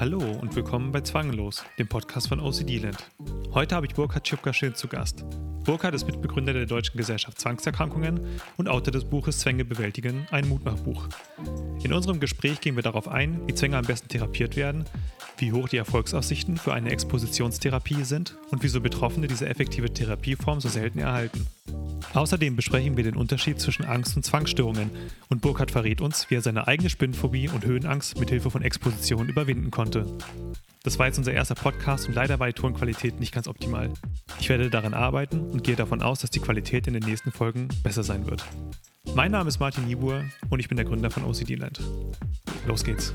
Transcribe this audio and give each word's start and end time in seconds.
Hallo 0.00 0.20
und 0.40 0.54
willkommen 0.54 0.92
bei 0.92 1.00
Zwanglos, 1.00 1.64
dem 1.76 1.88
Podcast 1.88 2.28
von 2.28 2.38
OCD 2.38 2.78
Land. 2.78 3.10
Heute 3.52 3.74
habe 3.74 3.86
ich 3.86 3.94
Burkhard 3.94 4.28
Schipka-Schild 4.28 4.76
zu 4.76 4.86
Gast. 4.86 5.24
Burkhard 5.64 5.92
ist 5.92 6.06
Mitbegründer 6.06 6.52
der 6.52 6.66
Deutschen 6.66 6.96
Gesellschaft 6.96 7.40
Zwangserkrankungen 7.40 8.40
und 8.56 8.68
Autor 8.68 8.92
des 8.92 9.04
Buches 9.04 9.40
Zwänge 9.40 9.64
bewältigen, 9.64 10.28
ein 10.30 10.48
Mutmachbuch. 10.48 11.08
In 11.82 11.92
unserem 11.92 12.20
Gespräch 12.20 12.60
gehen 12.60 12.76
wir 12.76 12.84
darauf 12.84 13.08
ein, 13.08 13.46
wie 13.48 13.54
Zwänge 13.54 13.76
am 13.76 13.84
besten 13.84 14.08
therapiert 14.08 14.54
werden, 14.54 14.84
wie 15.40 15.52
hoch 15.52 15.68
die 15.68 15.76
Erfolgsaussichten 15.76 16.56
für 16.56 16.74
eine 16.74 16.90
Expositionstherapie 16.90 18.04
sind 18.04 18.36
und 18.50 18.62
wieso 18.62 18.80
Betroffene 18.80 19.26
diese 19.26 19.48
effektive 19.48 19.92
Therapieform 19.92 20.60
so 20.60 20.68
selten 20.68 20.98
erhalten. 20.98 21.46
Außerdem 22.14 22.56
besprechen 22.56 22.96
wir 22.96 23.04
den 23.04 23.16
Unterschied 23.16 23.60
zwischen 23.60 23.84
Angst 23.84 24.16
und 24.16 24.24
Zwangsstörungen 24.24 24.90
und 25.28 25.40
Burkhard 25.40 25.70
verrät 25.70 26.00
uns, 26.00 26.30
wie 26.30 26.36
er 26.36 26.42
seine 26.42 26.66
eigene 26.66 26.90
Spinnenphobie 26.90 27.48
und 27.48 27.64
Höhenangst 27.64 28.18
mit 28.18 28.30
Hilfe 28.30 28.50
von 28.50 28.62
Exposition 28.62 29.28
überwinden 29.28 29.70
konnte. 29.70 30.06
Das 30.84 30.98
war 30.98 31.06
jetzt 31.06 31.18
unser 31.18 31.32
erster 31.32 31.54
Podcast 31.54 32.08
und 32.08 32.14
leider 32.14 32.38
war 32.38 32.46
die 32.46 32.54
Tonqualität 32.54 33.20
nicht 33.20 33.34
ganz 33.34 33.48
optimal. 33.48 33.90
Ich 34.40 34.48
werde 34.48 34.70
daran 34.70 34.94
arbeiten 34.94 35.40
und 35.40 35.64
gehe 35.64 35.76
davon 35.76 36.02
aus, 36.02 36.20
dass 36.20 36.30
die 36.30 36.40
Qualität 36.40 36.86
in 36.86 36.94
den 36.94 37.02
nächsten 37.02 37.32
Folgen 37.32 37.68
besser 37.82 38.02
sein 38.02 38.26
wird. 38.26 38.44
Mein 39.14 39.32
Name 39.32 39.48
ist 39.48 39.58
Martin 39.60 39.86
Niebuhr 39.86 40.24
und 40.48 40.60
ich 40.60 40.68
bin 40.68 40.76
der 40.76 40.86
Gründer 40.86 41.10
von 41.10 41.24
OCD 41.24 41.56
Land. 41.56 41.80
Los 42.66 42.84
geht's. 42.84 43.12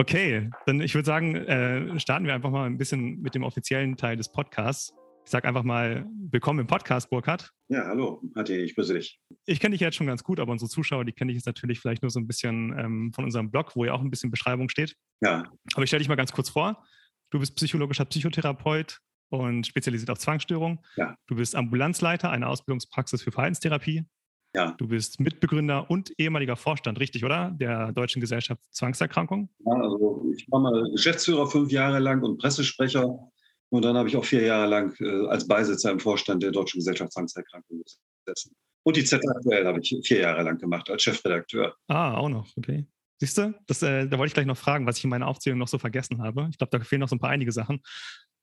Okay, 0.00 0.48
dann 0.64 0.80
ich 0.80 0.94
würde 0.94 1.04
sagen, 1.04 1.34
äh, 1.36 2.00
starten 2.00 2.24
wir 2.24 2.32
einfach 2.32 2.48
mal 2.48 2.64
ein 2.64 2.78
bisschen 2.78 3.20
mit 3.20 3.34
dem 3.34 3.42
offiziellen 3.42 3.98
Teil 3.98 4.16
des 4.16 4.32
Podcasts. 4.32 4.94
Ich 5.26 5.30
sage 5.30 5.46
einfach 5.46 5.62
mal, 5.62 6.06
willkommen 6.30 6.60
im 6.60 6.66
Podcast, 6.66 7.10
Burkhard. 7.10 7.52
Ja, 7.68 7.84
hallo, 7.84 8.22
Matti, 8.34 8.56
ich 8.56 8.74
grüße 8.74 8.94
dich. 8.94 9.20
Ich 9.44 9.60
kenne 9.60 9.74
dich 9.74 9.82
jetzt 9.82 9.96
schon 9.96 10.06
ganz 10.06 10.24
gut, 10.24 10.40
aber 10.40 10.52
unsere 10.52 10.70
Zuschauer, 10.70 11.04
die 11.04 11.12
kenne 11.12 11.32
ich 11.32 11.36
jetzt 11.36 11.44
natürlich 11.44 11.80
vielleicht 11.80 12.00
nur 12.00 12.10
so 12.10 12.18
ein 12.18 12.26
bisschen 12.26 12.74
ähm, 12.78 13.12
von 13.14 13.26
unserem 13.26 13.50
Blog, 13.50 13.76
wo 13.76 13.84
ja 13.84 13.92
auch 13.92 14.00
ein 14.00 14.08
bisschen 14.08 14.30
Beschreibung 14.30 14.70
steht. 14.70 14.96
Ja. 15.20 15.44
Aber 15.74 15.82
ich 15.82 15.90
stelle 15.90 16.00
dich 16.00 16.08
mal 16.08 16.14
ganz 16.14 16.32
kurz 16.32 16.48
vor. 16.48 16.82
Du 17.28 17.38
bist 17.38 17.54
psychologischer 17.56 18.06
Psychotherapeut 18.06 19.00
und 19.28 19.66
spezialisiert 19.66 20.08
auf 20.08 20.18
Zwangsstörungen. 20.18 20.78
Ja. 20.96 21.14
Du 21.26 21.36
bist 21.36 21.54
Ambulanzleiter 21.54 22.30
einer 22.30 22.48
Ausbildungspraxis 22.48 23.22
für 23.22 23.32
Verhaltenstherapie. 23.32 24.06
Ja. 24.54 24.74
Du 24.78 24.88
bist 24.88 25.20
Mitbegründer 25.20 25.88
und 25.90 26.12
ehemaliger 26.18 26.56
Vorstand, 26.56 26.98
richtig, 26.98 27.24
oder? 27.24 27.54
Der 27.60 27.92
Deutschen 27.92 28.20
Gesellschaft 28.20 28.60
Zwangserkrankung. 28.70 29.48
Ja, 29.64 29.72
also 29.72 30.24
ich 30.36 30.50
war 30.50 30.60
mal 30.60 30.90
Geschäftsführer 30.90 31.46
fünf 31.46 31.70
Jahre 31.70 32.00
lang 32.00 32.22
und 32.22 32.38
Pressesprecher 32.38 33.30
und 33.68 33.84
dann 33.84 33.96
habe 33.96 34.08
ich 34.08 34.16
auch 34.16 34.24
vier 34.24 34.42
Jahre 34.42 34.68
lang 34.68 34.94
äh, 35.00 35.26
als 35.28 35.46
Beisitzer 35.46 35.92
im 35.92 36.00
Vorstand 36.00 36.42
der 36.42 36.50
Deutschen 36.50 36.80
Gesellschaft 36.80 37.12
Zwangserkrankungen 37.12 37.84
gesessen. 38.24 38.56
Und 38.82 38.96
die 38.96 39.04
Z 39.04 39.22
aktuell 39.28 39.66
habe 39.66 39.80
ich 39.80 39.96
vier 40.04 40.20
Jahre 40.20 40.42
lang 40.42 40.58
gemacht 40.58 40.90
als 40.90 41.02
Chefredakteur. 41.02 41.76
Ah, 41.86 42.16
auch 42.16 42.28
noch, 42.28 42.48
okay. 42.56 42.86
Siehst 43.18 43.36
du, 43.38 43.54
das, 43.66 43.82
äh, 43.82 44.08
da 44.08 44.18
wollte 44.18 44.28
ich 44.28 44.34
gleich 44.34 44.46
noch 44.46 44.56
fragen, 44.56 44.86
was 44.86 44.98
ich 44.98 45.04
in 45.04 45.10
meiner 45.10 45.28
Aufzählung 45.28 45.58
noch 45.58 45.68
so 45.68 45.78
vergessen 45.78 46.22
habe. 46.22 46.48
Ich 46.50 46.58
glaube, 46.58 46.76
da 46.76 46.82
fehlen 46.82 47.00
noch 47.00 47.08
so 47.08 47.16
ein 47.16 47.20
paar 47.20 47.30
einige 47.30 47.52
Sachen. 47.52 47.82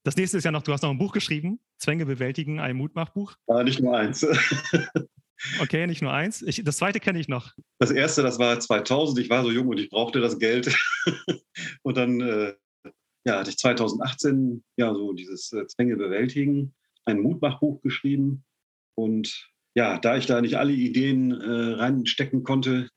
Das 0.04 0.16
nächste 0.16 0.38
ist 0.38 0.44
ja 0.44 0.52
noch, 0.52 0.62
du 0.62 0.72
hast 0.72 0.82
noch 0.82 0.90
ein 0.90 0.98
Buch 0.98 1.12
geschrieben, 1.12 1.60
Zwänge 1.76 2.06
bewältigen, 2.06 2.60
ein 2.60 2.76
Mutmachbuch. 2.76 3.34
Ja, 3.48 3.64
nicht 3.64 3.80
nur 3.80 3.98
eins. 3.98 4.24
okay, 5.60 5.86
nicht 5.86 6.02
nur 6.02 6.12
eins. 6.12 6.42
Ich, 6.42 6.62
das 6.64 6.78
zweite 6.78 7.00
kenne 7.00 7.20
ich 7.20 7.28
noch. 7.28 7.52
Das 7.78 7.90
erste, 7.90 8.22
das 8.22 8.38
war 8.38 8.58
2000. 8.58 9.18
Ich 9.18 9.30
war 9.30 9.42
so 9.42 9.50
jung 9.50 9.68
und 9.68 9.78
ich 9.78 9.90
brauchte 9.90 10.20
das 10.20 10.38
Geld. 10.38 10.76
und 11.82 11.96
dann 11.96 12.20
äh, 12.20 12.54
ja, 13.26 13.40
hatte 13.40 13.50
ich 13.50 13.58
2018 13.58 14.64
ja 14.76 14.94
so 14.94 15.12
dieses 15.12 15.52
äh, 15.52 15.66
Zwänge 15.66 15.96
bewältigen, 15.96 16.74
ein 17.04 17.20
Mutmachbuch 17.20 17.82
geschrieben. 17.82 18.44
Und 18.96 19.50
ja, 19.74 19.98
da 19.98 20.16
ich 20.16 20.26
da 20.26 20.40
nicht 20.40 20.56
alle 20.56 20.72
Ideen 20.72 21.32
äh, 21.32 21.74
reinstecken 21.74 22.42
konnte, 22.42 22.88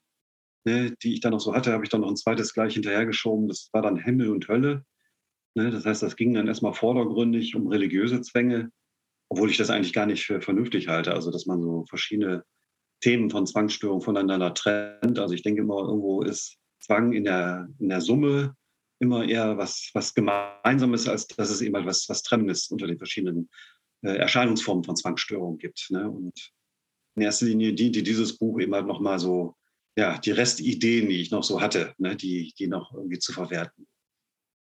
ne, 0.66 0.96
die 1.04 1.14
ich 1.14 1.20
dann 1.20 1.32
noch 1.32 1.40
so 1.40 1.54
hatte, 1.54 1.74
habe 1.74 1.84
ich 1.84 1.90
dann 1.90 2.02
noch 2.02 2.10
ein 2.10 2.18
zweites 2.18 2.54
gleich 2.54 2.74
hinterhergeschoben. 2.74 3.48
Das 3.48 3.70
war 3.74 3.82
dann 3.82 3.98
Himmel 3.98 4.30
und 4.30 4.48
Hölle. 4.48 4.86
Ne, 5.56 5.70
das 5.70 5.86
heißt, 5.86 6.02
das 6.02 6.16
ging 6.16 6.34
dann 6.34 6.48
erstmal 6.48 6.74
vordergründig 6.74 7.56
um 7.56 7.68
religiöse 7.68 8.22
Zwänge, 8.22 8.72
obwohl 9.32 9.50
ich 9.50 9.56
das 9.56 9.70
eigentlich 9.70 9.94
gar 9.94 10.06
nicht 10.06 10.26
für 10.26 10.42
vernünftig 10.42 10.90
halte. 10.90 11.14
Also, 11.14 11.32
dass 11.32 11.46
man 11.46 11.62
so 11.62 11.86
verschiedene 11.88 12.44
Themen 13.00 13.30
von 13.30 13.48
Zwangsstörungen 13.48 14.02
voneinander 14.02 14.54
trennt. 14.54 15.18
Also, 15.20 15.34
ich 15.34 15.42
denke 15.42 15.62
immer, 15.62 15.80
irgendwo 15.80 16.22
ist 16.22 16.58
Zwang 16.82 17.14
in 17.14 17.24
der, 17.24 17.70
in 17.80 17.88
der 17.88 18.02
Summe 18.02 18.58
immer 19.00 19.24
eher 19.24 19.58
was, 19.58 19.90
was 19.94 20.14
Gemeinsames, 20.14 21.08
als 21.08 21.28
dass 21.28 21.50
es 21.50 21.62
eben 21.62 21.76
halt 21.76 21.86
was, 21.86 22.06
Trennendes 22.24 22.68
unter 22.72 22.88
den 22.88 22.98
verschiedenen 22.98 23.50
äh, 24.02 24.18
Erscheinungsformen 24.18 24.84
von 24.84 24.98
Zwangsstörungen 24.98 25.58
gibt. 25.58 25.88
Ne? 25.92 26.12
Und 26.12 26.52
in 27.16 27.22
erster 27.22 27.46
Linie 27.46 27.72
dient 27.72 27.96
die 27.96 28.04
dieses 28.04 28.38
Buch 28.38 28.60
eben 28.60 28.76
halt 28.76 28.86
nochmal 28.86 29.18
so, 29.18 29.56
ja, 29.96 30.18
die 30.18 30.32
Restideen, 30.32 31.08
die 31.08 31.22
ich 31.22 31.32
noch 31.32 31.46
so 31.46 31.62
hatte, 31.62 31.94
ne? 32.00 32.18
die, 32.18 32.54
die 32.60 32.68
noch 32.68 32.94
irgendwie 32.94 33.20
zu 33.20 33.32
verwerten. 33.32 33.88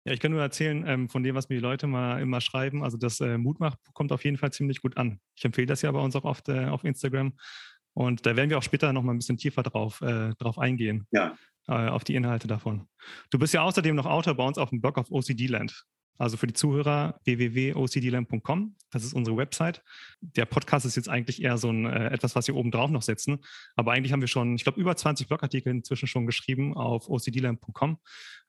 Ja, 0.05 0.13
ich 0.13 0.19
kann 0.19 0.31
nur 0.31 0.41
erzählen 0.41 0.85
ähm, 0.87 1.09
von 1.09 1.23
dem, 1.23 1.35
was 1.35 1.49
mir 1.49 1.55
die 1.55 1.61
Leute 1.61 1.87
mal 1.87 2.21
immer 2.21 2.41
schreiben. 2.41 2.83
Also 2.83 2.97
das 2.97 3.19
äh, 3.19 3.37
Mutmach 3.37 3.75
kommt 3.93 4.11
auf 4.11 4.23
jeden 4.23 4.37
Fall 4.37 4.51
ziemlich 4.51 4.81
gut 4.81 4.97
an. 4.97 5.19
Ich 5.35 5.43
empfehle 5.43 5.67
das 5.67 5.81
ja 5.81 5.91
bei 5.91 5.99
uns 5.99 6.15
auch 6.15 6.23
oft 6.23 6.47
äh, 6.49 6.65
auf 6.65 6.83
Instagram. 6.83 7.33
Und 7.93 8.25
da 8.25 8.35
werden 8.35 8.49
wir 8.49 8.57
auch 8.57 8.63
später 8.63 8.93
noch 8.93 9.03
mal 9.03 9.13
ein 9.13 9.17
bisschen 9.17 9.37
tiefer 9.37 9.63
drauf, 9.63 10.01
äh, 10.01 10.33
drauf 10.35 10.57
eingehen. 10.57 11.05
Ja. 11.11 11.35
Äh, 11.67 11.89
auf 11.89 12.03
die 12.03 12.15
Inhalte 12.15 12.47
davon. 12.47 12.87
Du 13.29 13.37
bist 13.37 13.53
ja 13.53 13.61
außerdem 13.61 13.95
noch 13.95 14.05
Autor 14.05 14.35
bei 14.35 14.43
uns 14.45 14.57
auf 14.57 14.69
dem 14.69 14.81
Blog 14.81 14.97
auf 14.97 15.11
OCD 15.11 15.47
Land. 15.47 15.85
Also 16.19 16.35
für 16.35 16.47
die 16.47 16.53
Zuhörer 16.53 17.17
www.ocdland.com, 17.23 18.75
das 18.91 19.05
ist 19.05 19.13
unsere 19.13 19.37
Website. 19.37 19.81
Der 20.19 20.45
Podcast 20.45 20.85
ist 20.85 20.97
jetzt 20.97 21.07
eigentlich 21.07 21.41
eher 21.41 21.57
so 21.57 21.69
ein 21.69 21.85
äh, 21.85 22.09
etwas, 22.09 22.35
was 22.35 22.45
wir 22.45 22.57
oben 22.57 22.71
drauf 22.71 22.91
noch 22.91 23.01
setzen. 23.01 23.39
Aber 23.77 23.93
eigentlich 23.93 24.11
haben 24.11 24.19
wir 24.19 24.27
schon, 24.27 24.55
ich 24.55 24.63
glaube, 24.63 24.81
über 24.81 24.97
20 24.97 25.29
Blogartikel 25.29 25.71
inzwischen 25.71 26.07
schon 26.07 26.25
geschrieben 26.25 26.75
auf 26.75 27.09
ocdland.com. 27.09 27.99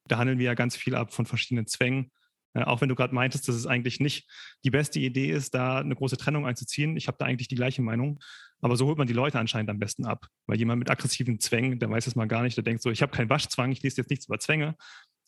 Da 0.05 0.19
handeln 0.19 0.41
wir 0.41 0.47
ja 0.47 0.55
ganz 0.55 0.77
viel 0.77 0.97
ab 0.97 1.15
von 1.15 1.27
verschiedenen 1.27 1.69
Zwängen. 1.69 2.11
Äh, 2.55 2.65
auch 2.65 2.81
wenn 2.81 2.89
du 2.89 2.97
gerade 2.97 3.15
meintest, 3.15 3.47
dass 3.47 3.55
es 3.55 3.69
eigentlich 3.69 4.01
nicht 4.01 4.29
die 4.65 4.71
beste 4.71 4.99
Idee 4.99 5.31
ist, 5.31 5.55
da 5.55 5.79
eine 5.79 5.95
große 5.95 6.17
Trennung 6.17 6.47
einzuziehen. 6.47 6.97
Ich 6.97 7.07
habe 7.07 7.19
da 7.21 7.27
eigentlich 7.27 7.47
die 7.47 7.55
gleiche 7.55 7.83
Meinung. 7.83 8.19
Aber 8.61 8.77
so 8.77 8.87
holt 8.87 8.99
man 8.99 9.07
die 9.07 9.13
Leute 9.13 9.39
anscheinend 9.39 9.71
am 9.71 9.79
besten 9.79 10.07
ab. 10.07 10.27
Weil 10.49 10.59
jemand 10.59 10.81
mit 10.81 10.91
aggressiven 10.91 11.39
Zwängen, 11.39 11.79
der 11.79 11.89
weiß 11.89 12.09
es 12.09 12.17
mal 12.17 12.27
gar 12.27 12.43
nicht, 12.43 12.57
der 12.57 12.65
denkt 12.65 12.83
so, 12.83 12.91
ich 12.91 13.01
habe 13.01 13.13
keinen 13.13 13.31
Waschzwang, 13.31 13.71
ich 13.71 13.81
lese 13.85 13.99
jetzt 13.99 14.11
nichts 14.11 14.27
über 14.27 14.41
Zwänge. 14.41 14.75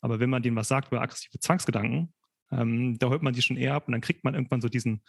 Aber 0.01 0.19
wenn 0.19 0.29
man 0.29 0.43
denen 0.43 0.57
was 0.57 0.67
sagt 0.67 0.89
über 0.89 1.01
aggressive 1.01 1.39
Zwangsgedanken, 1.39 2.13
ähm, 2.59 2.97
da 2.99 3.09
holt 3.09 3.21
man 3.21 3.33
die 3.33 3.41
schon 3.41 3.57
eher 3.57 3.75
ab 3.75 3.87
und 3.87 3.91
dann 3.91 4.01
kriegt 4.01 4.23
man 4.23 4.33
irgendwann 4.33 4.61
so 4.61 4.69
diesen, 4.69 5.01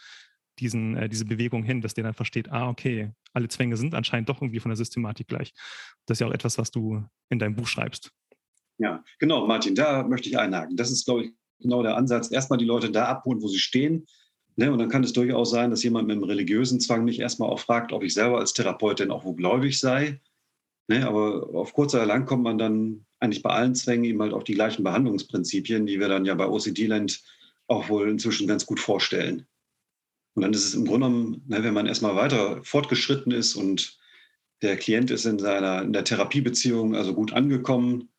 diesen, 0.59 0.95
äh, 0.97 1.09
diese 1.09 1.25
Bewegung 1.25 1.63
hin, 1.63 1.81
dass 1.81 1.93
der 1.93 2.03
dann 2.03 2.13
versteht, 2.13 2.51
ah, 2.51 2.69
okay, 2.69 3.11
alle 3.33 3.47
Zwänge 3.47 3.77
sind 3.77 3.93
anscheinend 3.93 4.29
doch 4.29 4.41
irgendwie 4.41 4.59
von 4.59 4.69
der 4.69 4.77
Systematik 4.77 5.27
gleich. 5.27 5.53
Das 6.05 6.15
ist 6.15 6.19
ja 6.21 6.27
auch 6.27 6.33
etwas, 6.33 6.57
was 6.57 6.71
du 6.71 7.03
in 7.29 7.39
deinem 7.39 7.55
Buch 7.55 7.67
schreibst. 7.67 8.11
Ja, 8.77 9.03
genau, 9.19 9.47
Martin, 9.47 9.75
da 9.75 10.03
möchte 10.03 10.29
ich 10.29 10.37
einhaken. 10.37 10.75
Das 10.75 10.91
ist, 10.91 11.05
glaube 11.05 11.25
ich, 11.25 11.31
genau 11.59 11.81
der 11.83 11.95
Ansatz. 11.95 12.31
Erstmal 12.31 12.59
die 12.59 12.65
Leute 12.65 12.91
da 12.91 13.05
abholen, 13.05 13.41
wo 13.41 13.47
sie 13.47 13.59
stehen. 13.59 14.05
Ne? 14.57 14.71
Und 14.71 14.79
dann 14.79 14.89
kann 14.89 15.03
es 15.03 15.13
durchaus 15.13 15.51
sein, 15.51 15.69
dass 15.69 15.83
jemand 15.83 16.07
mit 16.07 16.15
einem 16.15 16.23
religiösen 16.23 16.79
Zwang 16.79 17.03
mich 17.03 17.19
erstmal 17.19 17.49
auch 17.49 17.59
fragt, 17.59 17.91
ob 17.91 18.03
ich 18.03 18.13
selber 18.13 18.39
als 18.39 18.53
Therapeut 18.53 18.99
denn 18.99 19.11
auch 19.11 19.25
wo 19.25 19.33
gläubig 19.33 19.79
sei. 19.79 20.21
Ne? 20.87 21.07
Aber 21.07 21.49
auf 21.53 21.73
kurz 21.73 21.93
oder 21.93 22.05
lang 22.05 22.25
kommt 22.25 22.43
man 22.43 22.57
dann 22.57 23.04
eigentlich 23.19 23.43
bei 23.43 23.51
allen 23.51 23.75
Zwängen 23.75 24.05
eben 24.05 24.21
halt 24.21 24.33
auf 24.33 24.43
die 24.43 24.53
gleichen 24.53 24.83
Behandlungsprinzipien, 24.83 25.85
die 25.85 25.99
wir 25.99 26.07
dann 26.07 26.25
ja 26.25 26.35
bei 26.35 26.47
OCD-Land 26.47 27.21
auch 27.67 27.89
wohl 27.89 28.09
inzwischen 28.09 28.47
ganz 28.47 28.65
gut 28.65 28.79
vorstellen. 28.79 29.47
Und 30.35 30.41
dann 30.41 30.53
ist 30.53 30.65
es 30.65 30.73
im 30.73 30.85
Grunde 30.85 31.07
genommen, 31.07 31.43
ne, 31.47 31.63
wenn 31.63 31.73
man 31.73 31.87
erstmal 31.87 32.15
weiter 32.15 32.63
fortgeschritten 32.63 33.31
ist 33.31 33.55
und 33.55 33.97
der 34.61 34.77
Klient 34.77 35.11
ist 35.11 35.25
in 35.25 35.39
seiner 35.39 35.81
in 35.81 35.93
der 35.93 36.03
Therapiebeziehung 36.03 36.95
also 36.95 37.13
gut 37.13 37.33
angekommen, 37.33 38.09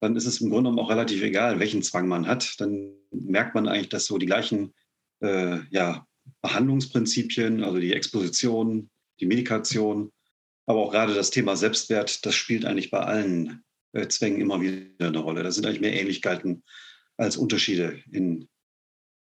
dann 0.00 0.16
ist 0.16 0.26
es 0.26 0.40
im 0.40 0.50
Grunde 0.50 0.70
genommen 0.70 0.84
auch 0.84 0.90
relativ 0.90 1.22
egal, 1.22 1.58
welchen 1.58 1.82
Zwang 1.82 2.08
man 2.08 2.26
hat. 2.26 2.60
Dann 2.60 2.92
merkt 3.10 3.54
man 3.54 3.68
eigentlich, 3.68 3.88
dass 3.88 4.06
so 4.06 4.18
die 4.18 4.26
gleichen 4.26 4.74
äh, 5.20 5.58
ja, 5.70 6.06
Behandlungsprinzipien, 6.42 7.62
also 7.62 7.78
die 7.78 7.92
Exposition, 7.92 8.90
die 9.20 9.26
Medikation, 9.26 10.12
aber 10.66 10.80
auch 10.80 10.90
gerade 10.90 11.14
das 11.14 11.30
Thema 11.30 11.56
Selbstwert, 11.56 12.26
das 12.26 12.34
spielt 12.34 12.64
eigentlich 12.64 12.90
bei 12.90 13.00
allen 13.00 13.62
äh, 13.96 14.08
Zwängen 14.08 14.40
immer 14.40 14.60
wieder 14.60 15.06
eine 15.06 15.18
Rolle. 15.18 15.42
Da 15.42 15.50
sind 15.50 15.66
eigentlich 15.66 15.80
mehr 15.80 15.98
Ähnlichkeiten 15.98 16.62
als 17.16 17.36
Unterschiede 17.36 18.02
in, 18.12 18.48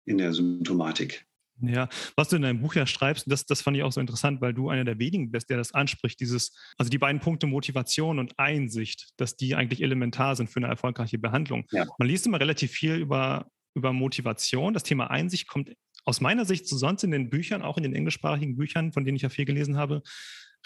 in 0.06 0.18
der 0.18 0.32
Symptomatik. 0.32 1.24
Ja, 1.62 1.88
was 2.16 2.28
du 2.28 2.36
in 2.36 2.42
deinem 2.42 2.60
Buch 2.60 2.74
ja 2.74 2.86
schreibst, 2.86 3.30
das, 3.30 3.46
das 3.46 3.62
fand 3.62 3.78
ich 3.78 3.82
auch 3.82 3.92
so 3.92 4.00
interessant, 4.00 4.42
weil 4.42 4.52
du 4.52 4.68
einer 4.68 4.84
der 4.84 4.98
wenigen 4.98 5.30
bist, 5.30 5.48
der 5.48 5.56
das 5.56 5.72
anspricht, 5.72 6.20
dieses, 6.20 6.54
also 6.76 6.90
die 6.90 6.98
beiden 6.98 7.20
Punkte 7.20 7.46
Motivation 7.46 8.18
und 8.18 8.38
Einsicht, 8.38 9.08
dass 9.16 9.36
die 9.36 9.54
eigentlich 9.54 9.82
elementar 9.82 10.36
sind 10.36 10.50
für 10.50 10.58
eine 10.58 10.66
erfolgreiche 10.66 11.18
Behandlung. 11.18 11.64
Ja. 11.70 11.86
Man 11.98 12.08
liest 12.08 12.26
immer 12.26 12.40
relativ 12.40 12.72
viel 12.72 12.96
über, 12.96 13.46
über 13.74 13.94
Motivation. 13.94 14.74
Das 14.74 14.82
Thema 14.82 15.10
Einsicht 15.10 15.48
kommt 15.48 15.72
aus 16.04 16.20
meiner 16.20 16.44
Sicht 16.44 16.68
so 16.68 16.76
sonst 16.76 17.04
in 17.04 17.10
den 17.10 17.30
Büchern, 17.30 17.62
auch 17.62 17.78
in 17.78 17.84
den 17.84 17.94
englischsprachigen 17.94 18.56
Büchern, 18.56 18.92
von 18.92 19.04
denen 19.04 19.16
ich 19.16 19.22
ja 19.22 19.30
viel 19.30 19.46
gelesen 19.46 19.78
habe, 19.78 20.02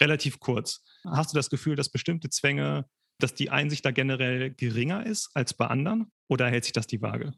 relativ 0.01 0.39
kurz. 0.39 0.83
Hast 1.05 1.31
du 1.31 1.37
das 1.37 1.49
Gefühl, 1.49 1.75
dass 1.75 1.89
bestimmte 1.89 2.29
Zwänge, 2.29 2.85
dass 3.23 3.33
die 3.33 3.49
Einsicht 3.49 3.85
da 3.85 3.91
generell 3.91 4.51
geringer 4.51 5.05
ist 5.05 5.29
als 5.33 5.53
bei 5.53 5.67
anderen 5.67 6.11
oder 6.27 6.47
hält 6.47 6.63
sich 6.63 6.73
das 6.73 6.87
die 6.87 7.01
Waage? 7.01 7.33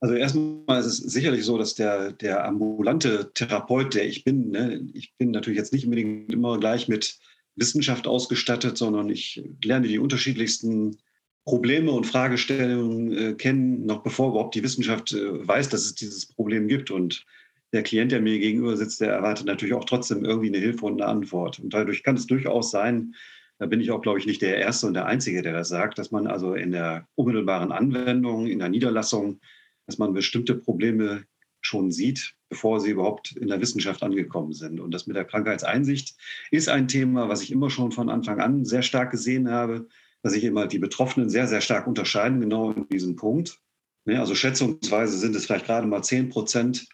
Also 0.00 0.14
erstmal 0.14 0.80
ist 0.80 0.86
es 0.86 0.98
sicherlich 0.98 1.44
so, 1.44 1.58
dass 1.58 1.74
der, 1.74 2.12
der 2.12 2.44
ambulante 2.44 3.32
Therapeut, 3.34 3.94
der 3.94 4.06
ich 4.06 4.22
bin, 4.22 4.50
ne, 4.50 4.88
ich 4.94 5.14
bin 5.16 5.32
natürlich 5.32 5.58
jetzt 5.58 5.72
nicht 5.72 5.84
unbedingt 5.84 6.32
immer 6.32 6.58
gleich 6.58 6.86
mit 6.86 7.18
Wissenschaft 7.56 8.06
ausgestattet, 8.06 8.78
sondern 8.78 9.10
ich 9.10 9.42
lerne 9.64 9.88
die 9.88 9.98
unterschiedlichsten 9.98 10.98
Probleme 11.44 11.90
und 11.90 12.06
Fragestellungen 12.06 13.12
äh, 13.12 13.34
kennen, 13.34 13.86
noch 13.86 14.02
bevor 14.02 14.30
überhaupt 14.30 14.54
die 14.54 14.62
Wissenschaft 14.62 15.12
äh, 15.12 15.48
weiß, 15.48 15.68
dass 15.70 15.86
es 15.86 15.94
dieses 15.94 16.26
Problem 16.26 16.68
gibt. 16.68 16.90
Und 16.90 17.24
der 17.72 17.82
Klient, 17.82 18.12
der 18.12 18.20
mir 18.20 18.38
gegenüber 18.38 18.76
sitzt, 18.76 19.00
der 19.00 19.12
erwartet 19.12 19.46
natürlich 19.46 19.74
auch 19.74 19.84
trotzdem 19.84 20.24
irgendwie 20.24 20.48
eine 20.48 20.58
Hilfe 20.58 20.86
und 20.86 21.00
eine 21.00 21.10
Antwort. 21.10 21.58
Und 21.58 21.72
dadurch 21.74 22.02
kann 22.02 22.16
es 22.16 22.26
durchaus 22.26 22.70
sein, 22.70 23.14
da 23.58 23.66
bin 23.66 23.80
ich 23.80 23.90
auch, 23.90 24.00
glaube 24.00 24.18
ich, 24.18 24.26
nicht 24.26 24.42
der 24.42 24.58
Erste 24.58 24.86
und 24.86 24.94
der 24.94 25.06
Einzige, 25.06 25.42
der 25.42 25.52
das 25.52 25.68
sagt, 25.68 25.98
dass 25.98 26.10
man 26.10 26.26
also 26.26 26.54
in 26.54 26.70
der 26.72 27.08
unmittelbaren 27.16 27.72
Anwendung, 27.72 28.46
in 28.46 28.60
der 28.60 28.68
Niederlassung, 28.68 29.40
dass 29.86 29.98
man 29.98 30.12
bestimmte 30.12 30.54
Probleme 30.54 31.24
schon 31.60 31.90
sieht, 31.90 32.34
bevor 32.48 32.80
sie 32.80 32.90
überhaupt 32.90 33.36
in 33.36 33.48
der 33.48 33.60
Wissenschaft 33.60 34.02
angekommen 34.02 34.52
sind. 34.52 34.78
Und 34.78 34.92
das 34.92 35.06
mit 35.06 35.16
der 35.16 35.24
Krankheitseinsicht 35.24 36.16
ist 36.52 36.68
ein 36.68 36.86
Thema, 36.86 37.28
was 37.28 37.42
ich 37.42 37.50
immer 37.50 37.68
schon 37.68 37.90
von 37.90 38.08
Anfang 38.08 38.40
an 38.40 38.64
sehr 38.64 38.82
stark 38.82 39.10
gesehen 39.10 39.50
habe, 39.50 39.88
dass 40.22 40.32
sich 40.32 40.44
immer 40.44 40.66
die 40.66 40.78
Betroffenen 40.78 41.28
sehr, 41.30 41.48
sehr 41.48 41.60
stark 41.60 41.86
unterscheiden, 41.86 42.40
genau 42.40 42.70
in 42.70 42.88
diesem 42.88 43.16
Punkt. 43.16 43.58
Also 44.06 44.34
schätzungsweise 44.34 45.18
sind 45.18 45.34
es 45.34 45.46
vielleicht 45.46 45.66
gerade 45.66 45.86
mal 45.86 46.02
10 46.02 46.28
Prozent 46.30 46.86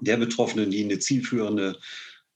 der 0.00 0.16
Betroffenen, 0.16 0.70
die 0.70 0.84
eine 0.84 0.98
zielführende 0.98 1.76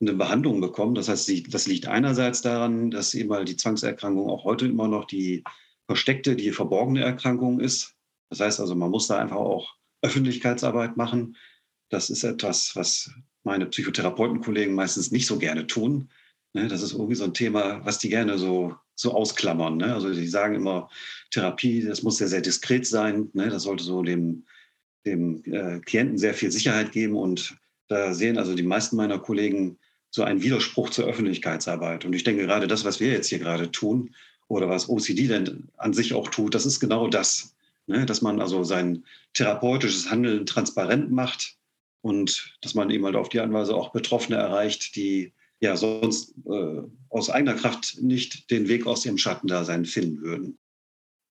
eine 0.02 0.14
Behandlung 0.14 0.60
bekommen. 0.60 0.94
Das 0.94 1.08
heißt, 1.08 1.30
das 1.54 1.66
liegt 1.66 1.86
einerseits 1.86 2.42
daran, 2.42 2.90
dass 2.90 3.14
eben 3.14 3.28
mal 3.28 3.44
die 3.44 3.56
Zwangserkrankung 3.56 4.28
auch 4.28 4.44
heute 4.44 4.66
immer 4.66 4.88
noch 4.88 5.06
die 5.06 5.44
versteckte, 5.86 6.36
die 6.36 6.50
verborgene 6.50 7.02
Erkrankung 7.02 7.60
ist. 7.60 7.94
Das 8.28 8.40
heißt 8.40 8.60
also, 8.60 8.74
man 8.74 8.90
muss 8.90 9.06
da 9.06 9.18
einfach 9.18 9.36
auch 9.36 9.74
Öffentlichkeitsarbeit 10.02 10.96
machen. 10.96 11.36
Das 11.88 12.10
ist 12.10 12.24
etwas, 12.24 12.72
was 12.74 13.10
meine 13.44 13.66
Psychotherapeutenkollegen 13.66 14.74
meistens 14.74 15.10
nicht 15.10 15.26
so 15.26 15.38
gerne 15.38 15.66
tun. 15.66 16.10
Ne, 16.54 16.68
das 16.68 16.82
ist 16.82 16.92
irgendwie 16.92 17.14
so 17.14 17.24
ein 17.24 17.34
Thema, 17.34 17.84
was 17.84 17.98
die 17.98 18.10
gerne 18.10 18.36
so, 18.38 18.76
so 18.94 19.12
ausklammern. 19.12 19.78
Ne? 19.78 19.94
Also 19.94 20.12
die 20.12 20.26
sagen 20.26 20.54
immer, 20.54 20.90
Therapie, 21.30 21.82
das 21.82 22.02
muss 22.02 22.18
sehr, 22.18 22.28
sehr 22.28 22.42
diskret 22.42 22.86
sein. 22.86 23.30
Ne? 23.32 23.48
Das 23.48 23.62
sollte 23.62 23.84
so 23.84 24.02
dem, 24.02 24.44
dem 25.06 25.42
äh, 25.44 25.80
Klienten 25.80 26.18
sehr 26.18 26.34
viel 26.34 26.50
Sicherheit 26.50 26.92
geben. 26.92 27.16
Und 27.16 27.56
da 27.88 28.12
sehen 28.12 28.36
also 28.36 28.54
die 28.54 28.62
meisten 28.62 28.96
meiner 28.96 29.18
Kollegen 29.18 29.78
so 30.12 30.22
ein 30.22 30.42
Widerspruch 30.42 30.90
zur 30.90 31.06
Öffentlichkeitsarbeit. 31.06 32.04
Und 32.04 32.12
ich 32.12 32.22
denke 32.22 32.46
gerade 32.46 32.68
das, 32.68 32.84
was 32.84 33.00
wir 33.00 33.10
jetzt 33.10 33.28
hier 33.28 33.38
gerade 33.38 33.70
tun 33.70 34.14
oder 34.46 34.68
was 34.68 34.88
OCD 34.88 35.26
denn 35.26 35.68
an 35.78 35.94
sich 35.94 36.12
auch 36.12 36.28
tut, 36.28 36.54
das 36.54 36.66
ist 36.66 36.80
genau 36.80 37.08
das. 37.08 37.56
Ne? 37.86 38.04
Dass 38.04 38.20
man 38.20 38.40
also 38.40 38.62
sein 38.62 39.04
therapeutisches 39.32 40.10
Handeln 40.10 40.44
transparent 40.44 41.10
macht 41.10 41.56
und 42.02 42.54
dass 42.60 42.74
man 42.74 42.90
eben 42.90 43.06
halt 43.06 43.16
auf 43.16 43.30
die 43.30 43.40
Anweise 43.40 43.74
auch 43.74 43.92
Betroffene 43.92 44.36
erreicht, 44.36 44.96
die 44.96 45.32
ja 45.60 45.76
sonst 45.76 46.34
äh, 46.44 46.82
aus 47.08 47.30
eigener 47.30 47.54
Kraft 47.54 47.96
nicht 48.02 48.50
den 48.50 48.68
Weg 48.68 48.86
aus 48.86 49.06
ihrem 49.06 49.16
Schattendasein 49.16 49.86
finden 49.86 50.20
würden. 50.20 50.58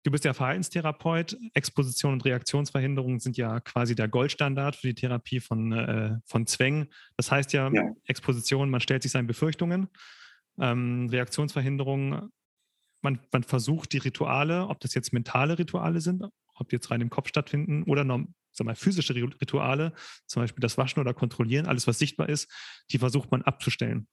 Du 0.07 0.13
bist 0.13 0.25
ja 0.25 0.35
Verhaltenstherapeut. 0.35 1.37
Exposition 1.53 2.13
und 2.13 2.25
Reaktionsverhinderung 2.25 3.19
sind 3.19 3.37
ja 3.37 3.59
quasi 3.59 3.97
der 3.97 4.07
Goldstandard 4.07 4.77
für 4.77 4.87
die 4.87 4.95
Therapie 4.95 5.41
von, 5.41 5.73
äh, 5.73 6.19
von 6.25 6.47
Zwängen. 6.47 6.93
Das 7.17 7.33
heißt 7.33 7.53
ja, 7.53 7.69
ja, 7.73 7.91
Exposition, 8.05 8.71
man 8.71 8.81
stellt 8.81 9.03
sich 9.03 9.11
seinen 9.11 9.27
Befürchtungen. 9.27 9.89
Ähm, 10.61 11.09
Reaktionsverhinderung, 11.11 12.31
man, 13.03 13.19
man 13.33 13.43
versucht 13.43 13.93
die 13.95 13.99
Rituale, 13.99 14.69
ob 14.69 14.79
das 14.79 14.95
jetzt 14.95 15.13
mentale 15.13 15.59
Rituale 15.59 16.01
sind, 16.01 16.25
ob 16.55 16.69
die 16.69 16.77
jetzt 16.77 16.93
rein 16.93 17.01
im 17.01 17.11
Kopf 17.11 17.27
stattfinden 17.27 17.83
oder 17.83 18.05
noch, 18.05 18.21
sag 18.53 18.65
mal, 18.65 18.77
physische 18.77 19.13
Rituale, 19.13 19.93
zum 20.29 20.41
Beispiel 20.41 20.61
das 20.61 20.79
Waschen 20.79 21.01
oder 21.01 21.15
Kontrollieren, 21.15 21.67
alles, 21.67 21.89
was 21.89 21.99
sichtbar 21.99 22.29
ist, 22.29 22.49
die 22.93 22.99
versucht 22.99 23.33
man 23.33 23.43
abzustellen. 23.43 24.07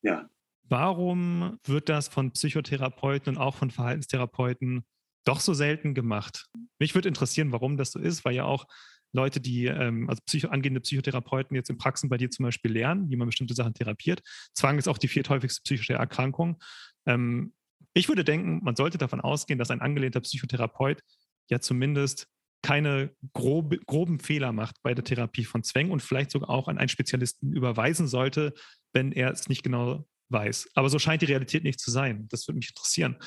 Ja. 0.00 0.30
Warum 0.70 1.58
wird 1.64 1.90
das 1.90 2.08
von 2.08 2.30
Psychotherapeuten 2.30 3.36
und 3.36 3.42
auch 3.42 3.56
von 3.56 3.70
Verhaltenstherapeuten 3.70 4.86
doch 5.24 5.40
so 5.40 5.54
selten 5.54 5.94
gemacht. 5.94 6.46
Mich 6.78 6.94
würde 6.94 7.08
interessieren, 7.08 7.52
warum 7.52 7.76
das 7.76 7.92
so 7.92 7.98
ist, 7.98 8.24
weil 8.24 8.34
ja 8.34 8.44
auch 8.44 8.66
Leute, 9.12 9.40
die, 9.40 9.66
ähm, 9.66 10.08
also 10.08 10.22
Psycho 10.26 10.48
angehende 10.48 10.80
Psychotherapeuten 10.80 11.54
jetzt 11.54 11.70
in 11.70 11.76
Praxen 11.76 12.08
bei 12.08 12.16
dir 12.16 12.30
zum 12.30 12.44
Beispiel 12.44 12.72
lernen, 12.72 13.10
wie 13.10 13.16
man 13.16 13.26
bestimmte 13.26 13.54
Sachen 13.54 13.74
therapiert. 13.74 14.22
Zwang 14.54 14.78
ist 14.78 14.88
auch 14.88 14.98
die 14.98 15.08
vierthäufigste 15.08 15.62
psychische 15.62 15.94
Erkrankung. 15.94 16.62
Ähm, 17.06 17.52
ich 17.94 18.08
würde 18.08 18.24
denken, 18.24 18.60
man 18.62 18.74
sollte 18.74 18.96
davon 18.96 19.20
ausgehen, 19.20 19.58
dass 19.58 19.70
ein 19.70 19.82
angelehnter 19.82 20.20
Psychotherapeut 20.20 21.02
ja 21.50 21.60
zumindest 21.60 22.26
keine 22.62 23.10
grobe, 23.34 23.78
groben 23.78 24.18
Fehler 24.18 24.52
macht 24.52 24.76
bei 24.82 24.94
der 24.94 25.04
Therapie 25.04 25.44
von 25.44 25.62
Zwängen 25.62 25.92
und 25.92 26.00
vielleicht 26.00 26.30
sogar 26.30 26.48
auch 26.48 26.68
an 26.68 26.78
einen 26.78 26.88
Spezialisten 26.88 27.52
überweisen 27.52 28.06
sollte, 28.06 28.54
wenn 28.92 29.12
er 29.12 29.32
es 29.32 29.48
nicht 29.48 29.62
genau 29.62 30.06
weiß. 30.30 30.70
Aber 30.74 30.88
so 30.88 30.98
scheint 30.98 31.22
die 31.22 31.26
Realität 31.26 31.64
nicht 31.64 31.80
zu 31.80 31.90
sein. 31.90 32.28
Das 32.28 32.46
würde 32.46 32.58
mich 32.58 32.68
interessieren 32.68 33.18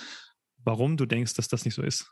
warum 0.66 0.98
du 0.98 1.06
denkst, 1.06 1.36
dass 1.36 1.48
das 1.48 1.64
nicht 1.66 1.76
so 1.76 1.82
ist. 1.82 2.12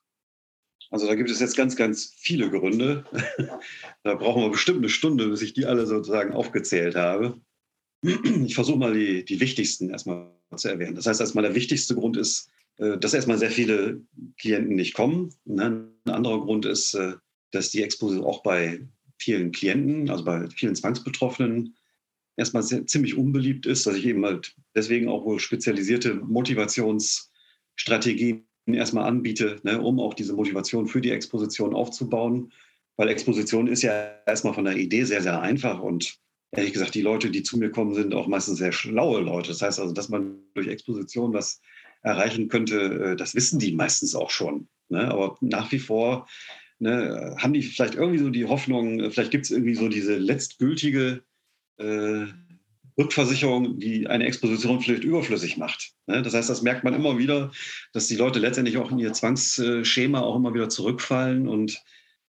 Also 0.90 1.08
da 1.08 1.16
gibt 1.16 1.30
es 1.30 1.40
jetzt 1.40 1.58
ganz, 1.58 1.76
ganz 1.76 2.14
viele 2.18 2.50
Gründe. 2.52 3.06
da 4.04 4.16
brauchen 4.16 4.44
wir 4.44 4.52
bestimmt 4.52 4.80
eine 4.80 4.90
Stunde, 4.90 5.28
bis 5.28 5.42
ich 5.42 5.54
die 5.54 5.66
alle 5.66 5.88
sozusagen 5.88 6.34
aufgezählt 6.34 6.96
habe. 6.96 7.42
Ich 8.04 8.54
versuche 8.54 8.78
mal 8.78 8.94
die, 8.94 9.26
die 9.26 9.40
wichtigsten 9.40 9.90
erstmal 9.90 10.30
zu 10.56 10.68
erwähnen. 10.68 10.96
Das 10.96 11.08
heißt, 11.08 11.20
erstmal 11.20 11.44
der 11.44 11.56
wichtigste 11.56 11.96
Grund 11.96 12.18
ist, 12.18 12.50
äh, 12.78 12.98
dass 12.98 13.14
erstmal 13.14 13.40
sehr 13.40 13.50
viele 13.50 14.02
Klienten 14.38 14.76
nicht 14.76 14.94
kommen. 14.94 15.34
Ne? 15.46 15.90
Ein 16.06 16.12
anderer 16.12 16.42
Grund 16.42 16.66
ist, 16.66 16.94
äh, 16.94 17.14
dass 17.52 17.72
die 17.72 17.82
Exposition 17.82 18.26
auch 18.26 18.44
bei 18.44 18.86
vielen 19.18 19.52
Klienten, 19.52 20.10
also 20.10 20.26
bei 20.26 20.48
vielen 20.50 20.76
Zwangsbetroffenen, 20.76 21.76
erstmal 22.36 22.64
sehr, 22.64 22.86
ziemlich 22.86 23.18
unbeliebt 23.18 23.66
ist, 23.66 23.88
dass 23.88 23.96
ich 23.96 24.06
eben 24.06 24.26
halt 24.26 24.56
deswegen 24.76 25.08
auch 25.08 25.26
wohl 25.26 25.40
spezialisierte 25.40 26.16
Motivations- 26.16 27.30
Strategien 27.76 28.46
erstmal 28.66 29.06
anbiete, 29.06 29.60
ne, 29.64 29.82
um 29.82 30.00
auch 30.00 30.14
diese 30.14 30.34
Motivation 30.34 30.88
für 30.88 31.02
die 31.02 31.12
Exposition 31.12 31.74
aufzubauen. 31.74 32.52
Weil 32.96 33.10
Exposition 33.10 33.68
ist 33.68 33.82
ja 33.82 33.92
erstmal 34.26 34.54
von 34.54 34.66
der 34.66 34.78
Idee 34.78 35.04
sehr, 35.04 35.22
sehr 35.22 35.42
einfach 35.42 35.82
und 35.82 36.20
ehrlich 36.52 36.74
gesagt, 36.74 36.96
die 36.96 37.02
Leute, 37.02 37.32
die 37.32 37.44
zu 37.44 37.58
mir 37.58 37.72
kommen, 37.72 37.94
sind 37.94 38.14
auch 38.14 38.28
meistens 38.28 38.60
sehr 38.60 38.72
schlaue 38.72 39.22
Leute. 39.22 39.50
Das 39.50 39.62
heißt 39.62 39.80
also, 39.80 39.94
dass 39.94 40.10
man 40.10 40.38
durch 40.54 40.68
Exposition 40.68 41.34
was 41.34 41.60
erreichen 42.04 42.48
könnte, 42.50 43.14
äh, 43.14 43.16
das 43.16 43.36
wissen 43.36 43.60
die 43.60 43.74
meistens 43.74 44.16
auch 44.16 44.30
schon. 44.30 44.68
Ne? 44.90 45.10
Aber 45.10 45.38
nach 45.42 45.72
wie 45.72 45.80
vor 45.80 46.28
ne, 46.80 47.36
haben 47.40 47.54
die 47.54 47.64
vielleicht 47.64 47.96
irgendwie 47.96 48.20
so 48.20 48.30
die 48.30 48.46
Hoffnung, 48.46 49.12
vielleicht 49.12 49.32
gibt 49.32 49.46
es 49.46 49.52
irgendwie 49.52 49.76
so 49.76 49.88
diese 49.88 50.18
letztgültige 50.18 51.24
äh, 51.78 52.26
Rückversicherung, 52.98 53.80
die 53.80 54.08
eine 54.08 54.26
Exposition 54.26 54.82
vielleicht 54.82 55.04
überflüssig 55.04 55.58
macht. 55.58 55.94
Ne? 56.08 56.22
Das 56.22 56.34
heißt, 56.34 56.50
das 56.50 56.62
merkt 56.62 56.84
man 56.84 56.94
immer 56.94 57.18
wieder, 57.18 57.52
dass 57.92 58.08
die 58.08 58.16
Leute 58.16 58.40
letztendlich 58.40 58.78
auch 58.78 58.92
in 58.92 59.00
ihr 59.00 59.14
Zwangsschema 59.14 60.22
auch 60.22 60.36
immer 60.36 60.54
wieder 60.54 60.70
zurückfallen 60.70 61.48
und 61.48 61.82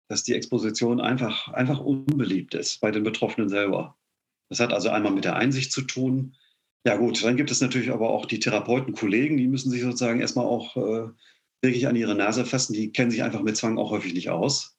dass 0.07 0.23
die 0.23 0.33
Exposition 0.33 0.99
einfach, 0.99 1.47
einfach 1.49 1.79
unbeliebt 1.79 2.53
ist 2.53 2.81
bei 2.81 2.91
den 2.91 3.03
Betroffenen 3.03 3.49
selber. 3.49 3.97
Das 4.49 4.59
hat 4.59 4.73
also 4.73 4.89
einmal 4.89 5.13
mit 5.13 5.23
der 5.23 5.37
Einsicht 5.37 5.71
zu 5.71 5.81
tun. 5.81 6.35
Ja 6.85 6.97
gut, 6.97 7.23
dann 7.23 7.37
gibt 7.37 7.51
es 7.51 7.61
natürlich 7.61 7.91
aber 7.91 8.09
auch 8.09 8.25
die 8.25 8.39
Therapeutenkollegen, 8.39 9.37
die 9.37 9.47
müssen 9.47 9.71
sich 9.71 9.81
sozusagen 9.81 10.19
erstmal 10.19 10.45
auch 10.45 10.75
äh, 10.75 11.09
wirklich 11.61 11.87
an 11.87 11.95
ihre 11.95 12.15
Nase 12.15 12.45
fassen. 12.45 12.73
Die 12.73 12.91
kennen 12.91 13.11
sich 13.11 13.23
einfach 13.23 13.41
mit 13.41 13.55
Zwang 13.55 13.77
auch 13.77 13.91
häufig 13.91 14.13
nicht 14.13 14.29
aus. 14.29 14.75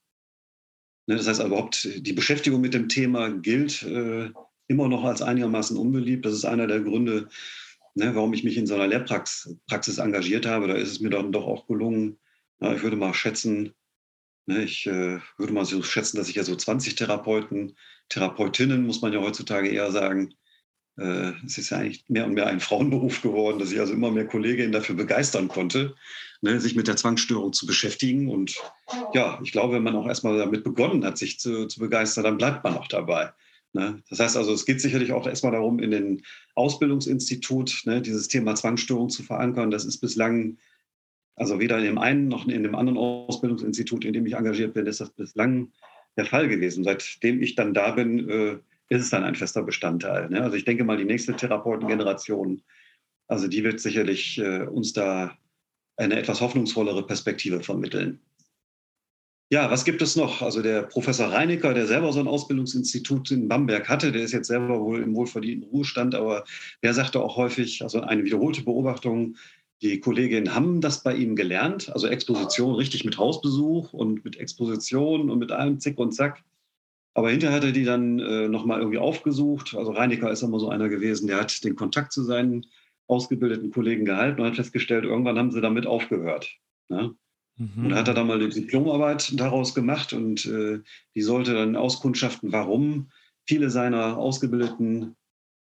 Ne? 1.06 1.16
Das 1.16 1.26
heißt 1.26 1.42
überhaupt, 1.42 1.88
die 1.96 2.12
Beschäftigung 2.12 2.60
mit 2.60 2.74
dem 2.74 2.88
Thema 2.88 3.30
gilt 3.30 3.82
äh, 3.82 4.30
immer 4.72 4.88
noch 4.88 5.04
als 5.04 5.22
einigermaßen 5.22 5.76
unbeliebt. 5.76 6.24
Das 6.24 6.32
ist 6.32 6.44
einer 6.44 6.66
der 6.66 6.80
Gründe, 6.80 7.28
ne, 7.94 8.14
warum 8.14 8.32
ich 8.34 8.42
mich 8.42 8.56
in 8.56 8.66
so 8.66 8.74
einer 8.74 8.86
Lehrpraxis 8.86 9.56
Praxis 9.68 9.98
engagiert 9.98 10.46
habe. 10.46 10.66
Da 10.66 10.74
ist 10.74 10.90
es 10.90 11.00
mir 11.00 11.10
dann 11.10 11.32
doch 11.32 11.46
auch 11.46 11.66
gelungen, 11.66 12.18
ja, 12.60 12.74
ich 12.74 12.82
würde 12.82 12.96
mal 12.96 13.14
schätzen, 13.14 13.74
ne, 14.46 14.64
ich 14.64 14.86
äh, 14.86 15.18
würde 15.36 15.52
mal 15.52 15.64
so 15.64 15.82
schätzen, 15.82 16.16
dass 16.16 16.28
ich 16.28 16.36
ja 16.36 16.44
so 16.44 16.56
20 16.56 16.94
Therapeuten, 16.94 17.76
Therapeutinnen, 18.08 18.86
muss 18.86 19.02
man 19.02 19.12
ja 19.12 19.20
heutzutage 19.20 19.68
eher 19.68 19.90
sagen, 19.92 20.34
äh, 20.98 21.32
es 21.44 21.58
ist 21.58 21.70
ja 21.70 21.78
eigentlich 21.78 22.04
mehr 22.08 22.26
und 22.26 22.34
mehr 22.34 22.46
ein 22.46 22.60
Frauenberuf 22.60 23.22
geworden, 23.22 23.58
dass 23.58 23.72
ich 23.72 23.80
also 23.80 23.92
immer 23.92 24.10
mehr 24.10 24.26
Kolleginnen 24.26 24.72
dafür 24.72 24.94
begeistern 24.94 25.48
konnte, 25.48 25.94
ne, 26.40 26.60
sich 26.60 26.76
mit 26.76 26.88
der 26.88 26.96
Zwangsstörung 26.96 27.52
zu 27.52 27.66
beschäftigen. 27.66 28.28
Und 28.30 28.56
ja, 29.14 29.38
ich 29.42 29.52
glaube, 29.52 29.74
wenn 29.74 29.82
man 29.82 29.96
auch 29.96 30.06
erstmal 30.06 30.38
damit 30.38 30.64
begonnen 30.64 31.04
hat, 31.04 31.18
sich 31.18 31.38
zu, 31.38 31.66
zu 31.66 31.80
begeistern, 31.80 32.24
dann 32.24 32.38
bleibt 32.38 32.64
man 32.64 32.76
auch 32.76 32.88
dabei. 32.88 33.32
Ne? 33.72 34.02
Das 34.10 34.20
heißt 34.20 34.36
also, 34.36 34.52
es 34.52 34.66
geht 34.66 34.80
sicherlich 34.80 35.12
auch 35.12 35.26
erstmal 35.26 35.52
darum, 35.52 35.78
in 35.78 35.90
den 35.90 36.22
Ausbildungsinstitut 36.54 37.82
ne, 37.86 38.02
dieses 38.02 38.28
Thema 38.28 38.54
Zwangsstörung 38.54 39.08
zu 39.08 39.22
verankern. 39.22 39.70
Das 39.70 39.84
ist 39.84 39.98
bislang, 39.98 40.58
also 41.36 41.58
weder 41.58 41.78
in 41.78 41.84
dem 41.84 41.98
einen 41.98 42.28
noch 42.28 42.46
in 42.46 42.62
dem 42.62 42.74
anderen 42.74 42.98
Ausbildungsinstitut, 42.98 44.04
in 44.04 44.12
dem 44.12 44.26
ich 44.26 44.34
engagiert 44.34 44.74
bin, 44.74 44.86
ist 44.86 45.00
das 45.00 45.10
bislang 45.10 45.72
der 46.16 46.26
Fall 46.26 46.48
gewesen. 46.48 46.84
Seitdem 46.84 47.42
ich 47.42 47.54
dann 47.54 47.72
da 47.72 47.92
bin, 47.92 48.28
äh, 48.28 48.58
ist 48.90 49.02
es 49.02 49.10
dann 49.10 49.24
ein 49.24 49.34
fester 49.34 49.62
Bestandteil. 49.62 50.28
Ne? 50.28 50.42
Also 50.42 50.56
ich 50.56 50.64
denke 50.64 50.84
mal, 50.84 50.98
die 50.98 51.04
nächste 51.04 51.34
Therapeutengeneration, 51.34 52.62
also 53.26 53.48
die 53.48 53.64
wird 53.64 53.80
sicherlich 53.80 54.38
äh, 54.38 54.64
uns 54.64 54.92
da 54.92 55.36
eine 55.96 56.18
etwas 56.18 56.40
hoffnungsvollere 56.40 57.06
Perspektive 57.06 57.60
vermitteln. 57.60 58.20
Ja, 59.52 59.70
was 59.70 59.84
gibt 59.84 60.00
es 60.00 60.16
noch? 60.16 60.40
Also 60.40 60.62
der 60.62 60.80
Professor 60.80 61.26
Reinecker, 61.26 61.74
der 61.74 61.86
selber 61.86 62.10
so 62.14 62.20
ein 62.20 62.26
Ausbildungsinstitut 62.26 63.32
in 63.32 63.48
Bamberg 63.48 63.86
hatte, 63.86 64.10
der 64.10 64.22
ist 64.22 64.32
jetzt 64.32 64.46
selber 64.46 64.80
wohl 64.80 65.02
im 65.02 65.14
wohlverdienten 65.14 65.68
Ruhestand, 65.68 66.14
aber 66.14 66.44
der 66.82 66.94
sagte 66.94 67.20
auch 67.20 67.36
häufig, 67.36 67.82
also 67.82 68.00
eine 68.00 68.24
wiederholte 68.24 68.62
Beobachtung, 68.64 69.36
die 69.82 70.00
Kolleginnen 70.00 70.54
haben 70.54 70.80
das 70.80 71.02
bei 71.02 71.14
ihm 71.14 71.36
gelernt, 71.36 71.92
also 71.92 72.06
Exposition 72.06 72.76
richtig 72.76 73.04
mit 73.04 73.18
Hausbesuch 73.18 73.92
und 73.92 74.24
mit 74.24 74.38
Exposition 74.38 75.28
und 75.28 75.38
mit 75.38 75.52
allem 75.52 75.78
Zick 75.80 75.98
und 75.98 76.12
Zack. 76.12 76.42
Aber 77.12 77.28
hinterher 77.28 77.56
hat 77.56 77.64
er 77.64 77.72
die 77.72 77.84
dann 77.84 78.20
äh, 78.20 78.48
nochmal 78.48 78.78
irgendwie 78.78 78.96
aufgesucht. 78.96 79.74
Also 79.76 79.92
Reinecker 79.92 80.30
ist 80.30 80.40
immer 80.40 80.60
so 80.60 80.70
einer 80.70 80.88
gewesen, 80.88 81.26
der 81.26 81.38
hat 81.40 81.62
den 81.62 81.76
Kontakt 81.76 82.14
zu 82.14 82.24
seinen 82.24 82.64
ausgebildeten 83.06 83.70
Kollegen 83.70 84.06
gehalten 84.06 84.40
und 84.40 84.46
hat 84.46 84.56
festgestellt, 84.56 85.04
irgendwann 85.04 85.38
haben 85.38 85.50
sie 85.50 85.60
damit 85.60 85.86
aufgehört. 85.86 86.56
Ne? 86.88 87.14
Mhm. 87.56 87.86
Und 87.86 87.94
hat 87.94 88.08
er 88.08 88.14
dann 88.14 88.26
mal 88.26 88.40
eine 88.40 88.48
Diplomarbeit 88.48 89.38
daraus 89.38 89.74
gemacht 89.74 90.12
und 90.12 90.46
äh, 90.46 90.80
die 91.14 91.22
sollte 91.22 91.54
dann 91.54 91.76
auskundschaften, 91.76 92.52
warum 92.52 93.10
viele 93.46 93.70
seiner 93.70 94.16
ausgebildeten 94.16 95.16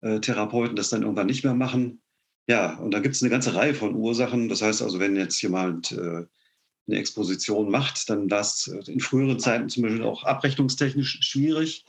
äh, 0.01 0.19
Therapeuten 0.19 0.75
das 0.75 0.89
dann 0.89 1.03
irgendwann 1.03 1.27
nicht 1.27 1.43
mehr 1.43 1.53
machen. 1.53 2.01
Ja, 2.47 2.77
und 2.77 2.91
da 2.91 2.99
gibt 2.99 3.15
es 3.15 3.21
eine 3.21 3.31
ganze 3.31 3.55
Reihe 3.55 3.73
von 3.73 3.95
Ursachen. 3.95 4.49
Das 4.49 4.61
heißt 4.61 4.81
also, 4.81 4.99
wenn 4.99 5.15
jetzt 5.15 5.41
jemand 5.41 5.91
äh, 5.91 6.25
eine 6.87 6.99
Exposition 6.99 7.69
macht, 7.69 8.09
dann 8.09 8.29
war 8.29 8.41
es 8.41 8.67
in 8.67 8.99
früheren 8.99 9.39
Zeiten 9.39 9.69
zum 9.69 9.83
Beispiel 9.83 10.03
auch 10.03 10.23
abrechnungstechnisch 10.23 11.19
schwierig. 11.21 11.85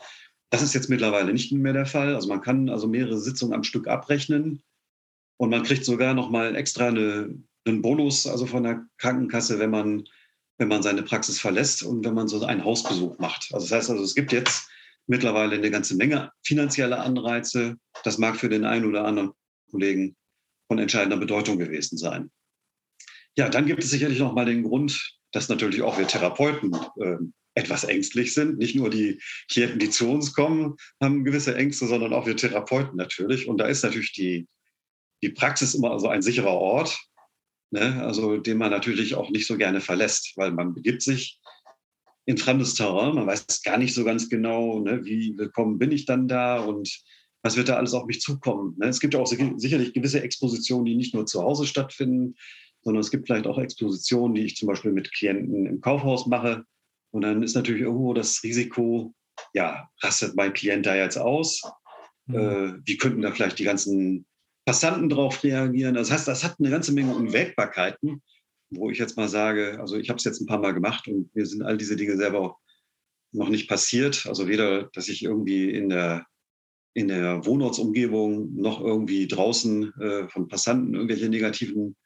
Das 0.50 0.62
ist 0.62 0.74
jetzt 0.74 0.90
mittlerweile 0.90 1.32
nicht 1.32 1.50
mehr 1.52 1.72
der 1.72 1.86
Fall. 1.86 2.14
Also 2.14 2.28
man 2.28 2.42
kann 2.42 2.68
also 2.68 2.86
mehrere 2.86 3.18
Sitzungen 3.18 3.54
am 3.54 3.64
Stück 3.64 3.88
abrechnen 3.88 4.62
und 5.38 5.50
man 5.50 5.62
kriegt 5.62 5.84
sogar 5.84 6.14
noch 6.14 6.30
mal 6.30 6.54
extra 6.54 6.88
eine, 6.88 7.34
einen 7.64 7.82
Bonus 7.82 8.26
also 8.26 8.46
von 8.46 8.62
der 8.62 8.84
Krankenkasse, 8.98 9.58
wenn 9.58 9.70
man, 9.70 10.04
wenn 10.58 10.68
man 10.68 10.82
seine 10.82 11.02
Praxis 11.02 11.38
verlässt 11.38 11.82
und 11.82 12.04
wenn 12.04 12.14
man 12.14 12.28
so 12.28 12.44
einen 12.44 12.64
Hausbesuch 12.64 13.18
macht. 13.18 13.50
Also 13.52 13.66
das 13.66 13.72
heißt 13.72 13.90
also, 13.90 14.02
es 14.02 14.14
gibt 14.14 14.32
jetzt 14.32 14.68
mittlerweile 15.06 15.56
eine 15.56 15.70
ganze 15.70 15.96
Menge 15.96 16.30
finanzieller 16.42 17.00
Anreize. 17.00 17.76
Das 18.04 18.18
mag 18.18 18.36
für 18.36 18.48
den 18.48 18.64
einen 18.64 18.86
oder 18.86 19.04
anderen 19.04 19.32
Kollegen 19.70 20.16
von 20.68 20.78
entscheidender 20.78 21.16
Bedeutung 21.16 21.58
gewesen 21.58 21.98
sein. 21.98 22.30
Ja, 23.36 23.48
dann 23.48 23.66
gibt 23.66 23.82
es 23.82 23.90
sicherlich 23.90 24.18
noch 24.18 24.34
mal 24.34 24.44
den 24.44 24.62
Grund, 24.62 25.18
dass 25.32 25.48
natürlich 25.48 25.82
auch 25.82 25.98
wir 25.98 26.06
Therapeuten 26.06 26.74
äh, 27.00 27.16
etwas 27.54 27.84
ängstlich 27.84 28.34
sind. 28.34 28.58
Nicht 28.58 28.74
nur 28.74 28.90
die 28.90 29.20
Klienten, 29.50 29.78
die 29.78 29.90
zu 29.90 30.10
uns 30.10 30.34
kommen, 30.34 30.76
haben 31.00 31.24
gewisse 31.24 31.54
Ängste, 31.56 31.86
sondern 31.86 32.12
auch 32.12 32.26
wir 32.26 32.36
Therapeuten 32.36 32.96
natürlich. 32.96 33.48
Und 33.48 33.58
da 33.58 33.66
ist 33.66 33.82
natürlich 33.82 34.12
die, 34.12 34.46
die 35.22 35.30
Praxis 35.30 35.74
immer 35.74 35.98
so 35.98 36.08
ein 36.08 36.22
sicherer 36.22 36.52
Ort, 36.52 36.98
ne? 37.72 38.02
also 38.04 38.36
den 38.36 38.58
man 38.58 38.70
natürlich 38.70 39.14
auch 39.14 39.30
nicht 39.30 39.46
so 39.46 39.56
gerne 39.56 39.80
verlässt, 39.80 40.32
weil 40.36 40.52
man 40.52 40.74
begibt 40.74 41.02
sich 41.02 41.40
in 42.24 42.38
fremdes 42.38 42.74
Terrain, 42.74 43.14
man 43.14 43.26
weiß 43.26 43.62
gar 43.62 43.78
nicht 43.78 43.94
so 43.94 44.04
ganz 44.04 44.28
genau, 44.28 44.78
ne, 44.78 45.04
wie 45.04 45.36
willkommen 45.36 45.78
bin 45.78 45.90
ich 45.90 46.06
dann 46.06 46.28
da 46.28 46.60
und 46.60 47.02
was 47.42 47.56
wird 47.56 47.68
da 47.68 47.76
alles 47.76 47.94
auf 47.94 48.06
mich 48.06 48.20
zukommen. 48.20 48.76
Ne? 48.78 48.86
Es 48.86 49.00
gibt 49.00 49.14
ja 49.14 49.20
auch 49.20 49.26
sicherlich 49.26 49.92
gewisse 49.92 50.22
Expositionen, 50.22 50.84
die 50.84 50.94
nicht 50.94 51.14
nur 51.14 51.26
zu 51.26 51.42
Hause 51.42 51.66
stattfinden, 51.66 52.36
sondern 52.82 53.00
es 53.00 53.10
gibt 53.10 53.26
vielleicht 53.26 53.48
auch 53.48 53.58
Expositionen, 53.58 54.36
die 54.36 54.44
ich 54.44 54.56
zum 54.56 54.68
Beispiel 54.68 54.92
mit 54.92 55.12
Klienten 55.12 55.66
im 55.66 55.80
Kaufhaus 55.80 56.26
mache. 56.26 56.64
Und 57.10 57.22
dann 57.22 57.42
ist 57.42 57.54
natürlich 57.54 57.82
irgendwo 57.82 58.14
das 58.14 58.42
Risiko, 58.44 59.12
ja, 59.54 59.88
rastet 60.00 60.36
mein 60.36 60.52
Klient 60.52 60.86
da 60.86 60.94
jetzt 60.94 61.16
aus? 61.16 61.62
Mhm. 62.26 62.36
Äh, 62.36 62.74
wie 62.84 62.96
könnten 62.96 63.22
da 63.22 63.32
vielleicht 63.32 63.58
die 63.58 63.64
ganzen 63.64 64.24
Passanten 64.64 65.08
drauf 65.08 65.42
reagieren? 65.42 65.94
Das 65.94 66.10
heißt, 66.10 66.28
das 66.28 66.44
hat 66.44 66.56
eine 66.58 66.70
ganze 66.70 66.92
Menge 66.92 67.14
Unwägbarkeiten, 67.14 68.22
wo 68.70 68.90
ich 68.90 68.98
jetzt 68.98 69.16
mal 69.16 69.28
sage, 69.28 69.78
also 69.80 69.96
ich 69.96 70.08
habe 70.08 70.18
es 70.18 70.24
jetzt 70.24 70.40
ein 70.40 70.46
paar 70.46 70.60
Mal 70.60 70.72
gemacht 70.72 71.08
und 71.08 71.34
mir 71.34 71.46
sind 71.46 71.62
all 71.62 71.76
diese 71.76 71.96
Dinge 71.96 72.16
selber 72.16 72.56
noch 73.32 73.48
nicht 73.48 73.68
passiert. 73.68 74.26
Also 74.26 74.48
weder, 74.48 74.84
dass 74.92 75.08
ich 75.08 75.22
irgendwie 75.22 75.70
in 75.70 75.88
der, 75.88 76.26
in 76.94 77.08
der 77.08 77.44
Wohnortsumgebung 77.44 78.54
noch 78.54 78.80
irgendwie 78.80 79.26
draußen 79.26 79.92
äh, 80.00 80.28
von 80.28 80.48
Passanten 80.48 80.94
irgendwelche 80.94 81.28
negativen 81.28 81.96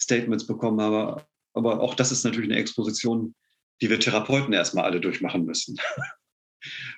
Statements 0.00 0.46
bekommen 0.46 0.80
habe. 0.80 1.24
Aber 1.52 1.80
auch 1.80 1.94
das 1.94 2.12
ist 2.12 2.24
natürlich 2.24 2.50
eine 2.50 2.60
Exposition, 2.60 3.34
die 3.80 3.90
wir 3.90 4.00
Therapeuten 4.00 4.52
erstmal 4.52 4.84
alle 4.84 5.00
durchmachen 5.00 5.44
müssen. 5.44 5.76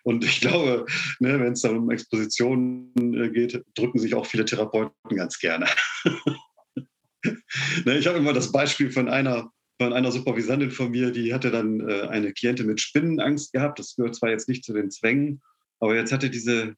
Und 0.03 0.25
ich 0.25 0.41
glaube, 0.41 0.87
ne, 1.19 1.41
wenn 1.41 1.53
es 1.53 1.63
dann 1.63 1.77
um 1.77 1.91
Expositionen 1.91 2.93
äh, 3.15 3.31
geht, 3.31 3.63
drücken 3.75 3.99
sich 3.99 4.15
auch 4.15 4.27
viele 4.27 4.45
Therapeuten 4.45 5.17
ganz 5.17 5.39
gerne. 5.39 5.67
ne, 7.85 7.99
ich 7.99 8.07
habe 8.07 8.19
immer 8.19 8.33
das 8.33 8.53
Beispiel 8.53 8.91
von 8.91 9.09
einer, 9.09 9.51
von 9.81 9.93
einer 9.93 10.13
Supervisantin 10.13 10.71
von 10.71 10.91
mir, 10.91 11.11
die 11.11 11.35
hatte 11.35 11.51
dann 11.51 11.89
äh, 11.89 12.03
eine 12.09 12.33
Klientin 12.33 12.67
mit 12.67 12.81
Spinnenangst 12.81 13.53
gehabt. 13.53 13.79
Das 13.79 13.97
gehört 13.97 14.15
zwar 14.15 14.31
jetzt 14.31 14.49
nicht 14.49 14.65
zu 14.65 14.73
den 14.73 14.91
Zwängen, 14.91 15.41
aber 15.81 15.95
jetzt 15.97 16.13
hatte 16.13 16.31
diese, 16.31 16.75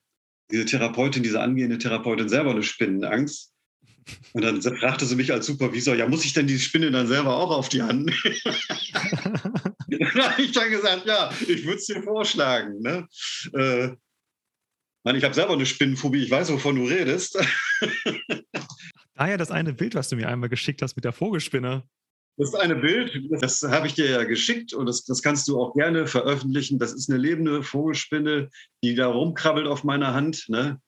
diese 0.51 0.65
Therapeutin, 0.65 1.23
diese 1.23 1.41
angehende 1.41 1.79
Therapeutin 1.79 2.29
selber 2.29 2.51
eine 2.51 2.63
Spinnenangst. 2.63 3.52
Und 4.33 4.43
dann 4.43 4.63
fragte 4.63 5.05
sie 5.05 5.17
mich 5.17 5.33
als 5.33 5.47
Supervisor, 5.47 5.95
ja, 5.95 6.09
muss 6.09 6.25
ich 6.25 6.33
denn 6.33 6.47
die 6.47 6.59
Spinne 6.59 6.91
dann 6.91 7.07
selber 7.07 7.37
auch 7.37 7.51
auf 7.51 7.69
die 7.69 7.83
Hand 7.83 8.07
nehmen? 8.07 8.41
dann 9.89 10.15
habe 10.15 10.43
ich 10.43 10.53
dann 10.53 10.71
gesagt, 10.71 11.07
ja, 11.07 11.31
ich 11.41 11.65
würde 11.65 11.79
es 11.79 11.87
dir 11.87 12.03
vorschlagen. 12.03 12.81
Ne? 12.81 13.07
Äh, 13.53 13.91
meine, 15.05 15.19
ich 15.19 15.25
habe 15.25 15.35
selber 15.35 15.53
eine 15.53 15.67
Spinnenphobie, 15.67 16.23
ich 16.23 16.31
weiß, 16.31 16.53
wovon 16.53 16.77
du 16.77 16.87
redest. 16.87 17.39
Daher 19.15 19.39
das 19.39 19.51
eine 19.51 19.73
Bild, 19.73 19.95
was 19.95 20.09
du 20.09 20.17
mir 20.17 20.29
einmal 20.29 20.49
geschickt 20.49 20.83
hast 20.83 20.97
mit 20.97 21.05
der 21.05 21.13
Vogelspinne. 21.13 21.83
Das 22.39 22.55
eine 22.55 22.77
Bild, 22.77 23.21
das 23.43 23.63
habe 23.63 23.87
ich 23.87 23.95
dir 23.95 24.09
ja 24.09 24.25
geschickt 24.25 24.73
und 24.73 24.87
das, 24.87 25.05
das 25.05 25.21
kannst 25.21 25.49
du 25.49 25.61
auch 25.61 25.75
gerne 25.75 26.07
veröffentlichen. 26.07 26.79
Das 26.79 26.95
ist 26.95 27.11
eine 27.11 27.19
lebende 27.19 27.63
Vogelspinne, 27.63 28.49
die 28.83 28.95
da 28.95 29.09
rumkrabbelt 29.09 29.67
auf 29.67 29.85
meiner 29.85 30.15
Hand. 30.15 30.49
Ne? 30.49 30.81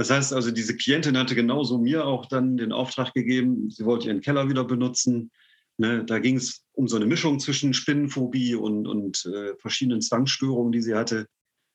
Das 0.00 0.08
heißt 0.08 0.32
also, 0.32 0.50
diese 0.50 0.78
Klientin 0.78 1.18
hatte 1.18 1.34
genauso 1.34 1.76
mir 1.76 2.06
auch 2.06 2.24
dann 2.24 2.56
den 2.56 2.72
Auftrag 2.72 3.12
gegeben, 3.12 3.68
sie 3.68 3.84
wollte 3.84 4.06
ihren 4.08 4.22
Keller 4.22 4.48
wieder 4.48 4.64
benutzen. 4.64 5.30
Ne, 5.76 6.06
da 6.06 6.18
ging 6.20 6.36
es 6.36 6.64
um 6.72 6.88
so 6.88 6.96
eine 6.96 7.04
Mischung 7.04 7.38
zwischen 7.38 7.74
Spinnenphobie 7.74 8.54
und, 8.54 8.88
und 8.88 9.26
äh, 9.26 9.54
verschiedenen 9.58 10.00
Zwangsstörungen, 10.00 10.72
die 10.72 10.80
sie 10.80 10.94
hatte. 10.94 11.26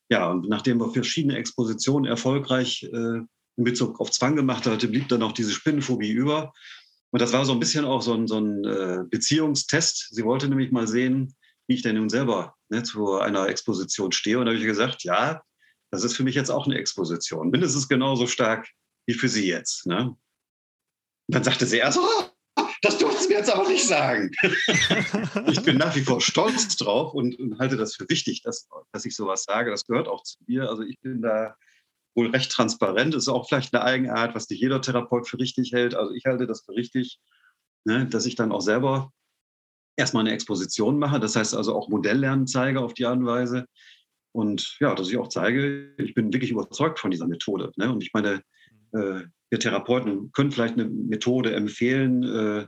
Ja, 0.09 0.31
und 0.31 0.49
nachdem 0.49 0.79
wir 0.79 0.89
verschiedene 0.91 1.37
Expositionen 1.37 2.09
erfolgreich 2.09 2.89
äh, 2.91 3.19
in 3.57 3.63
Bezug 3.63 3.99
auf 3.99 4.09
Zwang 4.09 4.35
gemacht 4.35 4.65
hatte, 4.65 4.87
blieb 4.87 5.07
dann 5.09 5.21
auch 5.21 5.33
diese 5.33 5.51
Spinnenphobie 5.51 6.09
über. 6.09 6.51
Und 7.11 7.21
das 7.21 7.31
war 7.31 7.45
so 7.45 7.51
ein 7.51 7.59
bisschen 7.59 7.85
auch 7.85 8.01
so 8.01 8.15
ein, 8.15 8.25
so 8.25 8.39
ein 8.39 8.65
äh, 8.65 9.03
Beziehungstest. 9.07 10.15
Sie 10.15 10.23
wollte 10.23 10.49
nämlich 10.49 10.71
mal 10.71 10.87
sehen, 10.87 11.35
wie 11.67 11.75
ich 11.75 11.83
denn 11.83 11.97
nun 11.97 12.09
selber 12.09 12.55
ne, 12.69 12.81
zu 12.81 13.19
einer 13.19 13.49
Exposition 13.49 14.11
stehe. 14.11 14.39
Und 14.39 14.47
da 14.47 14.51
habe 14.51 14.59
ich 14.59 14.65
gesagt, 14.65 15.03
ja, 15.03 15.43
das 15.91 16.03
ist 16.03 16.15
für 16.15 16.23
mich 16.23 16.35
jetzt 16.35 16.49
auch 16.49 16.65
eine 16.65 16.77
Exposition. 16.77 17.49
Mindestens 17.49 17.87
genauso 17.87 18.27
stark 18.27 18.67
wie 19.07 19.13
für 19.13 19.29
Sie 19.29 19.47
jetzt. 19.47 19.85
Ne? 19.85 20.15
Und 21.27 21.35
dann 21.35 21.43
sagte 21.43 21.65
sie 21.65 21.77
erst, 21.77 21.99
oh, 21.99 22.63
das 22.81 22.97
durften 22.97 23.21
Sie 23.21 23.29
mir 23.29 23.39
jetzt 23.39 23.53
aber 23.53 23.67
nicht 23.67 23.85
sagen. 23.85 24.31
ich 25.47 25.61
bin 25.63 25.77
nach 25.77 25.95
wie 25.95 26.01
vor 26.01 26.21
stolz 26.21 26.75
drauf 26.77 27.13
und, 27.13 27.37
und, 27.39 27.59
halte 27.59 27.77
das 27.77 27.95
für 27.95 28.07
wichtig, 28.09 28.41
dass, 28.43 28.67
dass 28.91 29.05
ich 29.05 29.15
sowas 29.15 29.43
sage. 29.43 29.71
Das 29.71 29.85
gehört 29.85 30.07
auch 30.07 30.23
zu 30.23 30.37
mir. 30.47 30.69
Also 30.69 30.83
ich 30.83 30.99
bin 30.99 31.21
da 31.21 31.55
wohl 32.15 32.29
recht 32.29 32.51
transparent. 32.51 33.13
Das 33.13 33.23
ist 33.23 33.29
auch 33.29 33.47
vielleicht 33.47 33.73
eine 33.73 33.83
Eigenart, 33.83 34.35
was 34.35 34.49
nicht 34.49 34.61
jeder 34.61 34.81
Therapeut 34.81 35.27
für 35.27 35.39
richtig 35.39 35.71
hält. 35.73 35.95
Also 35.95 36.13
ich 36.13 36.25
halte 36.25 36.47
das 36.47 36.63
für 36.63 36.73
richtig, 36.73 37.19
ne, 37.85 38.07
dass 38.07 38.25
ich 38.25 38.35
dann 38.35 38.51
auch 38.51 38.61
selber 38.61 39.11
erstmal 39.97 40.21
eine 40.21 40.33
Exposition 40.33 40.99
mache. 40.99 41.19
Das 41.19 41.35
heißt 41.35 41.55
also 41.55 41.75
auch 41.75 41.89
Modelllernen 41.89 42.47
zeige 42.47 42.81
auf 42.81 42.93
die 42.93 43.05
Art 43.05 43.17
und 43.17 43.25
Weise. 43.25 43.65
Und 44.35 44.75
ja, 44.81 44.93
dass 44.93 45.07
ich 45.07 45.15
auch 45.15 45.29
zeige, 45.29 45.95
ich 45.97 46.13
bin 46.13 46.33
wirklich 46.33 46.51
überzeugt 46.51 46.99
von 46.99 47.09
dieser 47.09 47.25
Methode. 47.25 47.71
Ne? 47.77 47.89
Und 47.89 48.03
ich 48.03 48.11
meine, 48.13 48.43
äh, 48.91 49.21
wir 49.49 49.59
Therapeuten 49.59 50.33
können 50.33 50.51
vielleicht 50.51 50.73
eine 50.73 50.89
Methode 50.89 51.55
empfehlen, 51.55 52.23
äh, 52.23 52.67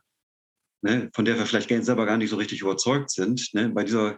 ne, 0.81 1.09
von 1.13 1.25
der 1.25 1.37
wir 1.37 1.45
vielleicht 1.45 1.67
selber 1.83 2.05
gar 2.05 2.15
nicht 2.15 2.29
so 2.29 2.37
richtig 2.37 2.61
überzeugt 2.61 3.11
sind. 3.11 3.53
Ne? 3.53 3.67
Bei, 3.67 3.83
dieser, 3.83 4.17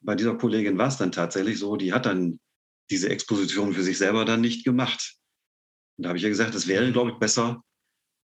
bei 0.00 0.14
dieser 0.14 0.36
Kollegin 0.36 0.78
war 0.78 0.88
es 0.88 0.96
dann 0.96 1.12
tatsächlich 1.12 1.58
so, 1.58 1.76
die 1.76 1.92
hat 1.92 2.06
dann 2.06 2.40
diese 2.90 3.10
Exposition 3.10 3.74
für 3.74 3.82
sich 3.82 3.98
selber 3.98 4.24
dann 4.24 4.40
nicht 4.40 4.64
gemacht. 4.64 5.16
Und 5.98 6.04
da 6.04 6.08
habe 6.08 6.16
ich 6.16 6.24
ja 6.24 6.30
gesagt, 6.30 6.54
es 6.54 6.66
wäre, 6.66 6.90
glaube 6.92 7.10
ich, 7.10 7.18
besser, 7.18 7.62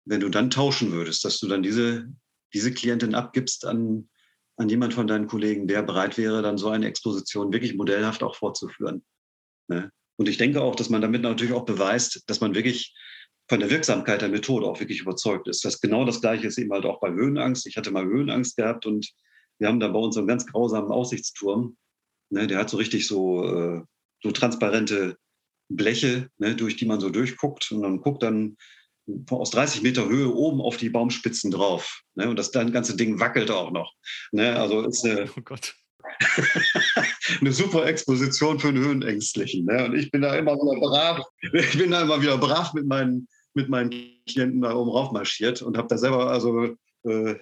wenn 0.07 0.19
du 0.19 0.29
dann 0.29 0.50
tauschen 0.50 0.91
würdest, 0.91 1.25
dass 1.25 1.38
du 1.38 1.47
dann 1.47 1.62
diese, 1.62 2.12
diese 2.53 2.75
Klientin 2.75 3.14
abgibst 3.14 3.64
an 3.64 4.09
an 4.56 4.68
jemand 4.68 4.94
von 4.94 5.06
deinen 5.06 5.26
Kollegen, 5.26 5.66
der 5.66 5.82
bereit 5.82 6.16
wäre, 6.16 6.42
dann 6.42 6.58
so 6.58 6.68
eine 6.68 6.87
Exposition 6.87 7.52
wirklich 7.52 7.75
modellhaft 7.75 8.23
auch 8.23 8.37
fortzuführen. 8.37 9.04
Ne? 9.68 9.90
Und 10.16 10.28
ich 10.28 10.37
denke 10.37 10.61
auch, 10.61 10.76
dass 10.76 10.90
man 10.90 11.00
damit 11.00 11.23
natürlich 11.23 11.54
auch 11.54 11.64
beweist, 11.64 12.23
dass 12.28 12.40
man 12.40 12.54
wirklich 12.54 12.94
von 13.49 13.61
der 13.61 13.70
Wirksamkeit 13.70 14.23
der 14.23 14.28
Methode 14.28 14.66
auch 14.66 14.80
wirklich 14.80 15.00
überzeugt 15.00 15.49
ist. 15.49 15.64
Das 15.64 15.80
genau 15.80 16.04
das 16.04 16.20
Gleiche 16.20 16.46
ist 16.46 16.58
eben 16.58 16.73
halt 16.73 16.87
auch 16.87 17.00
bei 17.00 17.11
Höhenangst. 17.11 17.66
Ich 17.66 17.76
hatte 17.76 17.90
mal 17.90 18.04
Höhenangst 18.04 18.56
gehabt 18.56 18.87
und 18.87 19.12
wir 19.58 19.68
haben 19.68 19.80
da 19.80 19.88
bei 19.88 19.99
uns 19.99 20.14
so 20.14 20.20
einen 20.20 20.28
ganz 20.28 20.46
grausamen 20.46 20.90
Aussichtsturm. 20.90 21.76
Ne, 22.30 22.46
der 22.46 22.58
hat 22.58 22.70
so 22.70 22.76
richtig 22.76 23.06
so, 23.06 23.44
äh, 23.44 23.82
so 24.23 24.30
transparente 24.30 25.18
Bleche, 25.68 26.30
ne, 26.38 26.54
durch 26.54 26.76
die 26.76 26.87
man 26.87 27.00
so 27.00 27.11
durchguckt 27.11 27.70
und 27.70 27.80
man 27.80 28.00
guckt 28.00 28.23
dann 28.23 28.56
aus 29.30 29.50
30 29.50 29.82
Meter 29.82 30.08
Höhe 30.08 30.32
oben 30.32 30.61
auf 30.61 30.76
die 30.76 30.90
Baumspitzen 30.90 31.50
drauf. 31.50 32.02
Ne? 32.14 32.28
Und 32.28 32.38
das, 32.38 32.50
das 32.50 32.73
ganze 32.73 32.96
Ding 32.96 33.20
wackelt 33.20 33.50
auch 33.50 33.70
noch. 33.70 33.92
Ne? 34.32 34.58
Also 34.58 34.82
ist 34.82 35.04
eine, 35.04 35.30
oh 35.37 35.42
Gott. 35.42 35.75
eine 37.40 37.52
super 37.52 37.87
Exposition 37.87 38.58
für 38.58 38.68
einen 38.68 38.84
Höhenängstlichen. 38.84 39.66
Ne? 39.66 39.87
Und 39.87 39.94
ich 39.94 40.11
bin 40.11 40.23
da 40.23 40.34
immer 40.37 40.54
wieder 40.54 40.80
brav, 40.80 41.20
ich 41.40 41.78
bin 41.78 41.90
da 41.90 42.02
immer 42.02 42.20
wieder 42.20 42.38
brav 42.38 42.73
mit 42.75 42.87
meinen, 42.87 43.28
mit 43.54 43.68
meinen 43.68 43.90
Klienten 44.26 44.62
da 44.62 44.75
oben 44.75 44.90
rauf 44.90 45.12
marschiert 45.12 45.62
und 45.62 45.76
habe 45.76 45.88
da 45.88 45.99
selber 45.99 46.30
also, 46.30 46.76
äh, 47.04 47.34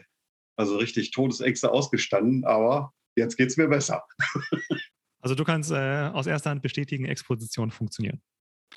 also 0.57 0.77
richtig 0.77 1.11
Todesängste 1.11 1.71
ausgestanden, 1.71 2.45
aber 2.45 2.93
jetzt 3.17 3.37
geht 3.37 3.49
es 3.51 3.57
mir 3.57 3.69
besser. 3.69 4.03
Also 5.25 5.37
du 5.37 5.45
kannst 5.45 5.71
äh, 5.71 6.11
aus 6.13 6.27
erster 6.27 6.51
Hand 6.51 6.63
bestätigen, 6.63 7.05
Exposition 7.05 7.71
funktioniert. 7.71 8.19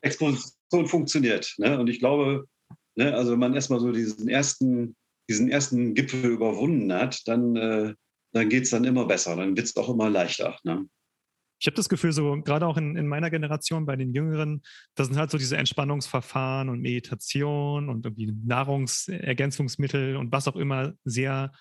Exposition 0.03 0.87
funktioniert. 0.87 1.55
Ne? 1.57 1.79
Und 1.79 1.87
ich 1.87 1.97
glaube, 1.99 2.45
ne, 2.95 3.13
also 3.13 3.31
wenn 3.31 3.39
man 3.39 3.53
erstmal 3.53 3.79
so 3.79 3.91
diesen 3.91 4.27
ersten, 4.27 4.95
diesen 5.29 5.49
ersten 5.49 5.93
Gipfel 5.93 6.31
überwunden 6.31 6.91
hat, 6.93 7.27
dann, 7.27 7.55
äh, 7.55 7.93
dann 8.33 8.49
geht 8.49 8.63
es 8.63 8.69
dann 8.69 8.83
immer 8.83 9.05
besser. 9.05 9.35
Dann 9.35 9.55
wird 9.55 9.67
es 9.67 9.75
auch 9.75 9.89
immer 9.89 10.09
leichter. 10.09 10.57
Ne? 10.63 10.87
Ich 11.59 11.67
habe 11.67 11.75
das 11.75 11.89
Gefühl, 11.89 12.11
so 12.11 12.41
gerade 12.41 12.67
auch 12.67 12.77
in, 12.77 12.97
in 12.97 13.07
meiner 13.07 13.29
Generation, 13.29 13.85
bei 13.85 13.95
den 13.95 14.13
Jüngeren, 14.13 14.61
da 14.95 15.05
sind 15.05 15.17
halt 15.17 15.31
so 15.31 15.37
diese 15.37 15.57
Entspannungsverfahren 15.57 16.69
und 16.69 16.81
Meditation 16.81 17.89
und 17.89 18.05
irgendwie 18.05 18.33
Nahrungsergänzungsmittel 18.45 20.17
und 20.17 20.31
was 20.31 20.47
auch 20.47 20.57
immer 20.57 20.93
sehr 21.05 21.53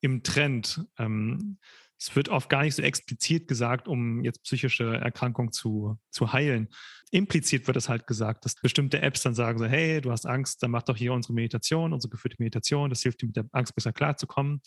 im 0.00 0.22
Trend. 0.22 0.84
Ähm, 0.98 1.58
es 1.98 2.14
wird 2.14 2.28
oft 2.28 2.48
gar 2.48 2.62
nicht 2.62 2.74
so 2.74 2.82
explizit 2.82 3.48
gesagt, 3.48 3.88
um 3.88 4.22
jetzt 4.22 4.42
psychische 4.42 4.96
Erkrankungen 4.96 5.52
zu, 5.52 5.98
zu 6.10 6.32
heilen. 6.32 6.68
Implizit 7.10 7.66
wird 7.66 7.76
es 7.76 7.88
halt 7.88 8.06
gesagt, 8.06 8.44
dass 8.44 8.54
bestimmte 8.56 9.00
Apps 9.00 9.22
dann 9.22 9.34
sagen 9.34 9.58
so, 9.58 9.66
hey, 9.66 10.00
du 10.00 10.10
hast 10.10 10.26
Angst, 10.26 10.62
dann 10.62 10.72
mach 10.72 10.82
doch 10.82 10.96
hier 10.96 11.12
unsere 11.12 11.32
Meditation, 11.32 11.92
unsere 11.92 12.10
geführte 12.10 12.36
Meditation, 12.38 12.90
das 12.90 13.02
hilft 13.02 13.22
dir 13.22 13.26
mit 13.26 13.36
der 13.36 13.46
Angst 13.52 13.74
besser 13.74 13.92
klarzukommen. 13.92 14.60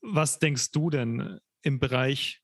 Was 0.00 0.38
denkst 0.38 0.70
du 0.72 0.90
denn 0.90 1.38
im 1.62 1.78
Bereich 1.78 2.40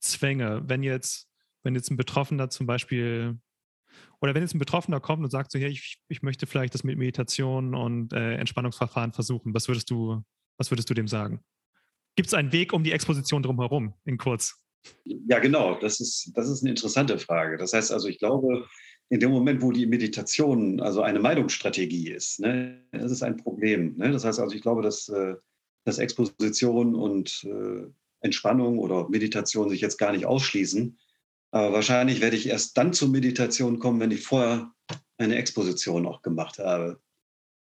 Zwänge, 0.00 0.62
wenn 0.66 0.82
jetzt, 0.82 1.28
wenn 1.62 1.76
jetzt 1.76 1.90
ein 1.90 1.96
Betroffener 1.96 2.50
zum 2.50 2.66
Beispiel 2.66 3.38
oder 4.20 4.34
wenn 4.34 4.42
jetzt 4.42 4.54
ein 4.54 4.58
Betroffener 4.58 5.00
kommt 5.00 5.22
und 5.22 5.30
sagt 5.30 5.52
so, 5.52 5.58
hey, 5.58 5.68
ich, 5.68 5.98
ich 6.08 6.22
möchte 6.22 6.46
vielleicht 6.46 6.74
das 6.74 6.82
mit 6.82 6.98
Meditation 6.98 7.74
und 7.74 8.12
äh, 8.12 8.34
Entspannungsverfahren 8.34 9.12
versuchen, 9.12 9.54
was 9.54 9.68
würdest 9.68 9.90
du, 9.90 10.22
was 10.58 10.70
würdest 10.72 10.90
du 10.90 10.94
dem 10.94 11.06
sagen? 11.06 11.44
Gibt 12.16 12.28
es 12.28 12.34
einen 12.34 12.52
Weg 12.52 12.72
um 12.72 12.84
die 12.84 12.92
Exposition 12.92 13.42
drumherum, 13.42 13.94
in 14.04 14.18
kurz? 14.18 14.54
Ja, 15.04 15.38
genau. 15.38 15.78
Das 15.80 16.00
ist, 16.00 16.30
das 16.34 16.48
ist 16.48 16.62
eine 16.62 16.70
interessante 16.70 17.18
Frage. 17.18 17.56
Das 17.56 17.72
heißt 17.72 17.92
also, 17.92 18.08
ich 18.08 18.18
glaube, 18.18 18.66
in 19.08 19.20
dem 19.20 19.30
Moment, 19.30 19.62
wo 19.62 19.72
die 19.72 19.86
Meditation 19.86 20.80
also 20.80 21.02
eine 21.02 21.20
Meidungsstrategie 21.20 22.10
ist, 22.10 22.40
ne, 22.40 22.82
das 22.92 23.12
ist 23.12 23.22
ein 23.22 23.36
Problem. 23.36 23.96
Ne? 23.96 24.10
Das 24.10 24.24
heißt 24.24 24.40
also, 24.40 24.54
ich 24.54 24.62
glaube, 24.62 24.82
dass, 24.82 25.08
äh, 25.08 25.36
dass 25.84 25.98
Exposition 25.98 26.94
und 26.94 27.44
äh, 27.44 27.86
Entspannung 28.20 28.78
oder 28.78 29.08
Meditation 29.08 29.68
sich 29.68 29.80
jetzt 29.80 29.98
gar 29.98 30.12
nicht 30.12 30.26
ausschließen. 30.26 30.98
Aber 31.50 31.72
wahrscheinlich 31.72 32.20
werde 32.20 32.36
ich 32.36 32.48
erst 32.48 32.76
dann 32.78 32.92
zur 32.92 33.08
Meditation 33.08 33.78
kommen, 33.78 34.00
wenn 34.00 34.10
ich 34.10 34.22
vorher 34.22 34.72
eine 35.18 35.36
Exposition 35.36 36.06
auch 36.06 36.22
gemacht 36.22 36.58
habe. 36.58 37.00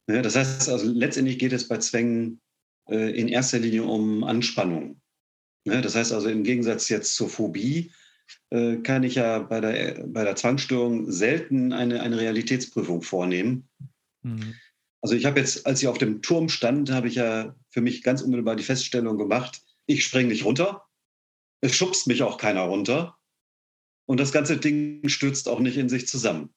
Ne? 0.07 0.21
Das 0.21 0.35
heißt 0.35 0.69
also, 0.69 0.91
letztendlich 0.91 1.39
geht 1.39 1.53
es 1.53 1.67
bei 1.67 1.77
Zwängen 1.77 2.41
in 2.95 3.27
erster 3.27 3.59
Linie 3.59 3.83
um 3.83 4.23
Anspannung. 4.23 5.01
Ne? 5.65 5.81
Das 5.81 5.95
heißt 5.95 6.11
also 6.13 6.29
im 6.29 6.43
Gegensatz 6.43 6.89
jetzt 6.89 7.15
zur 7.15 7.29
Phobie 7.29 7.91
äh, 8.49 8.77
kann 8.77 9.03
ich 9.03 9.15
ja 9.15 9.39
bei 9.39 9.61
der, 9.61 10.05
bei 10.07 10.23
der 10.23 10.35
Zwangsstörung 10.35 11.11
selten 11.11 11.73
eine, 11.73 12.01
eine 12.01 12.19
Realitätsprüfung 12.19 13.01
vornehmen. 13.01 13.67
Mhm. 14.23 14.55
Also 15.01 15.15
ich 15.15 15.25
habe 15.25 15.39
jetzt, 15.39 15.65
als 15.65 15.81
ich 15.81 15.87
auf 15.87 15.97
dem 15.97 16.21
Turm 16.21 16.49
stand, 16.49 16.91
habe 16.91 17.07
ich 17.07 17.15
ja 17.15 17.55
für 17.69 17.81
mich 17.81 18.03
ganz 18.03 18.21
unmittelbar 18.21 18.55
die 18.55 18.63
Feststellung 18.63 19.17
gemacht, 19.17 19.61
ich 19.85 20.03
springe 20.03 20.29
nicht 20.29 20.45
runter, 20.45 20.85
es 21.61 21.75
schubst 21.75 22.07
mich 22.07 22.21
auch 22.21 22.37
keiner 22.37 22.61
runter 22.61 23.17
und 24.05 24.19
das 24.19 24.31
ganze 24.31 24.57
Ding 24.57 25.07
stürzt 25.07 25.47
auch 25.47 25.59
nicht 25.59 25.77
in 25.77 25.89
sich 25.89 26.07
zusammen. 26.07 26.53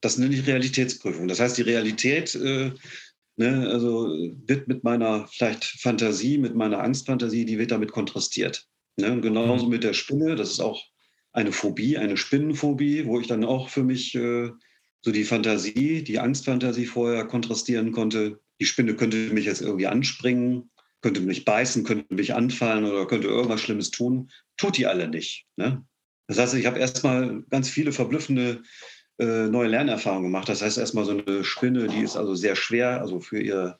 Das 0.00 0.18
nenne 0.18 0.34
ich 0.34 0.46
Realitätsprüfung. 0.46 1.28
Das 1.28 1.38
heißt, 1.38 1.56
die 1.58 1.62
Realität 1.62 2.34
äh, 2.34 2.72
Ne, 3.36 3.66
also 3.70 4.08
wird 4.46 4.68
mit 4.68 4.84
meiner 4.84 5.26
vielleicht 5.26 5.64
Fantasie, 5.64 6.36
mit 6.36 6.54
meiner 6.54 6.80
Angstfantasie, 6.80 7.46
die 7.46 7.58
wird 7.58 7.70
damit 7.70 7.90
kontrastiert. 7.90 8.68
Ne? 8.96 9.10
Und 9.10 9.22
genauso 9.22 9.64
mhm. 9.64 9.70
mit 9.70 9.84
der 9.84 9.94
Spinne, 9.94 10.36
das 10.36 10.50
ist 10.50 10.60
auch 10.60 10.82
eine 11.32 11.52
Phobie, 11.52 11.96
eine 11.96 12.18
Spinnenphobie, 12.18 13.06
wo 13.06 13.18
ich 13.20 13.26
dann 13.26 13.44
auch 13.44 13.70
für 13.70 13.84
mich 13.84 14.14
äh, 14.14 14.50
so 15.00 15.10
die 15.10 15.24
Fantasie, 15.24 16.04
die 16.04 16.18
Angstfantasie 16.18 16.86
vorher 16.86 17.24
kontrastieren 17.24 17.92
konnte. 17.92 18.40
Die 18.60 18.66
Spinne 18.66 18.94
könnte 18.94 19.16
mich 19.32 19.46
jetzt 19.46 19.62
irgendwie 19.62 19.86
anspringen, 19.86 20.70
könnte 21.00 21.20
mich 21.20 21.44
beißen, 21.44 21.84
könnte 21.84 22.14
mich 22.14 22.34
anfallen 22.34 22.84
oder 22.84 23.06
könnte 23.06 23.28
irgendwas 23.28 23.60
Schlimmes 23.60 23.90
tun. 23.90 24.30
Tut 24.56 24.76
die 24.76 24.86
alle 24.86 25.08
nicht. 25.08 25.46
Ne? 25.56 25.84
Das 26.28 26.38
heißt, 26.38 26.54
ich 26.54 26.66
habe 26.66 26.78
erstmal 26.78 27.42
ganz 27.50 27.68
viele 27.68 27.92
verblüffende 27.92 28.62
äh, 29.18 29.48
neue 29.48 29.68
Lernerfahrungen 29.68 30.24
gemacht. 30.24 30.48
Das 30.48 30.62
heißt 30.62 30.78
erstmal 30.78 31.04
so 31.04 31.12
eine 31.12 31.44
Spinne, 31.44 31.88
die 31.88 32.00
ist 32.00 32.16
also 32.16 32.34
sehr 32.34 32.56
schwer, 32.56 33.00
also 33.00 33.20
für, 33.20 33.40
ihr, 33.40 33.78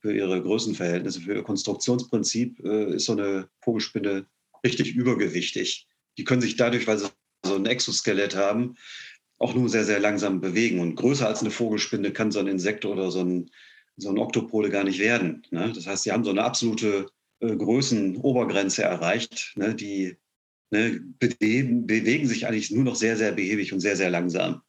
für 0.00 0.14
ihre 0.14 0.42
Größenverhältnisse, 0.42 1.20
für 1.20 1.34
ihr 1.34 1.42
Konstruktionsprinzip 1.42 2.60
äh, 2.64 2.94
ist 2.94 3.06
so 3.06 3.12
eine 3.12 3.48
Vogelspinne 3.60 4.26
richtig 4.64 4.94
übergewichtig. 4.94 5.86
Die 6.18 6.24
können 6.24 6.40
sich 6.40 6.56
dadurch, 6.56 6.86
weil 6.86 6.98
sie 6.98 7.08
so 7.44 7.56
ein 7.56 7.66
Exoskelett 7.66 8.36
haben, 8.36 8.76
auch 9.38 9.54
nur 9.54 9.68
sehr, 9.68 9.84
sehr 9.84 10.00
langsam 10.00 10.40
bewegen. 10.40 10.80
Und 10.80 10.96
größer 10.96 11.26
als 11.26 11.40
eine 11.40 11.50
Vogelspinne 11.50 12.12
kann 12.12 12.30
so 12.30 12.38
ein 12.38 12.46
Insekt 12.46 12.84
oder 12.84 13.10
so 13.10 13.20
ein, 13.20 13.50
so 13.96 14.10
ein 14.10 14.18
Oktopole 14.18 14.70
gar 14.70 14.84
nicht 14.84 14.98
werden. 14.98 15.42
Ne? 15.50 15.72
Das 15.74 15.86
heißt, 15.86 16.04
sie 16.04 16.12
haben 16.12 16.24
so 16.24 16.30
eine 16.30 16.44
absolute 16.44 17.06
äh, 17.40 17.54
Größenobergrenze 17.56 18.82
erreicht, 18.82 19.52
ne? 19.56 19.74
die 19.74 20.16
ne, 20.70 21.00
bewegen, 21.18 21.86
bewegen 21.86 22.26
sich 22.26 22.46
eigentlich 22.46 22.70
nur 22.70 22.84
noch 22.84 22.96
sehr, 22.96 23.16
sehr 23.16 23.32
behäbig 23.32 23.72
und 23.72 23.80
sehr, 23.80 23.96
sehr 23.96 24.10
langsam. 24.10 24.62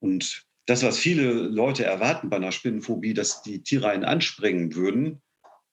Und 0.00 0.46
das, 0.66 0.82
was 0.82 0.98
viele 0.98 1.32
Leute 1.32 1.84
erwarten 1.84 2.28
bei 2.28 2.36
einer 2.36 2.52
Spinnenphobie, 2.52 3.14
dass 3.14 3.42
die 3.42 3.62
Tiere 3.62 3.88
einen 3.88 4.04
anspringen 4.04 4.74
würden, 4.74 5.22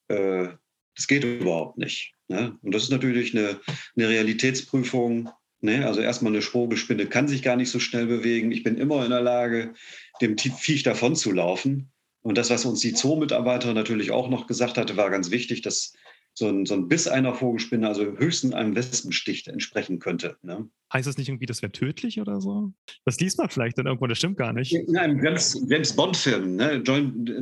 äh, 0.07 0.47
das 0.95 1.07
geht 1.07 1.23
überhaupt 1.23 1.77
nicht. 1.77 2.13
Ne? 2.27 2.57
Und 2.61 2.73
das 2.73 2.83
ist 2.83 2.91
natürlich 2.91 3.35
eine, 3.35 3.59
eine 3.97 4.09
Realitätsprüfung. 4.09 5.29
Ne? 5.61 5.85
Also 5.85 5.99
erstmal 5.99 6.31
eine 6.31 6.41
Vogelspinne 6.41 7.07
kann 7.07 7.27
sich 7.27 7.41
gar 7.43 7.57
nicht 7.57 7.69
so 7.69 7.79
schnell 7.79 8.07
bewegen. 8.07 8.51
Ich 8.51 8.63
bin 8.63 8.77
immer 8.77 9.03
in 9.03 9.11
der 9.11 9.21
Lage, 9.21 9.73
dem 10.21 10.37
Viech 10.37 10.83
davon 10.83 11.15
zu 11.15 11.31
laufen. 11.31 11.91
Und 12.21 12.37
das, 12.37 12.49
was 12.49 12.65
uns 12.65 12.79
die 12.79 12.93
Zoomitarbeiterin 12.93 13.75
natürlich 13.75 14.11
auch 14.11 14.29
noch 14.29 14.47
gesagt 14.47 14.77
hatte, 14.77 14.97
war 14.97 15.11
ganz 15.11 15.29
wichtig, 15.29 15.61
dass 15.61 15.93
so 16.37 16.49
ein, 16.49 16.65
so 16.65 16.73
ein 16.73 16.89
Biss 16.89 17.07
einer 17.07 17.33
Vogelspinne 17.33 17.87
also 17.87 18.03
höchstens 18.17 18.53
einem 18.53 18.75
Wespenstich 18.75 19.47
entsprechen 19.47 19.99
könnte. 19.99 20.37
Ne? 20.41 20.69
Heißt 20.93 21.07
das 21.07 21.17
nicht 21.17 21.29
irgendwie, 21.29 21.45
das 21.45 21.61
wäre 21.61 21.71
tödlich 21.71 22.19
oder 22.19 22.41
so? 22.41 22.73
Das 23.05 23.19
liest 23.19 23.37
man 23.37 23.49
vielleicht 23.49 23.77
dann 23.77 23.85
irgendwo, 23.85 24.05
das 24.05 24.17
stimmt 24.17 24.37
gar 24.37 24.51
nicht. 24.51 24.73
In 24.73 24.97
einem 24.97 25.23
James, 25.23 25.65
James 25.69 25.95
Bond-Film, 25.95 26.57
ne? 26.57 26.83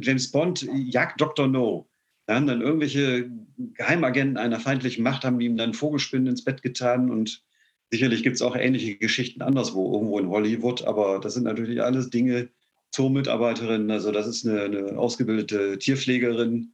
James 0.02 0.32
Bond 0.32 0.68
jagt 0.72 1.20
Dr. 1.20 1.48
No. 1.48 1.90
Da 2.28 2.36
haben 2.36 2.48
dann 2.48 2.62
irgendwelche 2.62 3.30
Geheimagenten 3.58 4.38
einer 4.38 4.60
feindlichen 4.60 5.04
Macht, 5.04 5.26
haben 5.26 5.42
ihm 5.42 5.58
dann 5.58 5.74
Vogelspinnen 5.74 6.28
ins 6.28 6.44
Bett 6.44 6.62
getan 6.62 7.10
und 7.10 7.44
sicherlich 7.92 8.24
gibt 8.24 8.36
es 8.36 8.42
auch 8.44 8.56
ähnliche 8.56 8.96
Geschichten 8.96 9.42
anderswo, 9.42 9.92
irgendwo 9.94 10.20
in 10.20 10.30
Hollywood, 10.30 10.84
aber 10.84 11.20
das 11.20 11.34
sind 11.34 11.44
natürlich 11.44 11.82
alles 11.82 12.10
Dinge, 12.12 12.50
Zoomitarbeiterin, 12.92 13.90
also 13.90 14.12
das 14.12 14.28
ist 14.28 14.48
eine, 14.48 14.62
eine 14.62 15.00
ausgebildete 15.00 15.80
Tierpflegerin, 15.80 16.74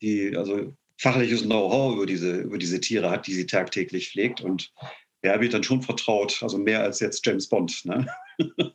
die 0.00 0.36
also 0.36 0.76
fachliches 0.98 1.42
Know-how 1.42 1.94
über 1.94 2.06
diese, 2.06 2.38
über 2.38 2.58
diese 2.58 2.80
Tiere 2.80 3.10
hat, 3.10 3.26
die 3.26 3.34
sie 3.34 3.46
tagtäglich 3.46 4.10
pflegt. 4.10 4.40
Und 4.40 4.72
der 5.22 5.34
habe 5.34 5.44
ich 5.44 5.50
dann 5.50 5.62
schon 5.62 5.82
vertraut, 5.82 6.42
also 6.42 6.58
mehr 6.58 6.82
als 6.82 7.00
jetzt 7.00 7.24
James 7.24 7.48
Bond. 7.48 7.84
Ne? 7.84 8.06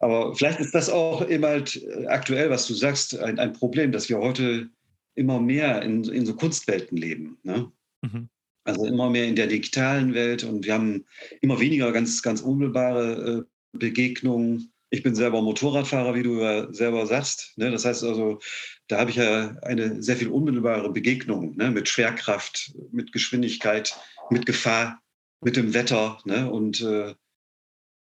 Aber 0.00 0.34
vielleicht 0.34 0.60
ist 0.60 0.74
das 0.74 0.90
auch 0.90 1.22
immer 1.22 1.48
halt 1.48 1.86
aktuell, 2.08 2.50
was 2.50 2.66
du 2.66 2.74
sagst, 2.74 3.18
ein, 3.18 3.38
ein 3.38 3.52
Problem, 3.52 3.92
dass 3.92 4.08
wir 4.08 4.18
heute 4.18 4.68
immer 5.14 5.40
mehr 5.40 5.82
in, 5.82 6.04
in 6.04 6.26
so 6.26 6.34
Kunstwelten 6.34 6.96
leben. 6.96 7.38
Ne? 7.42 7.70
Mhm. 8.02 8.28
Also 8.64 8.86
immer 8.86 9.10
mehr 9.10 9.26
in 9.26 9.36
der 9.36 9.46
digitalen 9.46 10.14
Welt 10.14 10.42
und 10.42 10.64
wir 10.64 10.74
haben 10.74 11.04
immer 11.40 11.60
weniger 11.60 11.92
ganz, 11.92 12.22
ganz 12.22 12.40
unmittelbare 12.40 13.44
äh, 13.44 13.78
Begegnungen 13.78 14.72
ich 14.94 15.02
bin 15.02 15.16
selber 15.16 15.42
Motorradfahrer, 15.42 16.14
wie 16.14 16.22
du 16.22 16.40
ja 16.40 16.72
selber 16.72 17.04
sagst. 17.06 17.52
Ne? 17.56 17.70
Das 17.72 17.84
heißt 17.84 18.04
also, 18.04 18.38
da 18.88 18.98
habe 18.98 19.10
ich 19.10 19.16
ja 19.16 19.56
eine 19.62 20.02
sehr 20.02 20.16
viel 20.16 20.28
unmittelbare 20.28 20.92
Begegnung 20.92 21.56
ne? 21.56 21.70
mit 21.70 21.88
Schwerkraft, 21.88 22.74
mit 22.92 23.12
Geschwindigkeit, 23.12 23.96
mit 24.30 24.46
Gefahr, 24.46 25.00
mit 25.40 25.56
dem 25.56 25.74
Wetter. 25.74 26.18
Ne? 26.24 26.50
Und 26.50 26.80
äh, 26.82 27.14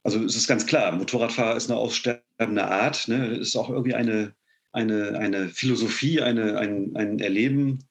also 0.02 0.24
es 0.24 0.36
ist 0.36 0.46
ganz 0.46 0.66
klar, 0.66 0.92
Motorradfahrer 0.92 1.56
ist 1.56 1.70
eine 1.70 1.78
aussterbende 1.78 2.64
Art, 2.64 3.08
ne? 3.08 3.36
ist 3.36 3.56
auch 3.56 3.68
irgendwie 3.68 3.94
eine, 3.94 4.34
eine, 4.72 5.18
eine 5.18 5.48
Philosophie, 5.48 6.20
eine, 6.20 6.56
ein, 6.58 6.94
ein 6.96 7.18
Erleben, 7.18 7.84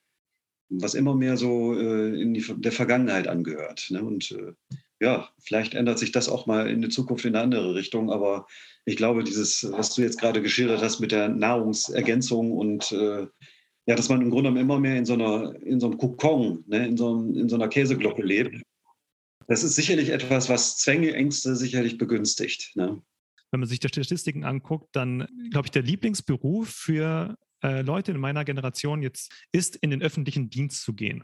was 0.70 0.94
immer 0.94 1.16
mehr 1.16 1.36
so 1.36 1.78
äh, 1.78 2.22
in 2.22 2.34
die, 2.34 2.46
der 2.58 2.72
Vergangenheit 2.72 3.28
angehört. 3.28 3.88
Ne? 3.90 4.04
Und 4.04 4.32
äh, 4.32 4.54
ja, 5.00 5.30
vielleicht 5.40 5.74
ändert 5.74 6.00
sich 6.00 6.12
das 6.12 6.30
auch 6.30 6.46
mal 6.46 6.70
in 6.70 6.82
der 6.82 6.90
Zukunft 6.90 7.26
in 7.26 7.36
eine 7.36 7.44
andere 7.44 7.76
Richtung, 7.76 8.12
aber 8.12 8.48
ich 8.86 8.98
glaube, 8.98 9.24
dieses, 9.24 9.72
was 9.72 9.94
du 9.96 10.02
jetzt 10.02 10.20
gerade 10.20 10.42
geschildert 10.42 10.82
hast 10.82 11.00
mit 11.00 11.12
der 11.12 11.30
Nahrungsergänzung 11.30 12.52
und 12.52 12.92
äh, 12.92 13.28
ja, 13.86 13.96
dass 13.96 14.10
man 14.10 14.22
im 14.22 14.30
Grunde 14.30 14.50
genommen 14.50 14.62
immer 14.62 14.80
mehr 14.80 14.98
in 14.98 15.06
so 15.06 15.14
einer, 15.14 15.56
in 15.64 15.80
so 15.80 15.88
einem 15.88 15.98
Kokon, 15.98 16.64
ne, 16.68 16.88
in, 16.88 16.98
so 16.98 17.10
einem, 17.10 17.36
in 17.36 17.50
so 17.50 17.56
einer 17.56 17.70
Käseglocke 17.70 18.22
lebt. 18.22 18.62
Das 19.48 19.64
ist 19.64 19.76
sicherlich 19.76 20.10
etwas, 20.10 20.48
was 20.50 20.78
Zwänge, 20.78 21.14
Ängste 21.14 21.56
sicherlich 21.56 21.98
begünstigt. 21.98 22.76
Ne? 22.76 23.02
Wenn 23.52 23.60
man 23.62 23.68
sich 23.68 23.80
die 23.80 23.88
Statistiken 23.88 24.44
anguckt, 24.44 24.90
dann 24.92 25.28
glaube 25.50 25.68
ich, 25.68 25.72
der 25.72 25.82
Lieblingsberuf 25.82 26.70
für 26.70 27.36
äh, 27.64 27.82
Leute 27.82 28.12
in 28.12 28.20
meiner 28.20 28.46
Generation 28.46 29.02
jetzt 29.02 29.32
ist, 29.52 29.76
in 29.78 29.90
den 29.90 30.04
öffentlichen 30.04 30.50
Dienst 30.50 30.84
zu 30.84 30.94
gehen. 30.94 31.24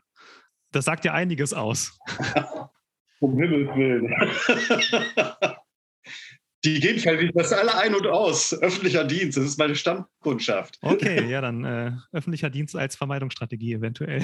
Das 0.71 0.85
sagt 0.85 1.05
ja 1.05 1.13
einiges 1.13 1.53
aus. 1.53 1.99
um 3.19 3.37
Himmels 3.37 3.69
Willen. 3.75 4.13
Die 6.65 6.79
gehen 6.79 6.97
fällig 6.97 7.31
das 7.35 7.53
alle 7.53 7.77
ein 7.77 7.93
und 7.93 8.07
aus. 8.07 8.51
Öffentlicher 8.59 9.03
Dienst, 9.03 9.37
das 9.37 9.45
ist 9.45 9.59
meine 9.59 9.75
Stammkundschaft. 9.75 10.79
Okay, 10.81 11.23
ja, 11.29 11.39
dann 11.39 11.63
äh, 11.63 11.91
öffentlicher 12.11 12.49
Dienst 12.49 12.75
als 12.75 12.95
Vermeidungsstrategie 12.95 13.73
eventuell. 13.73 14.23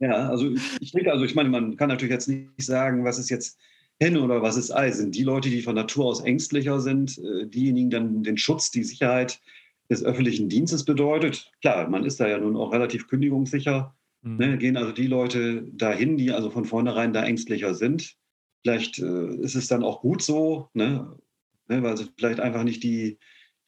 Ja, 0.00 0.30
also 0.30 0.50
ich, 0.50 0.62
ich 0.80 0.92
denke, 0.92 1.12
also 1.12 1.26
ich 1.26 1.34
meine, 1.34 1.50
man 1.50 1.76
kann 1.76 1.90
natürlich 1.90 2.12
jetzt 2.12 2.28
nicht 2.28 2.62
sagen, 2.62 3.04
was 3.04 3.18
ist 3.18 3.28
jetzt 3.28 3.58
Henne 4.00 4.22
oder 4.22 4.40
was 4.40 4.56
ist 4.56 4.70
Ei. 4.70 4.90
Sind 4.90 5.14
die 5.14 5.22
Leute, 5.22 5.50
die 5.50 5.60
von 5.60 5.74
Natur 5.74 6.06
aus 6.06 6.22
ängstlicher 6.22 6.80
sind, 6.80 7.18
äh, 7.18 7.46
diejenigen 7.46 7.90
dann 7.90 8.22
den 8.22 8.38
Schutz, 8.38 8.70
die 8.70 8.82
Sicherheit 8.82 9.38
des 9.90 10.02
öffentlichen 10.02 10.48
Dienstes 10.48 10.86
bedeutet? 10.86 11.52
Klar, 11.60 11.90
man 11.90 12.06
ist 12.06 12.20
da 12.20 12.26
ja 12.26 12.38
nun 12.38 12.56
auch 12.56 12.72
relativ 12.72 13.06
kündigungssicher. 13.06 13.94
Mhm. 14.22 14.36
Ne, 14.36 14.58
gehen 14.58 14.76
also 14.76 14.92
die 14.92 15.06
Leute 15.06 15.64
dahin, 15.72 16.16
die 16.16 16.32
also 16.32 16.50
von 16.50 16.64
vornherein 16.64 17.12
da 17.12 17.24
ängstlicher 17.24 17.74
sind. 17.74 18.16
Vielleicht 18.62 18.98
äh, 18.98 19.34
ist 19.36 19.54
es 19.54 19.68
dann 19.68 19.82
auch 19.82 20.00
gut 20.00 20.22
so, 20.22 20.68
ne? 20.74 21.16
ne, 21.68 21.82
weil 21.82 21.96
sie 21.96 22.08
vielleicht 22.16 22.40
einfach 22.40 22.64
nicht 22.64 22.82
die, 22.82 23.18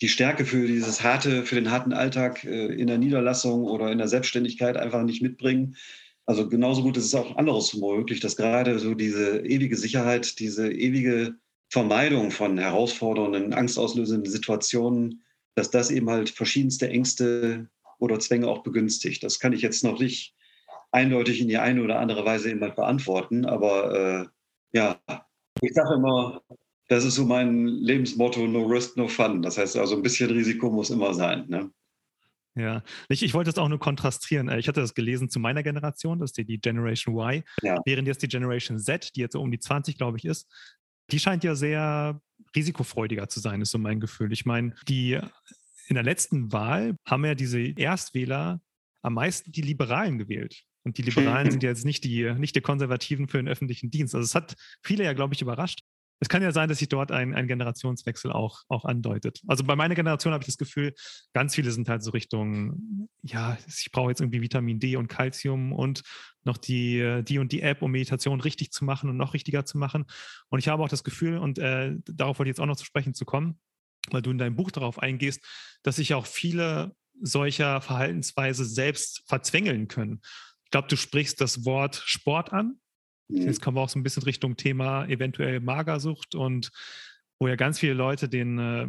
die 0.03 0.09
Stärke 0.09 0.45
für 0.45 0.67
dieses 0.67 1.03
harte, 1.03 1.45
für 1.47 1.55
den 1.55 1.71
harten 1.71 1.93
Alltag 1.93 2.45
äh, 2.45 2.67
in 2.67 2.89
der 2.89 2.99
Niederlassung 2.99 3.65
oder 3.65 3.91
in 3.91 3.99
der 3.99 4.09
Selbstständigkeit 4.09 4.77
einfach 4.77 5.03
nicht 5.05 5.23
mitbringen. 5.23 5.77
Also 6.27 6.49
genauso 6.49 6.83
gut 6.83 6.97
ist 6.97 7.07
es 7.07 7.15
auch 7.15 7.37
anderes 7.37 7.75
möglich, 7.75 8.21
dass 8.21 8.37
gerade 8.37 8.79
so 8.79 8.95
diese 8.95 9.39
ewige 9.47 9.77
Sicherheit, 9.77 10.39
diese 10.39 10.71
ewige 10.71 11.35
Vermeidung 11.71 12.31
von 12.31 12.59
herausfordernden, 12.59 13.55
angstauslösenden 13.55 14.31
Situationen, 14.31 15.23
dass 15.55 15.71
das 15.71 15.91
eben 15.91 16.11
halt 16.11 16.31
verschiedenste 16.31 16.89
Ängste 16.89 17.69
oder 17.99 18.19
Zwänge 18.19 18.49
auch 18.49 18.63
begünstigt. 18.63 19.23
Das 19.23 19.39
kann 19.39 19.53
ich 19.53 19.63
jetzt 19.63 19.83
noch 19.83 19.99
nicht 19.99 20.35
eindeutig 20.93 21.41
in 21.41 21.49
die 21.49 21.59
eine 21.59 21.83
oder 21.83 21.99
andere 21.99 22.25
Weise 22.25 22.57
halt 22.61 22.77
beantworten, 22.77 23.45
aber 23.47 23.95
äh, 24.73 24.79
ja, 24.79 25.01
ich 25.61 25.73
sage 25.75 25.95
immer, 25.95 26.43
das 26.89 27.05
ist 27.05 27.15
so 27.15 27.25
mein 27.25 27.67
Lebensmotto, 27.67 28.47
no 28.47 28.65
risk, 28.65 28.97
no 28.97 29.09
fun. 29.09 29.43
Das 29.43 29.59
heißt 29.59 29.77
also, 29.77 29.97
ein 29.97 30.03
bisschen 30.03 30.31
Risiko 30.31 30.71
muss 30.71 30.91
immer 30.91 31.15
sein. 31.15 31.47
Ne? 31.49 31.71
Ja, 32.55 32.83
ich, 33.09 33.23
ich 33.23 33.33
wollte 33.33 33.51
es 33.51 33.59
auch 33.59 33.69
nur 33.69 33.79
kontrastieren. 33.79 34.49
Äh, 34.49 34.59
ich 34.59 34.69
hatte 34.69 34.81
das 34.81 34.95
gelesen 34.95 35.31
zu 35.31 35.41
meiner 35.41 35.63
Generation, 35.63 36.19
das 36.19 36.31
ist 36.31 36.49
die 36.49 36.61
Generation 36.61 37.17
Y, 37.17 37.43
ja. 37.63 37.77
während 37.85 38.07
jetzt 38.09 38.23
die 38.23 38.29
Generation 38.29 38.79
Z, 38.79 39.17
die 39.17 39.21
jetzt 39.21 39.33
so 39.33 39.41
um 39.41 39.51
die 39.51 39.59
20, 39.59 39.97
glaube 39.97 40.19
ich, 40.19 40.25
ist, 40.25 40.51
die 41.11 41.19
scheint 41.19 41.45
ja 41.45 41.55
sehr 41.55 42.21
risikofreudiger 42.55 43.29
zu 43.29 43.41
sein, 43.41 43.61
ist 43.61 43.71
so 43.71 43.79
mein 43.79 44.01
Gefühl. 44.01 44.33
Ich 44.33 44.45
meine, 44.45 44.75
die 44.89 45.19
in 45.89 45.95
der 45.95 46.05
letzten 46.05 46.53
Wahl 46.53 46.97
haben 47.07 47.25
ja 47.25 47.35
diese 47.35 47.61
Erstwähler 47.61 48.61
am 49.03 49.15
meisten 49.15 49.51
die 49.51 49.63
Liberalen 49.63 50.19
gewählt. 50.19 50.65
Und 50.85 50.99
die 50.99 51.03
Liberalen 51.03 51.51
sind 51.51 51.63
ja 51.63 51.69
jetzt 51.69 51.85
nicht 51.85 52.05
die, 52.05 52.33
nicht 52.35 52.57
die 52.57 52.61
Konservativen 52.61 53.29
für 53.29 53.39
den 53.39 53.49
öffentlichen 53.49 53.91
Dienst. 53.91 54.15
Also 54.15 54.25
es 54.25 54.35
hat 54.35 54.55
viele 54.83 55.05
ja, 55.05 55.13
glaube 55.13 55.35
ich, 55.35 55.43
überrascht 55.43 55.83
es 56.23 56.29
kann 56.29 56.41
ja 56.41 56.53
sein, 56.53 56.69
dass 56.69 56.79
sich 56.79 56.89
dort 56.89 57.11
ein, 57.11 57.35
ein 57.35 57.49
Generationswechsel 57.49 58.31
auch, 58.31 58.63
auch 58.69 58.85
andeutet. 58.85 59.41
Also 59.49 59.65
bei 59.65 59.75
meiner 59.75 59.97
Generation 59.97 60.33
habe 60.33 60.43
ich 60.43 60.47
das 60.47 60.57
Gefühl, 60.57 60.95
ganz 61.33 61.53
viele 61.53 61.73
sind 61.73 61.89
halt 61.89 62.05
so 62.05 62.13
Richtung, 62.13 63.09
ja, 63.23 63.59
ich 63.67 63.91
brauche 63.91 64.11
jetzt 64.11 64.21
irgendwie 64.21 64.41
Vitamin 64.41 64.79
D 64.79 64.95
und 64.95 65.09
Calcium 65.09 65.73
und 65.73 66.03
noch 66.45 66.59
die, 66.59 67.23
die 67.25 67.41
und 67.41 67.51
die 67.51 67.63
App, 67.63 67.83
um 67.83 67.91
Meditation 67.91 68.41
richtig 68.41 68.71
zu 68.71 68.85
machen 68.85 69.11
und 69.11 69.17
noch 69.17 69.35
richtiger 69.35 69.65
zu 69.65 69.79
machen. 69.79 70.05
Und 70.49 70.61
ich 70.61 70.69
habe 70.69 70.85
auch 70.85 70.89
das 70.89 71.03
Gefühl, 71.03 71.39
und 71.39 71.59
äh, 71.59 71.97
darauf 72.05 72.39
wollte 72.39 72.51
ich 72.51 72.53
jetzt 72.53 72.61
auch 72.61 72.67
noch 72.67 72.77
zu 72.77 72.85
sprechen 72.85 73.15
zu 73.15 73.25
kommen, 73.25 73.59
weil 74.13 74.23
du 74.23 74.31
in 74.31 74.39
deinem 74.39 74.55
Buch 74.55 74.71
darauf 74.71 75.01
eingehst, 75.01 75.45
dass 75.83 75.97
sich 75.97 76.15
auch 76.15 76.27
viele 76.27 76.95
solcher 77.21 77.81
Verhaltensweise 77.81 78.65
selbst 78.65 79.25
verzwängeln 79.27 79.89
können. 79.89 80.21
Ich 80.73 80.79
glaube, 80.79 80.89
du 80.89 80.97
sprichst 80.97 81.41
das 81.41 81.65
Wort 81.65 82.03
Sport 82.07 82.53
an 82.53 82.81
Mhm. 83.33 83.47
Jetzt 83.47 83.63
kommen 83.63 83.77
wir 83.77 83.81
auch 83.83 83.89
so 83.89 83.99
ein 83.99 84.03
bisschen 84.03 84.23
Richtung 84.23 84.57
Thema 84.57 85.07
eventuell 85.07 85.61
Magersucht 85.61 86.35
und 86.35 86.71
wo 87.41 87.49
ja 87.49 87.57
ganz 87.57 87.79
viele 87.79 87.95
Leute 87.95 88.29
den, 88.29 88.59
äh, 88.59 88.87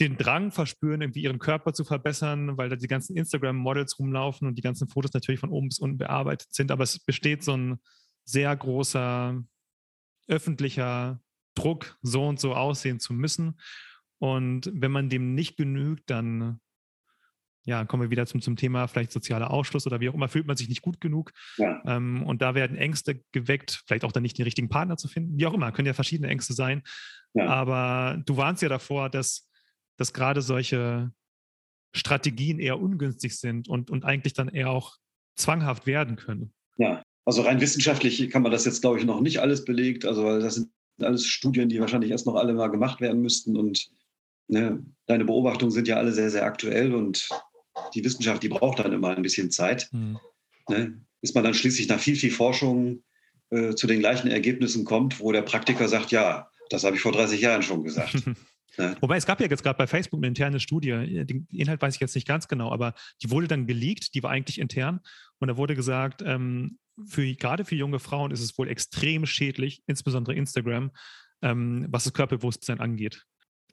den 0.00 0.16
Drang 0.16 0.50
verspüren, 0.50 1.02
irgendwie 1.02 1.22
ihren 1.22 1.38
Körper 1.38 1.74
zu 1.74 1.84
verbessern, 1.84 2.56
weil 2.56 2.68
da 2.68 2.76
die 2.76 2.88
ganzen 2.88 3.16
Instagram-Models 3.16 3.98
rumlaufen 3.98 4.48
und 4.48 4.56
die 4.56 4.62
ganzen 4.62 4.88
Fotos 4.88 5.12
natürlich 5.12 5.40
von 5.40 5.50
oben 5.50 5.68
bis 5.68 5.78
unten 5.78 5.98
bearbeitet 5.98 6.54
sind. 6.54 6.70
Aber 6.70 6.84
es 6.84 6.98
besteht 6.98 7.44
so 7.44 7.56
ein 7.56 7.78
sehr 8.24 8.54
großer 8.56 9.42
öffentlicher 10.28 11.20
Druck, 11.54 11.98
so 12.02 12.26
und 12.26 12.40
so 12.40 12.54
aussehen 12.54 13.00
zu 13.00 13.12
müssen. 13.12 13.60
Und 14.18 14.70
wenn 14.72 14.92
man 14.92 15.10
dem 15.10 15.34
nicht 15.34 15.56
genügt, 15.56 16.08
dann 16.08 16.60
ja, 17.64 17.84
kommen 17.84 18.02
wir 18.02 18.10
wieder 18.10 18.26
zum, 18.26 18.40
zum 18.40 18.56
Thema 18.56 18.88
vielleicht 18.88 19.12
sozialer 19.12 19.50
Ausschluss 19.50 19.86
oder 19.86 20.00
wie 20.00 20.08
auch 20.08 20.14
immer, 20.14 20.28
fühlt 20.28 20.46
man 20.46 20.56
sich 20.56 20.68
nicht 20.68 20.82
gut 20.82 21.00
genug. 21.00 21.32
Ja. 21.58 21.80
Ähm, 21.86 22.24
und 22.24 22.42
da 22.42 22.54
werden 22.54 22.76
Ängste 22.76 23.22
geweckt, 23.32 23.82
vielleicht 23.86 24.04
auch 24.04 24.12
dann 24.12 24.22
nicht 24.22 24.38
den 24.38 24.44
richtigen 24.44 24.68
Partner 24.68 24.96
zu 24.96 25.08
finden. 25.08 25.38
Wie 25.38 25.46
auch 25.46 25.54
immer, 25.54 25.70
können 25.72 25.86
ja 25.86 25.94
verschiedene 25.94 26.28
Ängste 26.28 26.54
sein. 26.54 26.82
Ja. 27.34 27.46
Aber 27.46 28.20
du 28.26 28.36
warnst 28.36 28.62
ja 28.62 28.68
davor, 28.68 29.10
dass, 29.10 29.48
dass 29.96 30.12
gerade 30.12 30.42
solche 30.42 31.12
Strategien 31.94 32.58
eher 32.58 32.80
ungünstig 32.80 33.38
sind 33.38 33.68
und, 33.68 33.90
und 33.90 34.04
eigentlich 34.04 34.32
dann 34.34 34.48
eher 34.48 34.70
auch 34.70 34.96
zwanghaft 35.36 35.86
werden 35.86 36.16
können. 36.16 36.52
Ja, 36.78 37.02
also 37.24 37.42
rein 37.42 37.60
wissenschaftlich 37.60 38.28
kann 38.30 38.42
man 38.42 38.50
das 38.50 38.64
jetzt, 38.64 38.80
glaube 38.80 38.98
ich, 38.98 39.04
noch 39.04 39.20
nicht 39.20 39.40
alles 39.40 39.64
belegt. 39.64 40.04
Also 40.04 40.40
das 40.40 40.56
sind 40.56 40.70
alles 41.00 41.26
Studien, 41.26 41.68
die 41.68 41.80
wahrscheinlich 41.80 42.10
erst 42.10 42.26
noch 42.26 42.34
alle 42.34 42.54
mal 42.54 42.68
gemacht 42.68 43.00
werden 43.00 43.22
müssten. 43.22 43.56
Und 43.56 43.88
ne, 44.48 44.84
deine 45.06 45.24
Beobachtungen 45.24 45.70
sind 45.70 45.86
ja 45.86 45.96
alle 45.96 46.12
sehr, 46.12 46.30
sehr 46.30 46.44
aktuell 46.44 46.94
und 46.94 47.28
die 47.94 48.04
Wissenschaft, 48.04 48.42
die 48.42 48.48
braucht 48.48 48.78
dann 48.78 48.92
immer 48.92 49.16
ein 49.16 49.22
bisschen 49.22 49.50
Zeit. 49.50 49.88
Mhm. 49.92 50.18
Ne? 50.68 51.00
Bis 51.20 51.34
man 51.34 51.44
dann 51.44 51.54
schließlich 51.54 51.88
nach 51.88 52.00
viel, 52.00 52.16
viel 52.16 52.30
Forschung 52.30 53.02
äh, 53.50 53.74
zu 53.74 53.86
den 53.86 54.00
gleichen 54.00 54.28
Ergebnissen 54.28 54.84
kommt, 54.84 55.20
wo 55.20 55.32
der 55.32 55.42
Praktiker 55.42 55.88
sagt, 55.88 56.10
ja, 56.10 56.50
das 56.70 56.84
habe 56.84 56.96
ich 56.96 57.02
vor 57.02 57.12
30 57.12 57.40
Jahren 57.40 57.62
schon 57.62 57.84
gesagt. 57.84 58.26
ne? 58.78 58.96
Wobei 59.00 59.16
es 59.16 59.26
gab 59.26 59.40
ja 59.40 59.46
jetzt 59.46 59.62
gerade 59.62 59.76
bei 59.76 59.86
Facebook 59.86 60.18
eine 60.18 60.28
interne 60.28 60.60
Studie, 60.60 61.24
den 61.24 61.46
Inhalt 61.50 61.82
weiß 61.82 61.94
ich 61.94 62.00
jetzt 62.00 62.14
nicht 62.14 62.26
ganz 62.26 62.48
genau, 62.48 62.72
aber 62.72 62.94
die 63.22 63.30
wurde 63.30 63.48
dann 63.48 63.66
geleakt, 63.66 64.14
die 64.14 64.22
war 64.22 64.30
eigentlich 64.30 64.58
intern 64.58 65.00
und 65.38 65.48
da 65.48 65.56
wurde 65.56 65.74
gesagt, 65.76 66.22
ähm, 66.24 66.78
für, 67.06 67.34
gerade 67.34 67.64
für 67.64 67.74
junge 67.74 67.98
Frauen 67.98 68.30
ist 68.30 68.40
es 68.40 68.56
wohl 68.58 68.68
extrem 68.68 69.26
schädlich, 69.26 69.82
insbesondere 69.86 70.34
Instagram, 70.34 70.90
ähm, 71.42 71.86
was 71.88 72.04
das 72.04 72.12
Körperbewusstsein 72.12 72.80
angeht 72.80 73.24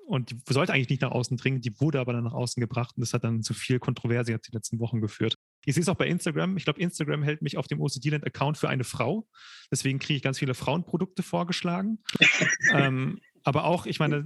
und 0.10 0.32
die 0.32 0.38
sollte 0.50 0.74
eigentlich 0.74 0.90
nicht 0.90 1.04
nach 1.04 1.12
außen 1.12 1.38
dringen, 1.38 1.62
die 1.62 1.80
wurde 1.80 2.00
aber 2.00 2.14
dann 2.14 2.24
nach 2.24 2.34
außen 2.34 2.60
gebracht 2.60 2.96
und 2.98 3.02
das 3.02 3.14
hat 3.14 3.24
dann 3.24 3.44
zu 3.44 3.54
viel 3.54 3.78
Kontroverse 3.78 4.32
jetzt 4.32 4.48
die 4.48 4.56
letzten 4.56 4.80
Wochen 4.80 5.02
geführt. 5.02 5.36
Ich 5.66 5.76
sehe 5.76 5.84
es 5.84 5.88
auch 5.88 5.96
bei 5.96 6.08
Instagram. 6.08 6.58
Ich 6.58 6.64
glaube, 6.64 6.82
Instagram 6.82 7.22
hält 7.22 7.44
mich 7.44 7.58
auf 7.58 7.68
dem 7.68 7.80
OCD-Land-Account 7.80 8.58
für 8.58 8.70
eine 8.70 8.84
Frau. 8.84 9.28
Deswegen 9.72 10.00
kriege 10.00 10.18
ich 10.18 10.24
ganz 10.24 10.40
viele 10.40 10.56
Frauenprodukte 10.56 11.22
vorgeschlagen. 11.22 12.00
ähm, 12.74 13.20
aber 13.44 13.66
auch, 13.66 13.86
ich 13.86 14.00
meine, 14.00 14.26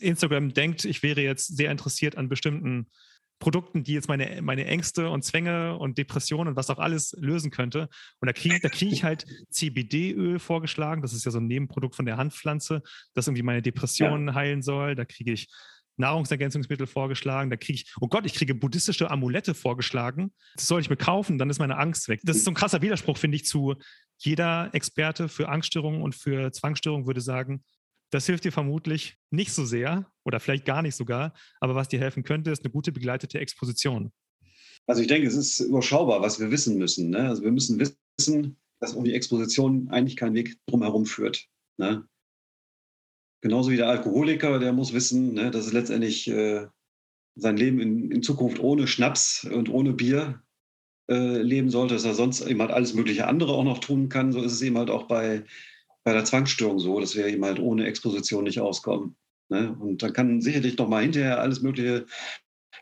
Instagram 0.00 0.52
denkt, 0.52 0.84
ich 0.84 1.04
wäre 1.04 1.20
jetzt 1.20 1.56
sehr 1.56 1.70
interessiert 1.70 2.16
an 2.16 2.28
bestimmten 2.28 2.90
Produkten, 3.38 3.84
die 3.84 3.92
jetzt 3.92 4.08
meine, 4.08 4.40
meine 4.42 4.64
Ängste 4.66 5.10
und 5.10 5.22
Zwänge 5.22 5.76
und 5.76 5.98
Depressionen 5.98 6.48
und 6.48 6.56
was 6.56 6.70
auch 6.70 6.78
alles 6.78 7.14
lösen 7.18 7.50
könnte. 7.50 7.88
Und 8.20 8.26
da 8.26 8.32
kriege 8.32 8.60
da 8.60 8.68
krieg 8.68 8.92
ich 8.92 9.04
halt 9.04 9.26
CBD-Öl 9.50 10.38
vorgeschlagen. 10.38 11.02
Das 11.02 11.12
ist 11.12 11.24
ja 11.24 11.30
so 11.30 11.38
ein 11.38 11.46
Nebenprodukt 11.46 11.94
von 11.94 12.06
der 12.06 12.16
Handpflanze, 12.16 12.82
das 13.14 13.26
irgendwie 13.26 13.42
meine 13.42 13.62
Depressionen 13.62 14.28
ja. 14.28 14.34
heilen 14.34 14.62
soll. 14.62 14.94
Da 14.94 15.04
kriege 15.04 15.32
ich 15.32 15.48
Nahrungsergänzungsmittel 15.96 16.86
vorgeschlagen. 16.86 17.50
Da 17.50 17.56
kriege 17.56 17.80
ich, 17.80 17.92
oh 18.00 18.08
Gott, 18.08 18.26
ich 18.26 18.34
kriege 18.34 18.54
buddhistische 18.54 19.10
Amulette 19.10 19.54
vorgeschlagen. 19.54 20.32
Das 20.54 20.68
soll 20.68 20.80
ich 20.80 20.90
mir 20.90 20.96
kaufen, 20.96 21.38
dann 21.38 21.50
ist 21.50 21.58
meine 21.58 21.76
Angst 21.76 22.08
weg. 22.08 22.20
Das 22.22 22.36
ist 22.36 22.44
so 22.44 22.50
ein 22.50 22.54
krasser 22.54 22.82
Widerspruch, 22.82 23.18
finde 23.18 23.36
ich, 23.36 23.44
zu 23.44 23.74
jeder 24.18 24.70
Experte 24.72 25.28
für 25.28 25.48
Angststörungen 25.48 26.02
und 26.02 26.14
für 26.14 26.52
Zwangsstörungen 26.52 27.06
würde 27.06 27.20
sagen, 27.20 27.62
das 28.16 28.24
hilft 28.24 28.44
dir 28.44 28.52
vermutlich 28.52 29.18
nicht 29.30 29.52
so 29.52 29.66
sehr 29.66 30.10
oder 30.24 30.40
vielleicht 30.40 30.64
gar 30.64 30.80
nicht 30.80 30.96
sogar. 30.96 31.34
Aber 31.60 31.74
was 31.74 31.88
dir 31.88 32.00
helfen 32.00 32.24
könnte, 32.24 32.50
ist 32.50 32.64
eine 32.64 32.72
gute 32.72 32.90
begleitete 32.90 33.38
Exposition. 33.38 34.10
Also 34.86 35.02
ich 35.02 35.08
denke, 35.08 35.28
es 35.28 35.34
ist 35.34 35.60
überschaubar, 35.60 36.22
was 36.22 36.40
wir 36.40 36.50
wissen 36.50 36.78
müssen. 36.78 37.10
Ne? 37.10 37.28
Also 37.28 37.42
wir 37.42 37.52
müssen 37.52 37.78
wissen, 37.78 38.56
dass 38.80 38.94
um 38.94 39.04
die 39.04 39.12
Exposition 39.12 39.88
eigentlich 39.90 40.16
kein 40.16 40.32
Weg 40.32 40.56
drumherum 40.64 41.04
führt. 41.04 41.46
Ne? 41.76 42.08
Genauso 43.42 43.70
wie 43.70 43.76
der 43.76 43.90
Alkoholiker, 43.90 44.58
der 44.60 44.72
muss 44.72 44.94
wissen, 44.94 45.34
ne, 45.34 45.50
dass 45.50 45.66
es 45.66 45.74
letztendlich 45.74 46.26
äh, 46.28 46.66
sein 47.34 47.58
Leben 47.58 47.80
in, 47.80 48.10
in, 48.10 48.22
Zukunft 48.22 48.60
ohne 48.60 48.86
Schnaps 48.86 49.44
und 49.44 49.68
ohne 49.68 49.92
Bier 49.92 50.42
äh, 51.10 51.42
leben 51.42 51.68
sollte, 51.68 51.92
dass 51.92 52.06
er 52.06 52.14
sonst 52.14 52.40
eben 52.46 52.60
halt 52.62 52.70
alles 52.70 52.94
mögliche 52.94 53.26
andere 53.26 53.52
auch 53.52 53.64
noch 53.64 53.78
tun 53.78 54.08
kann. 54.08 54.32
So 54.32 54.42
ist 54.42 54.52
es 54.52 54.62
eben 54.62 54.78
halt 54.78 54.88
auch 54.88 55.06
bei 55.06 55.44
bei 56.06 56.12
der 56.12 56.24
Zwangsstörung 56.24 56.78
so, 56.78 57.00
dass 57.00 57.16
wir 57.16 57.26
eben 57.26 57.44
halt 57.44 57.58
ohne 57.58 57.84
Exposition 57.84 58.44
nicht 58.44 58.60
auskommen. 58.60 59.16
Ne? 59.48 59.76
Und 59.80 60.04
dann 60.04 60.12
kann 60.12 60.40
sicherlich 60.40 60.78
noch 60.78 60.88
mal 60.88 61.02
hinterher 61.02 61.40
alles 61.40 61.62
Mögliche 61.62 62.06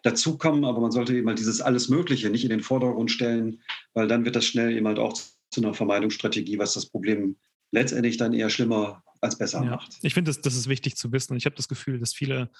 dazukommen, 0.02 0.66
aber 0.66 0.82
man 0.82 0.92
sollte 0.92 1.16
eben 1.16 1.26
halt 1.28 1.38
dieses 1.38 1.62
alles 1.62 1.88
Mögliche 1.88 2.28
nicht 2.28 2.44
in 2.44 2.50
den 2.50 2.60
Vordergrund 2.60 3.10
stellen, 3.10 3.62
weil 3.94 4.08
dann 4.08 4.26
wird 4.26 4.36
das 4.36 4.44
schnell 4.44 4.76
eben 4.76 4.86
halt 4.86 4.98
auch 4.98 5.14
zu 5.50 5.62
einer 5.62 5.72
Vermeidungsstrategie, 5.72 6.58
was 6.58 6.74
das 6.74 6.84
Problem 6.84 7.36
letztendlich 7.70 8.18
dann 8.18 8.34
eher 8.34 8.50
schlimmer 8.50 9.02
als 9.22 9.38
besser 9.38 9.64
ja. 9.64 9.70
macht. 9.70 9.96
Ich 10.02 10.12
finde, 10.12 10.28
das, 10.28 10.42
das 10.42 10.54
ist 10.54 10.68
wichtig 10.68 10.96
zu 10.96 11.10
wissen. 11.10 11.32
Und 11.32 11.38
ich 11.38 11.46
habe 11.46 11.56
das 11.56 11.68
Gefühl, 11.68 11.98
dass 11.98 12.12
viele, 12.12 12.50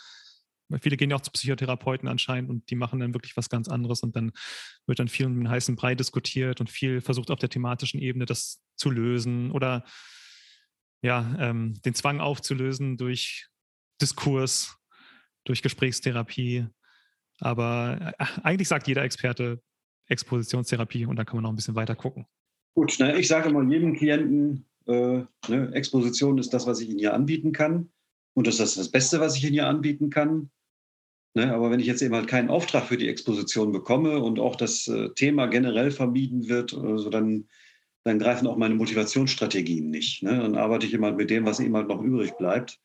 viele 0.80 0.96
gehen 0.96 1.10
ja 1.10 1.16
auch 1.16 1.20
zu 1.20 1.30
Psychotherapeuten 1.30 2.08
anscheinend 2.08 2.48
und 2.48 2.70
die 2.70 2.74
machen 2.74 3.00
dann 3.00 3.12
wirklich 3.12 3.36
was 3.36 3.50
ganz 3.50 3.68
anderes 3.68 4.02
und 4.02 4.16
dann 4.16 4.32
wird 4.86 4.98
dann 4.98 5.08
viel 5.08 5.26
um 5.26 5.34
den 5.34 5.50
heißen 5.50 5.76
Brei 5.76 5.94
diskutiert 5.94 6.62
und 6.62 6.70
viel 6.70 7.02
versucht 7.02 7.30
auf 7.30 7.38
der 7.38 7.50
thematischen 7.50 8.00
Ebene 8.00 8.24
das 8.24 8.62
zu 8.76 8.88
lösen 8.88 9.50
oder 9.50 9.84
ja, 11.04 11.36
ähm, 11.38 11.74
den 11.84 11.94
Zwang 11.94 12.20
aufzulösen 12.20 12.96
durch 12.96 13.48
Diskurs, 14.00 14.78
durch 15.44 15.62
Gesprächstherapie. 15.62 16.66
Aber 17.40 18.14
äh, 18.18 18.24
eigentlich 18.42 18.68
sagt 18.68 18.88
jeder 18.88 19.04
Experte 19.04 19.60
Expositionstherapie 20.08 21.04
und 21.04 21.16
da 21.16 21.24
kann 21.24 21.36
man 21.36 21.42
noch 21.42 21.50
ein 21.50 21.56
bisschen 21.56 21.74
weiter 21.74 21.94
gucken. 21.94 22.26
Gut, 22.74 22.96
na, 22.98 23.14
ich 23.16 23.28
sage 23.28 23.50
mal 23.50 23.70
jedem 23.70 23.94
Klienten, 23.94 24.66
äh, 24.86 25.24
ne, 25.48 25.70
Exposition 25.74 26.38
ist 26.38 26.54
das, 26.54 26.66
was 26.66 26.80
ich 26.80 26.88
Ihnen 26.88 26.98
hier 26.98 27.12
anbieten 27.12 27.52
kann. 27.52 27.90
Und 28.32 28.46
das 28.46 28.58
ist 28.58 28.78
das 28.78 28.90
Beste, 28.90 29.20
was 29.20 29.36
ich 29.36 29.44
Ihnen 29.44 29.52
hier 29.52 29.68
anbieten 29.68 30.08
kann. 30.08 30.50
Ne, 31.34 31.52
aber 31.52 31.70
wenn 31.70 31.80
ich 31.80 31.86
jetzt 31.86 32.00
eben 32.00 32.14
halt 32.14 32.28
keinen 32.28 32.48
Auftrag 32.48 32.86
für 32.86 32.96
die 32.96 33.08
Exposition 33.08 33.72
bekomme 33.72 34.20
und 34.20 34.38
auch 34.38 34.56
das 34.56 34.88
äh, 34.88 35.10
Thema 35.10 35.48
generell 35.48 35.90
vermieden 35.90 36.48
wird, 36.48 36.72
also 36.72 37.10
dann, 37.10 37.48
dann 38.04 38.18
greifen 38.18 38.46
auch 38.46 38.56
meine 38.56 38.74
Motivationsstrategien 38.74 39.90
nicht. 39.90 40.22
Ne? 40.22 40.38
Dann 40.38 40.56
arbeite 40.56 40.86
ich 40.86 40.92
immer 40.92 41.12
mit 41.12 41.30
dem, 41.30 41.46
was 41.46 41.58
eben 41.58 41.74
halt 41.74 41.88
noch 41.88 42.02
übrig 42.02 42.32
bleibt. 42.36 42.78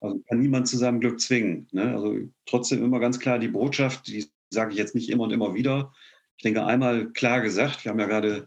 Also 0.00 0.18
kann 0.28 0.40
niemand 0.40 0.68
zu 0.68 0.78
seinem 0.78 1.00
Glück 1.00 1.20
zwingen. 1.20 1.68
Ne? 1.72 1.94
Also 1.94 2.18
trotzdem 2.46 2.82
immer 2.82 2.98
ganz 2.98 3.20
klar 3.20 3.38
die 3.38 3.48
Botschaft, 3.48 4.06
die 4.06 4.26
sage 4.50 4.72
ich 4.72 4.78
jetzt 4.78 4.94
nicht 4.94 5.10
immer 5.10 5.24
und 5.24 5.32
immer 5.32 5.54
wieder. 5.54 5.92
Ich 6.36 6.42
denke, 6.42 6.64
einmal 6.64 7.12
klar 7.12 7.42
gesagt, 7.42 7.84
wir 7.84 7.90
haben 7.90 8.00
ja 8.00 8.06
gerade 8.06 8.46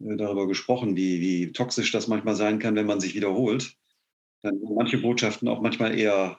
äh, 0.00 0.16
darüber 0.16 0.46
gesprochen, 0.46 0.96
wie, 0.96 1.20
wie 1.20 1.52
toxisch 1.52 1.90
das 1.90 2.06
manchmal 2.06 2.36
sein 2.36 2.60
kann, 2.60 2.76
wenn 2.76 2.86
man 2.86 3.00
sich 3.00 3.14
wiederholt. 3.14 3.76
Dann 4.42 4.58
sind 4.60 4.74
manche 4.74 4.98
Botschaften 4.98 5.48
auch 5.48 5.60
manchmal 5.60 5.98
eher, 5.98 6.38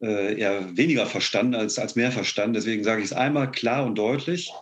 äh, 0.00 0.38
eher 0.38 0.76
weniger 0.76 1.06
verstanden 1.06 1.54
als, 1.54 1.78
als 1.78 1.94
mehr 1.94 2.10
verstanden. 2.10 2.54
Deswegen 2.54 2.82
sage 2.82 3.00
ich 3.00 3.06
es 3.06 3.12
einmal 3.12 3.52
klar 3.52 3.86
und 3.86 3.96
deutlich, 3.96 4.52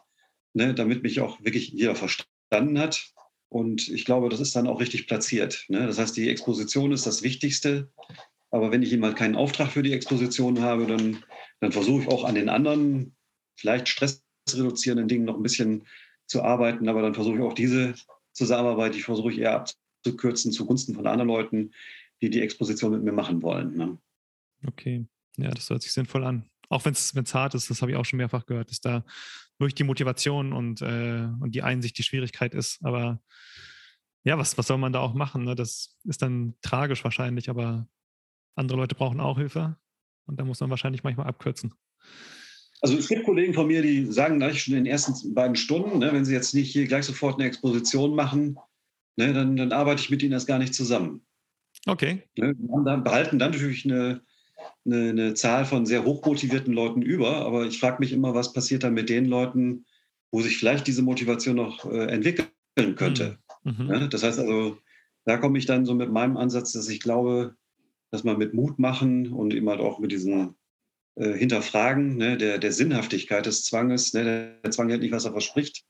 ne, 0.52 0.74
damit 0.74 1.02
mich 1.02 1.20
auch 1.20 1.42
wirklich 1.42 1.70
jeder 1.70 1.94
verstanden 1.94 2.78
hat. 2.78 3.12
Und 3.52 3.88
ich 3.88 4.06
glaube, 4.06 4.30
das 4.30 4.40
ist 4.40 4.56
dann 4.56 4.66
auch 4.66 4.80
richtig 4.80 5.06
platziert. 5.06 5.66
Ne? 5.68 5.86
Das 5.86 5.98
heißt, 5.98 6.16
die 6.16 6.30
Exposition 6.30 6.90
ist 6.90 7.06
das 7.06 7.22
Wichtigste. 7.22 7.92
Aber 8.50 8.70
wenn 8.70 8.82
ich 8.82 8.96
mal 8.96 9.14
keinen 9.14 9.36
Auftrag 9.36 9.70
für 9.70 9.82
die 9.82 9.92
Exposition 9.92 10.62
habe, 10.62 10.86
dann, 10.86 11.22
dann 11.60 11.70
versuche 11.70 12.02
ich 12.02 12.08
auch 12.08 12.24
an 12.24 12.34
den 12.34 12.48
anderen, 12.48 13.14
vielleicht 13.56 13.88
stressreduzierenden 13.88 15.06
Dingen 15.06 15.26
noch 15.26 15.36
ein 15.36 15.42
bisschen 15.42 15.86
zu 16.26 16.42
arbeiten. 16.42 16.88
Aber 16.88 17.02
dann 17.02 17.12
versuche 17.12 17.36
ich 17.36 17.42
auch 17.42 17.52
diese 17.52 17.94
Zusammenarbeit, 18.32 18.94
die 18.94 19.02
versuche 19.02 19.32
ich 19.32 19.38
eher 19.38 19.66
abzukürzen 20.00 20.50
zugunsten 20.50 20.94
von 20.94 21.06
anderen 21.06 21.28
Leuten, 21.28 21.72
die 22.22 22.30
die 22.30 22.40
Exposition 22.40 22.92
mit 22.92 23.02
mir 23.02 23.12
machen 23.12 23.42
wollen. 23.42 23.76
Ne? 23.76 23.98
Okay, 24.66 25.04
ja, 25.36 25.50
das 25.50 25.68
hört 25.68 25.82
sich 25.82 25.92
sinnvoll 25.92 26.24
an. 26.24 26.48
Auch 26.70 26.86
wenn 26.86 26.94
es 26.94 27.34
hart 27.34 27.54
ist, 27.54 27.68
das 27.68 27.82
habe 27.82 27.90
ich 27.90 27.98
auch 27.98 28.06
schon 28.06 28.16
mehrfach 28.16 28.46
gehört, 28.46 28.70
dass 28.70 28.80
da 28.80 29.04
wirklich 29.62 29.74
die 29.76 29.84
Motivation 29.84 30.52
und, 30.52 30.82
äh, 30.82 31.28
und 31.40 31.54
die 31.54 31.62
Einsicht 31.62 31.96
die 31.98 32.02
Schwierigkeit 32.02 32.54
ist. 32.54 32.84
Aber 32.84 33.22
ja, 34.24 34.38
was, 34.38 34.58
was 34.58 34.66
soll 34.66 34.78
man 34.78 34.92
da 34.92 35.00
auch 35.00 35.14
machen? 35.14 35.44
Ne? 35.44 35.54
Das 35.54 35.96
ist 36.04 36.22
dann 36.22 36.54
tragisch 36.62 37.04
wahrscheinlich, 37.04 37.48
aber 37.48 37.88
andere 38.54 38.78
Leute 38.78 38.94
brauchen 38.94 39.20
auch 39.20 39.38
Hilfe 39.38 39.76
und 40.26 40.38
da 40.38 40.44
muss 40.44 40.60
man 40.60 40.70
wahrscheinlich 40.70 41.02
manchmal 41.02 41.26
abkürzen. 41.26 41.74
Also 42.80 42.96
es 42.96 43.08
gibt 43.08 43.24
Kollegen 43.24 43.54
von 43.54 43.68
mir, 43.68 43.80
die 43.80 44.06
sagen 44.06 44.38
gleich 44.38 44.62
schon 44.62 44.74
in 44.74 44.84
den 44.84 44.90
ersten 44.90 45.34
beiden 45.34 45.56
Stunden, 45.56 45.98
ne, 45.98 46.12
wenn 46.12 46.24
sie 46.24 46.34
jetzt 46.34 46.52
nicht 46.52 46.72
hier 46.72 46.86
gleich 46.86 47.04
sofort 47.04 47.38
eine 47.38 47.46
Exposition 47.46 48.14
machen, 48.14 48.58
ne, 49.16 49.32
dann, 49.32 49.56
dann, 49.56 49.72
arbeite 49.72 50.02
ich 50.02 50.10
mit 50.10 50.22
ihnen 50.22 50.32
erst 50.32 50.48
gar 50.48 50.58
nicht 50.58 50.74
zusammen. 50.74 51.24
Okay. 51.86 52.24
Ne, 52.36 52.56
dann 52.84 53.04
behalten 53.04 53.38
dann 53.38 53.52
natürlich 53.52 53.84
eine, 53.84 54.22
eine, 54.84 55.10
eine, 55.10 55.34
Zahl 55.34 55.64
von 55.64 55.86
sehr 55.86 56.04
hochmotivierten 56.04 56.72
Leuten 56.72 57.02
über, 57.02 57.36
aber 57.36 57.66
ich 57.66 57.78
frage 57.78 57.98
mich 58.00 58.12
immer, 58.12 58.34
was 58.34 58.52
passiert 58.52 58.82
dann 58.82 58.94
mit 58.94 59.08
den 59.08 59.26
Leuten, 59.26 59.86
wo 60.30 60.40
sich 60.40 60.56
vielleicht 60.56 60.86
diese 60.86 61.02
Motivation 61.02 61.56
noch 61.56 61.84
äh, 61.84 62.06
entwickeln 62.06 62.48
könnte. 62.96 63.38
Mhm. 63.64 63.74
mhm. 63.78 63.86
Ne, 63.86 64.08
das 64.08 64.22
heißt 64.22 64.38
also, 64.38 64.78
da 65.24 65.36
komme 65.36 65.58
ich 65.58 65.66
dann 65.66 65.84
so 65.84 65.94
mit 65.94 66.10
meinem 66.10 66.36
Ansatz, 66.36 66.72
dass 66.72 66.88
ich 66.88 67.00
glaube, 67.00 67.54
dass 68.10 68.24
man 68.24 68.38
mit 68.38 68.54
Mut 68.54 68.78
machen 68.78 69.32
und 69.32 69.54
eben 69.54 69.68
halt 69.68 69.80
auch 69.80 69.98
mit 69.98 70.12
diesen 70.12 70.56
äh, 71.14 71.32
hinterfragen, 71.32 72.16
ne, 72.16 72.36
der, 72.36 72.58
der 72.58 72.72
Sinnhaftigkeit 72.72 73.46
des 73.46 73.64
Zwanges. 73.64 74.14
Ne, 74.14 74.58
der 74.62 74.70
Zwang 74.70 74.88
hält 74.88 75.02
nicht, 75.02 75.12
was 75.12 75.24
er 75.24 75.32
verspricht. 75.32 75.84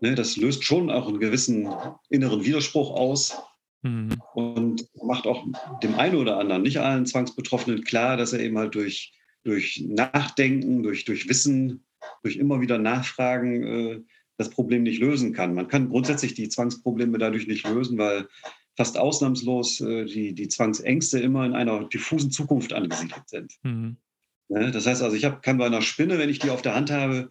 Ne, 0.00 0.14
das 0.14 0.36
löst 0.36 0.64
schon 0.64 0.90
auch 0.90 1.08
einen 1.08 1.20
gewissen 1.20 1.68
inneren 2.10 2.44
Widerspruch 2.44 2.90
aus 2.90 3.36
mhm. 3.86 4.22
und 4.34 4.88
macht 5.02 5.26
auch 5.26 5.46
dem 5.82 5.94
einen 5.94 6.16
oder 6.16 6.38
anderen, 6.38 6.62
nicht 6.62 6.78
allen 6.78 7.06
Zwangsbetroffenen 7.06 7.84
klar, 7.84 8.16
dass 8.16 8.32
er 8.32 8.40
eben 8.40 8.58
halt 8.58 8.74
durch, 8.74 9.12
durch 9.44 9.84
Nachdenken, 9.86 10.82
durch, 10.82 11.04
durch 11.04 11.28
Wissen, 11.28 11.84
durch 12.22 12.36
immer 12.36 12.60
wieder 12.60 12.78
Nachfragen 12.78 13.62
äh, 13.62 14.00
das 14.36 14.50
Problem 14.50 14.82
nicht 14.82 15.00
lösen 15.00 15.32
kann. 15.32 15.54
Man 15.54 15.68
kann 15.68 15.88
grundsätzlich 15.88 16.34
die 16.34 16.48
Zwangsprobleme 16.48 17.18
dadurch 17.18 17.46
nicht 17.46 17.66
lösen, 17.66 17.96
weil 17.98 18.28
fast 18.76 18.98
ausnahmslos 18.98 19.80
äh, 19.80 20.04
die, 20.04 20.34
die 20.34 20.48
Zwangsängste 20.48 21.18
immer 21.18 21.46
in 21.46 21.54
einer 21.54 21.84
diffusen 21.84 22.30
Zukunft 22.30 22.72
angesiedelt 22.72 23.28
sind. 23.28 23.54
Mhm. 23.62 23.96
Ne? 24.48 24.70
Das 24.70 24.86
heißt 24.86 25.02
also, 25.02 25.16
ich 25.16 25.24
hab, 25.24 25.42
kann 25.42 25.58
bei 25.58 25.66
einer 25.66 25.82
Spinne, 25.82 26.18
wenn 26.18 26.28
ich 26.28 26.38
die 26.38 26.50
auf 26.50 26.62
der 26.62 26.74
Hand 26.74 26.90
habe, 26.90 27.30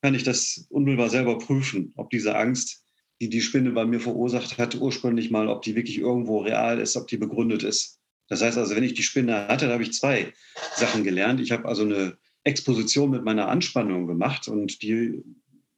kann 0.00 0.14
ich 0.14 0.24
das 0.24 0.66
unmittelbar 0.70 1.10
selber 1.10 1.38
prüfen, 1.38 1.92
ob 1.96 2.10
diese 2.10 2.34
Angst, 2.36 2.81
die 3.22 3.28
die 3.28 3.40
Spinne 3.40 3.70
bei 3.70 3.84
mir 3.84 4.00
verursacht 4.00 4.58
hat, 4.58 4.74
ursprünglich 4.74 5.30
mal, 5.30 5.46
ob 5.46 5.62
die 5.62 5.76
wirklich 5.76 5.98
irgendwo 5.98 6.38
real 6.40 6.80
ist, 6.80 6.96
ob 6.96 7.06
die 7.06 7.18
begründet 7.18 7.62
ist. 7.62 8.00
Das 8.26 8.42
heißt 8.42 8.58
also, 8.58 8.74
wenn 8.74 8.82
ich 8.82 8.94
die 8.94 9.04
Spinne 9.04 9.46
hatte, 9.46 9.66
da 9.66 9.74
habe 9.74 9.84
ich 9.84 9.92
zwei 9.92 10.32
Sachen 10.74 11.04
gelernt. 11.04 11.40
Ich 11.40 11.52
habe 11.52 11.68
also 11.68 11.82
eine 11.84 12.18
Exposition 12.42 13.10
mit 13.10 13.22
meiner 13.22 13.46
Anspannung 13.46 14.08
gemacht 14.08 14.48
und 14.48 14.82
die 14.82 15.22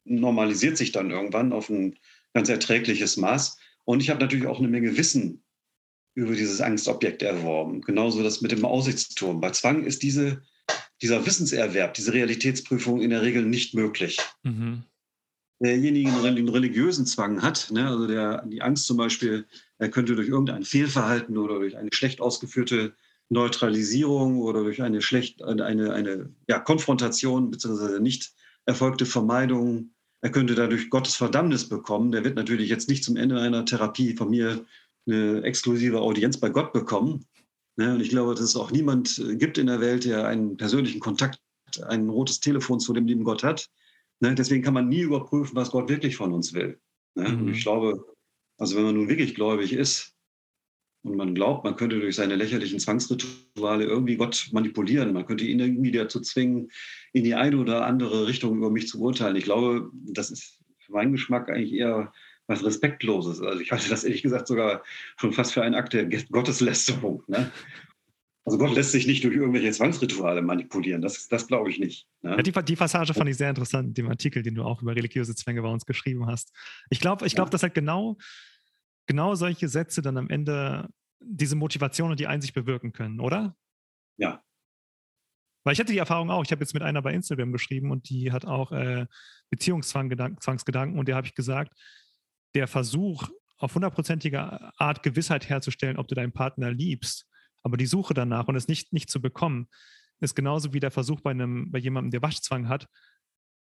normalisiert 0.04 0.78
sich 0.78 0.90
dann 0.90 1.10
irgendwann 1.10 1.52
auf 1.52 1.68
ein 1.68 1.98
ganz 2.32 2.48
erträgliches 2.48 3.18
Maß. 3.18 3.58
Und 3.84 4.00
ich 4.00 4.08
habe 4.08 4.20
natürlich 4.20 4.46
auch 4.46 4.58
eine 4.58 4.68
Menge 4.68 4.96
Wissen 4.96 5.42
über 6.14 6.34
dieses 6.34 6.62
Angstobjekt 6.62 7.20
erworben. 7.20 7.82
Genauso 7.82 8.22
das 8.22 8.40
mit 8.40 8.52
dem 8.52 8.64
Aussichtsturm. 8.64 9.42
Bei 9.42 9.50
Zwang 9.50 9.84
ist 9.84 10.02
diese 10.02 10.40
dieser 11.02 11.26
Wissenserwerb, 11.26 11.92
diese 11.92 12.14
Realitätsprüfung 12.14 13.02
in 13.02 13.10
der 13.10 13.20
Regel 13.20 13.44
nicht 13.44 13.74
möglich. 13.74 14.18
Mhm. 14.42 14.84
Derjenige, 15.60 16.10
der 16.10 16.24
einen 16.24 16.48
religiösen 16.48 17.06
Zwang 17.06 17.42
hat, 17.42 17.70
ne, 17.70 17.88
also 17.88 18.06
der 18.06 18.44
die 18.46 18.60
Angst 18.60 18.86
zum 18.86 18.96
Beispiel, 18.96 19.46
er 19.78 19.88
könnte 19.88 20.16
durch 20.16 20.28
irgendein 20.28 20.64
Fehlverhalten 20.64 21.38
oder 21.38 21.58
durch 21.58 21.76
eine 21.76 21.90
schlecht 21.92 22.20
ausgeführte 22.20 22.94
Neutralisierung 23.28 24.40
oder 24.40 24.62
durch 24.64 24.82
eine 24.82 25.00
schlecht 25.00 25.42
eine, 25.42 25.92
eine 25.92 26.34
ja, 26.48 26.58
Konfrontation 26.58 27.50
bzw. 27.50 28.00
nicht 28.00 28.34
erfolgte 28.66 29.06
Vermeidung, 29.06 29.94
er 30.24 30.30
könnte 30.30 30.54
dadurch 30.54 30.88
Gottes 30.88 31.16
Verdammnis 31.16 31.68
bekommen. 31.68 32.10
Der 32.10 32.24
wird 32.24 32.34
natürlich 32.34 32.70
jetzt 32.70 32.88
nicht 32.88 33.04
zum 33.04 33.18
Ende 33.18 33.38
einer 33.38 33.66
Therapie 33.66 34.16
von 34.16 34.30
mir 34.30 34.64
eine 35.06 35.42
exklusive 35.42 36.00
Audienz 36.00 36.38
bei 36.38 36.48
Gott 36.48 36.72
bekommen. 36.72 37.26
Ne? 37.76 37.92
Und 37.92 38.00
ich 38.00 38.08
glaube, 38.08 38.34
dass 38.34 38.44
es 38.44 38.56
auch 38.56 38.70
niemand 38.70 39.18
äh, 39.18 39.36
gibt 39.36 39.58
in 39.58 39.66
der 39.66 39.82
Welt, 39.82 40.06
der 40.06 40.26
einen 40.26 40.56
persönlichen 40.56 40.98
Kontakt, 40.98 41.40
ein 41.86 42.08
rotes 42.08 42.40
Telefon 42.40 42.80
zu 42.80 42.94
dem 42.94 43.06
lieben 43.06 43.24
Gott 43.24 43.42
hat. 43.42 43.68
Ne? 44.24 44.34
Deswegen 44.34 44.62
kann 44.62 44.74
man 44.74 44.88
nie 44.88 45.00
überprüfen, 45.00 45.54
was 45.54 45.70
Gott 45.70 45.90
wirklich 45.90 46.16
von 46.16 46.32
uns 46.32 46.54
will. 46.54 46.80
Ne? 47.14 47.28
Mhm. 47.28 47.40
Und 47.42 47.48
ich 47.48 47.62
glaube, 47.62 48.06
also 48.58 48.76
wenn 48.76 48.84
man 48.84 48.94
nun 48.94 49.08
wirklich 49.08 49.34
gläubig 49.34 49.74
ist 49.74 50.16
und 51.02 51.16
man 51.16 51.34
glaubt, 51.34 51.64
man 51.64 51.76
könnte 51.76 52.00
durch 52.00 52.16
seine 52.16 52.34
lächerlichen 52.34 52.78
Zwangsrituale 52.78 53.84
irgendwie 53.84 54.16
Gott 54.16 54.48
manipulieren, 54.52 55.12
man 55.12 55.26
könnte 55.26 55.44
ihn 55.44 55.60
irgendwie 55.60 55.92
dazu 55.92 56.20
zwingen, 56.20 56.70
in 57.12 57.24
die 57.24 57.34
eine 57.34 57.58
oder 57.58 57.84
andere 57.84 58.26
Richtung 58.26 58.56
über 58.56 58.70
mich 58.70 58.88
zu 58.88 58.98
urteilen. 59.02 59.36
Ich 59.36 59.44
glaube, 59.44 59.90
das 59.92 60.30
ist 60.30 60.58
für 60.78 60.92
meinen 60.92 61.12
Geschmack 61.12 61.50
eigentlich 61.50 61.74
eher 61.74 62.10
was 62.46 62.64
Respektloses. 62.64 63.42
Also 63.42 63.60
ich 63.60 63.72
halte 63.72 63.90
das 63.90 64.04
ehrlich 64.04 64.22
gesagt 64.22 64.46
sogar 64.46 64.82
schon 65.18 65.32
fast 65.32 65.52
für 65.52 65.62
einen 65.62 65.74
Akt 65.74 65.92
der 65.92 66.06
Gotteslästerung. 66.06 67.22
Ne? 67.26 67.50
Also 68.46 68.58
Gott 68.58 68.74
lässt 68.74 68.92
sich 68.92 69.06
nicht 69.06 69.24
durch 69.24 69.34
irgendwelche 69.34 69.70
Zwangsrituale 69.72 70.42
manipulieren. 70.42 71.00
Das, 71.00 71.28
das 71.28 71.46
glaube 71.46 71.70
ich 71.70 71.78
nicht. 71.78 72.06
Ne? 72.20 72.36
Ja, 72.36 72.42
die, 72.42 72.52
die, 72.52 72.76
Passage 72.76 73.14
fand 73.14 73.30
ich 73.30 73.38
sehr 73.38 73.48
interessant, 73.48 73.96
dem 73.96 74.08
Artikel, 74.08 74.42
den 74.42 74.54
du 74.54 74.64
auch 74.64 74.82
über 74.82 74.94
religiöse 74.94 75.34
Zwänge 75.34 75.62
bei 75.62 75.68
uns 75.68 75.86
geschrieben 75.86 76.26
hast. 76.26 76.52
Ich 76.90 77.00
glaube, 77.00 77.26
ich 77.26 77.34
glaub, 77.34 77.46
ja. 77.46 77.50
dass 77.50 77.62
halt 77.62 77.74
genau, 77.74 78.18
genau 79.06 79.34
solche 79.34 79.68
Sätze 79.68 80.02
dann 80.02 80.18
am 80.18 80.28
Ende 80.28 80.90
diese 81.20 81.56
Motivation 81.56 82.10
und 82.10 82.20
die 82.20 82.26
Einsicht 82.26 82.52
bewirken 82.54 82.92
können, 82.92 83.18
oder? 83.18 83.56
Ja. 84.18 84.42
Weil 85.64 85.72
ich 85.72 85.80
hatte 85.80 85.92
die 85.92 85.98
Erfahrung 85.98 86.30
auch, 86.30 86.44
ich 86.44 86.52
habe 86.52 86.60
jetzt 86.60 86.74
mit 86.74 86.82
einer 86.82 87.00
bei 87.00 87.14
Instagram 87.14 87.50
geschrieben 87.50 87.90
und 87.90 88.10
die 88.10 88.30
hat 88.30 88.44
auch 88.44 88.72
äh, 88.72 89.06
Beziehungszwangsgedanken 89.48 90.98
und 90.98 91.08
der 91.08 91.16
habe 91.16 91.26
ich 91.26 91.34
gesagt, 91.34 91.72
der 92.54 92.68
Versuch, 92.68 93.30
auf 93.56 93.74
hundertprozentige 93.74 94.38
Art 94.78 95.02
Gewissheit 95.02 95.48
herzustellen, 95.48 95.96
ob 95.96 96.08
du 96.08 96.14
deinen 96.14 96.32
Partner 96.32 96.70
liebst, 96.70 97.26
aber 97.64 97.76
die 97.76 97.86
Suche 97.86 98.14
danach 98.14 98.46
und 98.46 98.54
es 98.54 98.68
nicht, 98.68 98.92
nicht 98.92 99.10
zu 99.10 99.20
bekommen, 99.20 99.68
ist 100.20 100.36
genauso 100.36 100.72
wie 100.72 100.80
der 100.80 100.92
Versuch 100.92 101.20
bei 101.20 101.32
einem, 101.32 101.72
bei 101.72 101.78
jemandem, 101.78 102.12
der 102.12 102.22
Waschzwang 102.22 102.68
hat, 102.68 102.88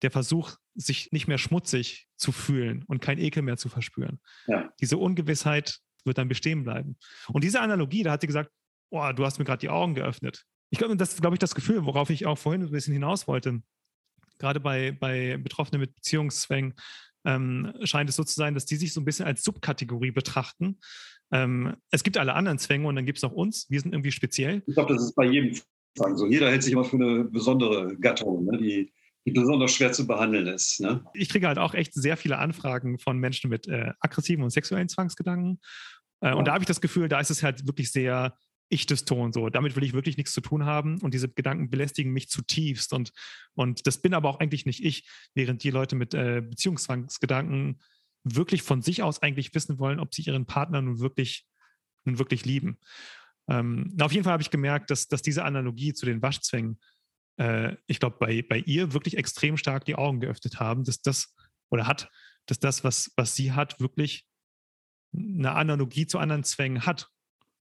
der 0.02 0.12
Versuch, 0.12 0.58
sich 0.74 1.12
nicht 1.12 1.28
mehr 1.28 1.38
schmutzig 1.38 2.08
zu 2.18 2.32
fühlen 2.32 2.84
und 2.88 3.02
kein 3.02 3.20
Ekel 3.20 3.44
mehr 3.44 3.58
zu 3.58 3.70
verspüren. 3.70 4.20
Ja. 4.48 4.74
Diese 4.82 4.98
Ungewissheit 4.98 5.80
wird 6.04 6.18
dann 6.18 6.28
bestehen 6.28 6.64
bleiben. 6.64 6.98
Und 7.30 7.44
diese 7.44 7.62
Analogie, 7.62 8.04
da 8.04 8.12
hat 8.12 8.22
sie 8.22 8.28
gesagt, 8.28 8.52
oh, 8.90 9.12
du 9.16 9.24
hast 9.24 9.38
mir 9.38 9.46
gerade 9.46 9.60
die 9.60 9.70
Augen 9.70 9.94
geöffnet. 9.94 10.44
Ich 10.72 10.80
glaube, 10.80 10.98
das 10.98 11.14
ist, 11.14 11.22
glaube 11.22 11.36
ich, 11.36 11.40
das 11.40 11.54
Gefühl, 11.54 11.86
worauf 11.86 12.10
ich 12.10 12.26
auch 12.26 12.38
vorhin 12.38 12.64
ein 12.64 12.72
bisschen 12.72 12.94
hinaus 12.94 13.28
wollte. 13.28 13.62
Gerade 14.40 14.60
bei, 14.60 14.92
bei 14.92 15.38
Betroffenen 15.38 15.82
mit 15.82 15.94
Beziehungszwängen 15.96 16.74
ähm, 17.26 17.74
scheint 17.84 18.10
es 18.10 18.16
so 18.16 18.24
zu 18.24 18.34
sein, 18.34 18.56
dass 18.56 18.66
die 18.66 18.78
sich 18.78 18.94
so 18.94 19.02
ein 19.02 19.06
bisschen 19.06 19.28
als 19.28 19.44
Subkategorie 19.44 20.12
betrachten. 20.12 20.80
Ähm, 21.32 21.76
es 21.92 22.04
gibt 22.04 22.18
alle 22.18 22.34
anderen 22.34 22.58
Zwänge 22.58 22.88
und 22.88 22.96
dann 22.96 23.06
gibt 23.06 23.18
es 23.18 23.24
auch 23.24 23.32
uns. 23.32 23.70
Wir 23.70 23.80
sind 23.80 23.94
irgendwie 23.94 24.12
speziell. 24.12 24.64
Ich 24.68 24.74
glaube, 24.74 24.94
das 24.94 25.04
ist 25.04 25.16
bei 25.16 25.26
jedem 25.26 25.58
Zwang 25.98 26.18
so. 26.18 26.28
Jeder 26.28 26.50
hält 26.50 26.64
sich 26.64 26.74
immer 26.74 26.84
für 26.84 26.98
eine 26.98 27.24
besondere 27.26 27.96
Gattung, 27.98 28.46
ne? 28.46 28.58
die, 28.58 28.94
die 29.26 29.32
besonders 29.32 29.74
schwer 29.74 29.92
zu 29.92 30.08
behandeln 30.08 30.48
ist. 30.48 30.80
Ne? 30.80 31.04
Ich 31.14 31.30
kriege 31.30 31.48
halt 31.48 31.58
auch 31.58 31.74
echt 31.74 31.94
sehr 31.94 32.18
viele 32.18 32.38
Anfragen 32.38 33.00
von 33.00 33.18
Menschen 33.18 33.50
mit 33.50 33.68
äh, 33.68 33.92
aggressiven 34.00 34.44
und 34.44 34.50
sexuellen 34.50 34.90
Zwangsgedanken. 34.90 35.60
Äh, 36.22 36.28
ja. 36.28 36.34
Und 36.34 36.48
da 36.48 36.54
habe 36.54 36.64
ich 36.64 36.68
das 36.68 36.82
Gefühl, 36.82 37.08
da 37.08 37.20
ist 37.20 37.32
es 37.32 37.44
halt 37.44 37.66
wirklich 37.68 37.92
sehr 37.92 38.36
ich 38.72 38.86
das 38.86 39.04
Ton 39.04 39.34
so. 39.34 39.50
Damit 39.50 39.76
will 39.76 39.84
ich 39.84 39.94
wirklich 39.94 40.18
nichts 40.18 40.32
zu 40.32 40.40
tun 40.42 40.66
haben 40.66 41.00
und 41.02 41.14
diese 41.14 41.28
Gedanken 41.28 41.70
belästigen 41.70 42.14
mich 42.14 42.30
zutiefst 42.30 42.94
und, 42.94 43.12
und 43.54 43.86
das 43.86 44.02
bin 44.02 44.14
aber 44.14 44.30
auch 44.30 44.40
eigentlich 44.40 44.66
nicht 44.66 44.84
ich, 44.84 45.10
während 45.36 45.64
die 45.64 45.72
Leute 45.72 45.96
mit 45.96 46.14
äh, 46.14 46.42
Beziehungszwangsgedanken 46.42 47.82
wirklich 48.24 48.62
von 48.62 48.82
sich 48.82 49.04
aus 49.04 49.22
eigentlich 49.22 49.54
wissen 49.54 49.80
wollen, 49.80 50.00
ob 50.00 50.14
sie 50.14 50.24
ihren 50.24 50.46
Partner 50.46 50.82
nun 50.82 51.00
wirklich, 51.00 51.46
nun 52.06 52.20
wirklich 52.20 52.46
lieben. 52.46 52.78
Ähm, 53.48 53.96
auf 54.00 54.12
jeden 54.12 54.24
Fall 54.24 54.34
habe 54.34 54.44
ich 54.44 54.52
gemerkt, 54.52 54.92
dass, 54.92 55.08
dass 55.08 55.22
diese 55.22 55.44
Analogie 55.44 55.94
zu 55.94 56.06
den 56.06 56.22
Waschzwängen, 56.22 56.80
äh, 57.38 57.76
ich 57.88 58.00
glaube, 58.00 58.18
bei, 58.20 58.42
bei 58.42 58.60
ihr 58.60 58.94
wirklich 58.94 59.18
extrem 59.18 59.58
stark 59.58 59.86
die 59.86 59.96
Augen 59.96 60.20
geöffnet 60.20 60.60
haben, 60.60 60.84
dass 60.84 61.02
das 61.02 61.36
oder 61.70 61.88
hat, 61.88 62.10
dass 62.46 62.60
das, 62.60 62.84
was, 62.84 63.12
was 63.16 63.36
sie 63.36 63.54
hat, 63.54 63.80
wirklich 63.80 64.28
eine 65.14 65.54
Analogie 65.54 66.08
zu 66.08 66.20
anderen 66.20 66.44
Zwängen 66.44 66.86
hat 66.86 67.10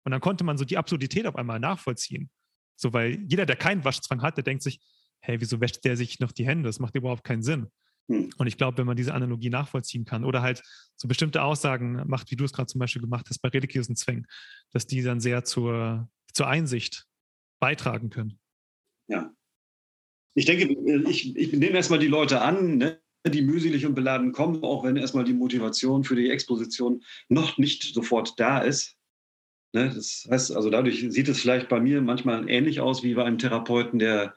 und 0.07 0.11
dann 0.11 0.21
konnte 0.21 0.43
man 0.43 0.57
so 0.57 0.65
die 0.65 0.77
Absurdität 0.77 1.27
auf 1.27 1.35
einmal 1.35 1.59
nachvollziehen. 1.59 2.29
So, 2.77 2.93
weil 2.93 3.25
jeder, 3.27 3.45
der 3.45 3.57
keinen 3.57 3.83
Waschzwang 3.83 4.21
hat, 4.21 4.37
der 4.37 4.43
denkt 4.45 4.63
sich, 4.63 4.79
hey, 5.19 5.41
wieso 5.41 5.59
wäscht 5.59 5.83
der 5.83 5.97
sich 5.97 6.19
noch 6.19 6.31
die 6.31 6.45
Hände? 6.45 6.69
Das 6.69 6.79
macht 6.79 6.95
überhaupt 6.95 7.23
keinen 7.23 7.43
Sinn. 7.43 7.67
Hm. 8.09 8.29
Und 8.37 8.47
ich 8.47 8.57
glaube, 8.57 8.77
wenn 8.77 8.85
man 8.85 8.97
diese 8.97 9.13
Analogie 9.13 9.49
nachvollziehen 9.49 10.05
kann 10.05 10.23
oder 10.23 10.41
halt 10.41 10.63
so 10.95 11.07
bestimmte 11.07 11.41
Aussagen 11.41 12.03
macht, 12.07 12.31
wie 12.31 12.35
du 12.35 12.45
es 12.45 12.53
gerade 12.53 12.67
zum 12.67 12.79
Beispiel 12.79 13.01
gemacht 13.01 13.27
hast 13.29 13.39
bei 13.39 13.49
religiösen 13.49 13.95
Zwängen, 13.95 14.27
dass 14.71 14.87
die 14.87 15.01
dann 15.01 15.19
sehr 15.19 15.43
zur, 15.43 16.09
zur 16.33 16.47
Einsicht 16.47 17.05
beitragen 17.59 18.09
können. 18.09 18.39
Ja. 19.07 19.33
Ich 20.35 20.45
denke, 20.45 20.71
ich, 21.09 21.35
ich 21.35 21.51
nehme 21.53 21.75
erstmal 21.75 21.99
die 21.99 22.07
Leute 22.07 22.41
an, 22.41 22.77
ne, 22.77 23.01
die 23.27 23.41
mühselig 23.41 23.85
und 23.85 23.95
beladen 23.95 24.31
kommen, 24.31 24.63
auch 24.63 24.83
wenn 24.83 24.95
erstmal 24.95 25.23
die 25.23 25.33
Motivation 25.33 26.03
für 26.03 26.15
die 26.15 26.29
Exposition 26.29 27.03
noch 27.27 27.57
nicht 27.57 27.93
sofort 27.93 28.39
da 28.39 28.59
ist. 28.59 28.95
Ne? 29.73 29.91
Das 29.93 30.27
heißt, 30.29 30.55
also 30.55 30.69
dadurch 30.69 31.05
sieht 31.09 31.27
es 31.27 31.41
vielleicht 31.41 31.67
bei 31.69 31.79
mir 31.79 32.01
manchmal 32.01 32.49
ähnlich 32.49 32.79
aus 32.79 33.03
wie 33.03 33.15
bei 33.15 33.25
einem 33.25 33.37
Therapeuten, 33.39 33.99
der, 33.99 34.35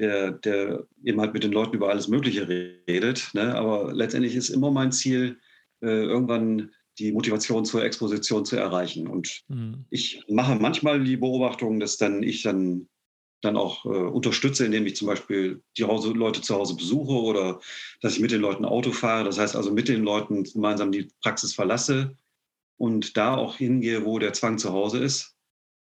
der, 0.00 0.32
der 0.32 0.86
eben 1.04 1.20
halt 1.20 1.34
mit 1.34 1.44
den 1.44 1.52
Leuten 1.52 1.76
über 1.76 1.90
alles 1.90 2.08
Mögliche 2.08 2.48
redet. 2.48 3.30
Ne? 3.34 3.54
Aber 3.54 3.92
letztendlich 3.92 4.34
ist 4.34 4.48
immer 4.48 4.70
mein 4.70 4.92
Ziel, 4.92 5.38
äh, 5.82 5.86
irgendwann 5.86 6.70
die 6.98 7.12
Motivation 7.12 7.64
zur 7.64 7.84
Exposition 7.84 8.44
zu 8.44 8.56
erreichen. 8.56 9.06
Und 9.06 9.42
mhm. 9.48 9.84
ich 9.90 10.22
mache 10.28 10.56
manchmal 10.56 11.02
die 11.04 11.16
Beobachtung, 11.16 11.80
dass 11.80 11.96
dann 11.96 12.22
ich 12.22 12.42
dann, 12.42 12.88
dann 13.42 13.56
auch 13.56 13.84
äh, 13.84 13.88
unterstütze, 13.88 14.66
indem 14.66 14.86
ich 14.86 14.96
zum 14.96 15.06
Beispiel 15.06 15.62
die 15.78 15.84
Hause, 15.84 16.10
Leute 16.10 16.42
zu 16.42 16.54
Hause 16.54 16.76
besuche 16.76 17.12
oder 17.12 17.60
dass 18.00 18.14
ich 18.14 18.20
mit 18.20 18.30
den 18.30 18.40
Leuten 18.40 18.64
Auto 18.64 18.92
fahre. 18.92 19.24
Das 19.24 19.38
heißt 19.38 19.56
also 19.56 19.72
mit 19.72 19.88
den 19.88 20.02
Leuten 20.02 20.44
gemeinsam 20.44 20.92
die 20.92 21.08
Praxis 21.22 21.54
verlasse 21.54 22.16
und 22.76 23.16
da 23.16 23.36
auch 23.36 23.56
hingehe, 23.56 24.04
wo 24.04 24.18
der 24.18 24.32
Zwang 24.32 24.58
zu 24.58 24.72
Hause 24.72 24.98
ist 24.98 25.36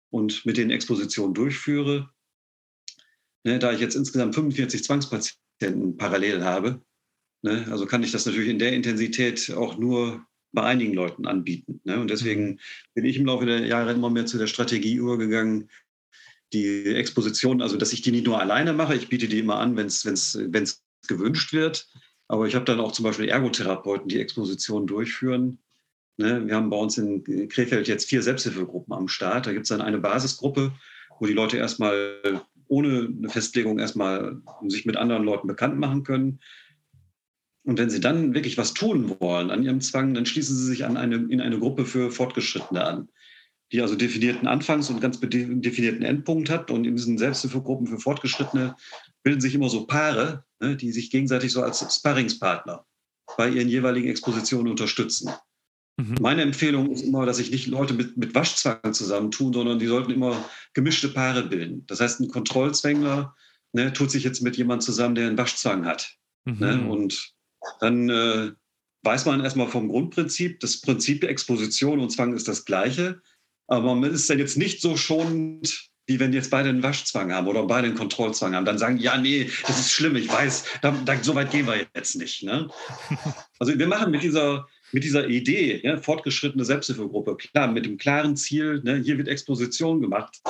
und 0.09 0.45
mit 0.45 0.57
den 0.57 0.71
Expositionen 0.71 1.33
durchführe. 1.33 2.09
Ne, 3.43 3.59
da 3.59 3.71
ich 3.71 3.79
jetzt 3.79 3.95
insgesamt 3.95 4.35
45 4.35 4.83
Zwangspatienten 4.83 5.97
parallel 5.97 6.43
habe, 6.43 6.81
ne, 7.41 7.67
also 7.69 7.85
kann 7.85 8.03
ich 8.03 8.11
das 8.11 8.25
natürlich 8.25 8.49
in 8.49 8.59
der 8.59 8.73
Intensität 8.73 9.51
auch 9.51 9.77
nur 9.77 10.25
bei 10.51 10.63
einigen 10.63 10.93
Leuten 10.93 11.27
anbieten. 11.27 11.81
Ne? 11.83 11.99
Und 11.99 12.09
deswegen 12.09 12.45
mhm. 12.45 12.59
bin 12.95 13.05
ich 13.05 13.17
im 13.17 13.25
Laufe 13.25 13.45
der 13.45 13.65
Jahre 13.65 13.93
immer 13.93 14.09
mehr 14.09 14.25
zu 14.25 14.37
der 14.37 14.47
Strategie 14.47 14.95
übergegangen, 14.95 15.69
die 16.53 16.95
Exposition, 16.95 17.61
also 17.61 17.77
dass 17.77 17.93
ich 17.93 18.01
die 18.01 18.11
nicht 18.11 18.25
nur 18.25 18.39
alleine 18.39 18.73
mache, 18.73 18.95
ich 18.95 19.09
biete 19.09 19.27
die 19.27 19.39
immer 19.39 19.59
an, 19.59 19.75
wenn 19.75 19.85
es 19.87 20.83
gewünscht 21.07 21.53
wird. 21.53 21.87
Aber 22.29 22.47
ich 22.47 22.55
habe 22.55 22.65
dann 22.65 22.79
auch 22.79 22.91
zum 22.91 23.03
Beispiel 23.03 23.29
Ergotherapeuten, 23.29 24.07
die 24.07 24.19
Expositionen 24.19 24.87
durchführen. 24.87 25.59
Ne, 26.17 26.47
wir 26.47 26.55
haben 26.55 26.69
bei 26.69 26.77
uns 26.77 26.97
in 26.97 27.47
Krefeld 27.49 27.87
jetzt 27.87 28.09
vier 28.09 28.23
Selbsthilfegruppen 28.23 28.93
am 28.93 29.07
Start. 29.07 29.45
Da 29.45 29.53
gibt 29.53 29.63
es 29.63 29.69
dann 29.69 29.81
eine 29.81 29.99
Basisgruppe, 29.99 30.73
wo 31.19 31.25
die 31.25 31.33
Leute 31.33 31.57
erstmal 31.57 32.43
ohne 32.67 33.09
eine 33.17 33.29
Festlegung 33.29 33.79
erstmal 33.79 34.41
sich 34.67 34.85
mit 34.85 34.97
anderen 34.97 35.23
Leuten 35.23 35.47
bekannt 35.47 35.77
machen 35.77 36.03
können. 36.03 36.39
Und 37.63 37.77
wenn 37.77 37.89
sie 37.89 37.99
dann 37.99 38.33
wirklich 38.33 38.57
was 38.57 38.73
tun 38.73 39.15
wollen 39.19 39.51
an 39.51 39.63
ihrem 39.63 39.81
Zwang, 39.81 40.13
dann 40.13 40.25
schließen 40.25 40.55
sie 40.55 40.65
sich 40.65 40.85
an 40.85 40.95
eine, 40.95 41.15
in 41.15 41.41
eine 41.41 41.59
Gruppe 41.59 41.85
für 41.85 42.11
Fortgeschrittene 42.11 42.83
an, 42.83 43.09
die 43.71 43.81
also 43.81 43.95
definierten 43.95 44.47
Anfangs- 44.47 44.89
und 44.89 45.01
ganz 45.01 45.19
definierten 45.19 46.03
Endpunkt 46.03 46.49
hat. 46.49 46.71
Und 46.71 46.85
in 46.85 46.95
diesen 46.95 47.17
Selbsthilfegruppen 47.17 47.87
für 47.87 47.99
Fortgeschrittene 47.99 48.75
bilden 49.23 49.41
sich 49.41 49.53
immer 49.53 49.69
so 49.69 49.85
Paare, 49.85 50.45
ne, 50.61 50.77
die 50.77 50.91
sich 50.91 51.11
gegenseitig 51.11 51.51
so 51.51 51.61
als 51.61 51.85
Sparringspartner 51.93 52.85
bei 53.35 53.49
ihren 53.49 53.67
jeweiligen 53.67 54.07
Expositionen 54.07 54.71
unterstützen. 54.71 55.31
Mhm. 55.97 56.15
Meine 56.21 56.43
Empfehlung 56.43 56.91
ist 56.91 57.01
immer, 57.01 57.25
dass 57.25 57.37
sich 57.37 57.51
nicht 57.51 57.67
Leute 57.67 57.93
mit, 57.93 58.17
mit 58.17 58.35
Waschzwang 58.35 58.93
zusammentun, 58.93 59.51
sondern 59.51 59.79
die 59.79 59.87
sollten 59.87 60.11
immer 60.11 60.45
gemischte 60.73 61.09
Paare 61.09 61.43
bilden. 61.43 61.83
Das 61.87 61.99
heißt, 61.99 62.19
ein 62.19 62.29
Kontrollzwängler 62.29 63.35
ne, 63.73 63.91
tut 63.93 64.11
sich 64.11 64.23
jetzt 64.23 64.41
mit 64.41 64.57
jemandem 64.57 64.85
zusammen, 64.85 65.15
der 65.15 65.27
einen 65.27 65.37
Waschzwang 65.37 65.85
hat. 65.85 66.15
Mhm. 66.45 66.59
Ne, 66.59 66.89
und 66.89 67.33
dann 67.79 68.09
äh, 68.09 68.51
weiß 69.03 69.25
man 69.25 69.41
erstmal 69.41 69.67
vom 69.67 69.89
Grundprinzip, 69.89 70.59
das 70.59 70.81
Prinzip 70.81 71.23
Exposition 71.23 71.99
und 71.99 72.11
Zwang 72.11 72.35
ist 72.35 72.47
das 72.47 72.65
gleiche, 72.65 73.21
aber 73.67 73.95
man 73.95 74.11
ist 74.11 74.29
dann 74.29 74.39
jetzt 74.39 74.57
nicht 74.57 74.81
so 74.81 74.97
schonend, 74.97 75.89
wie 76.05 76.19
wenn 76.19 76.31
jetzt 76.31 76.51
beide 76.51 76.69
einen 76.69 76.83
Waschzwang 76.83 77.33
haben 77.33 77.47
oder 77.47 77.65
beide 77.65 77.87
einen 77.87 77.97
Kontrollzwang 77.97 78.55
haben. 78.55 78.65
Dann 78.65 78.77
sagen, 78.77 78.97
ja, 78.97 79.17
nee, 79.17 79.49
das 79.65 79.79
ist 79.79 79.91
schlimm, 79.91 80.15
ich 80.15 80.31
weiß, 80.31 80.63
da, 80.81 80.91
da, 81.03 81.21
so 81.21 81.35
weit 81.35 81.51
gehen 81.51 81.67
wir 81.67 81.85
jetzt 81.95 82.15
nicht. 82.15 82.43
Ne? 82.43 82.69
Also 83.59 83.77
wir 83.77 83.87
machen 83.87 84.11
mit 84.11 84.21
dieser 84.21 84.67
mit 84.91 85.03
dieser 85.03 85.27
Idee, 85.27 85.81
ja, 85.83 85.97
fortgeschrittene 85.97 86.65
Selbsthilfegruppe, 86.65 87.35
klar, 87.35 87.71
mit 87.71 87.85
dem 87.85 87.97
klaren 87.97 88.37
Ziel, 88.37 88.81
ne, 88.83 88.97
hier 88.97 89.17
wird 89.17 89.27
Exposition 89.27 90.01
gemacht 90.01 90.41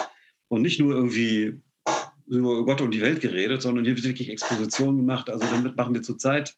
und 0.47 0.61
nicht 0.61 0.79
nur 0.79 0.93
irgendwie 0.93 1.59
über 2.27 2.65
Gott 2.65 2.81
und 2.81 2.91
die 2.91 3.01
Welt 3.01 3.21
geredet, 3.21 3.61
sondern 3.61 3.85
hier 3.85 3.95
wird 3.95 4.05
wirklich 4.05 4.29
Exposition 4.29 4.97
gemacht. 4.97 5.29
Also 5.29 5.45
damit 5.47 5.75
machen 5.75 5.93
wir 5.93 6.01
zurzeit 6.01 6.55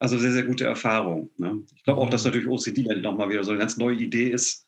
also 0.00 0.18
sehr, 0.18 0.32
sehr 0.32 0.44
gute 0.44 0.64
Erfahrungen. 0.64 1.30
Ne? 1.36 1.62
Ich 1.76 1.84
glaube 1.84 2.00
auch, 2.00 2.08
dass 2.08 2.24
natürlich 2.24 2.48
OCD 2.48 2.82
nochmal 3.00 3.28
wieder 3.28 3.44
so 3.44 3.50
eine 3.50 3.60
ganz 3.60 3.76
neue 3.76 3.96
Idee 3.96 4.30
ist. 4.30 4.66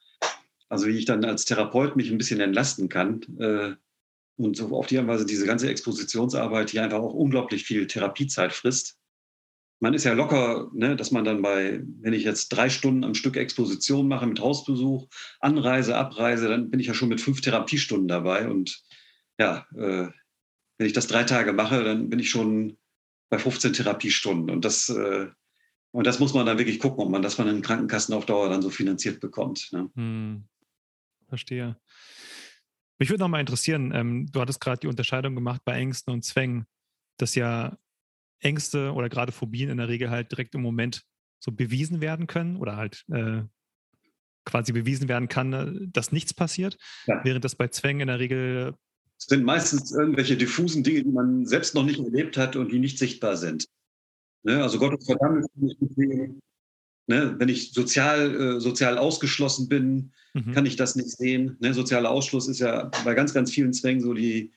Also 0.68 0.86
wie 0.86 0.98
ich 0.98 1.06
dann 1.06 1.24
als 1.24 1.46
Therapeut 1.46 1.96
mich 1.96 2.10
ein 2.10 2.18
bisschen 2.18 2.40
entlasten 2.40 2.88
kann 2.88 3.22
äh, 3.38 3.72
und 4.36 4.56
so 4.56 4.76
auf 4.76 4.86
die 4.86 5.06
Weise 5.06 5.24
diese 5.24 5.46
ganze 5.46 5.70
Expositionsarbeit, 5.70 6.72
die 6.72 6.80
einfach 6.80 6.98
auch 6.98 7.14
unglaublich 7.14 7.64
viel 7.64 7.86
Therapiezeit 7.86 8.52
frisst, 8.52 8.98
man 9.83 9.95
ist 9.95 10.05
ja 10.05 10.12
locker, 10.12 10.71
ne, 10.73 10.95
dass 10.95 11.11
man 11.11 11.25
dann 11.25 11.42
bei, 11.42 11.83
wenn 12.01 12.12
ich 12.12 12.23
jetzt 12.23 12.51
drei 12.51 12.71
Stunden 12.71 13.03
am 13.03 13.16
Stück 13.16 13.37
Exposition 13.37 14.07
mache 14.07 14.29
mit 14.29 14.38
Hausbesuch, 14.38 15.09
Anreise, 15.40 15.97
Abreise, 15.97 16.49
dann 16.49 16.71
bin 16.71 16.79
ich 16.79 16.87
ja 16.87 16.95
schon 16.95 17.09
mit 17.09 17.21
fünf 17.21 17.40
Therapiestunden 17.40 18.07
dabei. 18.07 18.49
Und 18.49 18.81
ja, 19.40 19.66
äh, 19.75 20.07
wenn 20.79 20.87
ich 20.87 20.92
das 20.92 21.09
drei 21.09 21.25
Tage 21.25 21.53
mache, 21.53 21.83
dann 21.83 22.11
bin 22.11 22.21
ich 22.21 22.31
schon 22.31 22.79
bei 23.29 23.40
15 23.40 23.73
Therapiestunden. 23.73 24.51
Und 24.51 24.64
das, 24.64 24.88
äh, 24.88 25.27
und 25.90 26.07
das 26.07 26.21
muss 26.21 26.33
man 26.33 26.47
dann 26.47 26.59
wirklich 26.59 26.79
gucken, 26.79 27.03
ob 27.03 27.11
man 27.11 27.22
das 27.22 27.35
von 27.35 27.47
den 27.49 27.61
Krankenkassen 27.61 28.14
auf 28.14 28.24
Dauer 28.24 28.51
dann 28.51 28.62
so 28.62 28.70
finanziert 28.70 29.18
bekommt. 29.18 29.68
Ne? 29.72 29.91
Hm, 29.97 30.45
verstehe. 31.26 31.76
Mich 33.01 33.11
würde 33.11 33.24
noch 33.24 33.28
mal 33.28 33.41
interessieren, 33.41 33.91
ähm, 33.93 34.28
du 34.30 34.41
hattest 34.41 34.61
gerade 34.61 34.78
die 34.78 34.87
Unterscheidung 34.87 35.35
gemacht 35.35 35.62
bei 35.64 35.72
Ängsten 35.72 36.12
und 36.12 36.24
Zwängen, 36.24 36.66
dass 37.16 37.35
ja 37.35 37.76
Ängste 38.43 38.93
oder 38.93 39.09
gerade 39.09 39.32
Phobien 39.32 39.70
in 39.70 39.78
der 39.78 39.88
Regel 39.88 40.11
halt 40.11 40.30
direkt 40.30 40.55
im 40.55 40.62
Moment 40.62 41.03
so 41.40 41.53
bewiesen 41.53 42.01
werden 42.01 42.26
können 42.26 42.57
oder 42.57 42.76
halt 42.76 43.05
äh, 43.12 43.43
quasi 44.45 44.72
bewiesen 44.72 45.09
werden 45.09 45.28
kann, 45.28 45.53
äh, 45.53 45.88
dass 45.93 46.12
nichts 46.12 46.34
passiert, 46.34 46.76
ja. 47.07 47.20
während 47.24 47.45
das 47.45 47.55
bei 47.55 47.68
Zwängen 47.68 48.03
in 48.03 48.09
der 48.09 48.18
Regel 48.18 48.74
es 49.18 49.26
sind 49.26 49.45
meistens 49.45 49.93
irgendwelche 49.93 50.36
diffusen 50.36 50.82
Dinge, 50.82 51.05
die 51.05 51.11
man 51.11 51.47
selbst 51.47 51.76
noch 51.76 51.84
nicht 51.84 52.01
erlebt 52.01 52.36
hat 52.36 52.57
und 52.57 52.72
die 52.72 52.80
nicht 52.80 52.99
sichtbar 52.99 53.36
sind. 53.36 53.66
Ne? 54.43 54.61
Also 54.61 54.78
Gottes 54.78 55.07
Verdammnis 55.07 55.47
Ne? 57.09 57.34
Wenn 57.38 57.49
ich 57.49 57.72
sozial, 57.72 58.34
äh, 58.34 58.61
sozial 58.61 58.99
ausgeschlossen 58.99 59.68
bin, 59.68 60.12
mhm. 60.34 60.53
kann 60.53 60.66
ich 60.66 60.76
das 60.76 60.97
nicht 60.97 61.11
sehen. 61.11 61.57
Ne? 61.61 61.74
Sozialer 61.74 62.11
Ausschluss 62.11 62.49
ist 62.49 62.61
ja 62.61 62.90
bei 63.05 63.14
ganz, 63.14 63.34
ganz 63.34 63.53
vielen 63.53 63.72
Zwängen 63.72 64.01
so 64.01 64.14
die, 64.14 64.53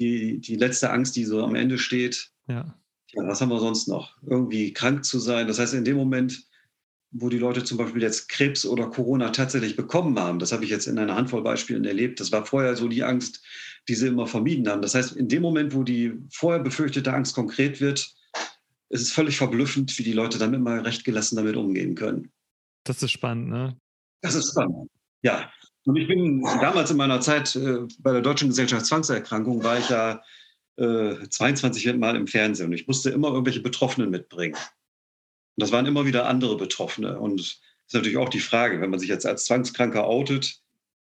die, 0.00 0.38
die 0.38 0.56
letzte 0.56 0.90
Angst, 0.90 1.16
die 1.16 1.24
so 1.24 1.42
am 1.44 1.54
Ende 1.54 1.78
steht. 1.78 2.30
Ja. 2.46 2.78
Ja. 3.12 3.26
Was 3.26 3.40
haben 3.40 3.50
wir 3.50 3.60
sonst 3.60 3.88
noch? 3.88 4.16
Irgendwie 4.26 4.72
krank 4.72 5.04
zu 5.04 5.18
sein. 5.18 5.46
Das 5.46 5.58
heißt, 5.58 5.74
in 5.74 5.84
dem 5.84 5.96
Moment, 5.96 6.44
wo 7.12 7.28
die 7.28 7.38
Leute 7.38 7.64
zum 7.64 7.78
Beispiel 7.78 8.02
jetzt 8.02 8.28
Krebs 8.28 8.64
oder 8.64 8.88
Corona 8.88 9.30
tatsächlich 9.30 9.76
bekommen 9.76 10.18
haben, 10.18 10.38
das 10.38 10.52
habe 10.52 10.64
ich 10.64 10.70
jetzt 10.70 10.86
in 10.86 10.98
einer 10.98 11.16
Handvoll 11.16 11.42
Beispielen 11.42 11.84
erlebt, 11.84 12.20
das 12.20 12.30
war 12.30 12.46
vorher 12.46 12.76
so 12.76 12.88
die 12.88 13.02
Angst, 13.02 13.44
die 13.88 13.94
sie 13.94 14.08
immer 14.08 14.26
vermieden 14.26 14.68
haben. 14.68 14.82
Das 14.82 14.94
heißt, 14.94 15.16
in 15.16 15.28
dem 15.28 15.42
Moment, 15.42 15.74
wo 15.74 15.82
die 15.82 16.12
vorher 16.30 16.62
befürchtete 16.62 17.12
Angst 17.12 17.34
konkret 17.34 17.80
wird, 17.80 18.14
ist 18.90 19.02
es 19.02 19.12
völlig 19.12 19.36
verblüffend, 19.36 19.96
wie 19.98 20.02
die 20.02 20.12
Leute 20.12 20.38
dann 20.38 20.54
immer 20.54 20.84
recht 20.84 21.04
gelassen 21.04 21.36
damit 21.36 21.56
umgehen 21.56 21.94
können. 21.94 22.30
Das 22.84 23.02
ist 23.02 23.12
spannend, 23.12 23.48
ne? 23.48 23.76
Das 24.20 24.34
ist 24.34 24.50
spannend. 24.50 24.90
Ja. 25.22 25.50
Und 25.86 25.96
ich 25.96 26.08
bin 26.08 26.42
damals 26.60 26.90
in 26.90 26.96
meiner 26.96 27.20
Zeit 27.20 27.56
äh, 27.56 27.86
bei 28.00 28.12
der 28.12 28.20
Deutschen 28.20 28.48
Gesellschaft 28.48 28.86
Zwangserkrankung, 28.86 29.62
war 29.62 29.78
ich 29.78 29.88
ja 29.88 30.22
äh, 30.80 31.28
22 31.28 31.94
Mal 31.96 32.16
im 32.16 32.26
Fernsehen 32.26 32.66
und 32.66 32.72
ich 32.72 32.86
musste 32.86 33.10
immer 33.10 33.28
irgendwelche 33.28 33.60
Betroffenen 33.60 34.10
mitbringen. 34.10 34.54
Und 34.54 35.62
das 35.62 35.72
waren 35.72 35.86
immer 35.86 36.06
wieder 36.06 36.26
andere 36.26 36.56
Betroffene. 36.56 37.18
Und 37.18 37.40
das 37.40 37.46
ist 37.86 37.94
natürlich 37.94 38.18
auch 38.18 38.28
die 38.28 38.40
Frage, 38.40 38.80
wenn 38.80 38.90
man 38.90 38.98
sich 38.98 39.08
jetzt 39.08 39.26
als 39.26 39.44
Zwangskranker 39.44 40.06
outet, 40.06 40.60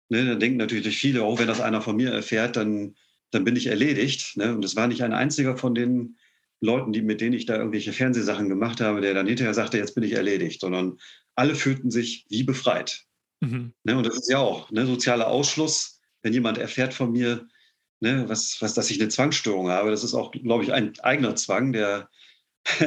ne, 0.09 0.25
dann 0.25 0.39
denken 0.39 0.57
natürlich 0.57 0.97
viele, 0.97 1.23
oh, 1.23 1.37
wenn 1.37 1.47
das 1.47 1.61
einer 1.61 1.81
von 1.81 1.97
mir 1.97 2.11
erfährt, 2.11 2.55
dann, 2.55 2.95
dann 3.31 3.43
bin 3.43 3.55
ich 3.55 3.67
erledigt. 3.67 4.37
Ne? 4.37 4.55
Und 4.55 4.63
es 4.63 4.75
war 4.75 4.87
nicht 4.87 5.03
ein 5.03 5.13
einziger 5.13 5.57
von 5.57 5.75
den 5.75 6.17
Leuten, 6.61 6.93
die, 6.93 7.01
mit 7.01 7.19
denen 7.19 7.33
ich 7.33 7.45
da 7.45 7.57
irgendwelche 7.57 7.91
Fernsehsachen 7.91 8.47
gemacht 8.47 8.79
habe, 8.79 9.01
der 9.01 9.13
dann 9.13 9.27
hinterher 9.27 9.53
sagte, 9.53 9.77
jetzt 9.77 9.93
bin 9.93 10.03
ich 10.03 10.13
erledigt, 10.13 10.61
sondern 10.61 10.99
alle 11.35 11.55
fühlten 11.55 11.91
sich 11.91 12.25
wie 12.29 12.43
befreit. 12.43 13.05
Mhm. 13.41 13.73
Ne, 13.83 13.97
und 13.97 14.05
das 14.05 14.15
ist 14.15 14.29
ja 14.29 14.39
auch 14.39 14.71
ne, 14.71 14.85
sozialer 14.85 15.27
Ausschluss. 15.27 15.99
Wenn 16.21 16.33
jemand 16.33 16.57
erfährt 16.57 16.93
von 16.93 17.11
mir, 17.11 17.47
ne, 18.05 18.29
was, 18.29 18.57
was, 18.61 18.73
dass 18.73 18.91
ich 18.91 18.99
eine 19.01 19.09
Zwangsstörung 19.09 19.69
habe, 19.69 19.89
das 19.89 20.03
ist 20.03 20.13
auch, 20.13 20.31
glaube 20.31 20.63
ich, 20.63 20.71
ein 20.71 20.93
eigener 20.99 21.35
Zwang, 21.35 21.73
der, 21.73 22.09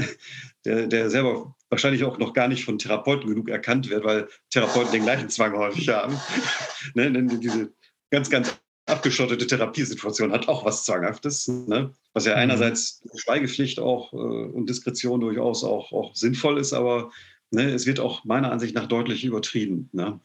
der, 0.64 0.86
der 0.86 1.10
selber 1.10 1.56
wahrscheinlich 1.68 2.04
auch 2.04 2.18
noch 2.18 2.32
gar 2.32 2.48
nicht 2.48 2.64
von 2.64 2.78
Therapeuten 2.78 3.28
genug 3.28 3.48
erkannt 3.48 3.90
wird, 3.90 4.04
weil 4.04 4.28
Therapeuten 4.50 4.92
den 4.92 5.02
gleichen 5.02 5.28
Zwang 5.28 5.56
häufig 5.56 5.88
haben. 5.88 6.18
ne, 6.94 7.10
diese 7.38 7.72
ganz, 8.10 8.30
ganz 8.30 8.56
abgeschottete 8.86 9.46
Therapiesituation 9.46 10.32
hat 10.32 10.48
auch 10.48 10.64
was 10.64 10.84
Zwanghaftes, 10.84 11.48
ne? 11.48 11.92
was 12.14 12.24
ja 12.24 12.32
mhm. 12.32 12.42
einerseits 12.42 13.02
Schweigepflicht 13.16 13.80
auch 13.80 14.12
äh, 14.12 14.16
und 14.16 14.70
Diskretion 14.70 15.20
durchaus 15.20 15.62
auch, 15.64 15.92
auch 15.92 16.14
sinnvoll 16.14 16.58
ist, 16.58 16.72
aber 16.72 17.10
ne, 17.50 17.70
es 17.70 17.86
wird 17.86 18.00
auch 18.00 18.24
meiner 18.24 18.50
Ansicht 18.50 18.74
nach 18.74 18.86
deutlich 18.86 19.24
übertrieben. 19.24 19.90
Ne? 19.92 20.20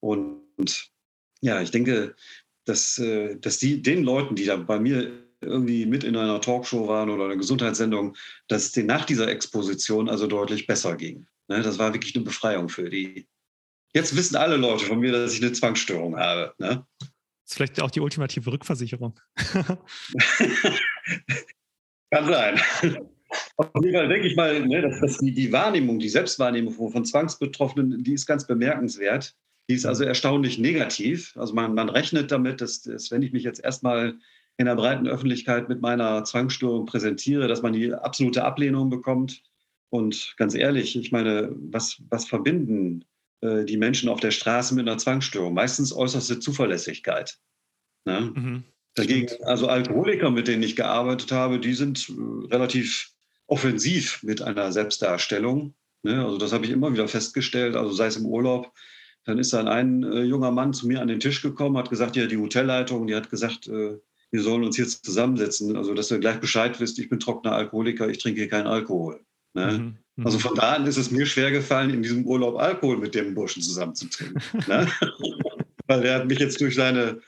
Und, 0.00 0.42
und, 0.56 0.90
ja, 1.40 1.60
ich 1.60 1.70
denke, 1.70 2.14
dass, 2.68 2.98
äh, 2.98 3.36
dass 3.36 3.58
die, 3.58 3.82
den 3.82 4.02
Leuten, 4.04 4.34
die 4.34 4.44
da 4.44 4.56
bei 4.56 4.78
mir 4.78 5.10
irgendwie 5.40 5.86
mit 5.86 6.04
in 6.04 6.16
einer 6.16 6.40
Talkshow 6.40 6.88
waren 6.88 7.10
oder 7.10 7.24
einer 7.26 7.36
Gesundheitssendung, 7.36 8.16
dass 8.48 8.64
es 8.64 8.72
denen 8.72 8.88
nach 8.88 9.04
dieser 9.04 9.28
Exposition 9.28 10.08
also 10.08 10.26
deutlich 10.26 10.66
besser 10.66 10.96
ging. 10.96 11.26
Ne? 11.48 11.62
Das 11.62 11.78
war 11.78 11.92
wirklich 11.92 12.14
eine 12.16 12.24
Befreiung 12.24 12.68
für 12.68 12.90
die. 12.90 13.28
Jetzt 13.94 14.16
wissen 14.16 14.36
alle 14.36 14.56
Leute 14.56 14.84
von 14.84 14.98
mir, 15.00 15.12
dass 15.12 15.34
ich 15.34 15.42
eine 15.42 15.52
Zwangsstörung 15.52 16.16
habe. 16.16 16.54
Ne? 16.58 16.84
Das 16.98 17.08
ist 17.46 17.54
vielleicht 17.54 17.80
auch 17.80 17.90
die 17.90 18.00
ultimative 18.00 18.52
Rückversicherung. 18.52 19.18
Kann 22.10 22.26
sein. 22.26 22.60
Auf 23.56 23.70
jeden 23.82 23.94
Fall 23.94 24.08
denke 24.08 24.26
ich 24.28 24.36
mal, 24.36 24.66
ne, 24.66 24.82
dass, 24.82 25.18
die, 25.18 25.32
die, 25.32 25.52
Wahrnehmung, 25.52 25.98
die 25.98 26.08
Selbstwahrnehmung 26.08 26.72
von, 26.90 27.04
Zwangsbetroffenen, 27.04 28.02
die 28.02 28.14
ist 28.14 28.26
ganz 28.26 28.46
bemerkenswert. 28.46 29.34
Die 29.68 29.74
ist 29.74 29.86
also 29.86 30.04
erstaunlich 30.04 30.58
negativ. 30.58 31.36
Also 31.36 31.54
man, 31.54 31.74
man 31.74 31.88
rechnet 31.88 32.30
damit, 32.30 32.60
dass, 32.60 32.82
dass, 32.82 33.10
wenn 33.10 33.22
ich 33.22 33.32
mich 33.32 33.42
jetzt 33.42 33.62
erstmal 33.62 34.18
in 34.56 34.66
der 34.66 34.74
breiten 34.74 35.06
Öffentlichkeit 35.06 35.68
mit 35.68 35.80
meiner 35.80 36.24
Zwangsstörung 36.24 36.86
präsentiere, 36.86 37.48
dass 37.48 37.62
man 37.62 37.72
die 37.72 37.92
absolute 37.92 38.44
Ablehnung 38.44 38.90
bekommt. 38.90 39.42
Und 39.90 40.34
ganz 40.36 40.54
ehrlich, 40.54 40.96
ich 40.96 41.12
meine, 41.12 41.54
was, 41.54 42.02
was 42.10 42.26
verbinden 42.26 43.04
äh, 43.40 43.64
die 43.64 43.76
Menschen 43.76 44.08
auf 44.08 44.20
der 44.20 44.32
Straße 44.32 44.74
mit 44.74 44.88
einer 44.88 44.98
Zwangsstörung? 44.98 45.54
Meistens 45.54 45.92
äußerste 45.92 46.40
Zuverlässigkeit. 46.40 47.38
Ne? 48.04 48.32
Mhm. 48.34 48.64
Dagegen, 48.94 49.28
also 49.44 49.68
Alkoholiker, 49.68 50.30
mit 50.30 50.48
denen 50.48 50.62
ich 50.62 50.76
gearbeitet 50.76 51.30
habe, 51.30 51.60
die 51.60 51.74
sind 51.74 52.08
äh, 52.08 52.46
relativ 52.52 53.12
offensiv 53.46 54.22
mit 54.22 54.42
einer 54.42 54.72
Selbstdarstellung. 54.72 55.74
Ne? 56.02 56.24
Also 56.24 56.38
das 56.38 56.52
habe 56.52 56.64
ich 56.64 56.72
immer 56.72 56.92
wieder 56.92 57.06
festgestellt. 57.06 57.76
Also 57.76 57.92
sei 57.92 58.06
es 58.06 58.16
im 58.16 58.26
Urlaub, 58.26 58.72
dann 59.24 59.38
ist 59.38 59.52
dann 59.52 59.68
ein 59.68 60.02
äh, 60.04 60.22
junger 60.22 60.50
Mann 60.50 60.72
zu 60.72 60.86
mir 60.86 61.00
an 61.00 61.08
den 61.08 61.20
Tisch 61.20 61.42
gekommen, 61.42 61.76
hat 61.76 61.90
gesagt, 61.90 62.16
ja, 62.16 62.26
die 62.26 62.38
Hotelleitung, 62.38 63.06
die 63.06 63.14
hat 63.14 63.30
gesagt, 63.30 63.68
äh, 63.68 63.98
wir 64.30 64.42
sollen 64.42 64.64
uns 64.64 64.76
jetzt 64.76 65.04
zusammensetzen, 65.04 65.76
also 65.76 65.94
dass 65.94 66.08
du 66.08 66.18
gleich 66.20 66.40
Bescheid 66.40 66.78
wisst, 66.80 66.98
ich 66.98 67.08
bin 67.08 67.20
trockener 67.20 67.54
Alkoholiker, 67.54 68.08
ich 68.08 68.18
trinke 68.18 68.48
keinen 68.48 68.66
Alkohol. 68.66 69.20
Ne? 69.54 69.72
Mhm. 69.72 69.96
mhm. 70.16 70.26
Also 70.26 70.38
von 70.38 70.54
da 70.54 70.74
an 70.74 70.86
ist 70.86 70.96
es 70.96 71.10
mir 71.10 71.26
schwer 71.26 71.50
gefallen, 71.50 71.90
in 71.90 72.02
diesem 72.02 72.26
Urlaub 72.26 72.58
Alkohol 72.58 72.98
mit 72.98 73.14
dem 73.14 73.34
Burschen 73.34 73.62
zusammenzutrinken. 73.62 74.42
ne? 74.66 74.88
Weil 75.86 76.04
er 76.04 76.16
hat 76.16 76.26
mich 76.26 76.38
jetzt 76.38 76.60
durch 76.60 76.74
seine 76.74 77.20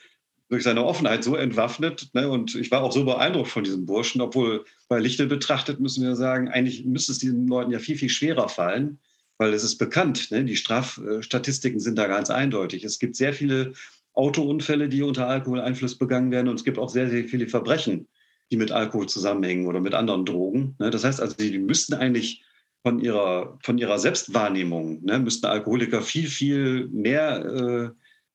durch 0.51 0.63
seine 0.63 0.83
Offenheit 0.83 1.23
so 1.23 1.37
entwaffnet. 1.37 2.09
Ne? 2.13 2.27
Und 2.27 2.55
ich 2.55 2.69
war 2.71 2.83
auch 2.83 2.91
so 2.91 3.05
beeindruckt 3.05 3.47
von 3.47 3.63
diesem 3.63 3.85
Burschen, 3.85 4.19
obwohl 4.19 4.65
bei 4.89 4.99
Lichte 4.99 5.25
betrachtet 5.25 5.79
müssen 5.79 6.03
wir 6.03 6.17
sagen, 6.17 6.49
eigentlich 6.49 6.83
müsste 6.83 7.13
es 7.13 7.19
diesen 7.19 7.47
Leuten 7.47 7.71
ja 7.71 7.79
viel, 7.79 7.95
viel 7.95 8.09
schwerer 8.09 8.49
fallen, 8.49 8.99
weil 9.41 9.55
es 9.55 9.63
ist 9.63 9.79
bekannt. 9.79 10.29
Ne? 10.29 10.45
Die 10.45 10.55
Strafstatistiken 10.55 11.79
sind 11.79 11.97
da 11.97 12.05
ganz 12.05 12.29
eindeutig. 12.29 12.83
Es 12.83 12.99
gibt 12.99 13.15
sehr 13.15 13.33
viele 13.33 13.73
Autounfälle, 14.13 14.87
die 14.87 15.01
unter 15.01 15.27
Alkoholeinfluss 15.27 15.97
begangen 15.97 16.29
werden 16.29 16.47
und 16.47 16.59
es 16.59 16.63
gibt 16.63 16.77
auch 16.77 16.89
sehr, 16.89 17.09
sehr 17.09 17.25
viele 17.25 17.47
Verbrechen, 17.47 18.07
die 18.51 18.57
mit 18.57 18.71
Alkohol 18.71 19.09
zusammenhängen 19.09 19.65
oder 19.65 19.79
mit 19.79 19.95
anderen 19.95 20.25
Drogen. 20.25 20.75
Ne? 20.77 20.91
Das 20.91 21.03
heißt 21.03 21.19
also, 21.19 21.35
die 21.35 21.57
müssten 21.57 21.95
eigentlich 21.95 22.43
von 22.83 22.99
ihrer, 22.99 23.57
von 23.63 23.79
ihrer 23.79 23.97
Selbstwahrnehmung, 23.97 25.03
ne, 25.03 25.17
müssten 25.17 25.47
Alkoholiker 25.47 26.03
viel, 26.03 26.27
viel 26.27 26.87
mehr 26.89 27.45
äh, 27.45 27.89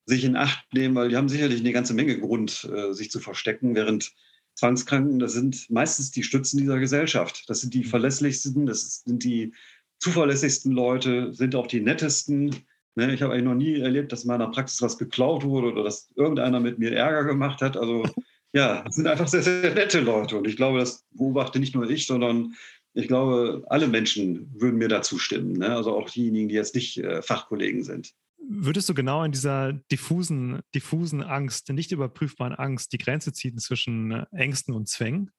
sich 0.07 0.24
in 0.24 0.36
Acht 0.36 0.64
nehmen, 0.72 0.96
weil 0.96 1.09
die 1.09 1.16
haben 1.16 1.28
sicherlich 1.28 1.61
eine 1.61 1.72
ganze 1.72 1.94
Menge 1.94 2.18
Grund, 2.18 2.68
äh, 2.72 2.92
sich 2.92 3.12
zu 3.12 3.20
verstecken, 3.20 3.76
während 3.76 4.12
Zwangskranken, 4.57 5.18
das 5.18 5.34
sind 5.34 5.70
meistens 5.70 6.11
die 6.11 6.22
Stützen 6.22 6.59
dieser 6.59 6.78
Gesellschaft. 6.78 7.44
Das 7.48 7.61
sind 7.61 7.74
die 7.74 7.84
mhm. 7.84 7.90
verlässlichsten, 7.90 8.66
das 8.66 9.02
sind 9.04 9.22
die 9.22 9.52
zuverlässigsten 9.99 10.72
Leute, 10.72 11.32
sind 11.32 11.55
auch 11.55 11.66
die 11.66 11.80
nettesten. 11.80 12.55
Ne, 12.94 13.12
ich 13.12 13.22
habe 13.22 13.32
eigentlich 13.32 13.44
noch 13.44 13.55
nie 13.55 13.80
erlebt, 13.80 14.12
dass 14.12 14.24
in 14.24 14.28
meiner 14.28 14.49
Praxis 14.51 14.80
was 14.80 14.99
geklaut 14.99 15.44
wurde 15.44 15.72
oder 15.72 15.84
dass 15.84 16.11
irgendeiner 16.16 16.61
mit 16.61 16.78
mir 16.78 16.92
Ärger 16.92 17.24
gemacht 17.24 17.61
hat. 17.61 17.76
Also 17.76 18.05
ja, 18.53 18.82
das 18.82 18.97
sind 18.97 19.07
einfach 19.07 19.28
sehr, 19.28 19.42
sehr 19.42 19.74
nette 19.74 20.01
Leute. 20.01 20.36
Und 20.36 20.47
ich 20.47 20.57
glaube, 20.57 20.78
das 20.78 21.05
beobachte 21.11 21.59
nicht 21.59 21.74
nur 21.74 21.88
ich, 21.90 22.07
sondern 22.07 22.55
ich 22.94 23.09
glaube, 23.09 23.64
alle 23.68 23.86
Menschen 23.86 24.51
würden 24.55 24.78
mir 24.78 24.88
dazu 24.88 25.18
stimmen. 25.18 25.53
Ne? 25.53 25.76
Also 25.76 25.94
auch 25.94 26.09
diejenigen, 26.09 26.49
die 26.49 26.55
jetzt 26.55 26.74
nicht 26.74 26.97
äh, 26.97 27.20
Fachkollegen 27.20 27.84
sind. 27.84 28.14
Würdest 28.38 28.88
du 28.88 28.94
genau 28.94 29.24
in 29.24 29.32
dieser 29.32 29.74
diffusen, 29.92 30.61
diffusen 30.74 31.22
Angst, 31.22 31.68
nicht 31.68 31.92
überprüfbaren 31.92 32.55
Angst, 32.55 32.92
die 32.92 32.99
Grenze 32.99 33.32
ziehen 33.34 33.59
zwischen 33.59 34.12
äh, 34.12 34.26
Ängsten 34.32 34.74
und 34.74 34.88
Zwängen? 34.88 35.30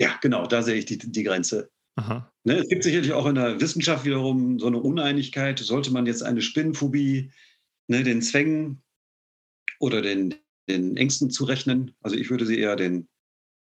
Ja, 0.00 0.18
genau, 0.20 0.46
da 0.46 0.62
sehe 0.62 0.74
ich 0.74 0.86
die, 0.86 0.98
die 0.98 1.22
Grenze. 1.22 1.70
Ne, 1.96 2.56
es 2.56 2.68
gibt 2.68 2.82
sicherlich 2.82 3.12
auch 3.12 3.26
in 3.26 3.34
der 3.34 3.60
Wissenschaft 3.60 4.04
wiederum 4.04 4.58
so 4.58 4.66
eine 4.66 4.80
Uneinigkeit. 4.80 5.58
Sollte 5.58 5.92
man 5.92 6.06
jetzt 6.06 6.22
eine 6.22 6.42
Spinnenphobie 6.42 7.30
ne, 7.88 8.02
den 8.02 8.22
Zwängen 8.22 8.82
oder 9.78 10.02
den, 10.02 10.34
den 10.68 10.96
Ängsten 10.96 11.30
zurechnen? 11.30 11.94
Also 12.00 12.16
ich 12.16 12.30
würde 12.30 12.46
sie 12.46 12.58
eher 12.58 12.76
den, 12.76 13.08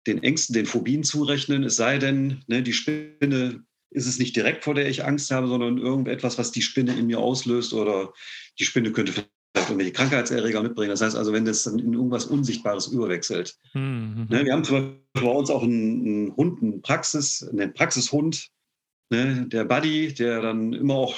den 0.08 0.24
Ängsten, 0.24 0.54
den 0.54 0.66
Phobien 0.66 1.04
zurechnen, 1.04 1.64
es 1.64 1.76
sei 1.76 1.98
denn, 1.98 2.44
ne, 2.48 2.64
die 2.64 2.74
Spinne 2.74 3.66
ist 3.90 4.08
es 4.08 4.20
nicht 4.20 4.36
direkt, 4.36 4.64
vor 4.64 4.74
der 4.74 4.90
ich 4.90 5.04
Angst 5.04 5.30
habe, 5.32 5.48
sondern 5.48 5.78
irgendetwas, 5.78 6.38
was 6.38 6.52
die 6.52 6.62
Spinne 6.62 6.98
in 6.98 7.08
mir 7.08 7.20
auslöst 7.20 7.74
oder 7.74 8.12
die 8.60 8.66
Spinne 8.66 8.92
könnte 8.92 9.14
irgendwelche 9.56 9.94
Krankheitserreger 9.94 10.62
mitbringen. 10.62 10.90
Das 10.90 11.02
heißt 11.02 11.16
also, 11.16 11.34
wenn 11.34 11.46
das 11.46 11.64
dann 11.64 11.80
in 11.80 11.94
irgendwas 11.94 12.26
Unsichtbares 12.26 12.88
überwechselt. 12.88 13.56
Mhm. 13.74 14.28
Ne, 14.30 14.46
wir 14.46 14.54
haben 14.54 14.64
zum 14.64 14.78
Beispiel 14.78 15.00
bei 15.14 15.32
uns 15.32 15.50
auch 15.50 15.64
einen, 15.64 16.06
einen 16.06 16.36
Hund, 16.36 16.62
einen, 16.62 16.82
Praxis, 16.82 17.48
einen 17.48 17.74
Praxishund, 17.74 18.50
ne, 19.10 19.46
der 19.48 19.66
Buddy, 19.66 20.14
der 20.14 20.42
dann 20.42 20.74
immer 20.74 20.96
auch 20.96 21.16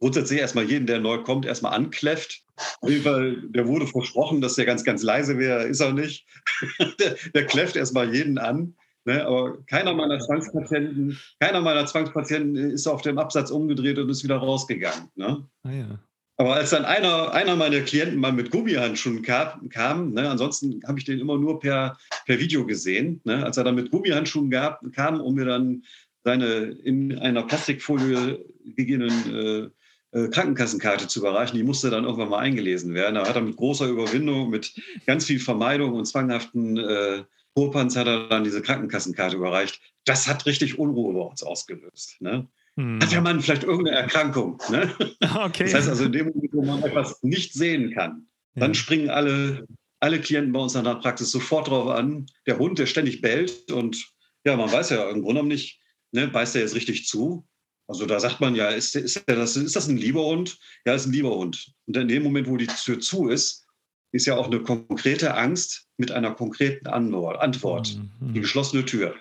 grundsätzlich 0.00 0.40
erstmal 0.40 0.64
jeden, 0.64 0.86
der 0.86 1.00
neu 1.00 1.22
kommt, 1.22 1.46
erstmal 1.46 1.74
ankläfft. 1.74 2.42
Auf 2.80 2.90
jeden 2.90 3.02
Fall, 3.02 3.42
der 3.48 3.66
wurde 3.66 3.86
versprochen, 3.86 4.40
dass 4.40 4.54
der 4.54 4.64
ganz, 4.64 4.84
ganz 4.84 5.02
leise 5.02 5.38
wäre, 5.38 5.64
ist 5.64 5.80
er 5.80 5.92
nicht. 5.92 6.26
der, 7.00 7.16
der 7.34 7.46
kläfft 7.46 7.76
erstmal 7.76 8.14
jeden 8.14 8.38
an. 8.38 8.74
Ne, 9.06 9.22
aber 9.26 9.62
keiner 9.66 9.92
meiner 9.92 10.18
Zwangspatienten, 10.18 11.18
keiner 11.38 11.60
meiner 11.60 11.84
Zwangspatienten 11.84 12.70
ist 12.70 12.86
auf 12.86 13.02
dem 13.02 13.18
Absatz 13.18 13.50
umgedreht 13.50 13.98
und 13.98 14.08
ist 14.08 14.24
wieder 14.24 14.38
rausgegangen. 14.38 15.10
Ne? 15.14 15.46
Ah, 15.62 15.70
ja. 15.70 15.98
Aber 16.36 16.54
als 16.54 16.70
dann 16.70 16.84
einer, 16.84 17.32
einer 17.32 17.54
meiner 17.54 17.80
Klienten 17.80 18.18
mal 18.18 18.32
mit 18.32 18.50
Gummihandschuhen 18.50 19.22
kam, 19.22 19.68
kam 19.68 20.12
ne, 20.14 20.28
ansonsten 20.28 20.82
habe 20.86 20.98
ich 20.98 21.04
den 21.04 21.20
immer 21.20 21.38
nur 21.38 21.60
per, 21.60 21.96
per 22.26 22.40
Video 22.40 22.66
gesehen, 22.66 23.20
ne, 23.24 23.44
als 23.44 23.56
er 23.56 23.64
dann 23.64 23.76
mit 23.76 23.90
Gummihandschuhen 23.92 24.50
gab, 24.50 24.80
kam, 24.92 25.20
um 25.20 25.34
mir 25.34 25.44
dann 25.44 25.84
seine 26.24 26.46
in 26.84 27.18
einer 27.18 27.44
Plastikfolie 27.44 28.44
gegebenen 28.64 29.70
äh, 30.12 30.18
äh, 30.18 30.28
Krankenkassenkarte 30.28 31.08
zu 31.08 31.20
überreichen. 31.20 31.56
Die 31.56 31.64
musste 31.64 31.90
dann 31.90 32.04
irgendwann 32.04 32.30
mal 32.30 32.38
eingelesen 32.38 32.94
werden. 32.94 33.16
Da 33.16 33.28
hat 33.28 33.36
er 33.36 33.42
mit 33.42 33.56
großer 33.56 33.86
Überwindung, 33.86 34.48
mit 34.48 34.74
ganz 35.06 35.26
viel 35.26 35.40
Vermeidung 35.40 35.94
und 35.94 36.06
zwanghaften 36.06 36.78
äh, 36.78 37.24
hat 37.56 38.06
er 38.06 38.28
dann 38.28 38.42
diese 38.42 38.62
Krankenkassenkarte 38.62 39.36
überreicht. 39.36 39.80
Das 40.04 40.26
hat 40.26 40.46
richtig 40.46 40.78
Unruhe 40.78 41.14
bei 41.14 41.20
uns 41.20 41.42
ausgelöst. 41.42 42.20
Ne? 42.20 42.48
Hm. 42.76 43.00
Hat 43.00 43.12
der 43.12 43.20
Mann 43.20 43.40
vielleicht 43.40 43.64
irgendeine 43.64 43.98
Erkrankung? 43.98 44.60
Ne? 44.70 44.92
Okay. 45.34 45.64
Das 45.64 45.74
heißt 45.74 45.88
also, 45.88 46.04
in 46.04 46.12
dem 46.12 46.26
Moment, 46.26 46.52
wo 46.52 46.64
man 46.64 46.82
etwas 46.82 47.22
nicht 47.22 47.54
sehen 47.54 47.92
kann, 47.92 48.26
dann 48.54 48.70
ja. 48.70 48.74
springen 48.74 49.10
alle, 49.10 49.66
alle 50.00 50.20
Klienten 50.20 50.52
bei 50.52 50.60
uns 50.60 50.74
in 50.74 50.84
der 50.84 50.96
Praxis 50.96 51.30
sofort 51.30 51.68
drauf 51.68 51.88
an. 51.88 52.26
Der 52.46 52.58
Hund, 52.58 52.78
der 52.78 52.86
ständig 52.86 53.20
bellt 53.20 53.70
und 53.72 54.12
ja, 54.44 54.56
man 54.56 54.70
weiß 54.70 54.90
ja 54.90 55.04
im 55.08 55.22
Grunde 55.22 55.34
genommen 55.34 55.48
nicht, 55.48 55.80
ne, 56.12 56.28
beißt 56.28 56.54
er 56.56 56.62
jetzt 56.62 56.74
richtig 56.74 57.06
zu? 57.06 57.46
Also 57.86 58.06
da 58.06 58.20
sagt 58.20 58.40
man 58.40 58.54
ja, 58.54 58.68
ist, 58.68 58.94
ist, 58.96 59.22
das, 59.26 59.56
ist 59.56 59.76
das 59.76 59.88
ein 59.88 59.96
lieber 59.96 60.24
Hund? 60.24 60.58
Ja, 60.86 60.94
ist 60.94 61.06
ein 61.06 61.12
lieber 61.12 61.34
Hund. 61.34 61.72
Und 61.86 61.96
in 61.96 62.08
dem 62.08 62.22
Moment, 62.22 62.48
wo 62.48 62.56
die 62.56 62.66
Tür 62.66 63.00
zu 63.00 63.28
ist, 63.28 63.66
ist 64.12 64.26
ja 64.26 64.36
auch 64.36 64.46
eine 64.46 64.60
konkrete 64.60 65.34
Angst 65.34 65.88
mit 65.96 66.12
einer 66.12 66.32
konkreten 66.32 66.86
Antwort, 66.86 67.40
Antwort 67.40 67.96
mhm. 68.20 68.32
die 68.32 68.40
geschlossene 68.40 68.84
Tür 68.84 69.14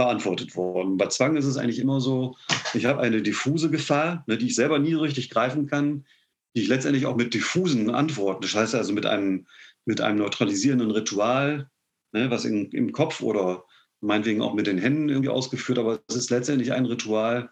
beantwortet 0.00 0.56
worden. 0.56 0.96
Bei 0.96 1.08
Zwang 1.08 1.36
ist 1.36 1.44
es 1.44 1.58
eigentlich 1.58 1.78
immer 1.78 2.00
so, 2.00 2.34
ich 2.72 2.86
habe 2.86 3.02
eine 3.02 3.20
diffuse 3.20 3.68
Gefahr, 3.68 4.24
ne, 4.26 4.38
die 4.38 4.46
ich 4.46 4.54
selber 4.54 4.78
nie 4.78 4.94
richtig 4.94 5.28
greifen 5.28 5.66
kann, 5.66 6.06
die 6.54 6.62
ich 6.62 6.68
letztendlich 6.68 7.04
auch 7.04 7.16
mit 7.16 7.34
diffusen 7.34 7.90
Antworten, 7.90 8.40
das 8.40 8.54
heißt 8.54 8.74
also 8.74 8.94
mit 8.94 9.04
einem, 9.04 9.46
mit 9.84 10.00
einem 10.00 10.16
neutralisierenden 10.16 10.90
Ritual, 10.90 11.68
ne, 12.12 12.30
was 12.30 12.46
in, 12.46 12.70
im 12.70 12.92
Kopf 12.92 13.20
oder 13.20 13.64
meinetwegen 14.00 14.40
auch 14.40 14.54
mit 14.54 14.66
den 14.66 14.78
Händen 14.78 15.10
irgendwie 15.10 15.28
ausgeführt, 15.28 15.78
aber 15.78 16.00
es 16.08 16.16
ist 16.16 16.30
letztendlich 16.30 16.72
ein 16.72 16.86
Ritual, 16.86 17.50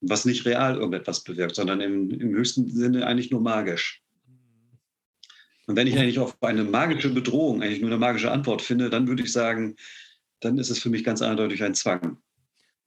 was 0.00 0.24
nicht 0.24 0.46
real 0.46 0.76
irgendetwas 0.76 1.24
bewirkt, 1.24 1.56
sondern 1.56 1.80
im, 1.80 2.08
im 2.08 2.30
höchsten 2.36 2.70
Sinne 2.70 3.04
eigentlich 3.04 3.32
nur 3.32 3.40
magisch. 3.40 4.00
Und 5.66 5.74
wenn 5.74 5.88
ich 5.88 5.98
eigentlich 5.98 6.20
auf 6.20 6.40
eine 6.40 6.62
magische 6.62 7.10
Bedrohung 7.10 7.62
eigentlich 7.62 7.80
nur 7.80 7.90
eine 7.90 7.98
magische 7.98 8.30
Antwort 8.30 8.62
finde, 8.62 8.90
dann 8.90 9.08
würde 9.08 9.24
ich 9.24 9.32
sagen, 9.32 9.74
dann 10.40 10.58
ist 10.58 10.70
es 10.70 10.78
für 10.78 10.90
mich 10.90 11.04
ganz 11.04 11.22
eindeutig 11.22 11.62
ein 11.62 11.74
Zwang. 11.74 12.18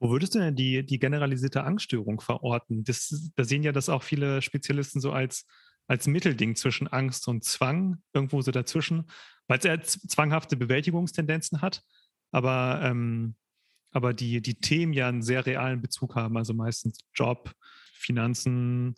Wo 0.00 0.10
würdest 0.10 0.34
du 0.34 0.40
denn 0.40 0.56
die, 0.56 0.84
die 0.84 0.98
generalisierte 0.98 1.64
Angststörung 1.64 2.20
verorten? 2.20 2.84
Das, 2.84 3.30
da 3.36 3.44
sehen 3.44 3.62
ja 3.62 3.72
das 3.72 3.88
auch 3.88 4.02
viele 4.02 4.42
Spezialisten 4.42 5.00
so 5.00 5.12
als, 5.12 5.46
als 5.86 6.06
Mittelding 6.06 6.56
zwischen 6.56 6.88
Angst 6.88 7.28
und 7.28 7.44
Zwang, 7.44 8.02
irgendwo 8.12 8.42
so 8.42 8.50
dazwischen, 8.50 9.08
weil 9.46 9.58
es 9.58 9.64
eher 9.64 9.82
zwanghafte 9.82 10.56
Bewältigungstendenzen 10.56 11.62
hat, 11.62 11.82
aber, 12.32 12.80
ähm, 12.82 13.36
aber 13.92 14.12
die, 14.12 14.40
die 14.42 14.56
Themen 14.56 14.92
ja 14.92 15.08
einen 15.08 15.22
sehr 15.22 15.46
realen 15.46 15.80
Bezug 15.80 16.16
haben, 16.16 16.36
also 16.36 16.52
meistens 16.52 16.98
Job, 17.14 17.52
Finanzen, 17.92 18.96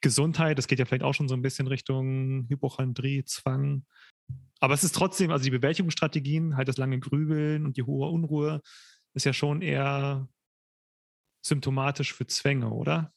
Gesundheit, 0.00 0.58
das 0.58 0.66
geht 0.66 0.78
ja 0.78 0.84
vielleicht 0.84 1.04
auch 1.04 1.14
schon 1.14 1.28
so 1.28 1.34
ein 1.34 1.42
bisschen 1.42 1.66
Richtung 1.66 2.46
Hypochondrie, 2.48 3.24
Zwang. 3.24 3.86
Aber 4.60 4.74
es 4.74 4.84
ist 4.84 4.94
trotzdem, 4.94 5.30
also 5.30 5.44
die 5.44 5.50
Bewältigungsstrategien, 5.50 6.56
halt 6.56 6.68
das 6.68 6.76
lange 6.76 6.98
Grübeln 6.98 7.66
und 7.66 7.76
die 7.76 7.82
hohe 7.82 8.08
Unruhe, 8.08 8.60
ist 9.14 9.26
ja 9.26 9.32
schon 9.32 9.62
eher 9.62 10.28
symptomatisch 11.44 12.14
für 12.14 12.26
Zwänge, 12.26 12.70
oder? 12.70 13.12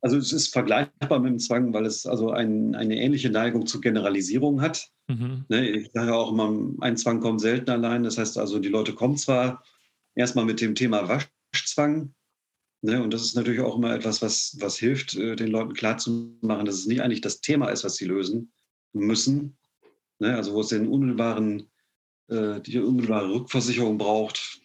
Also 0.00 0.16
es 0.16 0.32
ist 0.32 0.52
vergleichbar 0.52 1.20
mit 1.20 1.30
dem 1.30 1.38
Zwang, 1.38 1.72
weil 1.72 1.86
es 1.86 2.06
also 2.06 2.30
ein, 2.30 2.74
eine 2.74 2.96
ähnliche 2.96 3.30
Neigung 3.30 3.66
zur 3.66 3.80
Generalisierung 3.80 4.60
hat. 4.60 4.88
Mhm. 5.08 5.44
Ne, 5.48 5.68
ich 5.68 5.90
sage 5.92 6.14
auch 6.14 6.32
immer, 6.32 6.52
ein 6.80 6.96
Zwang 6.96 7.20
kommt 7.20 7.40
selten 7.40 7.70
allein. 7.70 8.02
Das 8.02 8.18
heißt 8.18 8.36
also, 8.36 8.58
die 8.58 8.68
Leute 8.68 8.94
kommen 8.94 9.16
zwar 9.16 9.62
erstmal 10.14 10.44
mit 10.44 10.60
dem 10.60 10.74
Thema 10.74 11.08
Waschzwang, 11.08 12.14
ne, 12.82 13.02
und 13.02 13.12
das 13.12 13.22
ist 13.22 13.36
natürlich 13.36 13.60
auch 13.60 13.76
immer 13.76 13.94
etwas, 13.94 14.22
was, 14.22 14.56
was 14.60 14.76
hilft, 14.76 15.14
äh, 15.14 15.36
den 15.36 15.48
Leuten 15.48 15.72
klarzumachen, 15.72 16.66
dass 16.66 16.76
es 16.76 16.86
nicht 16.86 17.00
eigentlich 17.00 17.20
das 17.20 17.40
Thema 17.40 17.68
ist, 17.68 17.84
was 17.84 17.96
sie 17.96 18.06
lösen 18.06 18.52
müssen, 18.92 19.56
ne, 20.22 20.36
also 20.36 20.54
wo 20.54 20.60
es 20.60 20.68
den 20.68 20.88
unmittelbaren, 20.88 21.68
äh, 22.28 22.60
die 22.60 22.78
unmittelbare 22.78 23.34
Rückversicherung 23.34 23.98
braucht 23.98 24.60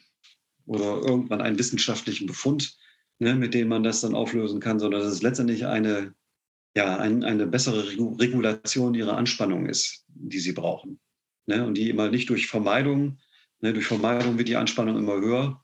oder 0.65 1.01
irgendwann 1.03 1.41
einen 1.41 1.59
wissenschaftlichen 1.59 2.27
Befund, 2.27 2.77
ne, 3.19 3.35
mit 3.35 3.53
dem 3.53 3.67
man 3.67 3.83
das 3.83 4.01
dann 4.01 4.15
auflösen 4.15 4.59
kann, 4.61 4.79
sondern 4.79 5.01
dass 5.01 5.11
es 5.11 5.21
letztendlich 5.21 5.65
eine, 5.65 6.13
ja, 6.75 6.97
ein, 6.97 7.23
eine 7.23 7.47
bessere 7.47 7.89
Regulation 7.89 8.93
ihrer 8.93 9.17
Anspannung 9.17 9.65
ist, 9.65 10.05
die 10.07 10.39
sie 10.39 10.53
brauchen. 10.53 10.99
Ne, 11.47 11.65
und 11.65 11.75
die 11.75 11.89
immer 11.89 12.09
nicht 12.09 12.29
durch 12.29 12.47
Vermeidung, 12.47 13.19
ne, 13.61 13.73
durch 13.73 13.85
Vermeidung 13.85 14.37
wird 14.37 14.47
die 14.47 14.57
Anspannung 14.57 14.97
immer 14.97 15.15
höher, 15.19 15.63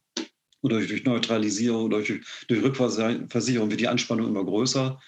oder 0.64 0.80
durch 0.80 1.04
Neutralisierung, 1.04 1.89
durch, 1.89 2.14
durch 2.48 2.64
Rückversicherung 2.64 3.70
wird 3.70 3.82
die 3.82 3.89
Anspannung 3.89 4.28
immer 4.28 4.46
größer. 4.46 5.00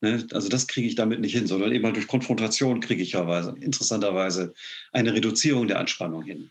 Ne? 0.00 0.26
Also 0.32 0.48
das 0.48 0.66
kriege 0.66 0.86
ich 0.86 0.94
damit 0.94 1.20
nicht 1.20 1.34
hin, 1.34 1.46
sondern 1.46 1.72
eben 1.72 1.84
halt 1.84 1.96
durch 1.96 2.06
Konfrontation 2.06 2.80
kriege 2.80 3.02
ich 3.02 3.12
ja 3.12 3.26
weise, 3.26 3.54
interessanterweise 3.60 4.54
eine 4.92 5.14
Reduzierung 5.14 5.68
der 5.68 5.78
Anspannung 5.78 6.22
hin. 6.22 6.50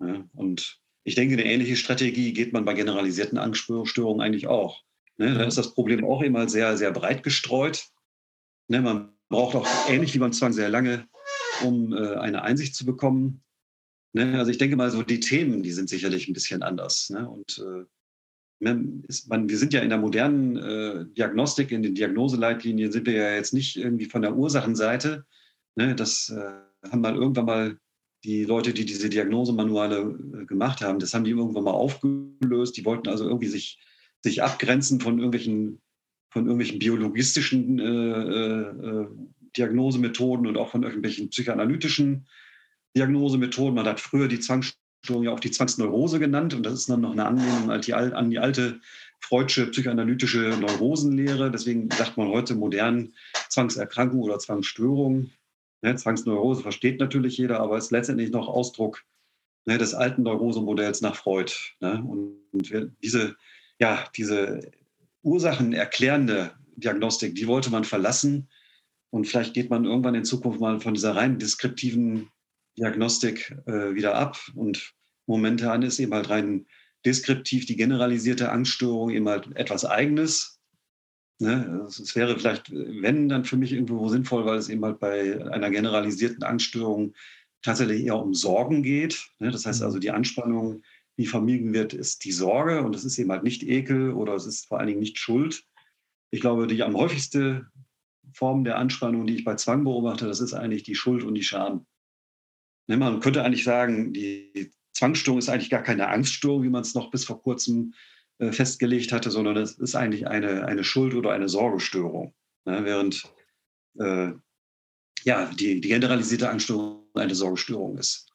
Ja? 0.00 0.24
Und 0.34 0.80
ich 1.04 1.14
denke, 1.14 1.34
eine 1.34 1.44
ähnliche 1.44 1.76
Strategie 1.76 2.32
geht 2.32 2.52
man 2.52 2.64
bei 2.64 2.74
generalisierten 2.74 3.38
Angststörungen 3.38 4.20
eigentlich 4.20 4.46
auch. 4.46 4.82
Ne? 5.16 5.34
Da 5.34 5.44
ist 5.44 5.58
das 5.58 5.74
Problem 5.74 6.04
auch 6.04 6.22
immer 6.22 6.48
sehr, 6.48 6.76
sehr 6.76 6.92
breit 6.92 7.22
gestreut. 7.22 7.86
Ne? 8.68 8.80
Man 8.80 9.12
braucht 9.28 9.56
auch 9.56 9.66
ähnlich 9.88 10.14
wie 10.14 10.18
beim 10.18 10.32
Zwang 10.32 10.52
sehr 10.52 10.68
lange, 10.68 11.08
um 11.64 11.92
äh, 11.92 12.14
eine 12.16 12.42
Einsicht 12.42 12.74
zu 12.74 12.84
bekommen. 12.84 13.42
Ne? 14.12 14.38
Also 14.38 14.50
ich 14.50 14.58
denke 14.58 14.76
mal, 14.76 14.90
so 14.90 15.02
die 15.02 15.20
Themen, 15.20 15.62
die 15.62 15.72
sind 15.72 15.88
sicherlich 15.88 16.28
ein 16.28 16.34
bisschen 16.34 16.62
anders. 16.62 17.10
Ne? 17.10 17.28
Und 17.28 17.58
äh, 17.58 17.84
ist, 18.60 19.28
man, 19.28 19.48
wir 19.48 19.58
sind 19.58 19.72
ja 19.72 19.80
in 19.80 19.88
der 19.88 19.98
modernen 19.98 20.56
äh, 20.56 21.04
Diagnostik, 21.16 21.70
in 21.70 21.82
den 21.82 21.94
Diagnoseleitlinien 21.94 22.90
sind 22.90 23.06
wir 23.06 23.14
ja 23.14 23.34
jetzt 23.34 23.54
nicht 23.54 23.76
irgendwie 23.76 24.06
von 24.06 24.22
der 24.22 24.36
Ursachenseite. 24.36 25.24
Ne? 25.76 25.94
Das 25.94 26.30
äh, 26.30 26.88
haben 26.90 27.00
mal 27.00 27.14
irgendwann 27.14 27.46
mal 27.46 27.78
die 28.24 28.44
Leute, 28.44 28.72
die 28.72 28.84
diese 28.84 29.08
Diagnosemanuale 29.08 30.18
äh, 30.40 30.44
gemacht 30.44 30.80
haben, 30.80 30.98
das 30.98 31.14
haben 31.14 31.24
die 31.24 31.30
irgendwann 31.30 31.64
mal 31.64 31.70
aufgelöst. 31.70 32.76
Die 32.76 32.84
wollten 32.84 33.08
also 33.08 33.24
irgendwie 33.26 33.46
sich, 33.46 33.78
sich 34.22 34.42
abgrenzen 34.42 35.00
von 35.00 35.18
irgendwelchen, 35.18 35.80
von 36.30 36.44
irgendwelchen 36.46 36.80
biologistischen 36.80 37.78
äh, 37.78 38.60
äh, 38.60 39.06
Diagnosemethoden 39.56 40.46
und 40.46 40.56
auch 40.56 40.70
von 40.70 40.82
irgendwelchen 40.82 41.30
psychoanalytischen 41.30 42.26
Diagnosemethoden. 42.96 43.74
Man 43.74 43.86
hat 43.86 44.00
früher 44.00 44.28
die 44.28 44.40
Zwangs 44.40 44.76
Störung 45.08 45.24
ja 45.24 45.32
auch 45.32 45.40
die 45.40 45.50
Zwangsneurose 45.50 46.18
genannt. 46.18 46.52
Und 46.52 46.64
das 46.64 46.74
ist 46.74 46.90
dann 46.90 47.00
noch 47.00 47.12
eine 47.12 47.24
Anlehnung 47.24 47.70
an 47.70 47.80
die, 47.80 47.94
an 47.94 48.30
die 48.30 48.38
alte 48.38 48.78
freudsche 49.20 49.66
psychoanalytische 49.66 50.58
Neurosenlehre. 50.60 51.50
Deswegen 51.50 51.90
sagt 51.90 52.18
man 52.18 52.28
heute 52.28 52.54
modern 52.54 53.14
Zwangserkrankung 53.48 54.20
oder 54.20 54.38
Zwangsstörung. 54.38 55.30
Ne, 55.80 55.96
Zwangsneurose 55.96 56.60
versteht 56.60 57.00
natürlich 57.00 57.38
jeder, 57.38 57.60
aber 57.60 57.78
ist 57.78 57.90
letztendlich 57.90 58.30
noch 58.30 58.48
Ausdruck 58.48 59.02
ne, 59.64 59.78
des 59.78 59.94
alten 59.94 60.24
Neurosemodells 60.24 61.00
nach 61.00 61.16
Freud. 61.16 61.52
Ne? 61.80 62.04
Und, 62.06 62.36
diese, 63.02 63.36
ja, 63.80 64.04
diese 64.14 64.60
ursachenerklärende 65.22 66.52
Diagnostik, 66.76 67.34
die 67.34 67.46
wollte 67.46 67.70
man 67.70 67.84
verlassen. 67.84 68.48
Und 69.10 69.26
vielleicht 69.26 69.54
geht 69.54 69.70
man 69.70 69.86
irgendwann 69.86 70.14
in 70.14 70.24
Zukunft 70.24 70.60
mal 70.60 70.80
von 70.80 70.92
dieser 70.92 71.16
rein 71.16 71.38
deskriptiven 71.38 72.28
Diagnostik 72.76 73.56
äh, 73.66 73.94
wieder 73.94 74.14
ab. 74.14 74.38
Und 74.54 74.94
momentan 75.28 75.82
ist 75.82 75.98
eben 76.00 76.14
halt 76.14 76.30
rein 76.30 76.66
deskriptiv 77.04 77.66
die 77.66 77.76
generalisierte 77.76 78.50
Angststörung 78.50 79.10
eben 79.10 79.28
halt 79.28 79.54
etwas 79.56 79.84
Eigenes. 79.84 80.60
Ne? 81.40 81.86
Es 81.86 82.16
wäre 82.16 82.36
vielleicht, 82.36 82.70
wenn, 82.72 83.28
dann 83.28 83.44
für 83.44 83.56
mich 83.56 83.72
irgendwo 83.72 84.08
sinnvoll, 84.08 84.44
weil 84.44 84.58
es 84.58 84.68
eben 84.68 84.84
halt 84.84 84.98
bei 84.98 85.40
einer 85.52 85.70
generalisierten 85.70 86.42
Angststörung 86.42 87.14
tatsächlich 87.62 88.04
eher 88.04 88.18
um 88.18 88.34
Sorgen 88.34 88.82
geht. 88.82 89.28
Ne? 89.38 89.50
Das 89.50 89.64
heißt 89.64 89.82
also, 89.82 89.98
die 89.98 90.10
Anspannung, 90.10 90.82
die 91.18 91.26
vermieden 91.26 91.72
wird, 91.72 91.92
ist 91.92 92.24
die 92.24 92.32
Sorge 92.32 92.82
und 92.82 92.96
es 92.96 93.04
ist 93.04 93.18
eben 93.18 93.30
halt 93.30 93.44
nicht 93.44 93.62
Ekel 93.62 94.12
oder 94.12 94.34
es 94.34 94.46
ist 94.46 94.66
vor 94.66 94.78
allen 94.78 94.88
Dingen 94.88 95.00
nicht 95.00 95.18
Schuld. 95.18 95.64
Ich 96.30 96.40
glaube, 96.40 96.66
die 96.66 96.82
am 96.82 96.96
häufigste 96.96 97.66
Form 98.32 98.64
der 98.64 98.78
Anspannung, 98.78 99.26
die 99.26 99.36
ich 99.36 99.44
bei 99.44 99.54
Zwang 99.54 99.84
beobachte, 99.84 100.26
das 100.26 100.40
ist 100.40 100.54
eigentlich 100.54 100.82
die 100.82 100.94
Schuld 100.94 101.24
und 101.24 101.34
die 101.34 101.42
Scham. 101.42 101.86
Ne, 102.88 102.96
man 102.96 103.20
könnte 103.20 103.42
eigentlich 103.42 103.64
sagen, 103.64 104.12
die 104.12 104.70
Zwangsstörung 104.98 105.38
ist 105.38 105.48
eigentlich 105.48 105.70
gar 105.70 105.84
keine 105.84 106.08
Angststörung, 106.08 106.64
wie 106.64 106.70
man 106.70 106.82
es 106.82 106.94
noch 106.94 107.12
bis 107.12 107.24
vor 107.24 107.40
kurzem 107.40 107.94
äh, 108.38 108.50
festgelegt 108.50 109.12
hatte, 109.12 109.30
sondern 109.30 109.56
es 109.56 109.78
ist 109.78 109.94
eigentlich 109.94 110.26
eine, 110.26 110.66
eine 110.66 110.82
Schuld- 110.82 111.14
oder 111.14 111.30
eine 111.30 111.48
Sorgestörung. 111.48 112.34
Ne, 112.64 112.84
während 112.84 113.22
äh, 114.00 114.32
ja, 115.22 115.50
die, 115.54 115.80
die 115.80 115.88
generalisierte 115.88 116.50
Angststörung 116.50 117.06
eine 117.14 117.36
Sorgestörung 117.36 117.96
ist. 117.96 118.26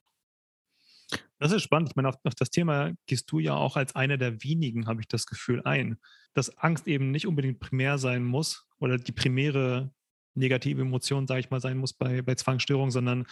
Das 1.37 1.51
ist 1.51 1.63
spannend. 1.63 1.89
Ich 1.89 1.95
meine, 1.97 2.07
auf, 2.07 2.15
auf, 2.23 2.35
das 2.35 2.49
Thema 2.49 2.93
gehst 3.07 3.29
du 3.29 3.39
ja 3.39 3.55
auch 3.55 3.75
als 3.75 3.95
einer 3.95 4.17
der 4.17 4.41
wenigen, 4.41 4.87
habe 4.87 5.01
ich 5.01 5.07
das 5.09 5.25
Gefühl, 5.25 5.61
ein, 5.65 5.97
dass 6.33 6.57
Angst 6.57 6.87
eben 6.87 7.11
nicht 7.11 7.27
unbedingt 7.27 7.59
primär 7.59 7.97
sein 7.97 8.23
muss 8.23 8.65
oder 8.79 8.97
die 8.97 9.11
primäre 9.11 9.93
negative 10.33 10.81
Emotion, 10.81 11.27
sage 11.27 11.41
ich 11.41 11.49
mal, 11.49 11.59
sein 11.59 11.77
muss 11.77 11.91
bei, 11.91 12.21
bei 12.21 12.35
Zwangsstörungen, 12.35 12.91
sondern 12.91 13.25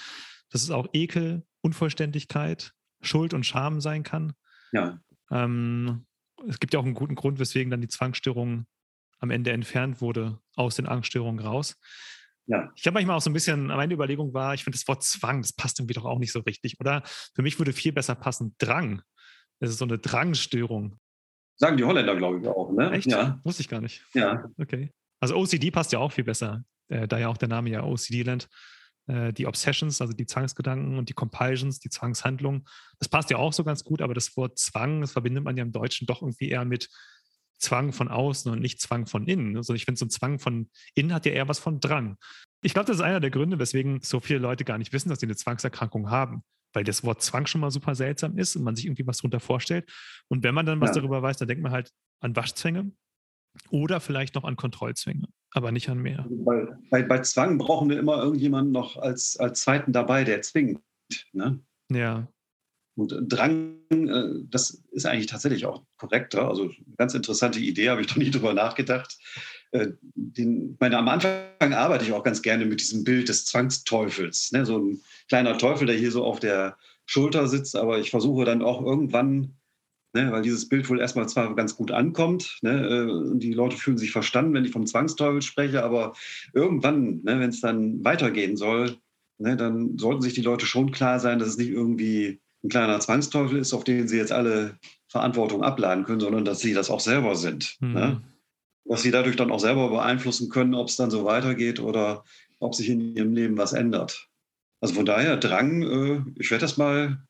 dass 0.50 0.64
es 0.64 0.72
auch 0.72 0.88
Ekel, 0.92 1.46
Unvollständigkeit, 1.62 2.74
Schuld 3.02 3.34
und 3.34 3.46
Scham 3.46 3.82
sein 3.82 4.04
kann. 4.04 4.34
Ja. 4.72 5.00
Ähm, 5.30 6.06
es 6.48 6.60
gibt 6.60 6.74
ja 6.74 6.80
auch 6.80 6.86
einen 6.86 6.94
guten 6.94 7.16
Grund, 7.16 7.40
weswegen 7.40 7.72
dann 7.72 7.82
die 7.82 7.88
Zwangsstörungen 7.88 8.68
am 9.20 9.30
Ende 9.30 9.52
entfernt 9.52 10.02
wurde 10.02 10.40
aus 10.56 10.76
den 10.76 10.88
Angststörungen 10.88 11.46
raus. 11.46 11.80
Ja. 12.48 12.72
Ich 12.76 12.86
habe 12.86 12.96
manchmal 12.96 13.18
auch 13.18 13.22
so 13.22 13.30
ein 13.30 13.34
bisschen, 13.34 13.68
meine 13.68 13.94
Überlegung 13.94 14.34
war, 14.34 14.54
ich 14.54 14.64
finde 14.64 14.78
das 14.78 14.88
Wort 14.88 15.04
Zwang, 15.04 15.42
das 15.42 15.54
passt 15.54 15.80
irgendwie 15.80 15.94
doch 15.94 16.06
auch 16.06 16.20
nicht 16.20 16.32
so 16.32 16.40
richtig, 16.40 16.80
oder? 16.80 17.04
Für 17.06 17.44
mich 17.44 17.60
würde 17.60 17.72
viel 17.72 17.94
besser 17.94 18.16
passen 18.16 18.56
Drang. 18.58 19.02
Es 19.60 19.70
ist 19.70 19.78
so 19.78 19.86
eine 19.86 20.00
Drangstörung. 20.00 20.98
Sagen 21.56 21.78
die 21.78 21.84
Holländer, 21.84 22.16
glaube 22.16 22.40
ich, 22.40 22.48
auch, 22.48 22.72
ne? 22.72 22.92
Echt? 22.92 23.12
Ja. 23.12 23.40
Wusste 23.44 23.62
ich 23.62 23.70
gar 23.70 23.82
nicht. 23.82 24.04
Ja. 24.14 24.44
Okay. 24.58 24.92
Also 25.20 25.36
OCD 25.36 25.70
passt 25.70 25.92
ja 25.92 26.00
auch 26.00 26.12
viel 26.12 26.24
besser, 26.24 26.64
äh, 26.88 27.08
da 27.08 27.20
ja 27.20 27.28
auch 27.28 27.38
der 27.38 27.48
Name 27.48 27.70
ja 27.70 27.84
OCD-Land. 27.84 28.50
Äh, 29.08 29.34
die 29.34 29.48
Obsessions, 29.48 30.02
also 30.02 30.14
die 30.14 30.26
Zwangsgedanken 30.26 30.98
und 30.98 31.10
die 31.10 31.14
Compulsions, 31.14 31.80
die 31.80 31.90
Zwangshandlungen, 31.90 32.66
das 33.00 33.10
passt 33.10 33.30
ja 33.30 33.38
auch 33.38 33.54
so 33.54 33.64
ganz 33.64 33.84
gut, 33.84 34.02
aber 34.02 34.14
das 34.14 34.36
Wort 34.38 34.60
Zwang, 34.60 35.02
das 35.02 35.12
verbindet 35.12 35.44
man 35.44 35.58
ja 35.58 35.64
im 35.64 35.72
Deutschen 35.72 36.06
doch 36.06 36.22
irgendwie 36.22 36.50
eher 36.50 36.66
mit 36.66 36.90
Zwang 37.60 37.94
von 37.94 38.08
außen 38.08 38.52
und 38.52 38.60
nicht 38.60 38.82
Zwang 38.82 39.06
von 39.06 39.28
innen. 39.28 39.56
Also 39.56 39.74
ich 39.74 39.86
finde, 39.86 40.00
so 40.00 40.06
ein 40.06 40.10
Zwang 40.10 40.40
von 40.40 40.70
innen 40.96 41.14
hat 41.14 41.26
ja 41.26 41.32
eher 41.32 41.48
was 41.48 41.60
von 41.60 41.80
Drang. 41.80 42.18
Ich 42.62 42.74
glaube, 42.74 42.88
das 42.88 42.98
ist 42.98 43.02
einer 43.02 43.20
der 43.20 43.32
Gründe, 43.32 43.60
weswegen 43.60 44.02
so 44.02 44.20
viele 44.20 44.40
Leute 44.40 44.66
gar 44.66 44.78
nicht 44.78 44.94
wissen, 44.94 45.10
dass 45.10 45.20
sie 45.20 45.28
eine 45.28 45.36
Zwangserkrankung 45.36 46.10
haben, 46.10 46.44
weil 46.74 46.84
das 46.84 47.04
Wort 47.04 47.22
Zwang 47.22 47.46
schon 47.46 47.62
mal 47.62 47.72
super 47.72 47.96
seltsam 47.96 48.38
ist 48.38 48.56
und 48.56 48.64
man 48.64 48.76
sich 48.76 48.86
irgendwie 48.86 49.06
was 49.06 49.18
darunter 49.18 49.40
vorstellt. 49.40 49.92
Und 50.28 50.44
wenn 50.44 50.56
man 50.56 50.66
dann 50.66 50.82
was 50.82 50.90
ja. 50.90 50.96
darüber 50.96 51.22
weiß, 51.22 51.38
dann 51.38 51.48
denkt 51.48 51.64
man 51.64 51.72
halt 51.72 51.92
an 52.20 52.36
Waschzwänge 52.36 52.92
oder 53.70 54.00
vielleicht 54.00 54.36
noch 54.36 54.44
an 54.44 54.56
Kontrollzwänge, 54.56 55.28
aber 55.52 55.72
nicht 55.72 55.90
an 55.90 56.00
mehr. 56.00 56.26
Bei, 56.30 56.68
bei, 56.90 57.04
bei 57.04 57.20
Zwang 57.20 57.58
brauchen 57.58 57.90
wir 57.90 58.00
immer 58.00 58.22
irgendjemanden 58.24 58.72
noch 58.72 58.98
als, 58.98 59.38
als 59.38 59.62
Zweiten 59.62 59.92
dabei, 59.92 60.24
der 60.24 60.42
zwingt. 60.42 60.80
Ne? 61.34 61.60
Ja. 61.92 62.28
Und 62.96 63.14
Drang, 63.28 63.78
äh, 63.90 64.44
das 64.50 64.82
ist 64.92 65.06
eigentlich 65.06 65.28
tatsächlich 65.28 65.66
auch 65.66 65.84
korrekter. 65.98 66.48
Also 66.48 66.64
eine 66.64 66.96
ganz 66.98 67.14
interessante 67.14 67.60
Idee, 67.60 67.90
habe 67.90 68.02
ich 68.02 68.08
doch 68.08 68.18
nie 68.18 68.32
drüber 68.32 68.54
nachgedacht. 68.54 69.18
Äh, 69.72 69.92
den, 70.16 70.78
meine, 70.80 70.98
am 70.98 71.08
Anfang 71.08 71.74
arbeite 71.74 72.06
ich 72.06 72.14
auch 72.14 72.24
ganz 72.24 72.42
gerne 72.42 72.66
mit 72.66 72.82
diesem 72.82 73.04
Bild 73.04 73.30
des 73.30 73.46
Zwangsteufels. 73.46 74.52
Ne? 74.52 74.66
So 74.66 74.78
ein 74.78 75.02
kleiner 75.28 75.58
Teufel, 75.58 75.88
der 75.88 75.96
hier 75.96 76.12
so 76.12 76.24
auf 76.24 76.40
der 76.40 76.78
Schulter 77.06 77.48
sitzt, 77.48 77.76
aber 77.76 78.00
ich 78.00 78.10
versuche 78.10 78.46
dann 78.46 78.62
auch 78.62 78.82
irgendwann, 78.82 79.56
ne, 80.14 80.32
weil 80.32 80.42
dieses 80.42 80.68
Bild 80.68 80.90
wohl 80.90 81.00
erstmal 81.00 81.28
zwar 81.30 81.56
ganz 81.56 81.76
gut 81.76 81.92
ankommt, 81.92 82.60
ne, 82.62 82.72
äh, 82.72 83.38
die 83.38 83.54
Leute 83.54 83.78
fühlen 83.78 83.98
sich 83.98 84.12
verstanden, 84.12 84.54
wenn 84.54 84.66
ich 84.66 84.72
vom 84.72 84.86
Zwangsteufel 84.86 85.42
spreche, 85.42 85.84
aber 85.84 86.14
irgendwann, 86.54 87.22
ne, 87.24 87.40
wenn 87.40 87.50
es 87.50 87.62
dann 87.62 88.04
weitergehen 88.04 88.58
soll, 88.58 88.98
ne, 89.38 89.58
dann 89.58 89.98
sollten 89.98 90.22
sich 90.22 90.34
die 90.34 90.42
Leute 90.42 90.66
schon 90.66 90.92
klar 90.92 91.20
sein, 91.20 91.40
dass 91.40 91.50
es 91.50 91.58
nicht 91.58 91.72
irgendwie 91.72 92.40
ein 92.64 92.70
kleiner 92.70 93.00
Zwangsteufel 93.00 93.58
ist, 93.58 93.74
auf 93.74 93.84
den 93.84 94.08
sie 94.08 94.18
jetzt 94.18 94.32
alle 94.32 94.78
Verantwortung 95.08 95.64
abladen 95.64 96.06
können, 96.06 96.20
sondern 96.20 96.46
dass 96.46 96.60
sie 96.60 96.74
das 96.74 96.90
auch 96.90 97.00
selber 97.00 97.36
sind. 97.36 97.78
Mhm. 97.80 97.94
Ne? 97.94 98.22
Dass 98.86 99.02
sie 99.02 99.12
dadurch 99.12 99.36
dann 99.36 99.52
auch 99.52 99.60
selber 99.60 99.90
beeinflussen 99.90 100.50
können, 100.50 100.76
ob 100.76 100.88
es 100.88 100.96
dann 100.96 101.12
so 101.12 101.26
weitergeht 101.26 101.80
oder 101.80 102.24
ob 102.60 102.76
sich 102.76 102.90
in 102.90 103.16
ihrem 103.16 103.34
Leben 103.34 103.58
was 103.58 103.74
ändert. 103.74 104.30
Also 104.80 104.96
von 104.96 105.06
daher 105.06 105.38
Drang, 105.38 105.82
äh, 105.82 106.22
ich 106.40 106.52
werde 106.52 106.62
das 106.62 106.78
mal, 106.78 107.24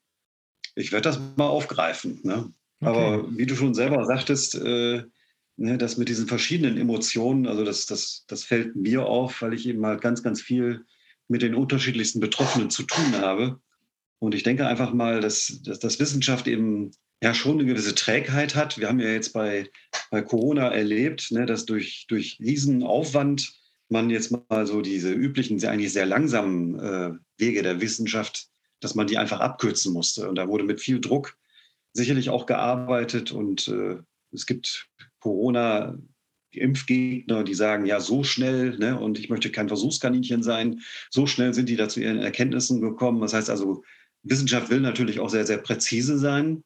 ich 0.75 0.91
werde 0.91 1.09
das 1.09 1.19
mal 1.37 1.47
aufgreifen. 1.47 2.19
Ne? 2.23 2.53
Okay. 2.81 2.89
Aber 2.89 3.37
wie 3.37 3.45
du 3.45 3.55
schon 3.55 3.73
selber 3.73 4.05
sagtest, 4.05 4.55
äh, 4.55 5.03
ne, 5.57 5.77
das 5.77 5.97
mit 5.97 6.09
diesen 6.09 6.27
verschiedenen 6.27 6.77
Emotionen, 6.77 7.47
also 7.47 7.63
das, 7.63 7.85
das, 7.85 8.25
das 8.27 8.43
fällt 8.43 8.75
mir 8.75 9.05
auf, 9.05 9.41
weil 9.41 9.53
ich 9.53 9.67
eben 9.67 9.85
halt 9.85 10.01
ganz, 10.01 10.23
ganz 10.23 10.41
viel 10.41 10.85
mit 11.27 11.43
den 11.43 11.55
unterschiedlichsten 11.55 12.19
Betroffenen 12.19 12.69
zu 12.69 12.83
tun 12.83 13.15
habe. 13.15 13.59
Und 14.19 14.35
ich 14.35 14.43
denke 14.43 14.67
einfach 14.67 14.93
mal, 14.93 15.21
dass, 15.21 15.61
dass, 15.63 15.79
dass 15.79 15.99
Wissenschaft 15.99 16.47
eben 16.47 16.91
ja 17.23 17.33
schon 17.33 17.59
eine 17.59 17.65
gewisse 17.65 17.95
Trägheit 17.95 18.55
hat. 18.55 18.79
Wir 18.79 18.87
haben 18.87 18.99
ja 18.99 19.09
jetzt 19.09 19.33
bei, 19.33 19.69
bei 20.09 20.21
Corona 20.21 20.69
erlebt, 20.69 21.31
ne, 21.31 21.45
dass 21.45 21.65
durch, 21.65 22.05
durch 22.07 22.39
Riesenaufwand 22.39 23.53
man 23.89 24.09
jetzt 24.09 24.31
mal 24.31 24.65
so 24.65 24.81
diese 24.81 25.11
üblichen, 25.11 25.63
eigentlich 25.65 25.93
sehr 25.93 26.05
langsamen 26.05 26.79
äh, 26.79 27.11
Wege 27.37 27.61
der 27.61 27.81
Wissenschaft, 27.81 28.47
dass 28.79 28.95
man 28.95 29.05
die 29.05 29.17
einfach 29.17 29.39
abkürzen 29.39 29.93
musste. 29.93 30.27
Und 30.27 30.35
da 30.35 30.47
wurde 30.47 30.63
mit 30.63 30.81
viel 30.81 30.99
Druck 30.99 31.37
sicherlich 31.93 32.29
auch 32.29 32.45
gearbeitet. 32.45 33.31
Und 33.31 33.67
äh, 33.67 33.97
es 34.31 34.45
gibt 34.45 34.87
Corona, 35.19 35.97
die 36.53 36.59
Impfgegner, 36.59 37.43
die 37.43 37.53
sagen, 37.53 37.85
ja, 37.85 37.99
so 37.99 38.23
schnell, 38.23 38.77
ne, 38.77 38.99
und 38.99 39.17
ich 39.19 39.29
möchte 39.29 39.51
kein 39.51 39.69
Versuchskaninchen 39.69 40.43
sein, 40.43 40.81
so 41.09 41.25
schnell 41.25 41.53
sind 41.53 41.69
die 41.69 41.77
da 41.77 41.87
zu 41.87 42.01
ihren 42.01 42.19
Erkenntnissen 42.19 42.81
gekommen. 42.81 43.21
Das 43.21 43.33
heißt 43.33 43.49
also, 43.49 43.83
Wissenschaft 44.23 44.69
will 44.69 44.81
natürlich 44.81 45.19
auch 45.19 45.29
sehr, 45.29 45.45
sehr 45.45 45.57
präzise 45.57 46.17
sein, 46.17 46.63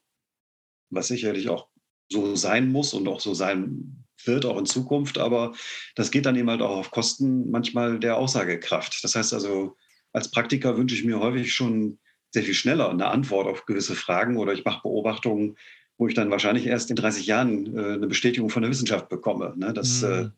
was 0.90 1.08
sicherlich 1.08 1.50
auch 1.50 1.68
so 2.12 2.36
sein 2.36 2.72
muss 2.72 2.94
und 2.94 3.08
auch 3.08 3.20
so 3.20 3.34
sein 3.34 4.06
wird, 4.24 4.46
auch 4.46 4.58
in 4.58 4.66
Zukunft. 4.66 5.18
Aber 5.18 5.54
das 5.96 6.12
geht 6.12 6.26
dann 6.26 6.36
eben 6.36 6.50
halt 6.50 6.62
auch 6.62 6.78
auf 6.78 6.92
Kosten 6.92 7.50
manchmal 7.52 8.00
der 8.00 8.18
Aussagekraft. 8.18 9.04
Das 9.04 9.16
heißt 9.16 9.34
also, 9.34 9.78
als 10.14 10.32
Praktiker 10.32 10.78
wünsche 10.78 10.96
ich 10.96 11.04
mir 11.04 11.20
häufig 11.20 11.54
schon 11.54 12.00
sehr 12.36 12.44
viel 12.44 12.54
schneller 12.54 12.90
eine 12.90 13.08
Antwort 13.08 13.48
auf 13.48 13.66
gewisse 13.66 13.96
Fragen 13.96 14.38
oder 14.38 14.54
ich 14.54 14.66
mache 14.66 14.82
Beobachtungen, 14.84 15.58
wo 15.98 16.08
ich 16.08 16.14
dann 16.14 16.30
wahrscheinlich 16.30 16.68
erst 16.68 16.90
in 16.90 16.98
30 16.98 17.26
Jahren 17.26 17.78
äh, 17.78 17.94
eine 17.94 18.08
Bestätigung 18.08 18.50
von 18.50 18.62
der 18.62 18.70
Wissenschaft 18.70 19.08
bekomme. 19.08 19.54
Ne? 19.56 19.72
Das, 19.74 20.02
mhm. 20.02 20.34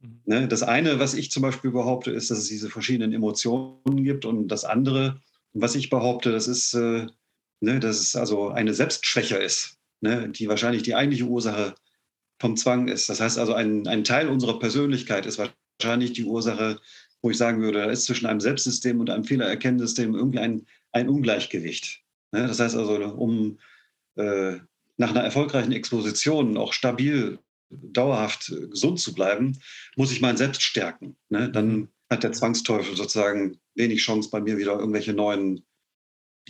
äh, 0.00 0.10
ne? 0.24 0.48
das 0.48 0.62
eine, 0.62 0.98
was 0.98 1.12
ich 1.12 1.30
zum 1.30 1.42
Beispiel 1.42 1.70
behaupte, 1.70 2.10
ist, 2.10 2.30
dass 2.30 2.38
es 2.38 2.48
diese 2.48 2.70
verschiedenen 2.70 3.12
Emotionen 3.12 4.02
gibt 4.02 4.24
und 4.24 4.48
das 4.48 4.64
andere, 4.64 5.20
was 5.52 5.74
ich 5.74 5.90
behaupte, 5.90 6.32
das 6.32 6.48
ist, 6.48 6.72
äh, 6.72 7.06
ne, 7.60 7.80
dass 7.80 8.00
es 8.00 8.16
also 8.16 8.48
eine 8.48 8.72
Selbstschwäche 8.72 9.36
ist, 9.36 9.76
ne, 10.00 10.30
die 10.30 10.48
wahrscheinlich 10.48 10.82
die 10.82 10.94
eigentliche 10.94 11.24
Ursache 11.24 11.74
vom 12.40 12.56
Zwang 12.56 12.88
ist. 12.88 13.10
Das 13.10 13.20
heißt 13.20 13.38
also, 13.38 13.52
ein, 13.52 13.86
ein 13.86 14.04
Teil 14.04 14.28
unserer 14.28 14.58
Persönlichkeit 14.58 15.26
ist 15.26 15.38
wahrscheinlich 15.38 16.14
die 16.14 16.24
Ursache, 16.24 16.80
wo 17.20 17.30
ich 17.30 17.36
sagen 17.36 17.60
würde, 17.60 17.80
da 17.80 17.90
ist 17.90 18.06
zwischen 18.06 18.26
einem 18.26 18.40
Selbstsystem 18.40 18.98
und 18.98 19.10
einem 19.10 19.24
Fehlererkennungssystem 19.24 20.14
irgendwie 20.14 20.38
ein, 20.38 20.66
ein 20.92 21.08
Ungleichgewicht. 21.08 22.02
Ne? 22.32 22.46
Das 22.46 22.60
heißt 22.60 22.76
also, 22.76 22.94
um 23.14 23.58
äh, 24.16 24.58
nach 24.96 25.10
einer 25.10 25.22
erfolgreichen 25.22 25.72
Exposition 25.72 26.56
auch 26.56 26.72
stabil, 26.72 27.38
dauerhaft 27.70 28.52
gesund 28.70 29.00
zu 29.00 29.14
bleiben, 29.14 29.58
muss 29.96 30.12
ich 30.12 30.20
mein 30.20 30.36
Selbst 30.36 30.62
stärken. 30.62 31.16
Ne? 31.30 31.50
Dann 31.50 31.88
hat 32.10 32.22
der 32.22 32.32
Zwangsteufel 32.32 32.94
sozusagen 32.96 33.58
wenig 33.74 34.02
Chance, 34.02 34.28
bei 34.30 34.40
mir 34.40 34.58
wieder 34.58 34.78
irgendwelche 34.78 35.14
neuen, 35.14 35.64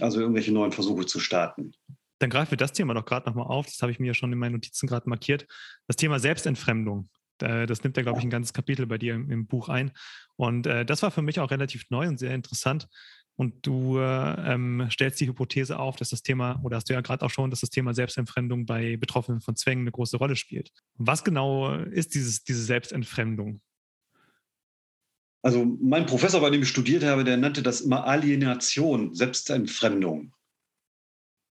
also 0.00 0.20
irgendwelche 0.20 0.52
neuen 0.52 0.72
Versuche 0.72 1.06
zu 1.06 1.20
starten. 1.20 1.72
Dann 2.18 2.30
greifen 2.30 2.52
wir 2.52 2.58
das 2.58 2.72
Thema 2.72 2.94
doch 2.94 3.04
gerade 3.04 3.28
nochmal 3.28 3.46
auf. 3.46 3.66
Das 3.66 3.80
habe 3.82 3.92
ich 3.92 4.00
mir 4.00 4.08
ja 4.08 4.14
schon 4.14 4.32
in 4.32 4.38
meinen 4.38 4.52
Notizen 4.52 4.88
gerade 4.88 5.08
markiert. 5.08 5.46
Das 5.86 5.96
Thema 5.96 6.18
Selbstentfremdung. 6.18 7.08
Das 7.38 7.82
nimmt 7.82 7.96
ja, 7.96 8.04
glaube 8.04 8.20
ich, 8.20 8.24
ein 8.24 8.30
ganzes 8.30 8.52
Kapitel 8.52 8.86
bei 8.86 8.98
dir 8.98 9.14
im, 9.14 9.28
im 9.28 9.46
Buch 9.46 9.68
ein. 9.68 9.90
Und 10.36 10.66
äh, 10.66 10.84
das 10.84 11.02
war 11.02 11.10
für 11.10 11.22
mich 11.22 11.40
auch 11.40 11.50
relativ 11.50 11.90
neu 11.90 12.06
und 12.06 12.18
sehr 12.18 12.34
interessant. 12.34 12.88
Und 13.36 13.66
du 13.66 13.98
äh, 13.98 14.52
ähm, 14.52 14.88
stellst 14.90 15.20
die 15.20 15.26
Hypothese 15.26 15.78
auf, 15.78 15.96
dass 15.96 16.10
das 16.10 16.22
Thema, 16.22 16.60
oder 16.62 16.76
hast 16.76 16.88
du 16.88 16.92
ja 16.92 17.00
gerade 17.00 17.24
auch 17.24 17.30
schon, 17.30 17.50
dass 17.50 17.60
das 17.60 17.70
Thema 17.70 17.94
Selbstentfremdung 17.94 18.66
bei 18.66 18.96
Betroffenen 18.96 19.40
von 19.40 19.56
Zwängen 19.56 19.84
eine 19.84 19.92
große 19.92 20.18
Rolle 20.18 20.36
spielt. 20.36 20.70
Was 20.96 21.24
genau 21.24 21.74
ist 21.74 22.14
dieses, 22.14 22.44
diese 22.44 22.62
Selbstentfremdung? 22.62 23.60
Also 25.42 25.64
mein 25.80 26.06
Professor, 26.06 26.40
bei 26.40 26.50
dem 26.50 26.62
ich 26.62 26.68
studiert 26.68 27.02
habe, 27.02 27.24
der 27.24 27.36
nannte 27.36 27.62
das 27.62 27.80
immer 27.80 28.06
Alienation, 28.06 29.14
Selbstentfremdung. 29.14 30.32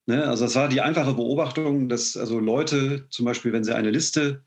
Ne? 0.07 0.25
Also 0.25 0.45
das 0.45 0.55
war 0.55 0.67
die 0.67 0.81
einfache 0.81 1.13
Beobachtung, 1.13 1.87
dass 1.87 2.17
also 2.17 2.39
Leute 2.39 3.07
zum 3.09 3.25
Beispiel, 3.25 3.53
wenn 3.53 3.63
sie 3.63 3.75
eine 3.75 3.91
Liste 3.91 4.43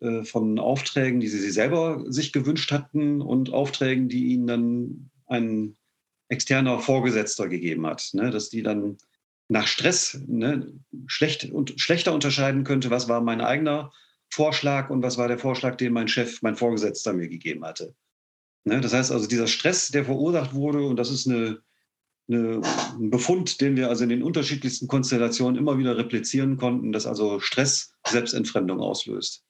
äh, 0.00 0.24
von 0.24 0.58
Aufträgen, 0.58 1.20
die 1.20 1.28
sie, 1.28 1.38
sie 1.38 1.50
selber 1.50 2.04
sich 2.08 2.32
gewünscht 2.32 2.70
hatten 2.72 3.22
und 3.22 3.50
Aufträgen, 3.52 4.08
die 4.08 4.26
ihnen 4.26 4.46
dann 4.46 5.10
ein 5.26 5.76
externer 6.28 6.80
Vorgesetzter 6.80 7.48
gegeben 7.48 7.86
hat, 7.86 8.10
ne? 8.12 8.30
dass 8.30 8.48
die 8.48 8.62
dann 8.62 8.98
nach 9.48 9.66
Stress 9.66 10.20
ne, 10.26 10.72
schlecht 11.06 11.50
und 11.50 11.80
schlechter 11.80 12.12
unterscheiden 12.12 12.64
könnte, 12.64 12.90
was 12.90 13.08
war 13.08 13.20
mein 13.20 13.40
eigener 13.40 13.92
Vorschlag 14.28 14.90
und 14.90 15.02
was 15.02 15.18
war 15.18 15.28
der 15.28 15.38
Vorschlag, 15.38 15.76
den 15.76 15.92
mein 15.92 16.08
Chef, 16.08 16.42
mein 16.42 16.56
Vorgesetzter 16.56 17.12
mir 17.12 17.28
gegeben 17.28 17.64
hatte. 17.64 17.94
Ne? 18.64 18.80
Das 18.80 18.92
heißt 18.92 19.12
also, 19.12 19.26
dieser 19.28 19.46
Stress, 19.46 19.88
der 19.88 20.04
verursacht 20.04 20.52
wurde, 20.52 20.84
und 20.84 20.96
das 20.96 21.10
ist 21.10 21.28
eine, 21.28 21.60
eine, 22.28 22.60
ein 22.98 23.10
Befund, 23.10 23.60
den 23.60 23.76
wir 23.76 23.88
also 23.88 24.02
in 24.02 24.10
den 24.10 24.24
unterschiedlichsten 24.24 24.88
Konstellationen 24.88 25.56
immer 25.56 25.78
wieder 25.78 25.96
replizieren 25.96 26.56
konnten, 26.56 26.92
dass 26.92 27.06
also 27.06 27.38
Stress 27.38 27.94
Selbstentfremdung 28.06 28.80
auslöst. 28.80 29.44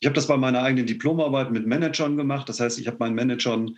Ich 0.00 0.06
habe 0.06 0.14
das 0.14 0.26
bei 0.26 0.36
meiner 0.36 0.62
eigenen 0.62 0.86
Diplomarbeit 0.86 1.50
mit 1.50 1.66
Managern 1.66 2.16
gemacht. 2.16 2.48
Das 2.48 2.60
heißt, 2.60 2.78
ich 2.78 2.86
habe 2.86 2.98
meinen 2.98 3.14
Managern 3.14 3.76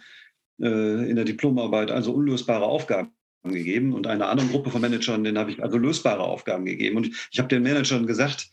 in 0.58 1.14
der 1.14 1.24
Diplomarbeit 1.24 1.90
also 1.90 2.12
unlösbare 2.12 2.64
Aufgaben 2.64 3.12
gegeben 3.44 3.94
und 3.94 4.06
einer 4.06 4.28
anderen 4.28 4.50
Gruppe 4.50 4.70
von 4.70 4.80
Managern, 4.80 5.24
denen 5.24 5.38
habe 5.38 5.52
ich 5.52 5.62
also 5.62 5.78
lösbare 5.78 6.22
Aufgaben 6.22 6.64
gegeben. 6.64 6.96
Und 6.96 7.10
ich 7.30 7.38
habe 7.38 7.48
den 7.48 7.62
Managern 7.62 8.06
gesagt, 8.06 8.52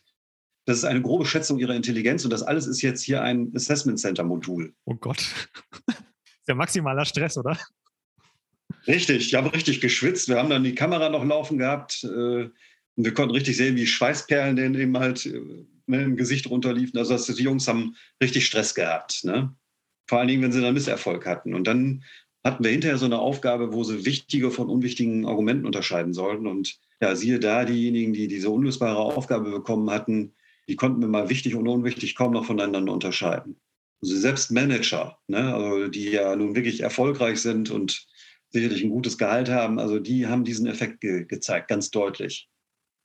das 0.66 0.78
ist 0.78 0.86
eine 0.86 1.02
grobe 1.02 1.26
Schätzung 1.26 1.60
ihrer 1.60 1.76
Intelligenz 1.76 2.24
und 2.24 2.32
das 2.32 2.44
alles 2.44 2.68
ist 2.68 2.82
jetzt 2.82 3.04
hier 3.04 3.22
ein 3.22 3.52
Assessment 3.56 4.00
Center 4.00 4.24
Modul. 4.24 4.74
Oh 4.86 4.96
Gott. 4.96 5.20
ist 5.88 6.48
ja 6.48 6.56
maximaler 6.56 7.06
Stress, 7.06 7.38
oder? 7.38 7.58
Richtig, 8.88 9.28
ich 9.28 9.36
habe 9.36 9.54
richtig 9.54 9.82
geschwitzt. 9.82 10.28
Wir 10.28 10.38
haben 10.38 10.50
dann 10.50 10.64
die 10.64 10.76
Kamera 10.76 11.10
noch 11.10 11.24
laufen 11.24 11.58
gehabt 11.58 12.04
äh, 12.04 12.08
und 12.08 12.52
wir 12.96 13.14
konnten 13.14 13.34
richtig 13.34 13.58
sehen, 13.58 13.76
wie 13.76 13.86
Schweißperlen 13.88 14.56
denn 14.56 14.76
eben 14.76 14.98
halt 14.98 15.26
äh, 15.26 15.40
ne, 15.88 16.04
im 16.04 16.18
Gesicht 16.18 16.50
runterliefen. 16.50 16.98
Also 16.98 17.34
die 17.34 17.44
Jungs 17.44 17.68
haben 17.68 17.96
richtig 18.22 18.46
Stress 18.46 18.74
gehabt. 18.74 19.24
Ne? 19.24 19.56
Vor 20.08 20.20
allen 20.20 20.28
Dingen, 20.28 20.42
wenn 20.44 20.52
sie 20.52 20.62
dann 20.62 20.74
Misserfolg 20.74 21.26
hatten. 21.26 21.54
Und 21.54 21.66
dann 21.66 22.04
hatten 22.44 22.64
wir 22.64 22.72
hinterher 22.72 22.98
so 22.98 23.06
eine 23.06 23.20
Aufgabe, 23.20 23.74
wo 23.74 23.84
sie 23.84 24.06
wichtige 24.06 24.52
von 24.52 24.70
unwichtigen 24.70 25.26
Argumenten 25.26 25.66
unterscheiden 25.66 26.14
sollten. 26.14 26.46
Und 26.48 26.80
ja, 27.02 27.16
siehe 27.16 27.40
da, 27.40 27.66
diejenigen, 27.66 28.14
die 28.14 28.28
diese 28.28 28.50
unlösbare 28.50 28.98
Aufgabe 28.98 29.50
bekommen 29.50 29.90
hatten, 29.90 30.34
die 30.68 30.76
konnten 30.76 31.02
wir 31.02 31.08
mal 31.08 31.30
wichtig 31.30 31.56
und 31.56 31.68
unwichtig 31.68 32.16
kaum 32.16 32.34
noch 32.34 32.46
voneinander 32.46 32.94
unterscheiden. 32.94 33.60
Also 34.02 34.18
selbst 34.18 34.52
Manager, 34.52 35.18
ne, 35.28 35.54
also 35.54 35.88
die 35.88 36.12
ja 36.12 36.36
nun 36.36 36.56
wirklich 36.56 36.82
erfolgreich 36.82 37.42
sind 37.42 37.72
und 37.72 38.06
sicherlich 38.52 38.84
ein 38.84 38.90
gutes 38.90 39.18
Gehalt 39.18 39.50
haben, 39.50 39.80
also 39.80 40.00
die 40.00 40.28
haben 40.28 40.44
diesen 40.44 40.68
Effekt 40.68 41.02
ge 41.02 41.26
gezeigt, 41.26 41.68
ganz 41.68 41.92
deutlich. 41.92 42.50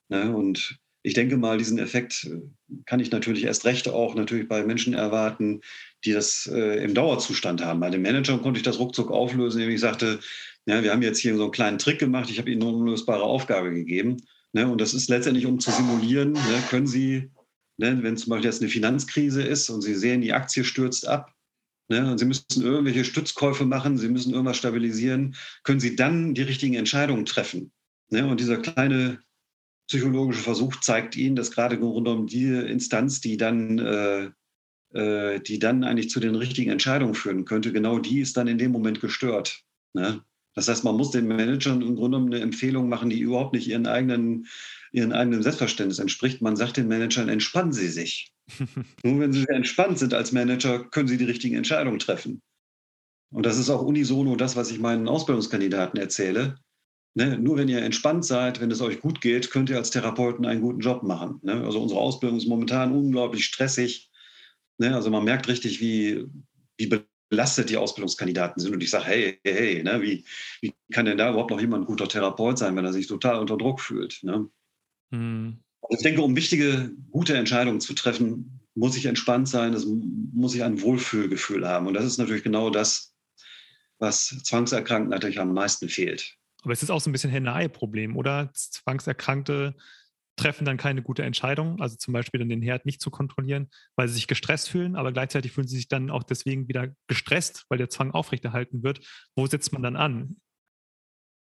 Ne, 0.09 0.35
und 0.35 0.79
ich 1.03 1.13
denke 1.13 1.37
mal, 1.37 1.57
diesen 1.57 1.79
Effekt 1.79 2.25
äh, 2.25 2.41
kann 2.85 2.99
ich 2.99 3.11
natürlich 3.11 3.43
erst 3.43 3.65
recht 3.65 3.87
auch 3.87 4.15
natürlich 4.15 4.47
bei 4.47 4.63
Menschen 4.63 4.93
erwarten, 4.93 5.61
die 6.03 6.13
das 6.13 6.49
äh, 6.51 6.83
im 6.83 6.93
Dauerzustand 6.93 7.63
haben. 7.63 7.79
Bei 7.79 7.89
den 7.89 8.01
Managern 8.01 8.41
konnte 8.41 8.59
ich 8.59 8.63
das 8.63 8.79
ruckzuck 8.79 9.11
auflösen, 9.11 9.59
indem 9.59 9.75
ich 9.75 9.81
sagte, 9.81 10.19
ja, 10.65 10.83
wir 10.83 10.91
haben 10.91 11.01
jetzt 11.01 11.19
hier 11.19 11.35
so 11.35 11.43
einen 11.43 11.51
kleinen 11.51 11.77
Trick 11.77 11.99
gemacht, 11.99 12.29
ich 12.29 12.37
habe 12.37 12.51
Ihnen 12.51 12.61
eine 12.61 12.71
unlösbare 12.71 13.23
Aufgabe 13.23 13.71
gegeben. 13.71 14.17
Ne, 14.53 14.69
und 14.69 14.81
das 14.81 14.93
ist 14.93 15.09
letztendlich, 15.09 15.45
um 15.45 15.59
zu 15.59 15.71
simulieren, 15.71 16.33
ne, 16.33 16.63
können 16.69 16.87
Sie, 16.87 17.31
ne, 17.77 18.03
wenn 18.03 18.17
zum 18.17 18.31
Beispiel 18.31 18.49
jetzt 18.49 18.61
eine 18.61 18.69
Finanzkrise 18.69 19.41
ist 19.41 19.69
und 19.69 19.81
Sie 19.81 19.95
sehen, 19.95 20.21
die 20.21 20.33
Aktie 20.33 20.65
stürzt 20.65 21.07
ab, 21.07 21.33
ne, 21.87 22.11
und 22.11 22.17
Sie 22.17 22.25
müssen 22.25 22.61
irgendwelche 22.61 23.05
Stützkäufe 23.05 23.65
machen, 23.65 23.97
Sie 23.97 24.09
müssen 24.09 24.33
irgendwas 24.33 24.57
stabilisieren, 24.57 25.35
können 25.63 25.79
Sie 25.79 25.95
dann 25.95 26.33
die 26.33 26.41
richtigen 26.41 26.73
Entscheidungen 26.73 27.25
treffen. 27.25 27.71
Ne, 28.09 28.27
und 28.27 28.41
dieser 28.41 28.57
kleine 28.57 29.19
psychologische 29.87 30.41
Versuch 30.41 30.75
zeigt 30.81 31.15
Ihnen, 31.15 31.37
dass 31.37 31.51
gerade 31.51 31.79
Grunde 31.79 32.11
genommen 32.11 32.27
die 32.27 32.47
Instanz, 32.47 33.21
die 33.21 33.37
dann, 33.37 33.79
äh, 33.79 34.31
äh, 34.93 35.39
die 35.39 35.59
dann 35.59 35.83
eigentlich 35.83 36.09
zu 36.09 36.19
den 36.19 36.35
richtigen 36.35 36.71
Entscheidungen 36.71 37.15
führen 37.15 37.45
könnte, 37.45 37.71
genau 37.71 37.99
die 37.99 38.19
ist 38.19 38.37
dann 38.37 38.47
in 38.47 38.57
dem 38.57 38.71
Moment 38.71 39.01
gestört. 39.01 39.63
Ne? 39.93 40.21
Das 40.53 40.67
heißt, 40.67 40.83
man 40.83 40.97
muss 40.97 41.11
den 41.11 41.27
Managern 41.27 41.81
im 41.81 41.95
Grunde 41.95 42.17
eine 42.17 42.39
Empfehlung 42.39 42.89
machen, 42.89 43.09
die 43.09 43.19
überhaupt 43.19 43.53
nicht 43.53 43.67
ihren 43.67 43.87
eigenen, 43.87 44.47
ihren 44.91 45.13
eigenen 45.13 45.43
Selbstverständnis 45.43 45.99
entspricht. 45.99 46.41
Man 46.41 46.55
sagt 46.55 46.77
den 46.77 46.87
Managern, 46.87 47.29
entspannen 47.29 47.71
Sie 47.73 47.87
sich. 47.87 48.31
Nur 49.03 49.19
wenn 49.19 49.33
Sie 49.33 49.45
entspannt 49.47 49.99
sind 49.99 50.13
als 50.13 50.31
Manager, 50.31 50.83
können 50.83 51.07
Sie 51.07 51.17
die 51.17 51.25
richtigen 51.25 51.55
Entscheidungen 51.55 51.99
treffen. 51.99 52.41
Und 53.31 53.45
das 53.45 53.57
ist 53.57 53.69
auch 53.69 53.81
unisono 53.81 54.35
das, 54.35 54.57
was 54.57 54.71
ich 54.71 54.79
meinen 54.79 55.07
Ausbildungskandidaten 55.07 55.99
erzähle. 55.99 56.57
Ne? 57.13 57.37
Nur 57.37 57.57
wenn 57.57 57.69
ihr 57.69 57.81
entspannt 57.81 58.25
seid, 58.25 58.59
wenn 58.59 58.71
es 58.71 58.81
euch 58.81 58.99
gut 58.99 59.21
geht, 59.21 59.51
könnt 59.51 59.69
ihr 59.69 59.77
als 59.77 59.91
Therapeuten 59.91 60.45
einen 60.45 60.61
guten 60.61 60.79
Job 60.79 61.03
machen. 61.03 61.39
Ne? 61.43 61.63
Also 61.63 61.81
unsere 61.81 61.99
Ausbildung 61.99 62.37
ist 62.37 62.47
momentan 62.47 62.91
unglaublich 62.91 63.45
stressig. 63.45 64.10
Ne? 64.81 64.95
Also 64.95 65.11
man 65.11 65.23
merkt 65.23 65.47
richtig, 65.47 65.79
wie, 65.79 66.25
wie 66.77 66.89
belastet 67.29 67.69
die 67.69 67.77
Ausbildungskandidaten 67.77 68.61
sind. 68.61 68.73
Und 68.73 68.81
ich 68.81 68.89
sage, 68.89 69.05
hey, 69.05 69.39
hey, 69.43 69.53
hey, 69.53 69.83
ne, 69.83 70.01
wie, 70.01 70.25
wie 70.59 70.73
kann 70.91 71.05
denn 71.05 71.19
da 71.19 71.29
überhaupt 71.29 71.51
noch 71.51 71.61
jemand 71.61 71.83
ein 71.83 71.87
guter 71.87 72.07
Therapeut 72.07 72.57
sein, 72.57 72.75
wenn 72.75 72.83
er 72.83 72.91
sich 72.91 73.05
total 73.05 73.37
unter 73.37 73.57
Druck 73.57 73.79
fühlt? 73.79 74.19
Ne? 74.23 74.49
Mhm. 75.11 75.59
Also 75.83 75.97
ich 75.97 76.03
denke, 76.03 76.23
um 76.23 76.35
wichtige, 76.35 76.91
gute 77.11 77.37
Entscheidungen 77.37 77.79
zu 77.79 77.93
treffen, 77.93 78.59
muss 78.73 78.97
ich 78.97 79.05
entspannt 79.05 79.47
sein, 79.47 79.73
es 79.73 79.85
muss 79.85 80.55
ich 80.55 80.63
ein 80.63 80.81
Wohlfühlgefühl 80.81 81.67
haben. 81.67 81.85
Und 81.85 81.93
das 81.93 82.05
ist 82.05 82.17
natürlich 82.17 82.43
genau 82.43 82.71
das, 82.71 83.13
was 83.99 84.27
Zwangserkrankten 84.43 85.11
natürlich 85.11 85.39
am 85.39 85.53
meisten 85.53 85.89
fehlt. 85.89 86.37
Aber 86.63 86.73
es 86.73 86.81
ist 86.81 86.89
auch 86.89 87.01
so 87.01 87.09
ein 87.09 87.13
bisschen 87.13 87.31
Henne-Ei-Problem, 87.31 88.17
oder? 88.17 88.51
Zwangserkrankte 88.53 89.75
treffen 90.41 90.65
dann 90.65 90.77
keine 90.77 91.01
gute 91.03 91.23
Entscheidung, 91.23 91.79
also 91.79 91.95
zum 91.97 92.13
Beispiel 92.13 92.39
dann 92.39 92.49
den 92.49 92.61
Herd 92.61 92.85
nicht 92.85 93.01
zu 93.01 93.11
kontrollieren, 93.11 93.69
weil 93.95 94.07
sie 94.07 94.15
sich 94.15 94.27
gestresst 94.27 94.69
fühlen, 94.69 94.95
aber 94.95 95.11
gleichzeitig 95.11 95.51
fühlen 95.51 95.67
sie 95.67 95.75
sich 95.75 95.87
dann 95.87 96.09
auch 96.09 96.23
deswegen 96.23 96.67
wieder 96.67 96.89
gestresst, 97.07 97.65
weil 97.69 97.77
der 97.77 97.89
Zwang 97.89 98.11
aufrechterhalten 98.11 98.83
wird. 98.83 99.01
Wo 99.35 99.45
setzt 99.45 99.71
man 99.71 99.83
dann 99.83 99.95
an? 99.95 100.37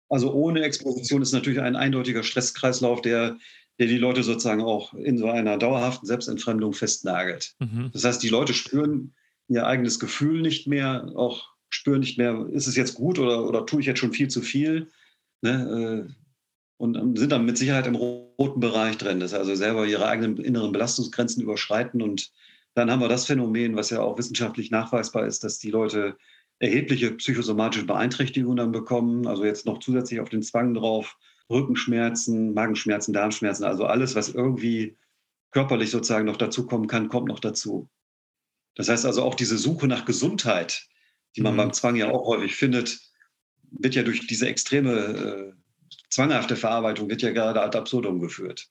Also 0.07 0.31
ohne 0.33 0.61
Exposition 0.63 1.21
ist 1.21 1.33
natürlich 1.33 1.59
ein 1.59 1.75
eindeutiger 1.75 2.23
Stresskreislauf, 2.23 3.01
der, 3.01 3.37
der 3.79 3.87
die 3.87 3.97
Leute 3.97 4.23
sozusagen 4.23 4.61
auch 4.61 4.93
in 4.93 5.17
so 5.17 5.29
einer 5.29 5.57
dauerhaften 5.57 6.05
Selbstentfremdung 6.05 6.73
festnagelt. 6.73 7.53
Mhm. 7.59 7.89
Das 7.91 8.05
heißt, 8.05 8.23
die 8.23 8.29
Leute 8.29 8.53
spüren 8.53 9.13
ihr 9.47 9.67
eigenes 9.67 9.99
Gefühl 9.99 10.41
nicht 10.41 10.67
mehr, 10.67 11.11
auch 11.15 11.49
spüren 11.69 11.99
nicht 11.99 12.17
mehr, 12.17 12.47
ist 12.51 12.67
es 12.67 12.75
jetzt 12.75 12.95
gut 12.95 13.19
oder, 13.19 13.45
oder 13.45 13.65
tue 13.65 13.81
ich 13.81 13.87
jetzt 13.87 13.99
schon 13.99 14.13
viel 14.13 14.29
zu 14.29 14.41
viel. 14.41 14.89
Ne? 15.41 16.15
Und 16.78 17.17
sind 17.17 17.32
dann 17.32 17.45
mit 17.45 17.57
Sicherheit 17.57 17.88
im 17.88 17.95
roten 17.95 18.59
Bereich 18.59 18.97
drin, 18.97 19.21
dass 19.21 19.34
also 19.34 19.55
selber 19.55 19.86
ihre 19.86 20.07
eigenen 20.07 20.38
inneren 20.38 20.73
Belastungsgrenzen 20.73 21.41
überschreiten. 21.41 22.01
Und 22.01 22.32
dann 22.73 22.91
haben 22.91 22.99
wir 22.99 23.07
das 23.07 23.26
Phänomen, 23.26 23.78
was 23.78 23.91
ja 23.91 24.01
auch 24.01 24.17
wissenschaftlich 24.17 24.71
nachweisbar 24.71 25.26
ist, 25.26 25.43
dass 25.45 25.57
die 25.57 25.71
Leute 25.71 26.17
erhebliche 26.59 27.11
psychosomatische 27.11 27.86
Beeinträchtigungen 27.86 28.57
dann 28.57 28.71
bekommen. 28.71 29.26
Also 29.26 29.45
jetzt 29.45 29.65
noch 29.65 29.80
zusätzlich 29.80 30.19
auf 30.19 30.30
den 30.30 30.43
Zwang 30.43 30.73
drauf, 30.73 31.17
Rückenschmerzen, 31.49 32.53
Magenschmerzen, 32.53 33.13
Darmschmerzen, 33.13 33.63
also 33.63 33.86
alles, 33.86 34.15
was 34.15 34.30
irgendwie 34.30 34.97
körperlich 35.51 35.91
sozusagen 35.91 36.26
noch 36.26 36.38
dazukommen 36.38 36.88
kann, 36.88 37.07
kommt 37.07 37.28
noch 37.28 37.39
dazu. 37.39 37.88
Das 38.76 38.89
heißt 38.89 39.05
also 39.05 39.23
auch 39.23 39.36
diese 39.36 39.57
Suche 39.57 39.88
nach 39.88 40.03
Gesundheit, 40.05 40.86
die 41.36 41.41
man 41.41 41.53
mhm. 41.53 41.57
beim 41.57 41.73
Zwang 41.73 41.95
ja 41.95 42.11
auch 42.11 42.28
häufig 42.28 42.55
findet, 42.55 42.99
wird 43.71 43.95
ja 43.95 44.03
durch 44.03 44.28
diese 44.28 44.47
extreme 44.47 44.91
äh, 44.91 45.53
zwanghafte 46.09 46.55
Verarbeitung 46.55 47.09
wird 47.09 47.21
ja 47.21 47.31
gerade 47.31 47.61
ad 47.61 47.77
absurdum 47.77 48.19
geführt. 48.19 48.67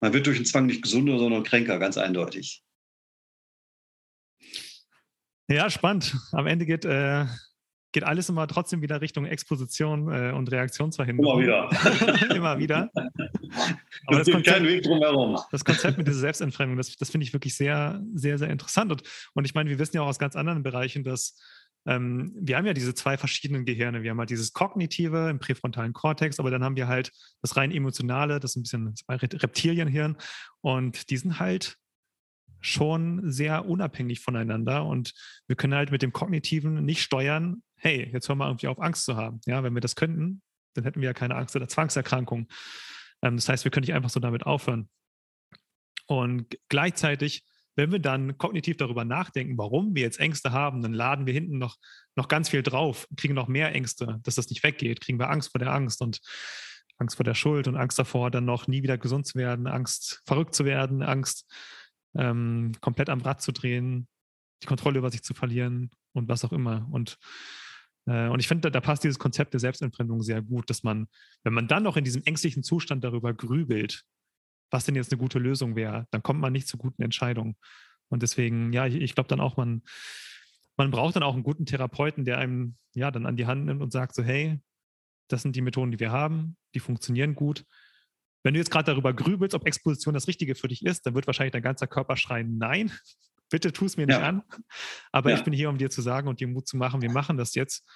Man 0.00 0.12
wird 0.12 0.26
durch 0.26 0.38
den 0.38 0.46
Zwang 0.46 0.66
nicht 0.66 0.82
gesunder, 0.82 1.18
sondern 1.18 1.44
kränker, 1.44 1.78
ganz 1.78 1.96
eindeutig. 1.96 2.64
Ja, 5.48 5.70
spannend. 5.70 6.16
Am 6.32 6.46
Ende 6.46 6.66
geht, 6.66 6.84
äh, 6.84 7.26
geht 7.92 8.04
alles 8.04 8.28
immer 8.28 8.46
trotzdem 8.48 8.80
wieder 8.82 9.00
Richtung 9.00 9.26
Exposition 9.26 10.10
äh, 10.10 10.32
und 10.32 10.50
Reaktionsverhinderung. 10.50 11.42
Immer 11.42 11.68
wieder. 11.70 12.30
immer 12.34 12.58
wieder. 12.58 12.90
Aber 14.06 14.18
das, 14.18 14.26
das 14.26 14.34
Konzept, 14.34 14.46
kein 14.46 14.66
Weg 14.66 14.82
drum 14.82 15.38
Das 15.50 15.64
Konzept 15.64 15.98
mit 15.98 16.06
dieser 16.06 16.20
Selbstentfremdung, 16.20 16.76
das, 16.76 16.96
das 16.96 17.10
finde 17.10 17.26
ich 17.26 17.32
wirklich 17.32 17.54
sehr, 17.54 18.02
sehr, 18.14 18.38
sehr 18.38 18.48
interessant. 18.48 18.90
Und, 18.90 19.02
und 19.34 19.44
ich 19.44 19.54
meine, 19.54 19.70
wir 19.70 19.78
wissen 19.78 19.96
ja 19.96 20.02
auch 20.02 20.08
aus 20.08 20.18
ganz 20.18 20.36
anderen 20.36 20.62
Bereichen, 20.62 21.04
dass 21.04 21.38
ähm, 21.86 22.32
wir 22.36 22.56
haben 22.56 22.66
ja 22.66 22.74
diese 22.74 22.94
zwei 22.94 23.16
verschiedenen 23.16 23.64
Gehirne. 23.64 24.02
Wir 24.02 24.10
haben 24.10 24.18
halt 24.18 24.30
dieses 24.30 24.52
Kognitive 24.52 25.28
im 25.30 25.38
präfrontalen 25.38 25.92
Kortex, 25.92 26.38
aber 26.38 26.50
dann 26.50 26.62
haben 26.62 26.76
wir 26.76 26.88
halt 26.88 27.10
das 27.40 27.56
rein 27.56 27.72
emotionale, 27.72 28.38
das 28.38 28.52
ist 28.52 28.56
ein 28.56 28.62
bisschen 28.62 28.94
das 28.94 29.42
Reptilienhirn. 29.42 30.16
Und 30.60 31.10
die 31.10 31.16
sind 31.16 31.40
halt 31.40 31.76
schon 32.60 33.30
sehr 33.30 33.66
unabhängig 33.66 34.20
voneinander. 34.20 34.84
Und 34.84 35.12
wir 35.48 35.56
können 35.56 35.74
halt 35.74 35.90
mit 35.90 36.02
dem 36.02 36.12
Kognitiven 36.12 36.84
nicht 36.84 37.02
steuern, 37.02 37.62
hey, 37.76 38.08
jetzt 38.12 38.28
hören 38.28 38.38
wir 38.38 38.46
irgendwie 38.46 38.68
auf, 38.68 38.80
Angst 38.80 39.04
zu 39.04 39.16
haben. 39.16 39.40
Ja, 39.46 39.64
wenn 39.64 39.74
wir 39.74 39.80
das 39.80 39.96
könnten, 39.96 40.40
dann 40.74 40.84
hätten 40.84 41.00
wir 41.00 41.08
ja 41.08 41.14
keine 41.14 41.34
Angst 41.34 41.56
oder 41.56 41.66
Zwangserkrankung. 41.66 42.46
Ähm, 43.22 43.36
das 43.36 43.48
heißt, 43.48 43.64
wir 43.64 43.72
können 43.72 43.84
nicht 43.84 43.94
einfach 43.94 44.10
so 44.10 44.20
damit 44.20 44.46
aufhören. 44.46 44.88
Und 46.06 46.56
gleichzeitig 46.68 47.44
wenn 47.76 47.90
wir 47.90 47.98
dann 47.98 48.36
kognitiv 48.38 48.76
darüber 48.76 49.04
nachdenken, 49.04 49.56
warum 49.56 49.94
wir 49.94 50.02
jetzt 50.02 50.20
Ängste 50.20 50.52
haben, 50.52 50.82
dann 50.82 50.92
laden 50.92 51.26
wir 51.26 51.32
hinten 51.32 51.58
noch, 51.58 51.76
noch 52.16 52.28
ganz 52.28 52.50
viel 52.50 52.62
drauf, 52.62 53.06
kriegen 53.16 53.34
noch 53.34 53.48
mehr 53.48 53.74
Ängste, 53.74 54.20
dass 54.24 54.34
das 54.34 54.50
nicht 54.50 54.62
weggeht, 54.62 55.00
kriegen 55.00 55.18
wir 55.18 55.30
Angst 55.30 55.52
vor 55.52 55.58
der 55.58 55.72
Angst 55.72 56.02
und 56.02 56.20
Angst 56.98 57.16
vor 57.16 57.24
der 57.24 57.34
Schuld 57.34 57.68
und 57.68 57.76
Angst 57.76 57.98
davor, 57.98 58.30
dann 58.30 58.44
noch 58.44 58.66
nie 58.66 58.82
wieder 58.82 58.98
gesund 58.98 59.26
zu 59.26 59.38
werden, 59.38 59.66
Angst, 59.66 60.22
verrückt 60.26 60.54
zu 60.54 60.64
werden, 60.64 61.02
Angst, 61.02 61.50
ähm, 62.14 62.72
komplett 62.80 63.08
am 63.08 63.22
Rad 63.22 63.40
zu 63.40 63.52
drehen, 63.52 64.06
die 64.62 64.66
Kontrolle 64.66 64.98
über 64.98 65.10
sich 65.10 65.22
zu 65.22 65.34
verlieren 65.34 65.90
und 66.12 66.28
was 66.28 66.44
auch 66.44 66.52
immer. 66.52 66.86
Und, 66.90 67.18
äh, 68.06 68.28
und 68.28 68.38
ich 68.40 68.48
finde, 68.48 68.62
da, 68.62 68.70
da 68.70 68.80
passt 68.80 69.02
dieses 69.02 69.18
Konzept 69.18 69.54
der 69.54 69.60
Selbstentfremdung 69.60 70.22
sehr 70.22 70.42
gut, 70.42 70.68
dass 70.68 70.82
man, 70.82 71.08
wenn 71.42 71.54
man 71.54 71.68
dann 71.68 71.82
noch 71.82 71.96
in 71.96 72.04
diesem 72.04 72.22
ängstlichen 72.24 72.62
Zustand 72.62 73.02
darüber 73.02 73.32
grübelt, 73.32 74.04
was 74.72 74.84
denn 74.84 74.96
jetzt 74.96 75.12
eine 75.12 75.20
gute 75.20 75.38
Lösung 75.38 75.76
wäre, 75.76 76.06
dann 76.10 76.22
kommt 76.22 76.40
man 76.40 76.52
nicht 76.52 76.66
zu 76.66 76.78
guten 76.78 77.02
Entscheidungen. 77.02 77.56
Und 78.08 78.22
deswegen, 78.22 78.72
ja, 78.72 78.86
ich, 78.86 78.96
ich 78.96 79.14
glaube 79.14 79.28
dann 79.28 79.40
auch, 79.40 79.56
man, 79.56 79.82
man 80.76 80.90
braucht 80.90 81.14
dann 81.14 81.22
auch 81.22 81.34
einen 81.34 81.44
guten 81.44 81.66
Therapeuten, 81.66 82.24
der 82.24 82.38
einem 82.38 82.76
ja 82.94 83.10
dann 83.10 83.26
an 83.26 83.36
die 83.36 83.46
Hand 83.46 83.66
nimmt 83.66 83.82
und 83.82 83.92
sagt 83.92 84.14
so, 84.14 84.22
hey, 84.22 84.60
das 85.28 85.42
sind 85.42 85.54
die 85.54 85.60
Methoden, 85.60 85.92
die 85.92 86.00
wir 86.00 86.10
haben, 86.10 86.56
die 86.74 86.80
funktionieren 86.80 87.34
gut. 87.34 87.64
Wenn 88.42 88.54
du 88.54 88.60
jetzt 88.60 88.70
gerade 88.70 88.90
darüber 88.90 89.14
grübelst, 89.14 89.54
ob 89.54 89.66
Exposition 89.66 90.14
das 90.14 90.26
Richtige 90.26 90.54
für 90.54 90.68
dich 90.68 90.84
ist, 90.84 91.06
dann 91.06 91.14
wird 91.14 91.26
wahrscheinlich 91.26 91.52
dein 91.52 91.62
ganzer 91.62 91.86
Körper 91.86 92.16
schreien, 92.16 92.58
nein, 92.58 92.90
bitte 93.50 93.72
tu 93.72 93.84
es 93.84 93.96
mir 93.96 94.06
nicht 94.06 94.18
ja. 94.18 94.26
an. 94.26 94.42
Aber 95.12 95.30
ja. 95.30 95.36
ich 95.36 95.44
bin 95.44 95.52
hier, 95.52 95.68
um 95.68 95.78
dir 95.78 95.90
zu 95.90 96.00
sagen 96.00 96.28
und 96.28 96.40
dir 96.40 96.48
Mut 96.48 96.66
zu 96.66 96.76
machen, 96.76 97.02
wir 97.02 97.12
machen 97.12 97.36
das 97.36 97.54
jetzt. 97.54 97.86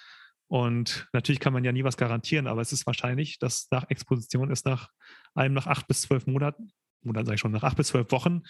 Und 0.49 1.07
natürlich 1.11 1.41
kann 1.41 1.51
man 1.51 1.65
ja 1.65 1.73
nie 1.73 1.83
was 1.83 1.97
garantieren, 1.97 2.47
aber 2.47 2.61
es 2.61 2.71
ist 2.71 2.85
wahrscheinlich, 2.85 3.37
dass 3.39 3.67
nach 3.69 3.89
Exposition 3.89 4.49
es 4.49 4.63
nach 4.63 4.89
einem 5.37 5.53
nach 5.53 5.67
acht 5.67 5.87
bis 5.87 6.01
zwölf 6.01 6.27
Monaten, 6.27 6.71
oder 7.05 7.23
sage 7.23 7.35
ich 7.35 7.41
schon, 7.41 7.51
nach 7.51 7.63
acht 7.63 7.77
bis 7.77 7.87
zwölf 7.87 8.11
Wochen 8.11 8.41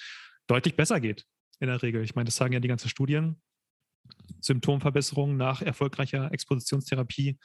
deutlich 0.47 0.75
besser 0.75 0.99
geht 0.99 1.25
in 1.59 1.67
der 1.67 1.81
Regel. 1.81 2.03
Ich 2.03 2.15
meine, 2.15 2.25
das 2.25 2.35
sagen 2.35 2.53
ja 2.53 2.59
die 2.59 2.67
ganzen 2.67 2.89
Studien. 2.89 3.41
Symptomverbesserungen 4.39 5.35
nach 5.35 5.61
erfolgreicher 5.61 6.31
Expositionstherapie 6.31 7.37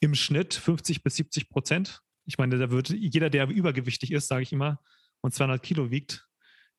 im 0.00 0.14
Schnitt 0.14 0.54
50 0.54 1.02
bis 1.02 1.16
70 1.16 1.50
Prozent. 1.50 2.00
Ich 2.24 2.38
meine, 2.38 2.58
da 2.58 2.70
wird 2.70 2.90
jeder, 2.90 3.30
der 3.30 3.48
übergewichtig 3.48 4.12
ist, 4.12 4.28
sage 4.28 4.42
ich 4.42 4.52
immer, 4.52 4.80
und 5.20 5.34
200 5.34 5.62
Kilo 5.62 5.90
wiegt, 5.90 6.26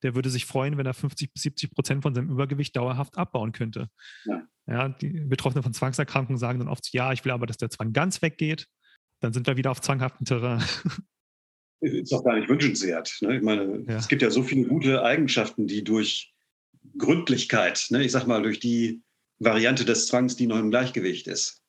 der 0.03 0.15
würde 0.15 0.29
sich 0.29 0.45
freuen, 0.45 0.77
wenn 0.77 0.85
er 0.85 0.93
50 0.93 1.33
bis 1.33 1.43
70 1.43 1.71
Prozent 1.71 2.03
von 2.03 2.13
seinem 2.15 2.29
Übergewicht 2.29 2.75
dauerhaft 2.75 3.17
abbauen 3.17 3.51
könnte. 3.51 3.89
Ja. 4.25 4.47
ja. 4.67 4.89
die 4.89 5.09
Betroffenen 5.09 5.63
von 5.63 5.73
Zwangserkrankungen 5.73 6.37
sagen 6.37 6.59
dann 6.59 6.69
oft, 6.69 6.91
ja, 6.93 7.11
ich 7.11 7.25
will 7.25 7.31
aber, 7.31 7.45
dass 7.45 7.57
der 7.57 7.69
Zwang 7.69 7.93
ganz 7.93 8.21
weggeht. 8.21 8.67
Dann 9.21 9.33
sind 9.33 9.47
wir 9.47 9.57
wieder 9.57 9.71
auf 9.71 9.81
zwanghaftem 9.81 10.25
Terrain. 10.25 10.63
Ist 11.81 12.11
doch 12.11 12.23
gar 12.23 12.35
nicht 12.35 12.49
wünschenswert. 12.49 13.17
Ne? 13.21 13.37
Ich 13.37 13.41
meine, 13.41 13.83
ja. 13.87 13.97
es 13.97 14.07
gibt 14.07 14.21
ja 14.21 14.29
so 14.29 14.43
viele 14.43 14.67
gute 14.67 15.03
Eigenschaften, 15.03 15.65
die 15.65 15.83
durch 15.83 16.33
Gründlichkeit, 16.97 17.87
ne, 17.89 18.03
ich 18.03 18.11
sag 18.11 18.27
mal, 18.27 18.41
durch 18.41 18.59
die 18.59 19.01
Variante 19.39 19.85
des 19.85 20.07
Zwangs, 20.07 20.35
die 20.35 20.47
noch 20.47 20.59
im 20.59 20.71
Gleichgewicht 20.71 21.27
ist. 21.27 21.61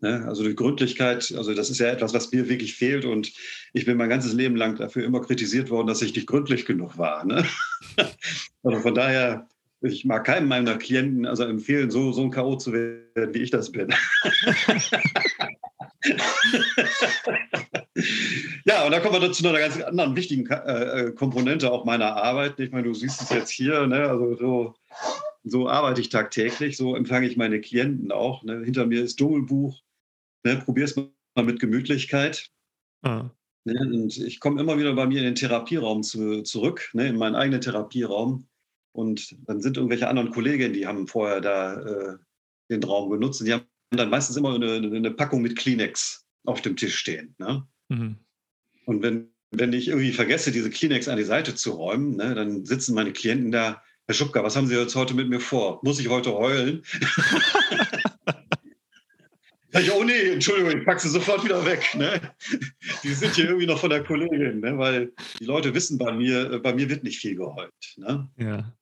Ne? 0.00 0.24
Also 0.26 0.42
durch 0.42 0.56
Gründlichkeit, 0.56 1.32
also 1.36 1.54
das 1.54 1.68
ist 1.68 1.78
ja 1.78 1.88
etwas, 1.88 2.14
was 2.14 2.32
mir 2.32 2.48
wirklich 2.48 2.74
fehlt 2.74 3.04
und 3.04 3.32
ich 3.72 3.84
bin 3.84 3.98
mein 3.98 4.08
ganzes 4.08 4.32
Leben 4.32 4.56
lang 4.56 4.76
dafür 4.76 5.04
immer 5.04 5.20
kritisiert 5.20 5.68
worden, 5.68 5.86
dass 5.86 6.02
ich 6.02 6.14
nicht 6.14 6.26
gründlich 6.26 6.64
genug 6.64 6.96
war. 6.96 7.24
Ne? 7.24 7.44
also 8.62 8.80
von 8.80 8.94
daher, 8.94 9.48
ich 9.82 10.06
mag 10.06 10.24
keinem 10.24 10.48
meiner 10.48 10.78
Klienten 10.78 11.26
also 11.26 11.44
empfehlen, 11.44 11.90
so, 11.90 12.12
so 12.12 12.22
ein 12.22 12.30
K.O. 12.30 12.56
zu 12.56 12.72
werden, 12.72 13.34
wie 13.34 13.42
ich 13.42 13.50
das 13.50 13.70
bin. 13.70 13.88
ja, 18.66 18.84
und 18.84 18.90
da 18.90 18.98
kommen 18.98 19.22
wir 19.22 19.32
zu 19.32 19.48
einer 19.48 19.58
ganz 19.60 19.80
anderen 19.80 20.16
wichtigen 20.16 20.44
äh, 20.48 21.06
äh, 21.06 21.12
Komponente 21.12 21.70
auch 21.70 21.84
meiner 21.84 22.16
Arbeit. 22.16 22.58
Ich 22.58 22.72
meine, 22.72 22.88
du 22.88 22.94
siehst 22.94 23.22
es 23.22 23.30
jetzt 23.30 23.50
hier, 23.50 23.86
ne? 23.86 24.08
also 24.08 24.34
so, 24.34 24.74
so 25.44 25.68
arbeite 25.68 26.00
ich 26.00 26.08
tagtäglich, 26.08 26.76
so 26.76 26.96
empfange 26.96 27.28
ich 27.28 27.36
meine 27.36 27.60
Klienten 27.60 28.10
auch. 28.10 28.42
Ne? 28.42 28.64
Hinter 28.64 28.86
mir 28.86 29.04
ist 29.04 29.20
Dschungelbuch, 29.20 29.80
ne? 30.44 30.56
probier 30.56 30.84
es 30.84 30.96
mal 30.96 31.44
mit 31.44 31.60
Gemütlichkeit. 31.60 32.50
Ah. 33.02 33.30
Ne? 33.64 33.78
Und 33.80 34.18
ich 34.18 34.40
komme 34.40 34.60
immer 34.60 34.76
wieder 34.78 34.94
bei 34.94 35.06
mir 35.06 35.18
in 35.18 35.26
den 35.26 35.34
Therapieraum 35.36 36.02
zu, 36.02 36.42
zurück, 36.42 36.90
ne? 36.92 37.06
in 37.06 37.18
meinen 37.18 37.36
eigenen 37.36 37.60
Therapieraum. 37.60 38.48
Und 38.92 39.36
dann 39.46 39.60
sind 39.60 39.76
irgendwelche 39.76 40.08
anderen 40.08 40.32
Kolleginnen, 40.32 40.74
die 40.74 40.88
haben 40.88 41.06
vorher 41.06 41.40
da 41.40 41.74
äh, 41.82 42.16
den 42.68 42.82
Raum 42.82 43.10
genutzt. 43.10 43.40
Und 43.40 43.46
die 43.46 43.52
haben 43.52 43.66
dann 43.90 44.10
meistens 44.10 44.36
immer 44.36 44.56
eine, 44.56 44.74
eine 44.74 45.10
Packung 45.12 45.42
mit 45.42 45.54
Kleenex 45.56 46.26
auf 46.46 46.62
dem 46.62 46.76
Tisch 46.76 46.96
stehen. 46.96 47.36
Ne? 47.38 47.64
Mhm. 47.90 48.16
Und 48.86 49.02
wenn, 49.02 49.30
wenn 49.50 49.72
ich 49.72 49.88
irgendwie 49.88 50.12
vergesse, 50.12 50.52
diese 50.52 50.70
Kleenex 50.70 51.08
an 51.08 51.18
die 51.18 51.24
Seite 51.24 51.54
zu 51.54 51.72
räumen, 51.72 52.16
ne, 52.16 52.34
dann 52.34 52.64
sitzen 52.64 52.94
meine 52.94 53.12
Klienten 53.12 53.52
da, 53.52 53.82
Herr 54.06 54.14
Schubka, 54.14 54.42
was 54.44 54.56
haben 54.56 54.68
Sie 54.68 54.76
jetzt 54.76 54.94
heute 54.94 55.14
mit 55.14 55.28
mir 55.28 55.40
vor? 55.40 55.80
Muss 55.82 55.98
ich 55.98 56.08
heute 56.08 56.32
heulen? 56.32 56.84
ich, 59.72 59.92
oh 59.92 60.04
nee, 60.04 60.30
Entschuldigung, 60.30 60.78
ich 60.78 60.86
packe 60.86 61.00
sie 61.00 61.08
sofort 61.08 61.44
wieder 61.44 61.66
weg. 61.66 61.92
Ne? 61.96 62.20
Die 63.02 63.12
sind 63.12 63.34
hier 63.34 63.46
irgendwie 63.46 63.66
noch 63.66 63.80
von 63.80 63.90
der 63.90 64.04
Kollegin, 64.04 64.60
ne? 64.60 64.78
weil 64.78 65.12
die 65.40 65.44
Leute 65.44 65.74
wissen 65.74 65.98
bei 65.98 66.12
mir, 66.12 66.60
bei 66.60 66.72
mir 66.72 66.88
wird 66.88 67.02
nicht 67.02 67.18
viel 67.18 67.34
geheult. 67.34 67.72
Ne? 67.96 68.30
Ja. 68.38 68.72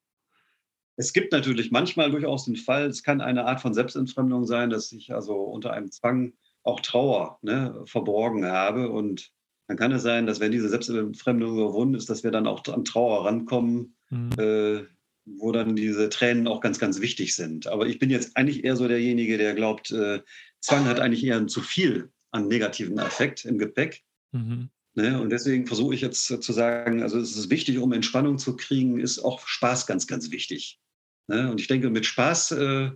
Es 0.97 1.15
gibt 1.15 1.33
natürlich 1.33 1.71
manchmal 1.71 2.11
durchaus 2.11 2.45
den 2.45 2.57
Fall, 2.57 2.87
es 2.87 3.03
kann 3.03 3.23
eine 3.23 3.47
Art 3.47 3.63
von 3.63 3.73
Selbstentfremdung 3.73 4.45
sein, 4.45 4.69
dass 4.69 4.93
ich 4.93 5.15
also 5.15 5.35
unter 5.35 5.73
einem 5.73 5.91
Zwang 5.91 6.35
auch 6.63 6.81
Trauer 6.81 7.39
ne, 7.43 7.83
verborgen 7.87 8.47
habe. 8.47 8.91
Und 8.91 9.33
dann 9.67 9.77
kann 9.77 9.93
es 9.93 10.03
sein, 10.03 10.27
dass 10.27 10.41
wenn 10.41 10.53
diese 10.53 10.69
Selbstentfremdung 10.69 11.55
überwunden 11.55 11.95
ist, 11.95 12.11
dass 12.11 12.23
wir 12.23 12.31
dann 12.31 12.47
auch 12.47 12.63
an 12.69 12.85
Trauer 12.85 13.25
rankommen, 13.25 13.97
mhm. 14.11 14.31
äh, 14.39 14.85
wo 15.27 15.53
dann 15.53 15.75
diese 15.75 16.11
Tränen 16.11 16.47
auch 16.47 16.61
ganz, 16.61 16.79
ganz 16.79 17.01
wichtig 17.01 17.35
sind. 17.35 17.67
Aber 17.67 17.87
ich 17.87 17.99
bin 17.99 18.11
jetzt 18.11 18.37
eigentlich 18.37 18.65
eher 18.65 18.77
so 18.77 18.87
derjenige, 18.89 19.39
der 19.39 19.55
glaubt, 19.55 19.91
äh, 19.91 20.21
Zwang 20.61 20.85
hat 20.85 21.01
eigentlich 21.01 21.25
eher 21.25 21.47
zu 21.47 21.63
viel 21.63 22.11
an 22.31 22.49
negativen 22.49 22.99
Effekt 22.99 23.45
im 23.45 23.59
Gepäck. 23.59 24.03
Mhm. 24.33 24.69
Ne? 24.95 25.21
Und 25.21 25.31
deswegen 25.31 25.67
versuche 25.67 25.95
ich 25.95 26.01
jetzt 26.01 26.27
zu 26.27 26.53
sagen, 26.53 27.03
also 27.03 27.19
es 27.19 27.37
ist 27.37 27.51
wichtig, 27.51 27.79
um 27.79 27.93
Entspannung 27.93 28.39
zu 28.39 28.57
kriegen, 28.57 29.01
ist 29.01 29.19
auch 29.19 29.47
Spaß 29.47 29.87
ganz, 29.87 30.07
ganz 30.07 30.31
wichtig. 30.31 30.79
Ne? 31.27 31.51
Und 31.51 31.61
ich 31.61 31.69
denke, 31.69 31.91
mit 31.91 32.07
Spaß, 32.07 32.53
äh, 32.53 32.91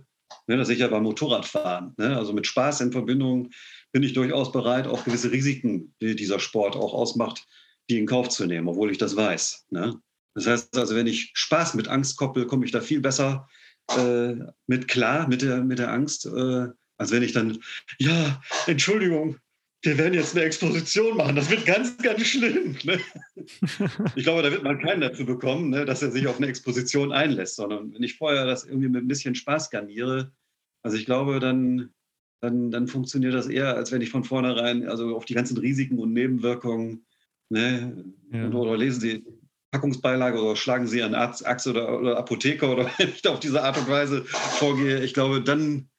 ne, 0.47 0.57
das 0.57 0.69
ist 0.69 0.79
ja 0.79 0.87
beim 0.87 1.03
Motorradfahren, 1.03 1.93
ne? 1.97 2.15
also 2.15 2.33
mit 2.33 2.47
Spaß 2.47 2.81
in 2.81 2.91
Verbindung 2.91 3.49
bin 3.91 4.03
ich 4.03 4.13
durchaus 4.13 4.51
bereit, 4.51 4.87
auch 4.87 5.03
gewisse 5.03 5.31
Risiken, 5.31 5.93
die 6.01 6.15
dieser 6.15 6.39
Sport 6.39 6.75
auch 6.75 6.93
ausmacht, 6.93 7.47
die 7.89 7.97
in 7.97 8.05
Kauf 8.05 8.29
zu 8.29 8.45
nehmen, 8.45 8.67
obwohl 8.67 8.91
ich 8.91 8.97
das 8.97 9.15
weiß. 9.15 9.67
Ne? 9.71 9.99
Das 10.35 10.47
heißt 10.47 10.77
also, 10.77 10.95
wenn 10.95 11.07
ich 11.07 11.31
Spaß 11.33 11.73
mit 11.73 11.87
Angst 11.87 12.17
koppel, 12.17 12.45
komme 12.45 12.65
ich 12.65 12.71
da 12.71 12.81
viel 12.81 13.01
besser 13.01 13.47
äh, 13.97 14.35
mit 14.67 14.87
klar, 14.87 15.27
mit 15.27 15.41
der, 15.41 15.63
mit 15.63 15.79
der 15.79 15.91
Angst, 15.91 16.25
äh, 16.25 16.67
als 16.97 17.11
wenn 17.11 17.23
ich 17.23 17.31
dann, 17.31 17.57
ja, 17.97 18.41
Entschuldigung, 18.67 19.37
wir 19.81 19.97
werden 19.97 20.13
jetzt 20.13 20.35
eine 20.35 20.45
Exposition 20.45 21.15
machen. 21.15 21.37
Das 21.37 21.49
wird 21.49 21.65
ganz, 21.65 21.97
ganz 21.97 22.25
schlimm. 22.25 22.77
Ne? 22.83 22.99
Ich 24.15 24.23
glaube, 24.23 24.43
da 24.43 24.51
wird 24.51 24.63
man 24.63 24.79
keinen 24.79 25.01
dazu 25.01 25.25
bekommen, 25.25 25.69
ne, 25.69 25.85
dass 25.85 26.01
er 26.01 26.11
sich 26.11 26.27
auf 26.27 26.37
eine 26.37 26.47
Exposition 26.47 27.13
einlässt, 27.13 27.55
sondern 27.55 27.93
wenn 27.93 28.03
ich 28.03 28.17
vorher 28.17 28.45
das 28.45 28.65
irgendwie 28.65 28.89
mit 28.89 29.03
ein 29.03 29.07
bisschen 29.07 29.35
Spaß 29.35 29.69
garniere, 29.69 30.33
also 30.83 30.97
ich 30.97 31.05
glaube, 31.05 31.39
dann, 31.39 31.93
dann, 32.41 32.71
dann 32.71 32.87
funktioniert 32.87 33.33
das 33.33 33.47
eher, 33.47 33.75
als 33.75 33.91
wenn 33.91 34.01
ich 34.01 34.09
von 34.09 34.23
vornherein 34.23 34.87
also 34.87 35.15
auf 35.15 35.25
die 35.25 35.33
ganzen 35.33 35.57
Risiken 35.57 35.99
und 35.99 36.13
Nebenwirkungen, 36.13 37.05
ne, 37.49 38.05
ja. 38.31 38.49
oder 38.49 38.77
lesen 38.77 39.01
Sie 39.01 39.25
Packungsbeilage 39.71 40.41
oder 40.41 40.55
schlagen 40.55 40.87
Sie 40.87 41.03
einen 41.03 41.15
Arzt, 41.15 41.45
Arzt 41.45 41.67
oder, 41.67 41.99
oder 41.99 42.17
Apotheker 42.17 42.71
oder 42.71 42.89
wenn 42.97 43.09
ich 43.09 43.21
da 43.21 43.31
auf 43.31 43.39
diese 43.39 43.63
Art 43.63 43.77
und 43.77 43.89
Weise 43.89 44.23
vorgehe, 44.25 45.03
ich 45.03 45.13
glaube, 45.13 45.41
dann 45.41 45.89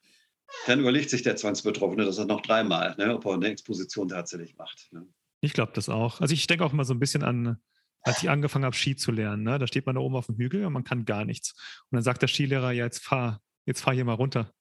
dann 0.66 0.80
überlegt 0.80 1.10
sich 1.10 1.22
der 1.22 1.36
Zwangsbetroffene 1.36 2.04
das 2.04 2.18
noch 2.18 2.40
dreimal, 2.40 2.94
ne, 2.98 3.14
ob 3.14 3.24
er 3.24 3.34
eine 3.34 3.48
Exposition 3.48 4.08
tatsächlich 4.08 4.56
macht. 4.56 4.88
Ne. 4.92 5.06
Ich 5.40 5.52
glaube 5.52 5.72
das 5.74 5.88
auch. 5.88 6.20
Also 6.20 6.34
ich 6.34 6.46
denke 6.46 6.64
auch 6.64 6.72
immer 6.72 6.84
so 6.84 6.92
ein 6.92 6.98
bisschen 6.98 7.22
an, 7.22 7.58
als 8.02 8.22
ich 8.22 8.30
angefangen 8.30 8.64
habe, 8.64 8.76
Ski 8.76 8.96
zu 8.96 9.12
lernen. 9.12 9.42
Ne? 9.42 9.58
Da 9.58 9.66
steht 9.66 9.86
man 9.86 9.94
da 9.94 10.00
oben 10.00 10.16
auf 10.16 10.26
dem 10.26 10.36
Hügel 10.36 10.64
und 10.64 10.72
man 10.72 10.84
kann 10.84 11.04
gar 11.04 11.24
nichts. 11.24 11.52
Und 11.90 11.96
dann 11.96 12.02
sagt 12.02 12.22
der 12.22 12.28
Skilehrer, 12.28 12.72
ja, 12.72 12.84
jetzt 12.84 13.04
fahr, 13.04 13.42
jetzt 13.66 13.80
fahr 13.80 13.94
hier 13.94 14.04
mal 14.04 14.14
runter. 14.14 14.52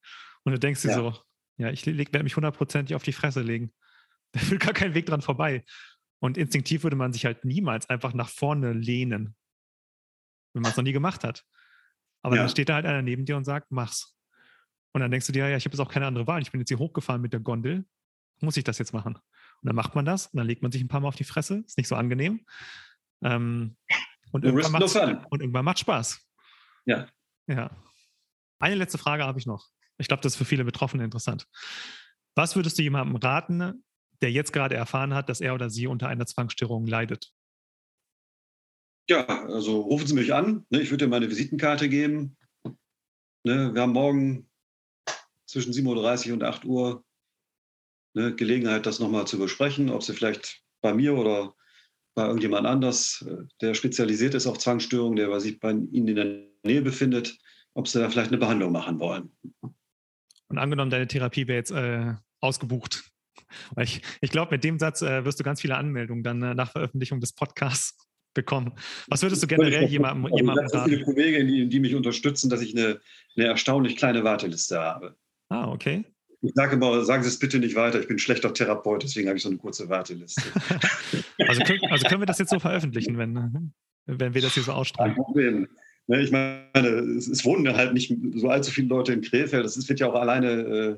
Und 0.43 0.53
du 0.53 0.59
denkst 0.59 0.81
dir 0.81 0.89
ja. 0.89 0.95
so, 0.95 1.17
ja, 1.59 1.69
ich 1.69 1.85
werde 1.85 2.23
mich 2.23 2.35
hundertprozentig 2.35 2.95
auf 2.95 3.03
die 3.03 3.13
Fresse 3.13 3.41
legen. 3.41 3.71
Da 4.31 4.41
führt 4.41 4.61
gar 4.61 4.73
kein 4.73 4.93
Weg 4.93 5.07
dran 5.07 5.23
vorbei. 5.23 5.65
Und 6.19 6.37
instinktiv 6.37 6.83
würde 6.83 6.95
man 6.95 7.13
sich 7.13 7.25
halt 7.25 7.45
niemals 7.45 7.89
einfach 7.89 8.13
nach 8.13 8.29
vorne 8.29 8.73
lehnen, 8.73 9.35
wenn 10.53 10.61
man 10.61 10.69
es 10.69 10.77
noch 10.77 10.83
nie 10.83 10.91
gemacht 10.91 11.23
hat. 11.23 11.43
Aber 12.21 12.35
ja. 12.35 12.43
dann 12.43 12.49
steht 12.51 12.69
da 12.69 12.75
halt 12.75 12.85
einer 12.85 13.01
neben 13.01 13.25
dir 13.25 13.37
und 13.37 13.43
sagt, 13.43 13.71
mach's. 13.71 14.15
Und 14.91 15.01
dann 15.01 15.09
denkst 15.09 15.25
du 15.25 15.31
dir, 15.31 15.49
ja, 15.49 15.57
ich 15.57 15.65
habe 15.65 15.73
jetzt 15.73 15.79
auch 15.79 15.91
keine 15.91 16.05
andere 16.05 16.27
Wahl. 16.27 16.43
Ich 16.43 16.51
bin 16.51 16.61
jetzt 16.61 16.67
hier 16.67 16.77
hochgefahren 16.77 17.23
mit 17.23 17.33
der 17.33 17.39
Gondel. 17.39 17.85
Muss 18.39 18.55
ich 18.55 18.63
das 18.63 18.77
jetzt 18.77 18.93
machen? 18.93 19.15
Und 19.15 19.23
dann 19.63 19.75
macht 19.75 19.95
man 19.95 20.05
das 20.05 20.27
und 20.27 20.37
dann 20.37 20.45
legt 20.45 20.61
man 20.61 20.71
sich 20.71 20.83
ein 20.83 20.87
paar 20.87 20.99
Mal 20.99 21.07
auf 21.07 21.15
die 21.15 21.23
Fresse. 21.23 21.63
Ist 21.65 21.79
nicht 21.79 21.87
so 21.87 21.95
angenehm. 21.95 22.45
Ähm, 23.23 23.77
und, 24.31 24.45
irgendwann 24.45 25.23
und 25.29 25.41
irgendwann 25.41 25.65
macht 25.65 25.79
Spaß. 25.79 26.23
Ja. 26.85 27.07
Ja. 27.47 27.71
Eine 28.59 28.75
letzte 28.75 28.99
Frage 28.99 29.23
habe 29.23 29.39
ich 29.39 29.47
noch. 29.47 29.71
Ich 29.99 30.07
glaube, 30.07 30.23
das 30.23 30.33
ist 30.33 30.37
für 30.37 30.45
viele 30.45 30.65
Betroffene 30.65 31.03
interessant. 31.03 31.45
Was 32.35 32.55
würdest 32.55 32.79
du 32.79 32.83
jemandem 32.83 33.17
raten, 33.17 33.83
der 34.21 34.31
jetzt 34.31 34.53
gerade 34.53 34.75
erfahren 34.75 35.13
hat, 35.13 35.29
dass 35.29 35.41
er 35.41 35.53
oder 35.53 35.69
sie 35.69 35.87
unter 35.87 36.07
einer 36.07 36.25
Zwangsstörung 36.25 36.87
leidet? 36.87 37.31
Ja, 39.09 39.25
also 39.25 39.81
rufen 39.81 40.07
Sie 40.07 40.13
mich 40.13 40.33
an. 40.33 40.65
Ne? 40.69 40.81
Ich 40.81 40.91
würde 40.91 41.05
dir 41.05 41.09
meine 41.09 41.29
Visitenkarte 41.29 41.89
geben. 41.89 42.37
Ne? 43.43 43.73
Wir 43.73 43.81
haben 43.81 43.93
morgen 43.93 44.49
zwischen 45.47 45.73
7.30 45.73 46.27
Uhr 46.27 46.33
und 46.33 46.43
8 46.43 46.65
Uhr 46.65 47.03
eine 48.15 48.35
Gelegenheit, 48.35 48.85
das 48.85 48.99
nochmal 48.99 49.25
zu 49.25 49.39
besprechen, 49.39 49.89
ob 49.89 50.03
Sie 50.03 50.13
vielleicht 50.13 50.63
bei 50.81 50.93
mir 50.93 51.15
oder 51.15 51.55
bei 52.15 52.25
irgendjemand 52.25 52.67
anders, 52.67 53.25
der 53.61 53.73
spezialisiert 53.73 54.33
ist 54.33 54.47
auf 54.47 54.59
Zwangsstörungen, 54.59 55.15
der 55.15 55.39
sich 55.39 55.59
bei 55.59 55.71
Ihnen 55.71 56.07
in 56.07 56.15
der 56.15 56.47
Nähe 56.63 56.81
befindet, 56.81 57.37
ob 57.73 57.87
Sie 57.87 57.99
da 57.99 58.09
vielleicht 58.09 58.29
eine 58.29 58.37
Behandlung 58.37 58.71
machen 58.71 58.99
wollen. 58.99 59.31
Und 60.49 60.57
angenommen, 60.57 60.91
deine 60.91 61.07
Therapie 61.07 61.47
wäre 61.47 61.57
jetzt 61.57 61.71
äh, 61.71 62.13
ausgebucht. 62.41 63.03
Ich, 63.81 64.01
ich 64.21 64.29
glaube, 64.29 64.51
mit 64.51 64.63
dem 64.63 64.77
Satz 64.77 65.01
äh, 65.01 65.25
wirst 65.25 65.39
du 65.39 65.43
ganz 65.43 65.61
viele 65.61 65.75
Anmeldungen 65.75 66.23
dann 66.23 66.43
äh, 66.43 66.53
nach 66.53 66.71
Veröffentlichung 66.71 67.19
des 67.19 67.33
Podcasts 67.33 67.97
bekommen. 68.35 68.73
Was 69.07 69.23
würdest 69.23 69.41
du 69.41 69.47
generell 69.47 69.85
jemandem, 69.85 70.25
also 70.25 70.37
jemandem? 70.37 70.67
Ich 70.67 70.73
habe 70.75 70.89
viele 70.89 71.03
Kollegen, 71.03 71.47
die, 71.47 71.67
die, 71.67 71.79
mich 71.79 71.95
unterstützen, 71.95 72.51
dass 72.51 72.61
ich 72.61 72.77
eine, 72.77 72.99
eine 73.35 73.47
erstaunlich 73.47 73.95
kleine 73.95 74.23
Warteliste 74.23 74.79
habe. 74.79 75.15
Ah, 75.47 75.71
okay. 75.71 76.03
Ich 76.41 76.51
sage 76.53 76.75
immer, 76.75 77.03
sagen 77.05 77.23
Sie 77.23 77.29
es 77.29 77.39
bitte 77.39 77.57
nicht 77.57 77.75
weiter, 77.75 77.99
ich 77.99 78.07
bin 78.07 78.19
schlechter 78.19 78.53
Therapeut, 78.53 79.01
deswegen 79.01 79.29
habe 79.29 79.37
ich 79.37 79.43
so 79.43 79.49
eine 79.49 79.57
kurze 79.57 79.89
Warteliste. 79.89 80.43
also, 81.39 81.63
können, 81.63 81.79
also, 81.89 82.07
können 82.07 82.21
wir 82.21 82.27
das 82.27 82.37
jetzt 82.37 82.51
so 82.51 82.59
veröffentlichen, 82.59 83.17
wenn, 83.17 83.73
wenn 84.05 84.33
wir 84.33 84.41
das 84.41 84.53
hier 84.53 84.63
so 84.63 84.73
ausstrahlen? 84.73 85.15
Kein 85.15 85.23
Problem. 85.23 85.67
Ne, 86.09 86.23
ich 86.23 86.31
meine, 86.31 86.89
es, 87.17 87.27
es, 87.27 87.45
wohnen 87.45 87.71
halt 87.77 87.93
nicht 87.93 88.11
so 88.33 88.49
allzu 88.49 88.71
viele 88.71 88.87
Leute 88.87 89.13
in 89.13 89.21
Krefeld. 89.21 89.63
Das 89.63 89.87
wird 89.87 89.99
ja 89.99 90.07
auch 90.07 90.15
alleine 90.15 90.49
äh, 90.49 90.95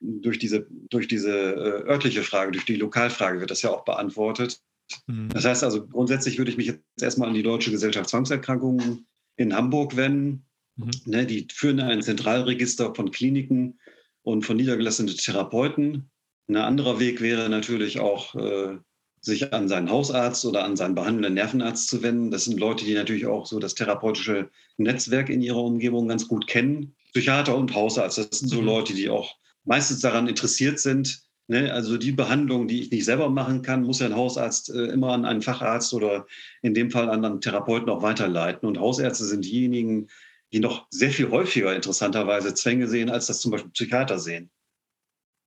durch 0.00 0.40
diese, 0.40 0.66
durch 0.90 1.06
diese 1.06 1.30
äh, 1.30 1.88
örtliche 1.88 2.24
Frage, 2.24 2.50
durch 2.50 2.64
die 2.64 2.74
Lokalfrage 2.74 3.38
wird 3.38 3.52
das 3.52 3.62
ja 3.62 3.70
auch 3.70 3.84
beantwortet. 3.84 4.60
Mhm. 5.06 5.28
Das 5.28 5.44
heißt 5.44 5.62
also, 5.62 5.86
grundsätzlich 5.86 6.38
würde 6.38 6.50
ich 6.50 6.56
mich 6.56 6.66
jetzt 6.66 6.82
erstmal 7.00 7.28
an 7.28 7.34
die 7.34 7.44
Deutsche 7.44 7.70
Gesellschaft 7.70 8.10
Zwangserkrankungen 8.10 9.06
in 9.36 9.54
Hamburg 9.54 9.94
wenden. 9.94 10.44
Mhm. 10.74 10.90
Ne, 11.04 11.24
die 11.24 11.46
führen 11.52 11.78
ein 11.78 12.02
Zentralregister 12.02 12.96
von 12.96 13.12
Kliniken 13.12 13.78
und 14.22 14.44
von 14.44 14.56
niedergelassenen 14.56 15.14
Therapeuten. 15.16 16.10
Ein 16.48 16.56
anderer 16.56 16.98
Weg 16.98 17.20
wäre 17.20 17.48
natürlich 17.48 18.00
auch, 18.00 18.34
äh, 18.34 18.76
sich 19.22 19.52
an 19.52 19.68
seinen 19.68 19.88
Hausarzt 19.88 20.44
oder 20.44 20.64
an 20.64 20.76
seinen 20.76 20.96
behandelnden 20.96 21.34
Nervenarzt 21.34 21.88
zu 21.88 22.02
wenden. 22.02 22.32
Das 22.32 22.44
sind 22.44 22.58
Leute, 22.58 22.84
die 22.84 22.94
natürlich 22.94 23.26
auch 23.26 23.46
so 23.46 23.60
das 23.60 23.74
therapeutische 23.74 24.50
Netzwerk 24.76 25.30
in 25.30 25.42
ihrer 25.42 25.62
Umgebung 25.62 26.08
ganz 26.08 26.26
gut 26.26 26.48
kennen. 26.48 26.94
Psychiater 27.12 27.56
und 27.56 27.74
Hausarzt, 27.74 28.18
das 28.18 28.40
sind 28.40 28.48
so 28.48 28.60
mhm. 28.60 28.66
Leute, 28.66 28.94
die 28.94 29.08
auch 29.08 29.36
meistens 29.64 30.00
daran 30.00 30.26
interessiert 30.26 30.80
sind. 30.80 31.22
Ne? 31.46 31.72
Also 31.72 31.98
die 31.98 32.10
Behandlung, 32.10 32.66
die 32.66 32.82
ich 32.82 32.90
nicht 32.90 33.04
selber 33.04 33.30
machen 33.30 33.62
kann, 33.62 33.84
muss 33.84 34.00
ja 34.00 34.06
ein 34.06 34.16
Hausarzt 34.16 34.70
äh, 34.70 34.86
immer 34.86 35.12
an 35.12 35.24
einen 35.24 35.42
Facharzt 35.42 35.94
oder 35.94 36.26
in 36.62 36.74
dem 36.74 36.90
Fall 36.90 37.08
an 37.08 37.24
einen 37.24 37.40
Therapeuten 37.40 37.90
auch 37.90 38.02
weiterleiten. 38.02 38.66
Und 38.66 38.80
Hausärzte 38.80 39.24
sind 39.24 39.44
diejenigen, 39.44 40.08
die 40.52 40.58
noch 40.58 40.86
sehr 40.90 41.10
viel 41.10 41.30
häufiger 41.30 41.74
interessanterweise 41.74 42.54
Zwänge 42.54 42.88
sehen, 42.88 43.08
als 43.08 43.26
das 43.26 43.40
zum 43.40 43.52
Beispiel 43.52 43.70
Psychiater 43.70 44.18
sehen. 44.18 44.50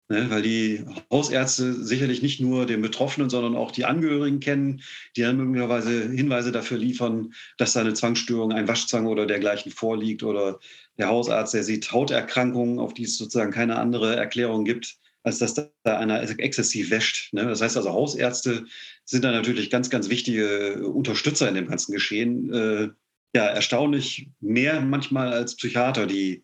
Ne, 0.08 0.30
weil 0.30 0.44
die 0.44 0.86
Hausärzte 1.12 1.74
sicherlich 1.74 2.22
nicht 2.22 2.40
nur 2.40 2.68
den 2.68 2.84
Betroffenen, 2.84 3.32
sondern 3.32 3.56
auch 3.56 3.72
die 3.72 3.86
Angehörigen 3.86 4.40
kennen, 4.40 4.84
die 5.16 5.22
dann 5.22 5.38
möglicherweise 5.38 6.12
Hinweise 6.12 6.52
dafür 6.52 6.78
liefern, 6.78 7.34
dass 7.58 7.74
da 7.74 7.80
eine 7.82 7.96
Zwangsstörung, 7.96 8.52
ein 8.52 8.68
Waschzwang 8.68 9.08
oder 9.08 9.26
dergleichen 9.26 9.72
vorliegt. 9.72 10.22
Oder 10.22 10.60
der 11.00 11.08
Hausarzt, 11.08 11.56
der 11.56 11.64
sieht 11.64 11.92
Hauterkrankungen, 11.92 12.78
auf 12.78 12.94
die 12.94 13.06
es 13.06 13.18
sozusagen 13.18 13.52
keine 13.52 13.78
andere 13.78 14.16
Erklärung 14.16 14.64
gibt, 14.64 14.96
als 15.24 15.40
dass 15.40 15.56
da 15.56 15.72
einer 15.84 16.22
exzessiv 16.40 16.92
wäscht. 16.92 17.34
Ne? 17.34 17.46
Das 17.46 17.62
heißt 17.62 17.76
also, 17.76 17.92
Hausärzte 17.92 18.66
sind 19.06 19.24
da 19.24 19.32
natürlich 19.32 19.72
ganz, 19.72 19.90
ganz 19.90 20.10
wichtige 20.10 20.88
Unterstützer 20.88 21.50
in 21.50 21.56
dem 21.56 21.68
ganzen 21.68 21.94
Geschehen. 21.94 22.54
Äh, 22.54 22.90
ja, 23.36 23.48
erstaunlich 23.48 24.30
mehr 24.40 24.82
manchmal 24.82 25.34
als 25.34 25.56
Psychiater, 25.56 26.06
die 26.06 26.44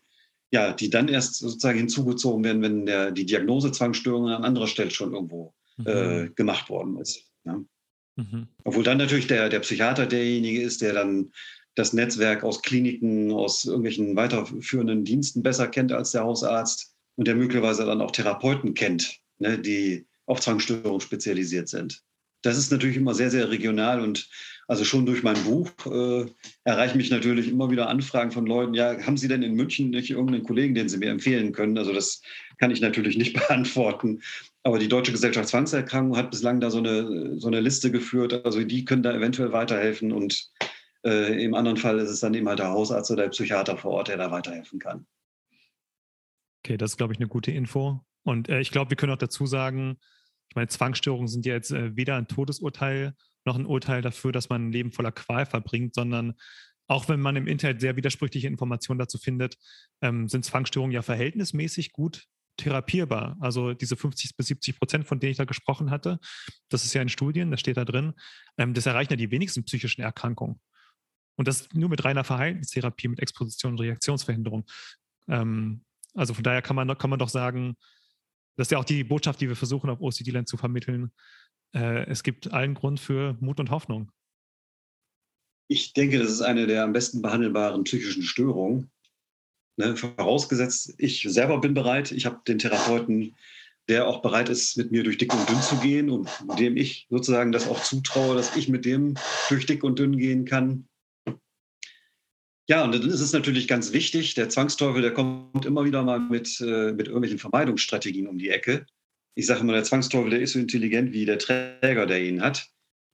ja, 0.52 0.72
die 0.72 0.90
dann 0.90 1.08
erst 1.08 1.36
sozusagen 1.36 1.78
hinzugezogen 1.78 2.44
werden, 2.44 2.62
wenn 2.62 2.86
der, 2.86 3.10
die 3.10 3.26
Diagnose 3.26 3.72
Zwangsstörung 3.72 4.28
an 4.28 4.44
anderer 4.44 4.68
Stelle 4.68 4.90
schon 4.90 5.14
irgendwo 5.14 5.54
mhm. 5.78 5.86
äh, 5.86 6.28
gemacht 6.34 6.68
worden 6.68 6.98
ist. 6.98 7.24
Ja. 7.44 7.60
Mhm. 8.16 8.48
Obwohl 8.64 8.84
dann 8.84 8.98
natürlich 8.98 9.26
der, 9.26 9.48
der 9.48 9.60
Psychiater 9.60 10.06
derjenige 10.06 10.60
ist, 10.60 10.82
der 10.82 10.92
dann 10.92 11.32
das 11.74 11.94
Netzwerk 11.94 12.44
aus 12.44 12.60
Kliniken, 12.60 13.32
aus 13.32 13.64
irgendwelchen 13.64 14.14
weiterführenden 14.14 15.04
Diensten 15.04 15.42
besser 15.42 15.68
kennt 15.68 15.90
als 15.90 16.10
der 16.10 16.24
Hausarzt 16.24 16.94
und 17.16 17.26
der 17.26 17.34
möglicherweise 17.34 17.86
dann 17.86 18.02
auch 18.02 18.10
Therapeuten 18.10 18.74
kennt, 18.74 19.20
ne, 19.38 19.58
die 19.58 20.06
auf 20.26 20.40
Zwangsstörungen 20.40 21.00
spezialisiert 21.00 21.68
sind. 21.68 22.02
Das 22.42 22.58
ist 22.58 22.72
natürlich 22.72 22.96
immer 22.96 23.14
sehr, 23.14 23.30
sehr 23.30 23.50
regional 23.50 24.00
und 24.00 24.28
also 24.68 24.84
schon 24.84 25.06
durch 25.06 25.22
mein 25.22 25.42
Buch 25.44 25.70
äh, 25.86 26.26
erreichen 26.64 26.96
mich 26.96 27.10
natürlich 27.10 27.48
immer 27.48 27.70
wieder 27.70 27.88
Anfragen 27.88 28.30
von 28.30 28.46
Leuten, 28.46 28.74
ja, 28.74 28.98
haben 29.04 29.16
Sie 29.16 29.28
denn 29.28 29.42
in 29.42 29.54
München 29.54 29.90
nicht 29.90 30.10
irgendeinen 30.10 30.44
Kollegen, 30.44 30.74
den 30.74 30.88
Sie 30.88 30.98
mir 30.98 31.10
empfehlen 31.10 31.52
können? 31.52 31.76
Also 31.76 31.92
das 31.92 32.22
kann 32.58 32.70
ich 32.70 32.80
natürlich 32.80 33.16
nicht 33.16 33.34
beantworten. 33.48 34.22
Aber 34.62 34.78
die 34.78 34.88
Deutsche 34.88 35.12
Gesellschaft 35.12 35.48
Zwangserkrankung 35.48 36.16
hat 36.16 36.30
bislang 36.30 36.60
da 36.60 36.70
so 36.70 36.78
eine, 36.78 37.38
so 37.38 37.48
eine 37.48 37.60
Liste 37.60 37.90
geführt. 37.90 38.44
Also 38.44 38.62
die 38.62 38.84
können 38.84 39.02
da 39.02 39.12
eventuell 39.12 39.52
weiterhelfen 39.52 40.12
und 40.12 40.50
äh, 41.04 41.42
im 41.42 41.54
anderen 41.54 41.76
Fall 41.76 41.98
ist 41.98 42.10
es 42.10 42.20
dann 42.20 42.34
eben 42.34 42.48
halt 42.48 42.60
der 42.60 42.70
Hausarzt 42.70 43.10
oder 43.10 43.24
der 43.24 43.30
Psychiater 43.30 43.76
vor 43.76 43.92
Ort, 43.92 44.08
der 44.08 44.16
da 44.16 44.30
weiterhelfen 44.30 44.78
kann. 44.78 45.06
Okay, 46.64 46.76
das 46.76 46.92
ist, 46.92 46.96
glaube 46.96 47.12
ich, 47.12 47.18
eine 47.18 47.28
gute 47.28 47.50
Info. 47.50 48.00
Und 48.22 48.48
äh, 48.48 48.60
ich 48.60 48.70
glaube, 48.70 48.90
wir 48.90 48.96
können 48.96 49.12
auch 49.12 49.18
dazu 49.18 49.46
sagen, 49.46 49.98
ich 50.52 50.56
meine, 50.56 50.68
Zwangsstörungen 50.68 51.28
sind 51.28 51.46
ja 51.46 51.54
jetzt 51.54 51.70
äh, 51.70 51.96
weder 51.96 52.16
ein 52.16 52.28
Todesurteil 52.28 53.14
noch 53.46 53.56
ein 53.56 53.64
Urteil 53.64 54.02
dafür, 54.02 54.32
dass 54.32 54.50
man 54.50 54.68
ein 54.68 54.72
Leben 54.72 54.92
voller 54.92 55.10
Qual 55.10 55.46
verbringt, 55.46 55.94
sondern 55.94 56.34
auch 56.88 57.08
wenn 57.08 57.22
man 57.22 57.36
im 57.36 57.46
Internet 57.46 57.80
sehr 57.80 57.96
widersprüchliche 57.96 58.48
Informationen 58.48 58.98
dazu 58.98 59.16
findet, 59.16 59.56
ähm, 60.02 60.28
sind 60.28 60.44
Zwangsstörungen 60.44 60.92
ja 60.92 61.00
verhältnismäßig 61.00 61.92
gut 61.92 62.26
therapierbar. 62.58 63.38
Also 63.40 63.72
diese 63.72 63.96
50 63.96 64.36
bis 64.36 64.48
70 64.48 64.78
Prozent, 64.78 65.06
von 65.06 65.20
denen 65.20 65.30
ich 65.30 65.38
da 65.38 65.46
gesprochen 65.46 65.90
hatte, 65.90 66.18
das 66.68 66.84
ist 66.84 66.92
ja 66.92 67.00
in 67.00 67.08
Studien, 67.08 67.50
das 67.50 67.60
steht 67.60 67.78
da 67.78 67.86
drin, 67.86 68.12
ähm, 68.58 68.74
das 68.74 68.84
erreichen 68.84 69.14
ja 69.14 69.16
die 69.16 69.30
wenigsten 69.30 69.64
psychischen 69.64 70.02
Erkrankungen. 70.02 70.60
Und 71.36 71.48
das 71.48 71.66
nur 71.72 71.88
mit 71.88 72.04
reiner 72.04 72.24
Verhaltenstherapie, 72.24 73.08
mit 73.08 73.20
Exposition 73.20 73.72
und 73.72 73.80
Reaktionsverhinderung. 73.80 74.66
Ähm, 75.28 75.86
also 76.12 76.34
von 76.34 76.44
daher 76.44 76.60
kann 76.60 76.76
man, 76.76 76.98
kann 76.98 77.08
man 77.08 77.18
doch 77.18 77.30
sagen, 77.30 77.74
das 78.56 78.66
ist 78.66 78.72
ja 78.72 78.78
auch 78.78 78.84
die 78.84 79.04
Botschaft, 79.04 79.40
die 79.40 79.48
wir 79.48 79.56
versuchen 79.56 79.90
auf 79.90 80.00
OCD-Land 80.00 80.48
zu 80.48 80.56
vermitteln 80.56 81.12
äh, 81.74 82.06
es 82.06 82.22
gibt 82.22 82.52
allen 82.52 82.74
Grund 82.74 83.00
für 83.00 83.36
Mut 83.40 83.60
und 83.60 83.70
Hoffnung. 83.70 84.10
Ich 85.68 85.92
denke, 85.92 86.18
das 86.18 86.30
ist 86.30 86.42
eine 86.42 86.66
der 86.66 86.84
am 86.84 86.92
besten 86.92 87.22
behandelbaren 87.22 87.84
psychischen 87.84 88.22
Störungen. 88.22 88.90
Ne, 89.78 89.96
vorausgesetzt, 89.96 90.94
ich 90.98 91.22
selber 91.22 91.58
bin 91.58 91.72
bereit, 91.72 92.12
ich 92.12 92.26
habe 92.26 92.42
den 92.46 92.58
Therapeuten, 92.58 93.34
der 93.88 94.06
auch 94.06 94.20
bereit 94.20 94.50
ist, 94.50 94.76
mit 94.76 94.92
mir 94.92 95.02
durch 95.02 95.16
dick 95.16 95.32
und 95.32 95.48
dünn 95.48 95.62
zu 95.62 95.76
gehen 95.76 96.10
und 96.10 96.28
dem 96.58 96.76
ich 96.76 97.06
sozusagen 97.08 97.52
das 97.52 97.66
auch 97.66 97.82
zutraue, 97.82 98.36
dass 98.36 98.54
ich 98.54 98.68
mit 98.68 98.84
dem 98.84 99.14
durch 99.48 99.64
dick 99.64 99.82
und 99.82 99.98
dünn 99.98 100.18
gehen 100.18 100.44
kann. 100.44 100.88
Ja, 102.68 102.84
und 102.84 102.94
dann 102.94 103.02
ist 103.02 103.20
es 103.20 103.32
natürlich 103.32 103.68
ganz 103.68 103.92
wichtig, 103.92 104.34
der 104.34 104.48
Zwangsteufel, 104.48 105.02
der 105.02 105.12
kommt 105.12 105.66
immer 105.66 105.84
wieder 105.84 106.02
mal 106.02 106.20
mit, 106.20 106.60
äh, 106.60 106.92
mit 106.92 107.08
irgendwelchen 107.08 107.38
Vermeidungsstrategien 107.38 108.28
um 108.28 108.38
die 108.38 108.50
Ecke 108.50 108.86
ich 109.34 109.46
sage 109.46 109.60
immer, 109.60 109.72
der 109.72 109.84
Zwangsteufel, 109.84 110.30
der 110.30 110.40
ist 110.40 110.52
so 110.52 110.58
intelligent 110.58 111.12
wie 111.12 111.24
der 111.24 111.38
Träger, 111.38 112.06
der 112.06 112.22
ihn 112.22 112.42
hat. 112.42 112.68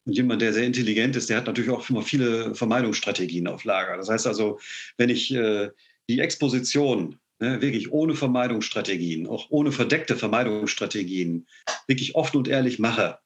Und 0.04 0.14
jemand, 0.14 0.42
der 0.42 0.52
sehr 0.52 0.64
intelligent 0.64 1.16
ist, 1.16 1.28
der 1.28 1.36
hat 1.36 1.46
natürlich 1.46 1.70
auch 1.70 1.88
immer 1.88 2.02
viele 2.02 2.54
Vermeidungsstrategien 2.54 3.46
auf 3.46 3.64
Lager. 3.64 3.96
Das 3.96 4.08
heißt 4.08 4.26
also, 4.26 4.58
wenn 4.96 5.10
ich 5.10 5.32
äh, 5.34 5.70
die 6.08 6.20
Exposition 6.20 7.18
ne, 7.40 7.60
wirklich 7.60 7.92
ohne 7.92 8.14
Vermeidungsstrategien, 8.14 9.26
auch 9.26 9.46
ohne 9.50 9.70
verdeckte 9.70 10.16
Vermeidungsstrategien, 10.16 11.46
wirklich 11.86 12.14
offen 12.14 12.38
und 12.38 12.48
ehrlich 12.48 12.78
mache, 12.78 13.18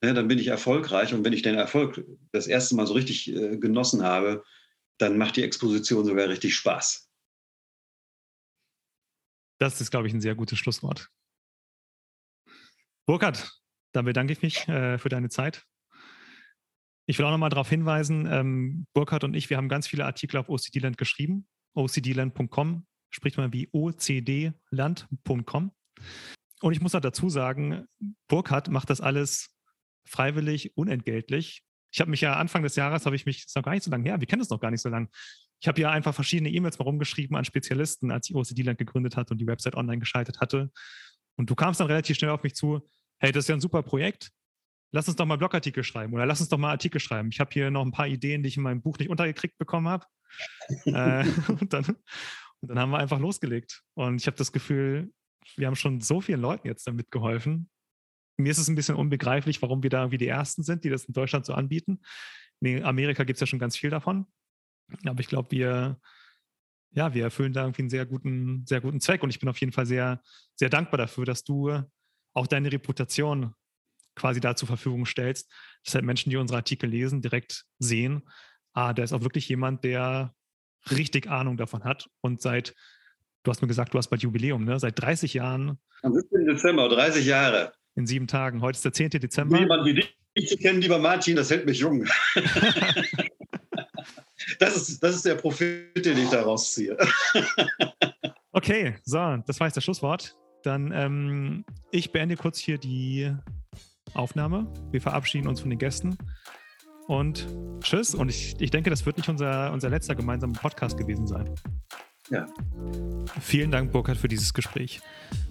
ne, 0.00 0.14
dann 0.14 0.28
bin 0.28 0.38
ich 0.38 0.46
erfolgreich. 0.46 1.12
Und 1.12 1.24
wenn 1.24 1.32
ich 1.32 1.42
den 1.42 1.56
Erfolg 1.56 2.04
das 2.30 2.46
erste 2.46 2.76
Mal 2.76 2.86
so 2.86 2.94
richtig 2.94 3.34
äh, 3.34 3.56
genossen 3.58 4.02
habe, 4.02 4.44
dann 5.02 5.18
macht 5.18 5.36
die 5.36 5.42
Exposition 5.42 6.04
sogar 6.04 6.28
richtig 6.28 6.54
Spaß. 6.54 7.10
Das 9.58 9.80
ist, 9.80 9.90
glaube 9.90 10.08
ich, 10.08 10.14
ein 10.14 10.20
sehr 10.20 10.34
gutes 10.34 10.58
Schlusswort. 10.58 11.08
Burkhard, 13.06 13.52
dann 13.92 14.04
bedanke 14.04 14.32
ich 14.32 14.42
mich 14.42 14.68
äh, 14.68 14.98
für 14.98 15.08
deine 15.08 15.28
Zeit. 15.28 15.64
Ich 17.06 17.18
will 17.18 17.26
auch 17.26 17.32
nochmal 17.32 17.50
darauf 17.50 17.68
hinweisen, 17.68 18.26
ähm, 18.26 18.86
Burkhard 18.94 19.24
und 19.24 19.34
ich, 19.34 19.50
wir 19.50 19.56
haben 19.56 19.68
ganz 19.68 19.88
viele 19.88 20.04
Artikel 20.04 20.36
auf 20.36 20.48
OCD-Land 20.48 20.98
geschrieben. 20.98 21.48
OCDland.com 21.74 22.86
spricht 23.10 23.36
man 23.36 23.52
wie 23.52 23.68
OCDland.com. 23.72 25.72
Und 26.60 26.72
ich 26.72 26.80
muss 26.80 26.94
auch 26.94 27.00
dazu 27.00 27.28
sagen, 27.28 27.86
Burkhard 28.28 28.70
macht 28.70 28.88
das 28.88 29.00
alles 29.00 29.52
freiwillig, 30.08 30.76
unentgeltlich. 30.76 31.64
Ich 31.92 32.00
habe 32.00 32.10
mich 32.10 32.22
ja 32.22 32.34
Anfang 32.36 32.62
des 32.62 32.74
Jahres, 32.74 33.04
habe 33.06 33.16
ich 33.16 33.26
mich, 33.26 33.44
ist 33.44 33.54
noch 33.54 33.62
gar 33.62 33.72
nicht 33.72 33.84
so 33.84 33.90
lange 33.90 34.04
her, 34.04 34.18
wir 34.18 34.26
kennen 34.26 34.40
das 34.40 34.50
noch 34.50 34.60
gar 34.60 34.70
nicht 34.70 34.80
so 34.80 34.88
lange. 34.88 35.08
Ich 35.60 35.68
habe 35.68 35.80
ja 35.80 35.90
einfach 35.90 36.14
verschiedene 36.14 36.50
E-Mails 36.50 36.78
mal 36.78 36.84
rumgeschrieben 36.84 37.36
an 37.36 37.44
Spezialisten, 37.44 38.10
als 38.10 38.28
ich 38.28 38.34
OCD-Land 38.34 38.78
gegründet 38.78 39.16
hatte 39.16 39.34
und 39.34 39.38
die 39.38 39.46
Website 39.46 39.76
online 39.76 39.98
geschaltet 39.98 40.40
hatte. 40.40 40.72
Und 41.36 41.50
du 41.50 41.54
kamst 41.54 41.80
dann 41.80 41.86
relativ 41.86 42.16
schnell 42.16 42.30
auf 42.30 42.42
mich 42.42 42.54
zu, 42.54 42.80
hey, 43.18 43.30
das 43.30 43.44
ist 43.44 43.48
ja 43.48 43.54
ein 43.54 43.60
super 43.60 43.82
Projekt. 43.82 44.32
Lass 44.90 45.08
uns 45.08 45.16
doch 45.16 45.24
mal 45.24 45.36
Blogartikel 45.36 45.84
schreiben 45.84 46.12
oder 46.12 46.26
lass 46.26 46.40
uns 46.40 46.48
doch 46.48 46.58
mal 46.58 46.70
Artikel 46.70 47.00
schreiben. 47.00 47.28
Ich 47.30 47.40
habe 47.40 47.50
hier 47.52 47.70
noch 47.70 47.84
ein 47.84 47.92
paar 47.92 48.08
Ideen, 48.08 48.42
die 48.42 48.48
ich 48.48 48.56
in 48.56 48.62
meinem 48.62 48.82
Buch 48.82 48.98
nicht 48.98 49.08
untergekriegt 49.08 49.56
bekommen 49.58 49.88
habe. 49.88 50.06
äh, 50.86 51.24
und, 51.48 51.72
dann, 51.72 51.84
und 52.60 52.68
dann 52.68 52.78
haben 52.78 52.90
wir 52.90 52.98
einfach 52.98 53.20
losgelegt. 53.20 53.82
Und 53.94 54.16
ich 54.20 54.26
habe 54.26 54.36
das 54.36 54.52
Gefühl, 54.52 55.12
wir 55.56 55.66
haben 55.66 55.76
schon 55.76 56.00
so 56.00 56.20
vielen 56.20 56.40
Leuten 56.40 56.66
jetzt 56.66 56.86
damit 56.86 57.10
geholfen. 57.10 57.70
Mir 58.36 58.50
ist 58.50 58.58
es 58.58 58.68
ein 58.68 58.74
bisschen 58.74 58.96
unbegreiflich, 58.96 59.62
warum 59.62 59.82
wir 59.82 59.90
da 59.90 60.00
irgendwie 60.00 60.18
die 60.18 60.28
Ersten 60.28 60.62
sind, 60.62 60.84
die 60.84 60.90
das 60.90 61.04
in 61.04 61.14
Deutschland 61.14 61.46
so 61.46 61.54
anbieten. 61.54 62.00
In 62.60 62.84
Amerika 62.84 63.24
gibt 63.24 63.36
es 63.36 63.40
ja 63.40 63.46
schon 63.46 63.58
ganz 63.58 63.76
viel 63.76 63.90
davon. 63.90 64.26
Aber 65.04 65.20
ich 65.20 65.28
glaube, 65.28 65.50
wir, 65.50 66.00
ja, 66.92 67.14
wir 67.14 67.24
erfüllen 67.24 67.52
da 67.52 67.62
irgendwie 67.62 67.82
einen 67.82 67.90
sehr 67.90 68.06
guten, 68.06 68.64
sehr 68.66 68.80
guten 68.80 69.00
Zweck. 69.00 69.22
Und 69.22 69.30
ich 69.30 69.40
bin 69.40 69.48
auf 69.48 69.58
jeden 69.58 69.72
Fall 69.72 69.86
sehr, 69.86 70.20
sehr 70.56 70.70
dankbar 70.70 70.98
dafür, 70.98 71.24
dass 71.24 71.44
du 71.44 71.82
auch 72.34 72.46
deine 72.46 72.72
Reputation 72.72 73.54
quasi 74.14 74.40
da 74.40 74.54
zur 74.56 74.68
Verfügung 74.68 75.06
stellst, 75.06 75.50
dass 75.84 75.94
halt 75.94 76.04
Menschen, 76.04 76.30
die 76.30 76.36
unsere 76.36 76.58
Artikel 76.58 76.88
lesen, 76.88 77.22
direkt 77.22 77.64
sehen, 77.78 78.22
ah, 78.74 78.92
da 78.92 79.02
ist 79.02 79.12
auch 79.12 79.22
wirklich 79.22 79.48
jemand, 79.48 79.84
der 79.84 80.34
richtig 80.90 81.28
Ahnung 81.28 81.56
davon 81.56 81.84
hat 81.84 82.08
und 82.20 82.42
seit, 82.42 82.74
du 83.42 83.50
hast 83.50 83.62
mir 83.62 83.68
gesagt, 83.68 83.94
du 83.94 83.98
hast 83.98 84.08
bald 84.08 84.22
Jubiläum, 84.22 84.64
ne? 84.64 84.78
Seit 84.78 85.00
30 85.00 85.34
Jahren. 85.34 85.78
Am 86.02 86.12
17. 86.12 86.46
Dezember, 86.46 86.88
30 86.88 87.24
Jahre. 87.24 87.72
In 87.94 88.06
sieben 88.06 88.26
Tagen. 88.26 88.62
Heute 88.62 88.76
ist 88.76 88.84
der 88.84 88.92
10. 88.92 89.10
Dezember. 89.10 89.58
Jemand 89.58 89.84
wie 89.84 89.94
dich 89.94 90.48
zu 90.48 90.56
kennen, 90.56 90.80
lieber 90.80 90.98
Martin, 90.98 91.36
das 91.36 91.50
hält 91.50 91.66
mich 91.66 91.80
jung. 91.80 92.06
das, 94.58 94.76
ist, 94.76 95.02
das 95.02 95.16
ist 95.16 95.26
der 95.26 95.34
Profit, 95.34 96.04
den 96.04 96.16
ich 96.16 96.30
daraus 96.30 96.72
ziehe. 96.72 96.96
okay, 98.52 98.94
so, 99.04 99.36
das 99.46 99.60
war 99.60 99.66
jetzt 99.66 99.76
das 99.76 99.84
Schlusswort. 99.84 100.36
Dann, 100.62 100.90
ähm, 100.92 101.66
ich 101.90 102.12
beende 102.12 102.36
kurz 102.36 102.58
hier 102.58 102.78
die 102.78 103.30
Aufnahme. 104.14 104.72
Wir 104.90 105.02
verabschieden 105.02 105.48
uns 105.48 105.60
von 105.60 105.68
den 105.68 105.78
Gästen. 105.78 106.16
Und 107.08 107.46
tschüss. 107.80 108.14
Und 108.14 108.30
ich, 108.30 108.56
ich 108.58 108.70
denke, 108.70 108.88
das 108.88 109.04
wird 109.04 109.18
nicht 109.18 109.28
unser, 109.28 109.70
unser 109.72 109.90
letzter 109.90 110.14
gemeinsamer 110.14 110.54
Podcast 110.54 110.96
gewesen 110.96 111.26
sein. 111.26 111.54
Ja. 112.32 112.46
Vielen 113.40 113.70
Dank, 113.70 113.92
Burkhard, 113.92 114.16
für 114.16 114.26
dieses 114.28 114.54
Gespräch. 114.54 115.02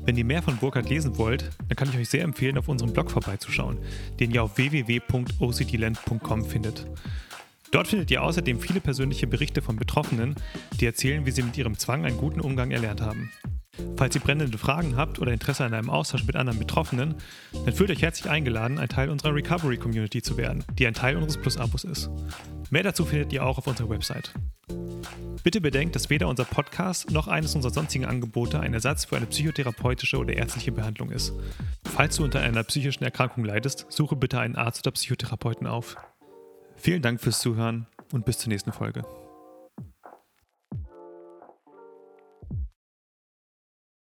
Wenn 0.04 0.18
ihr 0.18 0.26
mehr 0.26 0.42
von 0.42 0.58
Burkhard 0.58 0.90
lesen 0.90 1.16
wollt, 1.20 1.52
dann 1.68 1.76
kann 1.76 1.90
ich 1.90 1.98
euch 1.98 2.10
sehr 2.10 2.24
empfehlen, 2.24 2.58
auf 2.58 2.68
unserem 2.68 2.92
Blog 2.92 3.12
vorbeizuschauen, 3.12 3.78
den 4.20 4.32
ihr 4.32 4.42
auf 4.42 4.58
www.ocdland.com 4.58 6.46
findet. 6.46 6.88
Dort 7.70 7.88
findet 7.88 8.10
ihr 8.10 8.24
außerdem 8.24 8.60
viele 8.60 8.82
persönliche 8.82 9.28
Berichte 9.28 9.62
von 9.62 9.76
Betroffenen, 9.76 10.34
die 10.80 10.88
erzählen, 10.88 11.24
wie 11.28 11.32
sie 11.32 11.44
mit 11.44 11.56
ihrem 11.56 11.78
Zwang 11.78 12.04
einen 12.04 12.18
guten 12.18 12.42
Umgang 12.42 12.72
erlernt 12.72 13.02
haben. 13.02 13.32
Falls 13.98 14.16
ihr 14.16 14.22
brennende 14.22 14.58
Fragen 14.58 14.96
habt 14.96 15.20
oder 15.20 15.32
Interesse 15.32 15.64
an 15.64 15.74
einem 15.74 15.90
Austausch 15.90 16.26
mit 16.26 16.36
anderen 16.36 16.60
Betroffenen, 16.60 17.16
dann 17.66 17.74
fühlt 17.74 17.92
euch 17.92 18.02
herzlich 18.02 18.30
eingeladen, 18.30 18.80
ein 18.80 18.90
Teil 18.90 19.10
unserer 19.10 19.36
Recovery 19.36 19.78
Community 19.78 20.22
zu 20.22 20.38
werden, 20.38 20.64
die 20.74 20.88
ein 20.88 20.94
Teil 20.94 21.16
unseres 21.16 21.38
Plus-Abos 21.38 21.84
ist. 21.84 22.10
Mehr 22.70 22.84
dazu 22.84 23.06
findet 23.06 23.32
ihr 23.34 23.46
auch 23.46 23.58
auf 23.58 23.68
unserer 23.68 23.90
Website. 23.90 24.34
Bitte 25.44 25.60
bedenkt, 25.60 25.96
dass 25.96 26.10
weder 26.10 26.28
unser 26.28 26.46
Podcast 26.46 27.10
noch 27.12 27.28
eines 27.28 27.56
unserer 27.56 27.74
sonstigen 27.74 28.06
Angebote 28.06 28.60
ein 28.60 28.74
Ersatz 28.74 29.06
für 29.06 29.18
eine 29.18 29.26
psychotherapeutische 29.26 30.18
oder 30.18 30.34
ärztliche 30.34 30.72
Behandlung 30.72 31.12
ist. 31.12 31.34
Falls 31.84 32.18
du 32.18 32.24
unter 32.24 32.42
einer 32.42 32.64
psychischen 32.64 33.04
Erkrankung 33.04 33.44
leidest, 33.44 33.88
suche 33.90 34.16
bitte 34.16 34.40
einen 34.40 34.56
Arzt 34.56 34.86
oder 34.86 34.94
Psychotherapeuten 34.94 35.68
auf. 35.68 35.96
Vielen 36.76 37.02
Dank 37.02 37.22
fürs 37.22 37.40
Zuhören 37.40 37.88
und 38.12 38.26
bis 38.26 38.38
zur 38.38 38.50
nächsten 38.50 38.72
Folge. 38.72 39.04